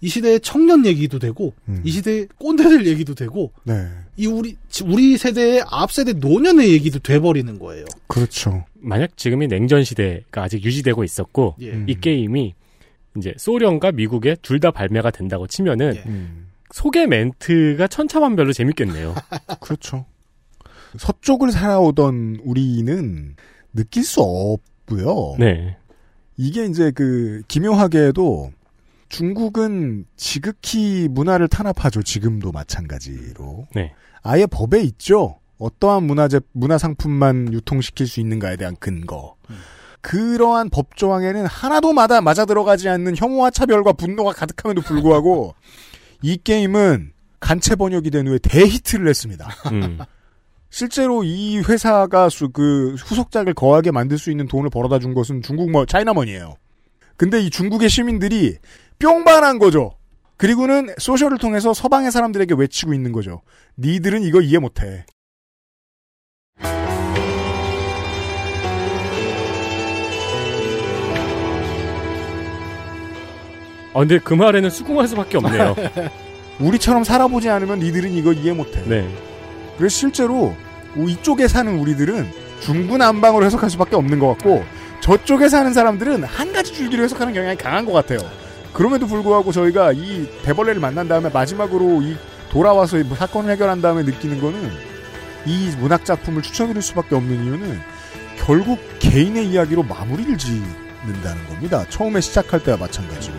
이 0.00 0.08
시대의 0.08 0.40
청년 0.40 0.84
얘기도 0.84 1.18
되고 1.20 1.54
이 1.84 1.90
시대의 1.92 2.26
꼰대들 2.38 2.86
얘기도 2.88 3.14
되고 3.14 3.52
네. 3.64 3.88
이 4.16 4.26
우리 4.26 4.56
우리 4.84 5.16
세대의 5.16 5.64
앞 5.70 5.90
세대 5.92 6.12
노년의 6.12 6.70
얘기도 6.72 6.98
돼버리는 6.98 7.58
거예요. 7.58 7.84
그렇죠. 8.06 8.64
만약 8.74 9.16
지금이 9.16 9.46
냉전 9.48 9.84
시대가 9.84 10.42
아직 10.42 10.62
유지되고 10.64 11.02
있었고 11.04 11.56
예. 11.62 11.82
이 11.86 11.94
게임이 12.00 12.54
이제 13.16 13.34
소련과 13.38 13.92
미국에 13.92 14.36
둘 14.42 14.60
다 14.60 14.70
발매가 14.70 15.10
된다고 15.10 15.46
치면은 15.46 15.94
예. 15.96 16.02
음. 16.06 16.48
소개 16.72 17.06
멘트가 17.06 17.86
천차만별로 17.88 18.52
재밌겠네요. 18.52 19.14
그렇죠. 19.60 20.04
서쪽을 20.98 21.50
살아오던 21.52 22.40
우리는 22.44 23.34
느낄 23.74 24.04
수 24.04 24.20
없고요. 24.20 25.36
네. 25.38 25.76
이게 26.36 26.64
이제 26.66 26.90
그 26.90 27.42
기묘하게도 27.48 28.52
중국은 29.12 30.06
지극히 30.16 31.06
문화를 31.10 31.46
탄압하죠. 31.46 32.02
지금도 32.02 32.50
마찬가지로. 32.50 33.66
네. 33.74 33.92
아예 34.22 34.46
법에 34.46 34.80
있죠. 34.84 35.38
어떠한 35.58 36.04
문화재 36.04 36.40
문화 36.52 36.78
상품만 36.78 37.52
유통시킬 37.52 38.06
수 38.06 38.20
있는가에 38.20 38.56
대한 38.56 38.74
근거. 38.80 39.36
그러한 40.00 40.70
법 40.70 40.96
조항에는 40.96 41.44
하나도 41.44 41.92
마다 41.92 42.22
맞아 42.22 42.46
들어가지 42.46 42.88
않는 42.88 43.14
혐오와 43.14 43.50
차별과 43.50 43.92
분노가 43.92 44.32
가득함에도 44.32 44.80
불구하고 44.80 45.54
이 46.22 46.38
게임은 46.38 47.12
간체 47.38 47.76
번역이 47.76 48.10
된 48.10 48.26
후에 48.26 48.38
대히트를 48.38 49.08
했습니다. 49.08 49.46
음. 49.72 49.98
실제로 50.70 51.22
이 51.22 51.58
회사가 51.58 52.30
수, 52.30 52.48
그 52.48 52.94
후속작을 52.94 53.52
거하게 53.52 53.90
만들 53.90 54.16
수 54.16 54.30
있는 54.30 54.48
돈을 54.48 54.70
벌어다 54.70 54.98
준 54.98 55.12
것은 55.12 55.42
중국 55.42 55.70
뭐 55.70 55.84
차이나머니예요. 55.84 56.54
근데 57.18 57.40
이 57.40 57.50
중국의 57.50 57.90
시민들이 57.90 58.56
뿅반한 59.02 59.58
거죠. 59.58 59.98
그리고는 60.36 60.94
소셜을 60.96 61.38
통해서 61.38 61.74
서방의 61.74 62.12
사람들에게 62.12 62.54
외치고 62.56 62.94
있는 62.94 63.10
거죠. 63.10 63.42
니들은 63.78 64.22
이거 64.22 64.40
이해 64.40 64.58
못해. 64.58 65.04
아, 73.94 73.98
근데 73.98 74.18
그 74.20 74.34
말에는 74.34 74.70
수긍할 74.70 75.08
수밖에 75.08 75.36
없네요. 75.38 75.74
우리처럼 76.60 77.02
살아보지 77.02 77.50
않으면 77.50 77.80
니들은 77.80 78.12
이거 78.12 78.32
이해 78.32 78.52
못해. 78.52 78.82
네. 78.86 79.12
그래서 79.76 79.94
실제로 79.94 80.54
이쪽에 80.96 81.48
사는 81.48 81.76
우리들은 81.78 82.30
중구난방으로 82.60 83.44
해석할 83.44 83.68
수밖에 83.68 83.96
없는 83.96 84.20
것 84.20 84.28
같고 84.28 84.64
저쪽에 85.00 85.48
사는 85.48 85.72
사람들은 85.72 86.22
한 86.22 86.52
가지 86.52 86.72
줄기로 86.72 87.02
해석하는 87.02 87.34
경향이 87.34 87.56
강한 87.56 87.84
것 87.84 87.92
같아요. 87.92 88.20
그럼에도 88.72 89.06
불구하고 89.06 89.52
저희가 89.52 89.92
이 89.92 90.28
대벌레를 90.42 90.80
만난 90.80 91.08
다음에 91.08 91.28
마지막으로 91.28 92.02
이 92.02 92.16
돌아와서 92.50 92.98
이 92.98 93.04
사건을 93.04 93.50
해결한 93.52 93.80
다음에 93.82 94.02
느끼는 94.02 94.40
거는 94.40 94.70
이 95.46 95.70
문학 95.78 96.04
작품을 96.04 96.42
추천드릴 96.42 96.82
수밖에 96.82 97.14
없는 97.14 97.44
이유는 97.44 97.80
결국 98.38 98.78
개인의 98.98 99.48
이야기로 99.48 99.82
마무리를 99.82 100.36
짓는다는 100.38 101.46
겁니다. 101.48 101.84
처음에 101.88 102.20
시작할 102.20 102.62
때와 102.62 102.76
마찬가지로. 102.78 103.34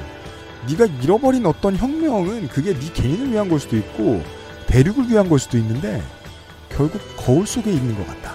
네가 0.70 0.86
잃어버린 1.02 1.46
어떤 1.46 1.76
혁명은 1.76 2.48
그게 2.48 2.74
네 2.78 2.94
개인을 2.94 3.32
위한 3.32 3.50
걸 3.50 3.60
수도 3.60 3.76
있고 3.78 4.24
대륙을 4.68 5.10
위한 5.10 5.28
걸 5.30 5.40
수도 5.40 5.58
있는데 5.58 6.02
결국 6.70 7.02
거울 7.18 7.46
속에 7.46 7.72
있는 7.72 7.96
것 7.96 8.08
같다. 8.08 8.34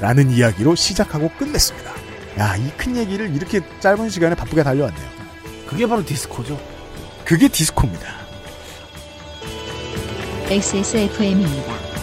라는 0.00 0.30
이야기로 0.30 0.74
시작하고 0.74 1.30
끝냈습니다. 1.38 1.90
야, 2.38 2.56
이 2.56 2.70
큰 2.76 2.96
얘기를 2.96 3.34
이렇게 3.34 3.60
짧은 3.80 4.08
시간에 4.10 4.34
바쁘게 4.34 4.62
달려왔네요. 4.62 5.23
그게 5.66 5.86
바로 5.86 6.04
디스코죠. 6.04 6.58
그게 7.24 7.48
디스코입니다. 7.48 8.14
XSFM입니다. 10.50 11.94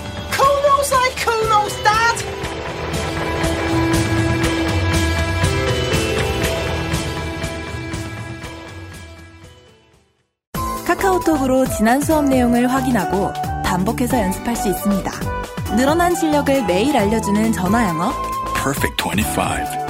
카카오톡으로 10.86 11.66
지난 11.68 12.02
수업 12.02 12.26
내용을 12.26 12.68
확인하고 12.72 13.32
반복해서 13.64 14.20
연습할 14.20 14.56
수 14.56 14.68
있습니다. 14.70 15.12
늘어난 15.76 16.14
실력을 16.14 16.66
매일 16.66 16.98
알려주는 16.98 17.54
전화 17.54 17.88
영어. 17.88 18.12
Perfect 18.54 19.04
25. 19.04 19.81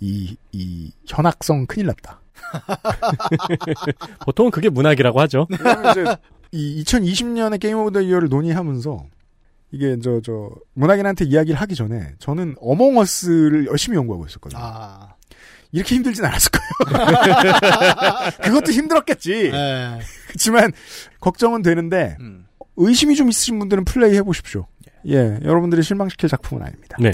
이, 0.00 0.36
이, 0.52 0.92
현악성 1.06 1.66
큰일 1.66 1.86
났다. 1.86 2.20
보통은 4.24 4.50
그게 4.50 4.68
문학이라고 4.68 5.20
하죠. 5.20 5.46
이 6.52 6.82
2020년에 6.82 7.60
Game 7.60 7.78
of 7.78 7.92
the 7.92 8.00
Year를 8.00 8.28
논의하면서 8.28 9.04
이게 9.72 9.98
저, 10.02 10.20
저, 10.22 10.50
문학인한테 10.74 11.26
이야기를 11.26 11.60
하기 11.60 11.74
전에 11.74 12.14
저는 12.18 12.54
어몽어스를 12.60 13.66
열심히 13.66 13.96
연구하고 13.96 14.26
있었거든요. 14.26 14.60
아. 14.62 15.14
이렇게 15.72 15.96
힘들진 15.96 16.24
않았을 16.24 16.50
거예요. 16.50 17.10
그것도 18.42 18.72
힘들었겠지. 18.72 19.50
네. 19.50 19.98
그렇지만 20.28 20.72
걱정은 21.20 21.60
되는데 21.62 22.16
음. 22.20 22.46
의심이 22.76 23.16
좀 23.16 23.28
있으신 23.28 23.58
분들은 23.58 23.84
플레이 23.84 24.14
해보십시오. 24.16 24.66
예, 25.06 25.38
여러분들이 25.42 25.82
실망시킬 25.82 26.28
작품은 26.28 26.64
아닙니다. 26.64 26.96
네. 27.00 27.10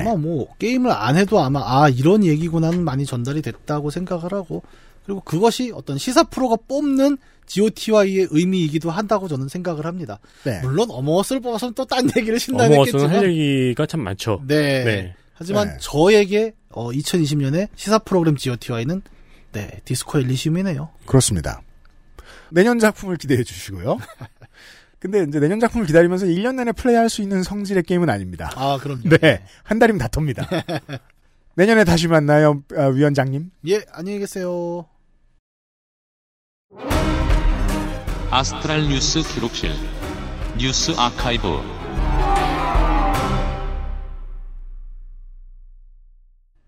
아마 0.00 0.14
뭐 0.16 0.48
게임을 0.58 0.90
안 0.90 1.16
해도 1.16 1.40
아마 1.40 1.60
아 1.64 1.88
이런 1.88 2.24
얘기구나는 2.24 2.84
많이 2.84 3.04
전달이 3.06 3.42
됐다고 3.42 3.90
생각을 3.90 4.32
하고 4.32 4.62
그리고 5.04 5.20
그것이 5.20 5.72
어떤 5.74 5.98
시사 5.98 6.22
프로가 6.24 6.56
뽑는 6.68 7.18
GOTY의 7.46 8.28
의미이기도 8.30 8.90
한다고 8.90 9.28
저는 9.28 9.48
생각을 9.48 9.84
합니다. 9.84 10.18
네. 10.44 10.60
물론 10.62 10.88
어머스를 10.90 11.40
뽑아서는 11.42 11.74
또 11.74 11.84
딴 11.84 12.08
얘기를 12.16 12.38
신나게 12.38 12.74
했겠지만 12.76 13.10
할 13.10 13.30
얘기가 13.36 13.84
참 13.86 14.00
많죠. 14.00 14.42
네. 14.46 14.84
네. 14.84 15.14
하지만 15.34 15.68
네. 15.68 15.76
저에게 15.80 16.54
어, 16.70 16.90
2020년에 16.90 17.68
시사 17.74 17.98
프로그램 17.98 18.36
GOTY는 18.36 19.02
네 19.52 19.80
디스코 19.84 20.18
엘리시움이네요. 20.20 20.88
그렇습니다. 21.04 21.60
내년 22.50 22.78
작품을 22.78 23.16
기대해 23.16 23.42
주시고요. 23.42 23.98
근데 25.02 25.24
이제 25.28 25.40
내년 25.40 25.58
작품을 25.58 25.84
기다리면서 25.84 26.26
1년 26.26 26.54
내내 26.54 26.70
플레이할 26.70 27.08
수 27.08 27.22
있는 27.22 27.42
성질의 27.42 27.82
게임은 27.82 28.08
아닙니다. 28.08 28.52
아 28.54 28.78
그럼요. 28.80 29.02
네. 29.20 29.42
한 29.64 29.80
달이면 29.80 29.98
다 29.98 30.06
텁니다. 30.06 30.48
내년에 31.56 31.82
다시 31.82 32.06
만나요, 32.06 32.62
아, 32.76 32.86
위원장님. 32.86 33.50
예 33.66 33.80
안녕히 33.90 34.20
계세요. 34.20 34.86
아스트랄 38.30 38.82
뉴스 38.88 39.22
기록실 39.22 39.72
뉴스 40.56 40.92
아카이브 40.96 41.48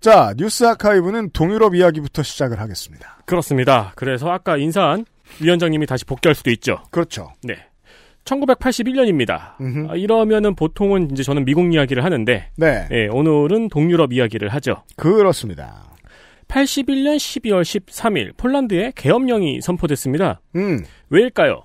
자, 0.01 0.35
뉴스 0.37 0.65
아카이브는 0.67 1.31
동유럽 1.31 1.77
이야기부터 1.77 2.25
시작을 2.25 2.59
하겠습니다. 2.61 3.23
그렇습니다. 3.27 3.93
그래서 3.95 4.29
아까 4.29 4.57
인사한 4.57 5.07
위원장님이 5.41 5.87
다시 5.87 6.05
복귀할 6.05 6.35
수도 6.35 6.51
있죠. 6.51 6.83
그렇죠. 6.91 7.33
네. 7.45 7.69
1981년입니다. 8.25 9.55
아, 9.89 9.97
이러면은 9.97 10.55
보통은 10.55 11.11
이제 11.13 11.23
저는 11.23 11.45
미국 11.45 11.73
이야기를 11.73 12.05
하는데, 12.05 12.51
네. 12.57 12.89
예, 12.91 13.07
오늘은 13.09 13.69
동유럽 13.69 14.13
이야기를 14.13 14.49
하죠. 14.49 14.83
그렇습니다. 14.97 15.91
81년 16.49 17.17
12월 17.17 17.63
13일 17.63 18.37
폴란드에 18.37 18.93
계엄령이 18.95 19.61
선포됐습니다. 19.61 20.41
음. 20.57 20.85
왜일까요? 21.11 21.65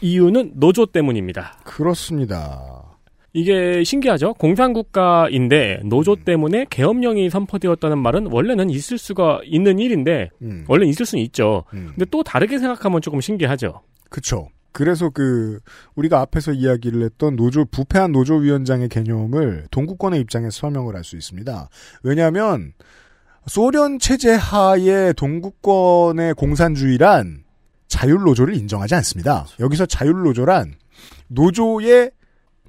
이유는 0.00 0.52
노조 0.54 0.86
때문입니다. 0.86 1.60
그렇습니다. 1.64 2.84
이게 3.32 3.84
신기하죠? 3.84 4.34
공산국가인데 4.34 5.82
노조 5.84 6.16
때문에 6.16 6.66
계엄령이 6.68 7.30
선포되었다는 7.30 7.98
말은 7.98 8.26
원래는 8.32 8.70
있을 8.70 8.98
수가 8.98 9.40
있는 9.44 9.78
일인데 9.78 10.30
음. 10.42 10.64
원래 10.66 10.86
있을 10.86 11.06
수는 11.06 11.22
있죠. 11.24 11.64
근데 11.70 12.04
또 12.10 12.24
다르게 12.24 12.58
생각하면 12.58 13.00
조금 13.00 13.20
신기하죠. 13.20 13.82
그쵸. 14.08 14.48
그래서 14.72 15.10
그 15.10 15.60
우리가 15.94 16.20
앞에서 16.20 16.52
이야기를 16.52 17.02
했던 17.02 17.36
노조 17.36 17.64
부패한 17.64 18.12
노조 18.12 18.36
위원장의 18.36 18.88
개념을 18.88 19.66
동구권의 19.70 20.20
입장에서 20.20 20.50
설명을 20.60 20.94
할 20.94 21.04
수 21.04 21.16
있습니다. 21.16 21.68
왜냐하면 22.02 22.72
소련 23.46 23.98
체제 23.98 24.34
하에 24.34 25.12
동구권의 25.14 26.34
공산주의란 26.34 27.44
자율 27.88 28.20
노조를 28.22 28.54
인정하지 28.54 28.94
않습니다. 28.96 29.46
여기서 29.58 29.86
자율 29.86 30.22
노조란 30.22 30.74
노조의 31.28 32.10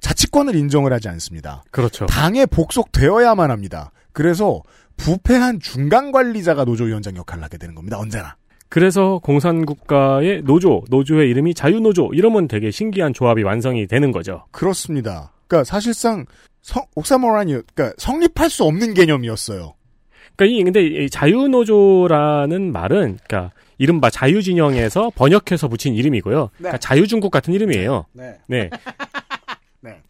자치권을 0.00 0.56
인정을 0.56 0.92
하지 0.92 1.08
않습니다. 1.10 1.62
그렇죠. 1.70 2.06
당에 2.06 2.46
복속되어야만 2.46 3.50
합니다. 3.50 3.92
그래서 4.12 4.62
부패한 4.96 5.60
중간 5.60 6.10
관리자가 6.10 6.64
노조 6.64 6.84
위원장 6.84 7.16
역할을 7.16 7.44
하게 7.44 7.58
되는 7.58 7.74
겁니다. 7.74 7.98
언제나. 7.98 8.34
그래서 8.72 9.18
공산국가의 9.22 10.44
노조, 10.44 10.82
노조의 10.88 11.28
이름이 11.28 11.52
자유노조 11.52 12.12
이러면 12.14 12.48
되게 12.48 12.70
신기한 12.70 13.12
조합이 13.12 13.42
완성이 13.42 13.86
되는 13.86 14.12
거죠. 14.12 14.46
그렇습니다. 14.50 15.30
그러니까 15.46 15.64
사실상 15.64 16.24
성, 16.62 16.82
옥사모란이 16.94 17.52
그러니까 17.52 17.94
성립할 17.98 18.48
수 18.48 18.64
없는 18.64 18.94
개념이었어요. 18.94 19.74
그러니까 20.34 20.58
이 20.58 20.64
근데 20.64 20.86
이 21.04 21.10
자유노조라는 21.10 22.72
말은 22.72 23.18
그러니까 23.22 23.52
이른바 23.76 24.08
자유진영에서 24.08 25.10
번역해서 25.16 25.68
붙인 25.68 25.94
이름이고요. 25.94 26.48
그러니까 26.56 26.78
자유중국 26.78 27.30
같은 27.30 27.52
이름이에요. 27.52 28.06
네. 28.14 28.38
네. 28.46 28.70
네. 29.82 30.00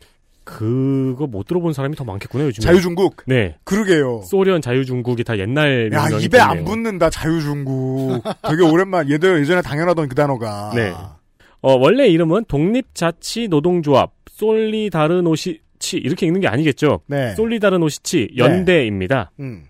그거 0.59 1.27
못 1.27 1.47
들어본 1.47 1.73
사람이 1.73 1.97
더 1.97 2.05
많겠구나 2.05 2.45
요즘에. 2.45 2.65
자유중국. 2.65 3.16
네. 3.27 3.57
그러게요. 3.65 4.23
소련 4.23 4.61
자유중국이 4.61 5.24
다 5.24 5.39
옛날 5.39 5.91
야 5.93 6.09
입에 6.20 6.39
안. 6.39 6.65
붙는다 6.65 7.11
자유중국. 7.11 8.23
되게 8.49 8.62
오랜만 8.62 9.11
얘들 9.11 9.41
예전에 9.41 9.62
당연하던 9.62 10.09
그 10.09 10.15
단어가. 10.15 10.73
네. 10.74 10.93
어, 11.62 11.74
원래 11.77 12.07
이름은 12.09 12.45
독립자치노동조합 12.49 14.12
솔리다르노시치 14.31 15.97
이렇게 15.99 16.27
읽는 16.27 16.41
게 16.41 16.49
아니겠죠. 16.49 17.01
네. 17.07 17.35
솔리다르노시치 17.35 18.33
연대입니다. 18.37 19.31
음. 19.41 19.65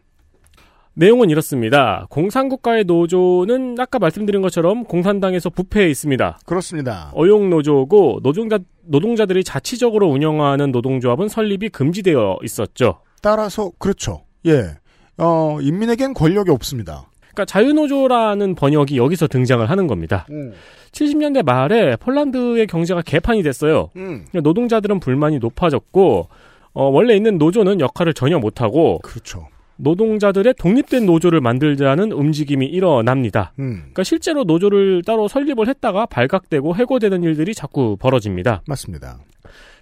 내용은 0.94 1.30
이렇습니다. 1.30 2.06
공산국가의 2.10 2.84
노조는 2.84 3.76
아까 3.78 3.98
말씀드린 3.98 4.42
것처럼 4.42 4.84
공산당에서 4.84 5.50
부패해 5.50 5.88
있습니다. 5.88 6.40
그렇습니다. 6.44 7.10
어용 7.14 7.48
노조고 7.48 8.20
노동자 8.22 8.58
노동자들이 8.84 9.44
자치적으로 9.44 10.08
운영하는 10.08 10.70
노동조합은 10.70 11.28
설립이 11.28 11.70
금지되어 11.70 12.38
있었죠. 12.42 13.00
따라서 13.22 13.70
그렇죠. 13.78 14.24
예. 14.46 14.74
어 15.16 15.58
인민에겐 15.60 16.14
권력이 16.14 16.50
없습니다. 16.50 17.08
그러니까 17.20 17.46
자유노조라는 17.46 18.54
번역이 18.54 18.98
여기서 18.98 19.28
등장을 19.28 19.68
하는 19.68 19.86
겁니다. 19.86 20.26
음. 20.30 20.52
70년대 20.90 21.42
말에 21.44 21.96
폴란드의 21.96 22.66
경제가 22.66 23.00
개판이 23.00 23.42
됐어요. 23.42 23.88
음. 23.96 24.26
노동자들은 24.34 25.00
불만이 25.00 25.38
높아졌고 25.38 26.28
어, 26.74 26.84
원래 26.84 27.14
있는 27.16 27.38
노조는 27.38 27.80
역할을 27.80 28.12
전혀 28.12 28.38
못하고 28.38 28.98
그렇죠. 28.98 29.46
노동자들의 29.82 30.54
독립된 30.58 31.06
노조를 31.06 31.40
만들자는 31.40 32.12
움직임이 32.12 32.66
일어납니다. 32.66 33.52
음. 33.58 33.78
그러니까 33.78 34.04
실제로 34.04 34.44
노조를 34.44 35.02
따로 35.04 35.26
설립을 35.28 35.68
했다가 35.68 36.06
발각되고 36.06 36.76
해고되는 36.76 37.22
일들이 37.24 37.52
자꾸 37.54 37.96
벌어집니다. 37.98 38.62
맞습니다. 38.66 39.18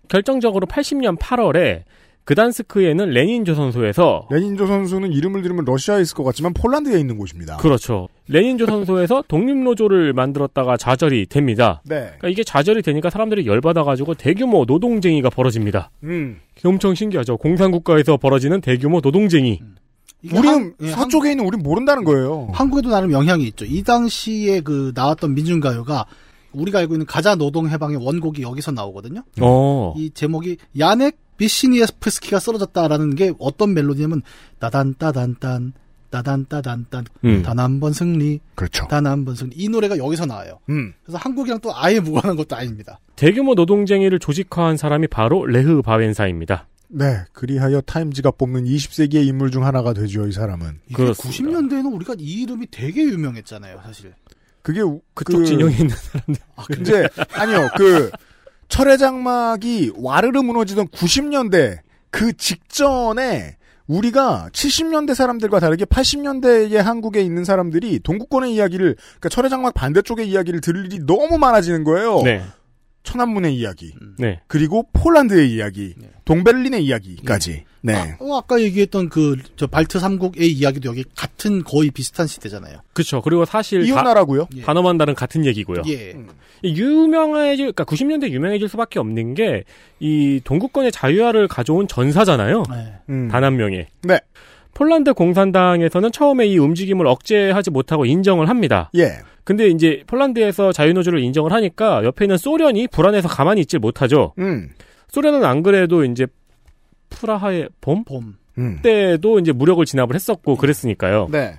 결정적으로 0.08 0.66
80년 0.66 1.18
8월에 1.18 1.82
그단스크에는 2.24 3.10
레닌 3.10 3.44
조선소에서 3.44 4.28
레닌 4.30 4.56
조선소는 4.56 5.12
이름을 5.12 5.42
들으면 5.42 5.64
러시아에 5.64 6.02
있을 6.02 6.14
것 6.14 6.22
같지만 6.24 6.52
폴란드에 6.52 6.98
있는 6.98 7.16
곳입니다. 7.18 7.56
그렇죠. 7.56 8.08
레닌 8.28 8.56
조선소에서 8.56 9.24
독립노조를 9.26 10.12
만들었다가 10.12 10.76
좌절이 10.76 11.26
됩니다. 11.26 11.82
네. 11.84 11.96
그러니까 12.02 12.28
이게 12.28 12.44
좌절이 12.44 12.82
되니까 12.82 13.10
사람들이 13.10 13.46
열받아가지고 13.46 14.14
대규모 14.14 14.64
노동쟁의가 14.64 15.30
벌어집니다. 15.30 15.90
음. 16.04 16.40
엄청 16.64 16.94
신기하죠. 16.94 17.36
공산국가에서 17.38 18.16
벌어지는 18.16 18.60
대규모 18.60 19.00
노동쟁이. 19.00 19.60
우리는 20.24 20.48
한- 20.48 20.74
예, 20.82 20.90
서쪽에 20.90 21.30
있는 21.32 21.46
우리는 21.46 21.62
모른다는 21.62 22.04
거예요. 22.04 22.48
한국에도 22.52 22.90
나름 22.90 23.12
영향이 23.12 23.44
있죠. 23.48 23.64
이 23.64 23.82
당시에 23.82 24.60
그 24.60 24.92
나왔던 24.94 25.34
민중가요가 25.34 26.06
우리가 26.52 26.78
알고 26.80 26.94
있는 26.94 27.06
가자 27.06 27.34
노동 27.36 27.68
해방의 27.68 27.96
원곡이 28.04 28.42
여기서 28.42 28.72
나오거든요. 28.72 29.22
어. 29.40 29.94
이 29.96 30.10
제목이 30.10 30.56
야넥 30.78 31.16
비시니에스프스키가 31.36 32.38
쓰러졌다라는 32.38 33.14
게 33.14 33.32
어떤 33.38 33.72
멜로디냐면 33.74 34.22
따단 34.58 34.94
따단 34.98 35.36
딴 35.40 35.72
따단 36.10 36.44
따단 36.48 36.86
딴 36.90 37.04
음. 37.24 37.42
단한 37.42 37.78
번 37.80 37.92
승리 37.92 38.40
그렇죠. 38.56 38.86
단 38.88 39.06
한 39.06 39.24
번 39.24 39.36
승리 39.36 39.54
이 39.56 39.68
노래가 39.68 39.96
여기서 39.96 40.26
나와요. 40.26 40.58
음. 40.68 40.92
그래서 41.04 41.18
한국이랑 41.18 41.60
또 41.60 41.70
아예 41.74 42.00
무관한 42.00 42.36
것도 42.36 42.56
아닙니다. 42.56 42.98
대규모 43.16 43.54
노동쟁이를 43.54 44.18
조직화한 44.18 44.76
사람이 44.76 45.06
바로 45.06 45.46
레흐 45.46 45.82
바웬사입니다. 45.82 46.66
네. 46.92 47.22
그리하여 47.32 47.80
타임즈가 47.82 48.32
뽑는 48.32 48.64
20세기의 48.64 49.26
인물 49.26 49.50
중 49.50 49.64
하나가 49.64 49.92
되죠, 49.92 50.26
이 50.26 50.32
사람은. 50.32 50.80
이게 50.88 51.02
90년대에는 51.02 51.94
우리가 51.94 52.14
이 52.18 52.42
이름이 52.42 52.66
되게 52.70 53.02
유명했잖아요, 53.04 53.80
사실. 53.84 54.12
그게 54.62 54.80
우- 54.82 55.00
그쪽 55.14 55.38
그- 55.38 55.46
진영에 55.46 55.72
있는 55.76 55.94
사람들. 55.96 56.36
아, 56.56 56.64
이제 56.80 57.08
아니요 57.32 57.68
그 57.76 58.10
철의 58.68 58.98
장막이 58.98 59.92
와르르 59.96 60.40
무너지던 60.42 60.88
90년대 60.88 61.78
그 62.10 62.36
직전에 62.36 63.56
우리가 63.86 64.50
70년대 64.52 65.14
사람들과 65.14 65.58
다르게 65.60 65.84
80년대의 65.84 66.74
한국에 66.76 67.22
있는 67.22 67.44
사람들이 67.44 68.00
동구권의 68.00 68.54
이야기를 68.54 68.96
그러니까 68.96 69.28
철의 69.30 69.48
장막 69.50 69.74
반대쪽의 69.74 70.28
이야기를 70.28 70.60
들을 70.60 70.84
일이 70.86 71.00
너무 71.04 71.38
많아지는 71.38 71.82
거예요. 71.82 72.20
네. 72.22 72.42
천안문의 73.02 73.54
이야기 73.56 73.92
네. 74.18 74.40
그리고 74.46 74.86
폴란드의 74.92 75.50
이야기 75.52 75.94
동베를린의 76.26 76.84
이야기까지 76.84 77.64
네. 77.82 78.16
어, 78.20 78.36
아까 78.36 78.60
얘기했던 78.60 79.08
그 79.08 79.36
저 79.56 79.66
발트 79.66 79.98
삼국의 79.98 80.50
이야기도 80.52 80.88
여기 80.90 81.04
같은 81.16 81.64
거의 81.64 81.90
비슷한 81.90 82.26
시대잖아요. 82.26 82.78
그렇죠. 82.92 83.20
그리고 83.22 83.44
사실 83.44 83.82
이웃 83.86 83.94
다- 83.94 84.02
나라고요. 84.02 84.48
예. 84.56 84.62
단어만 84.62 84.98
다른 84.98 85.14
같은 85.14 85.44
얘기고요. 85.46 85.82
예. 85.88 86.14
이 86.62 86.74
유명해질, 86.78 87.72
그러니까 87.72 87.84
90년대 87.84 88.30
유명해질 88.30 88.68
수밖에 88.68 88.98
없는 88.98 89.34
게 89.34 89.64
이 90.02 90.40
동구권의 90.44 90.92
자유화를 90.92 91.46
가져온 91.46 91.86
전사잖아요. 91.86 92.62
네. 92.70 92.94
음. 93.10 93.28
단한 93.28 93.56
명이. 93.56 93.84
네. 94.04 94.18
폴란드 94.74 95.14
공산당에서는 95.14 96.12
처음에 96.12 96.46
이 96.46 96.58
움직임을 96.58 97.06
억제하지 97.06 97.70
못하고 97.70 98.06
인정을 98.06 98.48
합니다. 98.48 98.90
예. 98.96 99.18
근데 99.44 99.68
이제 99.68 100.02
폴란드에서 100.06 100.72
자유노조를 100.72 101.20
인정을 101.20 101.52
하니까 101.52 102.04
옆에 102.04 102.24
있는 102.24 102.36
소련이 102.36 102.88
불안해서 102.88 103.28
가만히 103.28 103.62
있질 103.62 103.78
못하죠. 103.80 104.32
음. 104.38 104.70
소련은 105.08 105.44
안 105.44 105.62
그래도 105.62 106.04
이제 106.04 106.26
프라하의 107.08 107.68
봄? 107.80 108.04
봄. 108.04 108.36
음. 108.58 108.78
때도 108.82 109.38
이제 109.38 109.52
무력을 109.52 109.84
진압을 109.84 110.14
했었고 110.14 110.56
그랬으니까요. 110.56 111.28
네. 111.30 111.54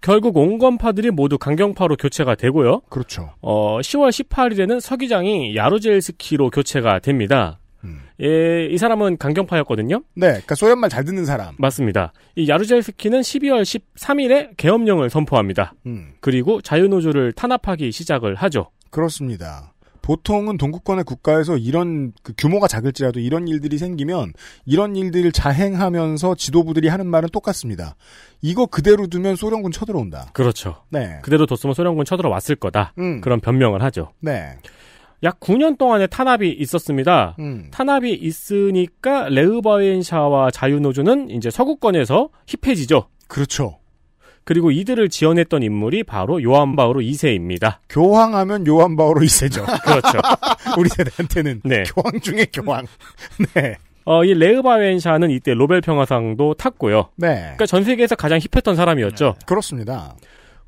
결국 0.00 0.36
온건파들이 0.36 1.10
모두 1.10 1.38
강경파로 1.38 1.96
교체가 1.96 2.36
되고요. 2.36 2.82
그렇죠. 2.88 3.30
어, 3.40 3.78
10월 3.80 4.10
18일에는 4.10 4.80
서기장이 4.80 5.56
야루젤스키로 5.56 6.50
교체가 6.50 7.00
됩니다. 7.00 7.58
예, 8.22 8.66
이 8.66 8.76
사람은 8.78 9.18
강경파였거든요. 9.18 10.02
네. 10.14 10.26
그러니까 10.28 10.54
소련 10.54 10.78
말 10.80 10.88
잘 10.90 11.04
듣는 11.04 11.24
사람. 11.26 11.54
맞습니다. 11.58 12.12
이 12.36 12.48
야루젤스키는 12.48 13.20
12월 13.20 13.62
13일에 13.62 14.56
계엄령을 14.56 15.10
선포합니다. 15.10 15.74
음. 15.86 16.12
그리고 16.20 16.60
자유노조를 16.60 17.32
탄압하기 17.32 17.92
시작을 17.92 18.34
하죠. 18.34 18.70
그렇습니다. 18.90 19.72
보통은 20.00 20.56
동구권의 20.56 21.04
국가에서 21.04 21.58
이런 21.58 22.12
그 22.22 22.32
규모가 22.38 22.66
작을지라도 22.66 23.20
이런 23.20 23.46
일들이 23.46 23.76
생기면 23.76 24.32
이런 24.64 24.96
일들을 24.96 25.32
자행하면서 25.32 26.34
지도부들이 26.36 26.88
하는 26.88 27.06
말은 27.06 27.28
똑같습니다. 27.30 27.94
이거 28.40 28.64
그대로 28.64 29.06
두면 29.06 29.36
소련군 29.36 29.70
쳐들어온다. 29.70 30.30
그렇죠. 30.32 30.82
네. 30.88 31.18
그대로 31.22 31.44
뒀으면 31.44 31.74
소련군 31.74 32.06
쳐들어왔을 32.06 32.56
거다. 32.56 32.94
음. 32.98 33.20
그런 33.20 33.40
변명을 33.40 33.82
하죠. 33.82 34.12
네. 34.20 34.56
약 35.24 35.40
9년 35.40 35.78
동안의 35.78 36.08
탄압이 36.08 36.50
있었습니다. 36.50 37.34
음. 37.38 37.68
탄압이 37.72 38.12
있으니까 38.14 39.28
레흐바웬샤와 39.28 40.50
자유노조는 40.50 41.30
이제 41.30 41.50
서구권에서 41.50 42.28
힙해지죠. 42.46 43.08
그렇죠. 43.26 43.78
그리고 44.44 44.70
이들을 44.70 45.10
지원했던 45.10 45.62
인물이 45.62 46.04
바로 46.04 46.42
요한 46.42 46.74
바오로 46.74 47.00
2세입니다. 47.00 47.78
교황하면 47.90 48.66
요한 48.66 48.96
바오로 48.96 49.20
2세죠. 49.20 49.66
그렇죠. 49.84 50.18
우리 50.78 50.88
세대한테는 50.88 51.60
네. 51.64 51.82
교황 51.94 52.18
중에 52.20 52.46
교황. 52.52 52.86
네. 53.54 53.76
어, 54.06 54.24
이 54.24 54.32
레흐바웬샤는 54.32 55.30
이때 55.30 55.52
노벨 55.52 55.82
평화상도 55.82 56.54
탔고요. 56.54 57.10
네. 57.16 57.34
그러니까 57.34 57.66
전 57.66 57.84
세계에서 57.84 58.14
가장 58.14 58.38
힙했던 58.38 58.74
사람이었죠. 58.74 59.34
그렇습니다. 59.44 60.14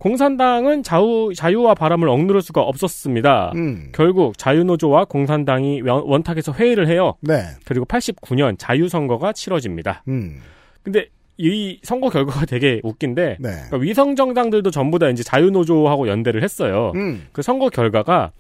공산당은 0.01 0.83
자유, 0.83 1.31
자유와 1.37 1.75
바람을 1.75 2.09
억누를 2.09 2.41
수가 2.43 2.63
없었습니다. 2.63 3.53
음. 3.55 3.91
결국 3.93 4.37
자유노조와 4.39 5.05
공산당이 5.05 5.83
원- 5.83 6.03
원탁에서 6.07 6.53
회의를 6.55 6.89
해요. 6.89 7.15
네. 7.21 7.43
그리고 7.67 7.85
89년 7.85 8.57
자유선거가 8.59 9.35
치러집니다. 9.35 10.03
음. 10.09 10.41
근데 10.83 11.07
이 11.37 11.79
선거 11.83 12.09
결과가 12.09 12.47
되게 12.47 12.81
웃긴데 12.83 13.37
네. 13.41 13.49
그러니까 13.51 13.77
위성 13.77 14.17
정당들도 14.17 14.71
전부 14.71 14.99
다 14.99 15.09
이제 15.11 15.23
자유노조하고 15.23 16.09
연대를 16.09 16.43
했어요. 16.43 16.93
음. 16.95 17.27
그 17.33 17.43
선거 17.43 17.69
결과가 17.69 18.33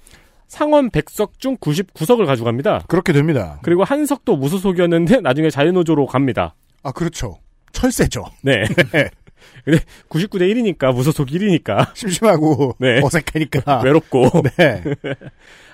상원 0.48 0.88
100석 0.90 1.38
중 1.38 1.56
99석을 1.58 2.24
가져갑니다. 2.26 2.84
그렇게 2.88 3.12
됩니다. 3.12 3.58
그리고 3.62 3.84
한 3.84 4.06
석도 4.06 4.36
무소속이었는데 4.36 5.20
나중에 5.20 5.50
자유노조로 5.50 6.06
갑니다. 6.06 6.54
아, 6.82 6.90
그렇죠. 6.92 7.36
철새죠. 7.72 8.24
네. 8.42 8.64
근데 9.64 9.80
99대 10.08 10.52
1이니까 10.52 10.94
무소속 10.94 11.28
1이니까 11.28 11.94
심심하고 11.96 12.76
네. 12.78 13.00
어색하니까 13.02 13.82
외롭고 13.82 14.30
네. 14.56 14.82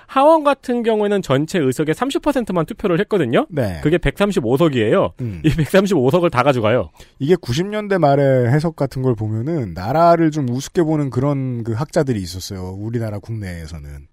하원 0.07 0.45
같은 0.45 0.83
경우에는 0.83 1.21
전체 1.21 1.59
의석의 1.59 1.93
30%만 1.93 2.65
투표를 2.65 2.99
했거든요. 3.01 3.45
네. 3.49 3.81
그게 3.83 3.97
135석이에요. 3.97 5.11
음. 5.19 5.41
이 5.43 5.49
135석을 5.49 6.31
다 6.31 6.43
가져가요. 6.43 6.91
이게 7.19 7.35
90년대 7.35 7.99
말에 7.99 8.49
해석 8.49 8.77
같은 8.77 9.01
걸 9.01 9.15
보면은 9.15 9.73
나라를 9.73 10.31
좀 10.31 10.47
우습게 10.47 10.83
보는 10.83 11.09
그런 11.09 11.65
그 11.65 11.73
학자들이 11.73 12.21
있었어요. 12.21 12.69
우리나라 12.79 13.19
국내에서는. 13.19 14.07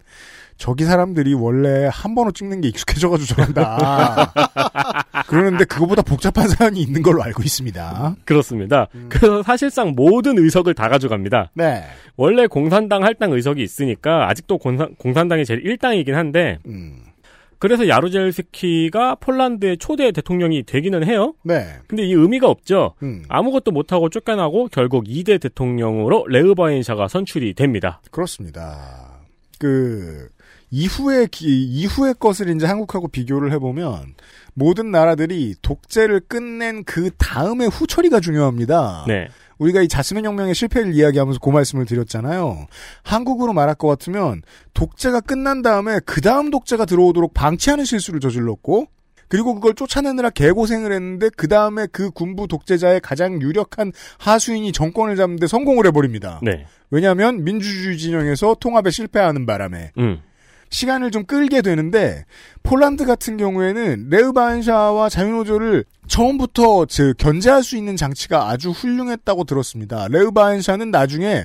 저기 0.57 0.85
사람들이 0.85 1.35
원래 1.35 1.89
한 1.91 2.15
번호 2.15 2.31
찍는 2.31 2.61
게 2.61 2.69
익숙해져가지고 2.69 3.35
저런다. 3.35 4.33
그러는데 5.27 5.65
그거보다 5.65 6.03
복잡한 6.03 6.49
사연이 6.49 6.81
있는 6.81 7.03
걸로 7.03 7.23
알고 7.23 7.43
있습니다. 7.43 8.17
그렇습니다. 8.25 8.89
그래서 9.09 9.43
사실상 9.43 9.95
모든 9.97 10.39
의석을 10.39 10.75
다 10.75 10.89
가져갑니다. 10.89 11.51
네. 11.55 11.85
원래 12.17 12.47
공산당 12.47 13.03
할당 13.05 13.33
의석이 13.33 13.63
있으니까 13.63 14.29
아직도 14.29 14.59
공산, 14.59 14.95
공산당이 14.97 15.45
제일 15.45 15.65
1당이긴 15.65 16.13
한데 16.13 16.59
음. 16.67 16.99
그래서 17.59 17.89
야루젤스키가 17.89 19.17
폴란드의 19.17 19.79
초대 19.79 20.13
대통령이 20.13 20.65
되기는 20.65 21.03
해요. 21.05 21.35
네. 21.45 21.67
근데 21.87 22.05
이 22.05 22.13
의미가 22.13 22.47
없죠. 22.49 22.95
음. 23.03 23.23
아무것도 23.29 23.71
못하고 23.71 24.11
쫓겨나고 24.11 24.69
결국 24.71 25.05
2대 25.05 25.41
대통령으로 25.41 26.27
레흐바인샤가 26.29 27.09
선출이 27.09 27.55
됩니다. 27.55 28.03
그렇습니다. 28.11 29.15
그 29.59 30.29
이후의 30.79 31.29
기- 31.29 31.65
이후의 31.65 32.15
것을 32.19 32.49
이제 32.55 32.67
한국하고 32.67 33.07
비교를 33.07 33.53
해보면 33.53 34.15
모든 34.55 34.91
나라들이 34.91 35.55
독재를 35.63 36.21
끝낸 36.27 36.83
그 36.85 37.11
다음의 37.17 37.69
후처리가 37.69 38.19
중요합니다. 38.19 39.05
네. 39.07 39.29
우리가 39.59 39.83
이 39.83 39.89
자스민 39.89 40.25
혁명의 40.25 40.53
실패를 40.55 40.93
이야기하면서 40.95 41.39
그 41.39 41.49
말씀을 41.51 41.87
드렸잖아요. 41.87 42.67
한국으로 43.05 43.53
말할 43.53 43.77
것 43.77 43.87
같으면 43.87 44.43
독재가 44.75 45.21
끝난 45.21 45.63
다음에 45.63 46.01
그 46.05 46.21
다음 46.21 46.51
독재가 46.51 46.87
들어오도록 46.87 47.35
방치하는 47.35 47.85
실수를 47.85 48.19
저질렀고 48.19 48.89
그리고 49.29 49.55
그걸 49.55 49.75
쫓아내느라 49.75 50.31
개고생을 50.31 50.93
했는데 50.93 51.31
그 51.37 51.47
다음에 51.47 51.87
그 51.93 52.11
군부 52.11 52.49
독재자의 52.49 53.01
가장 53.01 53.41
유력한 53.41 53.93
하수인이 54.19 54.73
정권을 54.73 55.15
잡는데 55.17 55.47
성공을 55.47 55.87
해버립니다. 55.87 56.41
네. 56.43 56.67
왜냐하면 56.91 57.45
민주주의 57.45 57.97
진영에서 57.97 58.57
통합에 58.59 58.91
실패하는 58.91 59.47
바람에 59.47 59.93
음. 59.99 60.21
시간을 60.75 61.13
좀 61.13 61.25
끌게 61.25 61.63
되는데 61.63 62.25
폴란드 62.65 63.05
같은 63.07 63.37
경우에는 63.37 64.09
레흐바인샤와 64.11 65.09
자유노조를 65.09 65.85
처음부터 66.09 66.87
즉 66.87 67.15
견제할 67.17 67.63
수 67.63 67.77
있는 67.77 67.97
장치가 67.97 68.49
아주 68.49 68.71
훌륭했다고 68.71 69.45
들었습니다. 69.45 70.09
레흐바인샤는 70.09 70.91
나중에 70.91 71.45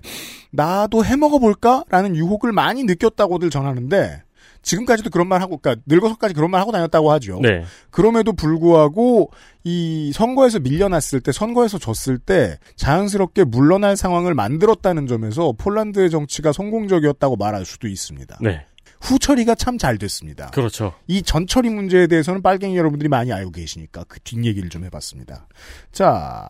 나도 0.50 1.06
해먹어 1.06 1.38
볼까라는 1.38 2.16
유혹을 2.16 2.52
많이 2.52 2.84
느꼈다고들 2.84 3.52
전하는데 3.52 4.24
지금까지도 4.64 5.12
그런 5.12 5.28
말 5.28 5.42
하고 5.42 5.58
그러니까 5.58 5.82
늙어서까지 5.86 6.34
그런 6.34 6.52
말 6.52 6.60
하고 6.60 6.72
다녔다고 6.72 7.12
하죠. 7.14 7.40
네. 7.42 7.64
그럼에도 7.92 8.34
불구하고 8.34 9.32
이 9.64 10.12
선거에서 10.14 10.60
밀려났을 10.60 11.22
때 11.22 11.32
선거에서 11.32 11.78
졌을 11.78 12.18
때 12.18 12.58
자연스럽게 12.76 13.44
물러날 13.46 13.96
상황을 13.96 14.34
만들었다는 14.34 15.08
점에서 15.08 15.54
폴란드의 15.58 16.10
정치가 16.10 16.52
성공적이었다고 16.52 17.36
말할 17.36 17.66
수도 17.66 17.88
있습니다. 17.88 18.40
네. 18.42 18.66
후처리가 19.02 19.56
참 19.56 19.78
잘 19.78 19.98
됐습니다. 19.98 20.48
그렇죠. 20.52 20.94
이 21.08 21.22
전처리 21.22 21.70
문제에 21.70 22.08
대해서는 22.08 22.42
빨갱이 22.42 22.76
여러분들이 22.76 23.08
많이 23.08 23.32
알고 23.32 23.52
계시니까 23.52 24.04
그 24.08 24.20
뒷얘기를 24.20 24.70
좀 24.70 24.84
해봤습니다. 24.84 25.48
자, 25.92 26.50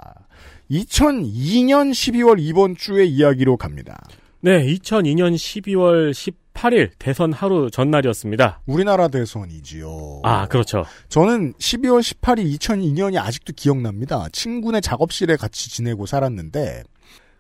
2002년 0.71 1.91
12월 1.91 2.37
이번 2.39 2.75
주의 2.75 3.09
이야기로 3.09 3.57
갑니다. 3.57 4.01
네, 4.41 4.65
2002년 4.65 5.35
12월 5.35 6.11
18일 6.11 6.91
대선 6.97 7.33
하루 7.33 7.69
전날이었습니다. 7.69 8.61
우리나라 8.65 9.07
대선이지요. 9.09 10.21
아, 10.23 10.47
그렇죠. 10.47 10.85
저는 11.09 11.53
12월 11.53 12.01
18일 12.01 12.57
2002년이 12.57 13.17
아직도 13.17 13.53
기억납니다. 13.55 14.27
친구네 14.31 14.81
작업실에 14.81 15.35
같이 15.35 15.69
지내고 15.69 16.05
살았는데 16.05 16.83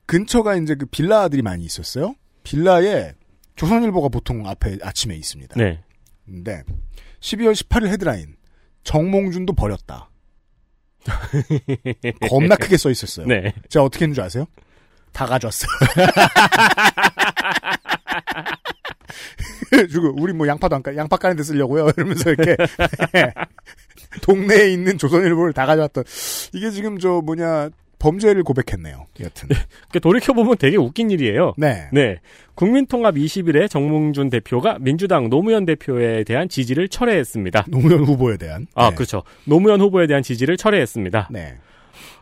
근처가 0.05 0.55
이제 0.55 0.75
그 0.75 0.85
빌라들이 0.87 1.41
많이 1.41 1.63
있었어요. 1.63 2.15
빌라에 2.43 3.13
조선일보가 3.59 4.07
보통 4.07 4.47
앞에 4.47 4.77
아침에 4.81 5.13
있습니다. 5.15 5.55
네. 5.57 5.83
근데 6.25 6.63
12월 7.19 7.51
18일 7.51 7.89
헤드라인 7.89 8.37
정몽준도 8.83 9.51
버렸다. 9.51 10.09
겁나 12.29 12.55
크게 12.55 12.77
써 12.77 12.89
있었어요. 12.89 13.27
네. 13.27 13.53
제가 13.67 13.83
어떻게 13.83 14.05
했는 14.05 14.15
줄 14.15 14.23
아세요? 14.23 14.45
다 15.11 15.25
가져왔어요. 15.25 15.69
그리고 19.69 20.13
우리 20.17 20.31
뭐 20.31 20.47
양파도 20.47 20.77
안 20.77 20.81
까, 20.81 20.95
양파 20.95 21.17
까는 21.17 21.35
데 21.35 21.43
쓰려고요. 21.43 21.89
이러면서 21.97 22.31
이렇게 22.31 22.55
동네에 24.23 24.71
있는 24.71 24.97
조선일보를 24.97 25.51
다 25.51 25.65
가져왔던 25.65 26.05
이게 26.53 26.71
지금 26.71 26.97
저 26.97 27.19
뭐냐 27.21 27.71
범죄를 27.99 28.43
고백했네요. 28.43 29.05
여튼. 29.19 29.49
그 29.91 29.99
돌이켜보면 29.99 30.57
되게 30.57 30.77
웃긴 30.77 31.11
일이에요. 31.11 31.53
네. 31.57 31.89
네. 31.91 32.19
국민통합 32.55 33.15
20일에 33.15 33.69
정몽준 33.69 34.29
대표가 34.29 34.77
민주당 34.79 35.29
노무현 35.29 35.65
대표에 35.65 36.23
대한 36.23 36.49
지지를 36.49 36.89
철회했습니다. 36.89 37.65
노무현 37.69 38.03
후보에 38.03 38.37
대한. 38.37 38.67
아, 38.73 38.89
네. 38.89 38.95
그렇죠. 38.95 39.23
노무현 39.45 39.79
후보에 39.81 40.07
대한 40.07 40.23
지지를 40.23 40.57
철회했습니다. 40.57 41.29
네. 41.31 41.57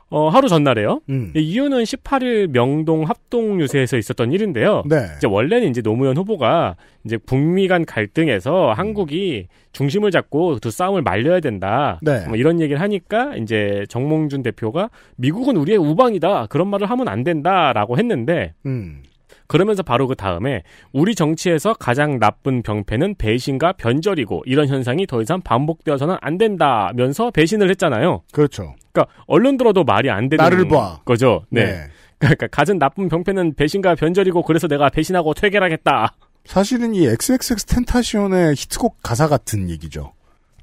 어, 0.09 0.29
하루 0.29 0.47
전날에요. 0.47 1.01
음. 1.09 1.33
이 1.35 1.41
이유는 1.41 1.83
18일 1.83 2.47
명동 2.47 3.03
합동 3.03 3.59
유세에서 3.59 3.97
있었던 3.97 4.31
일인데요. 4.31 4.83
네. 4.87 5.07
이제 5.17 5.27
원래는 5.27 5.69
이제 5.69 5.81
노무현 5.81 6.15
후보가 6.15 6.77
이제 7.03 7.17
북미 7.17 7.67
간 7.67 7.83
갈등에서 7.83 8.71
한국이 8.71 9.47
중심을 9.73 10.11
잡고 10.11 10.59
두 10.59 10.71
싸움을 10.71 11.01
말려야 11.01 11.41
된다. 11.41 11.99
네. 12.01 12.25
뭐 12.27 12.37
이런 12.37 12.61
얘기를 12.61 12.79
하니까 12.81 13.35
이제 13.35 13.85
정몽준 13.89 14.43
대표가 14.43 14.89
미국은 15.17 15.57
우리의 15.57 15.77
우방이다. 15.77 16.47
그런 16.47 16.67
말을 16.69 16.89
하면 16.89 17.07
안 17.09 17.23
된다라고 17.23 17.97
했는데 17.97 18.53
음. 18.65 19.03
그러면서 19.47 19.81
바로 19.81 20.07
그 20.07 20.15
다음에 20.15 20.63
우리 20.91 21.15
정치에서 21.15 21.73
가장 21.73 22.19
나쁜 22.19 22.61
병폐는 22.61 23.15
배신과 23.15 23.73
변절이고 23.73 24.43
이런 24.45 24.67
현상이 24.67 25.07
더 25.07 25.21
이상 25.21 25.41
반복되어서는 25.41 26.17
안 26.21 26.37
된다면서 26.37 27.31
배신을 27.31 27.69
했잖아요. 27.71 28.23
그렇죠. 28.31 28.75
그러니까 28.91 29.13
언론 29.25 29.57
들어도 29.57 29.83
말이 29.83 30.09
안 30.09 30.29
되는 30.29 30.43
나를 30.43 30.67
봐. 30.67 30.99
거죠. 31.05 31.45
네. 31.49 31.65
네. 31.65 31.87
그러니까 32.19 32.47
가진 32.47 32.79
나쁜 32.79 33.09
병폐는 33.09 33.53
배신과 33.55 33.95
변절이고 33.95 34.43
그래서 34.43 34.67
내가 34.67 34.89
배신하고 34.89 35.33
퇴계하겠다. 35.33 36.15
사실은 36.45 36.95
이 36.95 37.05
XXX 37.05 37.65
텐타시온의 37.65 38.55
히트곡 38.55 39.03
가사 39.03 39.27
같은 39.27 39.69
얘기죠. 39.69 40.13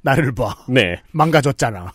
나를 0.01 0.33
봐. 0.33 0.55
네. 0.67 1.01
망가졌잖아. 1.11 1.91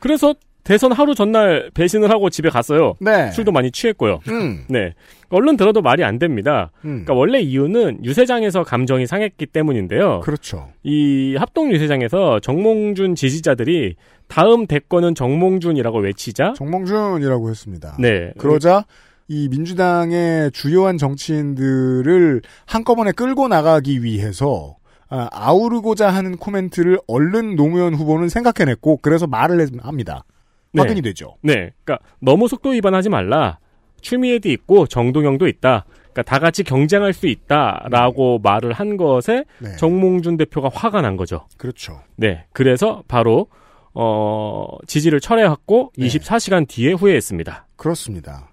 그래서 0.00 0.34
대선 0.64 0.92
하루 0.92 1.14
전날 1.14 1.70
배신을 1.74 2.10
하고 2.10 2.30
집에 2.30 2.48
갔어요. 2.48 2.94
네. 3.00 3.30
술도 3.32 3.50
많이 3.52 3.70
취했고요. 3.72 4.20
음. 4.28 4.64
네. 4.68 4.94
언론 5.28 5.56
들어도 5.56 5.82
말이 5.82 6.04
안 6.04 6.18
됩니다. 6.18 6.70
음. 6.84 7.04
그러니까 7.04 7.14
원래 7.14 7.40
이유는 7.40 8.04
유세장에서 8.04 8.62
감정이 8.62 9.06
상했기 9.06 9.46
때문인데요. 9.46 10.20
그렇죠. 10.20 10.68
이 10.84 11.34
합동 11.38 11.72
유세장에서 11.72 12.40
정몽준 12.40 13.14
지지자들이 13.16 13.96
다음 14.28 14.66
대권은 14.66 15.14
정몽준이라고 15.14 15.98
외치자 16.00 16.52
정몽준이라고 16.56 17.50
했습니다. 17.50 17.96
네. 17.98 18.32
그러자 18.38 18.84
이 19.28 19.48
민주당의 19.50 20.52
주요한 20.52 20.96
정치인들을 20.98 22.42
한꺼번에 22.66 23.12
끌고 23.12 23.48
나가기 23.48 24.02
위해서 24.02 24.76
아, 25.08 25.28
아우르고자 25.30 26.08
하는 26.08 26.36
코멘트를 26.36 26.98
얼른 27.06 27.56
노무현 27.56 27.94
후보는 27.94 28.28
생각해냈고 28.30 28.98
그래서 29.02 29.26
말을 29.26 29.60
해- 29.60 29.66
합니다. 29.82 30.24
네. 30.72 30.82
확인이 30.82 31.02
되죠. 31.02 31.36
네. 31.42 31.72
그러니까 31.84 31.98
너무 32.20 32.48
속도 32.48 32.70
위반하지 32.70 33.08
말라. 33.08 33.58
추미애도 34.00 34.50
있고 34.50 34.86
정동영도 34.86 35.46
있다. 35.46 35.84
그러니까 36.12 36.22
다 36.22 36.38
같이 36.38 36.62
경쟁할 36.62 37.12
수 37.12 37.26
있다라고 37.26 38.40
말을 38.40 38.72
한 38.72 38.96
것에 38.96 39.44
네. 39.58 39.76
정몽준 39.76 40.36
대표가 40.36 40.70
화가 40.72 41.00
난 41.00 41.16
거죠. 41.16 41.46
그렇죠. 41.56 42.00
네. 42.16 42.44
그래서 42.52 43.02
바로 43.08 43.48
어, 43.94 44.66
지지를 44.86 45.20
철회했고 45.20 45.92
네. 45.96 46.06
24시간 46.06 46.68
뒤에 46.68 46.92
후회했습니다. 46.92 47.66
그렇습니다. 47.76 48.50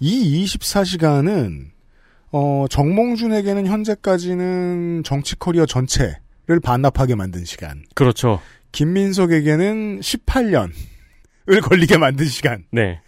이 0.00 0.44
24시간은 0.44 1.76
어, 2.32 2.66
정몽준에게는 2.68 3.66
현재까지는 3.66 5.02
정치 5.04 5.36
커리어 5.38 5.64
전체를 5.66 6.60
반납하게 6.62 7.14
만든 7.14 7.44
시간. 7.44 7.84
그렇죠. 7.94 8.40
김민석에게는 8.72 10.00
18년을 10.00 10.72
걸리게 11.60 11.98
만든 11.98 12.26
시간. 12.26 12.64
네. 12.70 13.00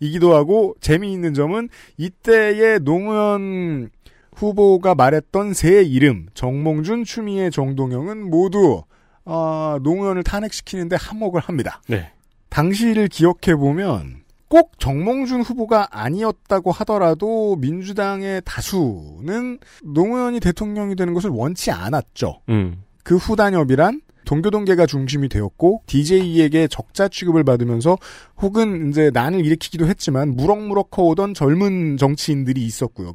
이기도 0.00 0.34
하고 0.34 0.74
재미있는 0.80 1.34
점은 1.34 1.68
이때의 1.96 2.80
노무현 2.80 3.90
후보가 4.34 4.94
말했던 4.94 5.54
세 5.54 5.82
이름 5.82 6.26
정몽준, 6.34 7.04
추미애, 7.04 7.50
정동영은 7.50 8.30
모두 8.30 8.82
어, 9.24 9.78
노무현을 9.82 10.22
탄핵시키는데 10.22 10.96
한몫을 10.96 11.40
합니다. 11.40 11.80
네. 11.88 12.10
당시를 12.50 13.08
기억해 13.08 13.56
보면 13.56 14.24
꼭 14.48 14.78
정몽준 14.78 15.40
후보가 15.42 15.88
아니었다고 15.90 16.70
하더라도 16.70 17.56
민주당의 17.56 18.42
다수는 18.44 19.58
노무현이 19.82 20.40
대통령이 20.40 20.94
되는 20.94 21.14
것을 21.14 21.30
원치 21.30 21.70
않았죠. 21.70 22.40
음. 22.50 22.82
그 23.02 23.16
후단협이란 23.16 24.00
동교동계가 24.24 24.86
중심이 24.86 25.28
되었고 25.28 25.82
DJ에게 25.86 26.68
적자 26.68 27.08
취급을 27.08 27.44
받으면서 27.44 27.98
혹은 28.40 28.90
이제 28.90 29.10
난을 29.12 29.44
일으키기도 29.44 29.86
했지만 29.86 30.34
무럭무럭 30.34 30.90
커오던 30.90 31.34
젊은 31.34 31.96
정치인들이 31.96 32.64
있었고요. 32.64 33.14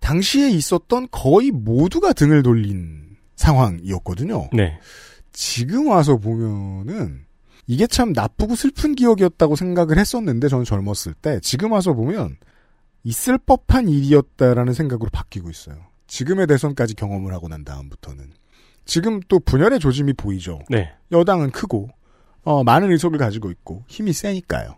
당시에 0.00 0.50
있었던 0.50 1.08
거의 1.10 1.50
모두가 1.50 2.12
등을 2.12 2.42
돌린 2.42 3.16
상황이었거든요. 3.36 4.50
네. 4.52 4.78
지금 5.32 5.88
와서 5.88 6.16
보면은 6.16 7.26
이게 7.66 7.86
참 7.86 8.12
나쁘고 8.12 8.54
슬픈 8.54 8.94
기억이었다고 8.94 9.56
생각을 9.56 9.98
했었는데 9.98 10.48
저는 10.48 10.64
젊었을 10.64 11.14
때 11.20 11.40
지금 11.42 11.72
와서 11.72 11.92
보면 11.92 12.36
있을 13.02 13.38
법한 13.38 13.88
일이었다라는 13.88 14.72
생각으로 14.72 15.10
바뀌고 15.12 15.50
있어요. 15.50 15.76
지금의 16.06 16.46
대선까지 16.46 16.94
경험을 16.94 17.32
하고 17.32 17.48
난 17.48 17.64
다음부터는 17.64 18.32
지금 18.86 19.20
또 19.28 19.38
분열의 19.38 19.80
조짐이 19.80 20.14
보이죠. 20.14 20.60
네. 20.70 20.92
여당은 21.12 21.50
크고 21.50 21.90
어, 22.42 22.64
많은 22.64 22.90
의석을 22.92 23.18
가지고 23.18 23.50
있고 23.50 23.84
힘이 23.88 24.12
세니까요. 24.12 24.76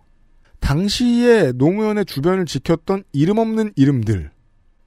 당시에 0.61 1.53
노무현의 1.53 2.07
주변을 2.07 2.47
지켰던 2.47 3.05
이름 3.13 3.39
없는 3.39 3.73
이름들, 3.77 4.31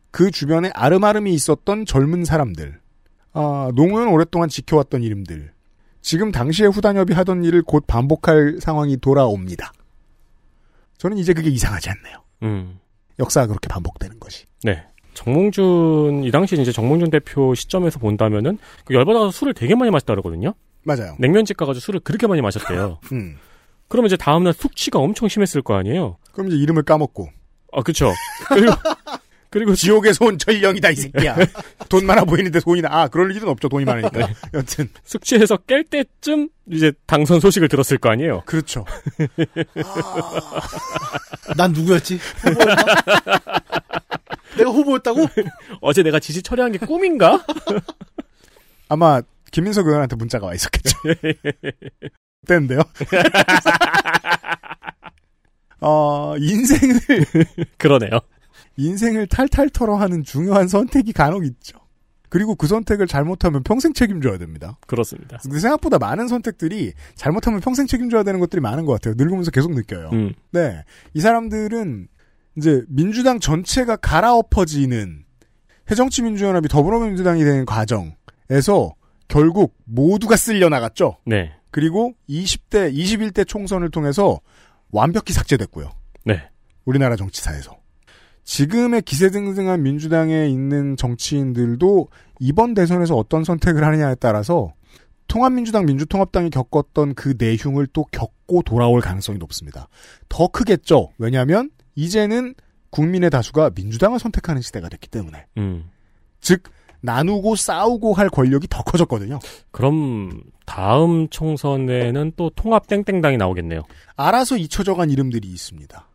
그 0.10 0.32
주변에 0.32 0.72
아름아름이 0.74 1.34
있었던 1.34 1.86
젊은 1.86 2.26
사람들, 2.26 2.82
아, 3.34 3.72
노무현 3.76 4.10
오랫동안 4.10 4.50
지켜왔던 4.50 5.04
이름들, 5.04 5.54
지금 6.02 6.32
당시에 6.32 6.68
후단협이 6.68 7.14
하던 7.14 7.44
일을 7.46 7.62
곧 7.62 7.86
반복할 7.88 8.58
상황이 8.60 8.98
돌아옵니다. 8.98 9.72
저는 10.98 11.18
이제 11.18 11.34
그게 11.34 11.50
이상하지 11.50 11.90
않네요. 11.92 12.24
음. 12.44 12.80
역사가 13.20 13.48
그렇게 13.48 13.68
반복되는 13.68 14.20
것이. 14.20 14.46
네. 14.64 14.84
정몽준 15.24 16.24
이 16.24 16.32
당시 16.32 16.60
이제 16.60 16.72
정몽준 16.72 17.12
대표 17.12 17.54
시점에서 17.54 18.00
본다면은 18.00 18.58
그 18.86 18.94
열받아서 18.96 19.32
술을 19.32 19.54
되게 19.54 19.76
많이 19.76 19.92
마셨다 19.92 20.14
그러거든요. 20.14 20.54
맞아요. 20.84 21.16
냉면집 21.20 21.58
가가지고 21.58 21.80
술을 21.82 22.00
그렇게 22.00 22.26
많이 22.26 22.42
마셨대요. 22.42 23.00
음. 23.14 23.38
그러면 23.88 24.08
이제 24.08 24.18
다음날 24.18 24.54
숙취가 24.54 24.98
엄청 24.98 25.28
심했을 25.28 25.62
거 25.62 25.76
아니에요. 25.76 26.18
그럼 26.32 26.48
이제 26.48 26.58
이름을 26.58 26.84
까먹고. 26.84 27.30
아 27.74 27.84
그렇죠. 27.84 28.12
그리고 28.50 28.74
그리고 29.52 29.76
지옥에서 29.76 30.26
온 30.26 30.38
전령이다 30.40 30.92
이 30.92 30.96
새끼야. 30.96 31.36
돈 31.90 32.06
많아 32.06 32.24
보이는데 32.24 32.60
돈이 32.62 32.82
나. 32.82 32.90
아 32.92 33.08
그럴 33.08 33.36
일은 33.36 33.48
없죠. 33.50 33.70
돈이 33.70 33.86
많으니까. 33.86 34.30
여튼 34.54 34.90
숙취해서 35.04 35.58
깰 35.58 35.88
때쯤 35.90 36.50
이제 36.72 36.94
당선 37.06 37.40
소식을 37.42 37.68
들었을 37.68 37.98
거 37.98 38.10
아니에요. 38.10 38.44
그렇죠. 38.46 38.86
난 41.58 41.74
누구였지? 41.74 42.18
내가 44.62 44.72
후보였다고? 44.72 45.28
어제 45.82 46.04
내가 46.04 46.20
지지 46.20 46.42
처리한 46.42 46.72
게 46.72 46.78
꿈인가? 46.80 47.44
아마 48.90 49.22
김민석 49.52 49.88
의원한테 49.88 50.16
문자가 50.16 50.48
와 50.48 50.54
있었겠죠. 50.54 50.98
때인데요. 52.48 52.82
어, 55.82 56.36
인생을 56.38 57.00
그러네요. 57.78 58.20
인생을 58.78 59.28
탈탈 59.28 59.70
털어하는 59.70 60.24
중요한 60.24 60.68
선택이 60.68 61.14
간혹 61.14 61.46
있죠. 61.46 61.80
그리고 62.32 62.56
그 62.56 62.66
선택을 62.66 63.08
잘못하면 63.08 63.62
평생 63.62 63.92
책임져야 63.92 64.38
됩니다. 64.38 64.78
그렇습니다. 64.88 65.38
근데 65.44 65.60
생각보다 65.60 66.00
많은 66.00 66.30
선택들이 66.30 66.94
잘못하면 67.16 67.60
평생 67.60 67.88
책임져야 67.88 68.24
되는 68.24 68.40
것들이 68.40 68.62
많은 68.62 68.86
것 68.86 68.94
같아요. 68.94 69.16
늙으면서 69.18 69.52
계속 69.52 69.74
느껴요. 69.74 70.10
음. 70.14 70.34
네. 70.52 70.86
이 71.14 71.20
사람들은 71.20 72.08
이제 72.58 72.84
민주당 72.88 73.40
전체가 73.40 73.96
갈아엎어지는 73.98 75.26
새정치민주연합이 75.88 76.68
더불어민주당이 76.68 77.44
되는 77.44 77.66
과정에서 77.66 78.96
결국 79.28 79.76
모두가 79.86 80.36
쓸려 80.36 80.70
나갔죠. 80.70 81.18
네. 81.26 81.54
그리고 81.72 82.14
20대, 82.30 82.94
21대 82.94 83.48
총선을 83.48 83.90
통해서 83.92 84.40
완벽히 84.92 85.34
삭제됐고요. 85.34 85.90
네. 86.26 86.50
우리나라 86.86 87.16
정치사에서. 87.16 87.78
지금의 88.44 89.04
기세등등한 89.04 89.84
민주당에 89.84 90.48
있는 90.48 90.98
정치인들도 90.98 92.10
이번 92.40 92.74
대선에서 92.74 93.16
어떤 93.16 93.44
선택을 93.44 93.84
하느냐에 93.84 94.16
따라서 94.16 94.74
통합민주당, 95.28 95.86
민주통합당이 95.86 96.50
겪었던 96.50 97.14
그 97.14 97.36
내흉을 97.38 97.88
또 97.94 98.04
겪고 98.12 98.64
돌아올 98.64 99.00
가능성이 99.00 99.38
높습니다. 99.38 99.88
더 100.28 100.48
크겠죠. 100.48 101.12
왜냐하면 101.18 101.70
이제는 101.96 102.56
국민의 102.90 103.30
다수가 103.30 103.72
민주당을 103.76 104.20
선택하는 104.20 104.62
시대가 104.62 104.90
됐기 104.90 105.08
때문에. 105.08 105.46
음. 105.58 105.90
즉 106.40 106.64
나누고 107.02 107.56
싸우고 107.56 108.14
할 108.14 108.30
권력이 108.30 108.68
더 108.70 108.84
커졌거든요. 108.84 109.40
그럼 109.72 110.44
다음 110.66 111.28
총선에는 111.30 112.34
또 112.36 112.52
통합 112.52 112.88
땡땡당이 112.88 113.38
나오겠네요. 113.38 113.82
알아서 114.16 114.58
잊혀져간 114.58 115.10
이름들이 115.10 115.48
있습니다. 115.48 116.08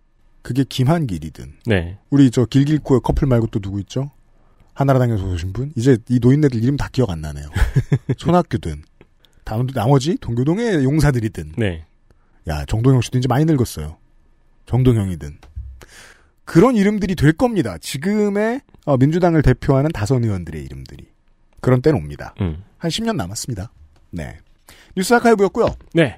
그게 0.42 0.64
김한길이든 0.68 1.54
네. 1.66 1.98
우리 2.08 2.30
저 2.30 2.44
길길코의 2.44 3.00
커플 3.02 3.26
말고 3.26 3.48
또 3.48 3.58
누구 3.58 3.80
있죠? 3.80 4.12
하나라당에서 4.74 5.26
오신 5.26 5.52
분? 5.52 5.72
이제 5.74 5.98
이 6.08 6.20
노인네들 6.20 6.62
이름 6.62 6.76
다 6.76 6.88
기억 6.92 7.10
안 7.10 7.20
나네요. 7.20 7.48
손학규든 8.16 8.82
다음 9.42 9.66
나머지 9.66 10.16
동교동의 10.18 10.84
용사들이든 10.84 11.54
네. 11.56 11.84
야 12.46 12.64
정동영 12.64 13.00
씨도 13.00 13.18
이제 13.18 13.26
많이 13.26 13.44
늙었어요. 13.44 13.96
정동영이든 14.66 15.38
그런 16.44 16.76
이름들이 16.76 17.14
될 17.16 17.32
겁니다. 17.32 17.76
지금의 17.78 18.60
어, 18.84 18.96
민주당을 18.96 19.42
대표하는 19.42 19.90
다선 19.92 20.22
의원들의 20.24 20.62
이름들이 20.62 21.06
그런 21.60 21.82
때는 21.82 21.98
옵니다. 21.98 22.34
음. 22.40 22.62
한 22.78 22.90
10년 22.90 23.16
남았습니다. 23.16 23.72
네. 24.10 24.38
뉴스 24.96 25.12
아카이브였고요. 25.14 25.66
네. 25.94 26.16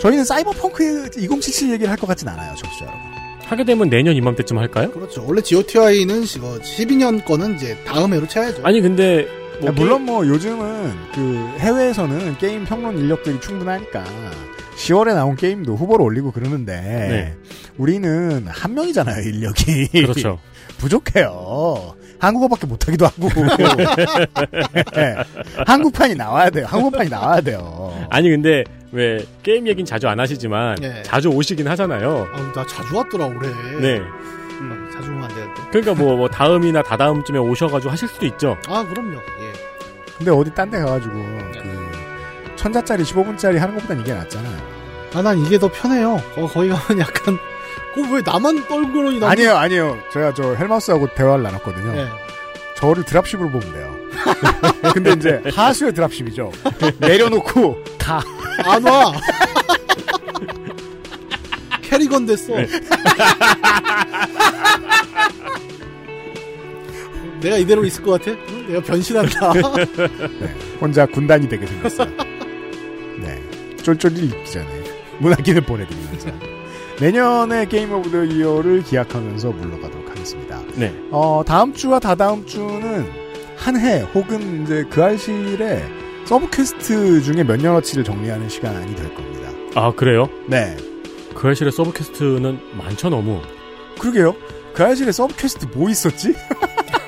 저희는 0.00 0.24
사이버펑크 0.24 1.10
2077 1.18 1.72
얘기를 1.72 1.90
할 1.90 1.96
것 1.98 2.06
같진 2.06 2.26
않아요, 2.28 2.54
청취자 2.54 2.86
여러분. 2.86 3.00
하게 3.44 3.64
되면 3.64 3.90
내년 3.90 4.14
이맘때쯤 4.14 4.58
할까요? 4.58 4.90
그렇죠. 4.92 5.24
원래 5.26 5.42
GOTI는 5.42 6.22
12년 6.22 7.24
거는 7.24 7.56
이제 7.56 7.76
다음 7.84 8.14
해로 8.14 8.26
채야죠. 8.26 8.62
아니 8.64 8.80
근데 8.80 9.26
뭐 9.60 9.72
물론 9.72 10.02
뭐 10.04 10.26
요즘은 10.26 10.94
그 11.14 11.54
해외에서는 11.58 12.38
게임 12.38 12.64
평론 12.64 12.98
인력들이 12.98 13.40
충분하니까 13.40 14.04
10월에 14.76 15.14
나온 15.14 15.36
게임도 15.36 15.76
후보로 15.76 16.04
올리고 16.04 16.32
그러는데 16.32 16.80
네. 16.80 17.36
우리는 17.76 18.46
한 18.48 18.74
명이잖아요 18.74 19.22
인력이 19.28 19.88
그렇죠. 19.92 20.38
부족해요. 20.78 21.94
한국어밖에 22.18 22.66
못하기도 22.66 23.06
하고 23.06 23.28
네. 24.94 25.16
한국판이 25.66 26.14
나와야 26.14 26.50
돼요. 26.50 26.66
한국판이 26.66 27.08
나와야 27.10 27.40
돼요. 27.40 28.06
아니 28.10 28.30
근데 28.30 28.64
왜 28.92 29.18
게임 29.42 29.66
얘기는 29.66 29.84
자주 29.84 30.08
안 30.08 30.18
하시지만 30.20 30.76
네. 30.80 31.02
자주 31.02 31.28
오시긴 31.28 31.68
하잖아요. 31.68 32.26
아, 32.32 32.52
나 32.54 32.66
자주 32.66 32.96
왔더라 32.96 33.26
올해. 33.26 33.48
네. 33.80 34.00
음, 34.60 34.90
자주 34.92 35.10
오면 35.10 35.24
안 35.24 35.28
되는데. 35.30 35.62
그러니까 35.70 35.94
뭐, 35.94 36.16
뭐 36.16 36.28
다음이나 36.28 36.82
다다음쯤에 36.82 37.38
오셔가지고 37.38 37.90
하실 37.90 38.08
수도 38.08 38.26
있죠. 38.26 38.56
아 38.68 38.84
그럼요. 38.84 39.16
예. 39.16 39.49
근데 40.20 40.30
어디 40.30 40.54
딴 40.54 40.70
데 40.70 40.78
가가지고 40.80 41.14
그 41.14 42.54
천자짜리 42.56 43.02
15분짜리 43.04 43.56
하는 43.58 43.74
것보단 43.74 44.00
이게 44.00 44.12
낫잖아요. 44.12 44.80
아 45.14 45.22
난 45.22 45.38
이게 45.38 45.58
더 45.58 45.68
편해요. 45.68 46.22
어, 46.36 46.46
거기 46.46 46.68
가면 46.68 47.00
약간 47.00 47.38
그왜 47.94 48.22
나만 48.24 48.66
떨그러니 48.68 49.18
나 49.18 49.30
아니에요, 49.30 49.56
아니에요. 49.56 49.98
제가 50.12 50.34
저 50.34 50.54
헬마우스하고 50.54 51.08
대화를 51.14 51.42
나눴거든요. 51.42 51.92
네. 51.92 52.08
저를 52.76 53.02
드랍십으로 53.04 53.50
보면 53.50 53.72
돼요. 53.72 53.96
근데 54.94 55.12
이제 55.12 55.42
하수의 55.54 55.92
드랍십이죠. 55.94 56.52
내려놓고 56.98 57.82
가. 57.98 58.22
안 58.64 58.84
와. 58.84 59.12
캐리건 61.82 62.26
됐어. 62.26 62.52
내가 67.40 67.56
이대로 67.56 67.84
있을 67.84 68.02
것 68.02 68.12
같아? 68.22 68.36
응? 68.50 68.66
내가 68.68 68.80
변신한다. 68.82 69.52
네, 69.98 70.54
혼자 70.80 71.06
군단이 71.06 71.48
되게 71.48 71.66
생겼어요. 71.66 72.08
네, 73.20 73.42
쫄쫄이 73.82 74.18
읽기 74.20 74.50
전에 74.50 74.66
문학기를 75.18 75.62
보내드리면서 75.62 76.28
내년에 77.00 77.66
Game 77.66 77.92
of 77.92 78.10
the 78.10 78.24
Year를 78.24 78.82
기약하면서 78.82 79.50
물러가도록 79.52 80.10
하겠습니다. 80.10 80.60
네. 80.74 80.94
어, 81.10 81.42
다음 81.46 81.72
주와 81.72 81.98
다다음 81.98 82.44
주는 82.46 83.06
한 83.56 83.76
해 83.76 84.00
혹은 84.14 84.62
이제 84.62 84.84
그알싫의 84.90 85.84
sub 86.26 86.48
quest 86.50 87.20
중에 87.22 87.42
몇 87.44 87.56
년어치를 87.56 88.04
정리하는 88.04 88.48
시간이 88.48 88.94
될 88.96 89.14
겁니다. 89.14 89.50
아, 89.74 89.92
그래요? 89.92 90.28
네. 90.46 90.76
그알싫의 91.34 91.48
sub 91.48 91.72
quest는 91.72 92.58
많죠, 92.76 93.08
너무. 93.08 93.40
그러게요. 93.98 94.34
그알싫의 94.74 95.12
sub 95.12 95.34
quest 95.36 95.66
뭐 95.72 95.88
있었지? 95.90 96.34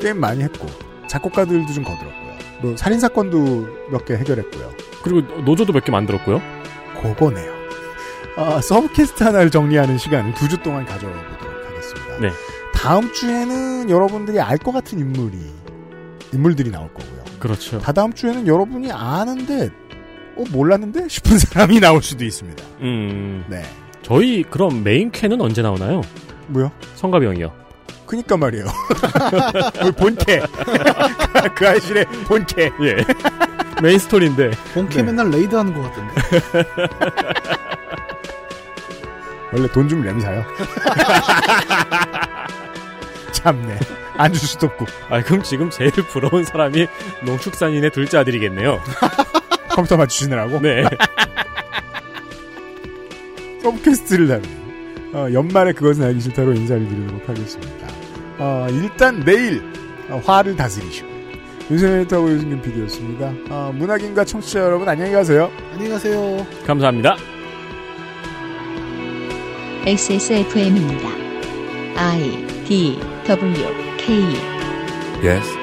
게임 0.00 0.18
많이 0.18 0.42
했고 0.42 0.66
작곡가들도 1.06 1.72
좀 1.72 1.84
거들었고요. 1.84 2.30
뭐 2.62 2.76
살인 2.76 2.98
사건도 3.00 3.68
몇 3.90 4.04
개 4.04 4.14
해결했고요. 4.14 4.70
그리고 5.02 5.20
노조도 5.42 5.72
몇 5.72 5.84
개 5.84 5.92
만들었고요. 5.92 6.40
그거네요. 7.00 7.52
아, 8.36 8.60
sub 8.60 8.92
quest 8.92 9.22
하나를 9.22 9.50
정리하는 9.50 9.98
시간을 9.98 10.34
두 10.34 10.48
주 10.48 10.56
동안 10.58 10.84
가져보도록 10.84 11.66
하겠습니다. 11.68 12.18
네. 12.20 12.30
다음 12.74 13.12
주에는 13.12 13.90
여러분들이 13.90 14.40
알 14.40 14.56
것 14.58 14.72
같은 14.72 14.98
인물이 14.98 15.36
인물들이 16.32 16.70
나올 16.70 16.88
거고요. 16.94 17.24
그렇죠. 17.38 17.78
다다음 17.78 18.12
주에는 18.12 18.46
여러분이 18.46 18.92
아는데 18.92 19.70
어 20.36 20.44
몰랐는데 20.52 21.08
싶은 21.08 21.36
사람이 21.40 21.80
나올 21.80 22.02
수도 22.02 22.24
있습니다. 22.24 22.62
음. 22.82 23.44
네. 23.48 23.62
저희 24.02 24.42
그럼 24.44 24.82
메인 24.84 25.10
캔은 25.10 25.40
언제 25.40 25.60
나오나요? 25.62 26.02
뭐요? 26.48 26.70
성가비 26.96 27.26
형이요. 27.26 27.52
그니까 28.10 28.36
말이에요. 28.36 28.64
우리 29.84 29.92
본캐. 29.92 30.42
그 31.54 31.68
아이실의 31.68 32.06
본캐. 32.26 32.72
예. 32.82 32.96
메인 33.80 34.00
스토리인데. 34.00 34.50
본캐 34.74 35.04
맨날 35.04 35.30
레이드 35.30 35.54
하는 35.54 35.72
것 35.72 35.82
같던데. 35.82 36.14
원래 39.52 39.68
돈 39.68 39.88
주면 39.88 40.06
램사요. 40.06 40.44
참네. 43.30 43.78
안 44.16 44.32
줄 44.32 44.48
수도 44.48 44.66
없고. 44.66 44.86
아, 45.08 45.22
그럼 45.22 45.44
지금 45.44 45.70
제일 45.70 45.92
부러운 45.92 46.44
사람이 46.44 46.88
농축산인의 47.24 47.90
둘째 47.92 48.18
아들이겠네요. 48.18 48.80
컴퓨터 49.68 49.96
맞추시느라고? 49.96 50.58
네. 50.60 50.82
서브캐스트를 53.62 54.26
다루는 54.26 54.60
어, 55.14 55.28
연말에 55.32 55.72
그것은 55.72 56.04
알기 56.04 56.20
싫다로 56.20 56.54
인사를 56.54 56.88
드리도록 56.88 57.28
하겠습니다. 57.28 57.99
어, 58.40 58.66
일단 58.70 59.22
내일 59.24 59.62
어, 60.08 60.20
화를 60.24 60.56
다스리시고 60.56 61.08
윤세민 61.70 62.08
타고 62.08 62.28
유승균 62.32 62.62
PD였습니다. 62.62 63.32
어, 63.50 63.72
문학인과 63.76 64.24
청취자 64.24 64.60
여러분 64.60 64.88
안녕히 64.88 65.12
가세요. 65.12 65.50
안녕히 65.72 65.90
가세요. 65.90 66.44
감사합니다. 66.66 67.16
XSFM입니다. 69.86 71.08
I 71.96 72.46
D 72.66 72.98
W 73.26 73.66
K 73.98 74.24
Yes. 75.22 75.59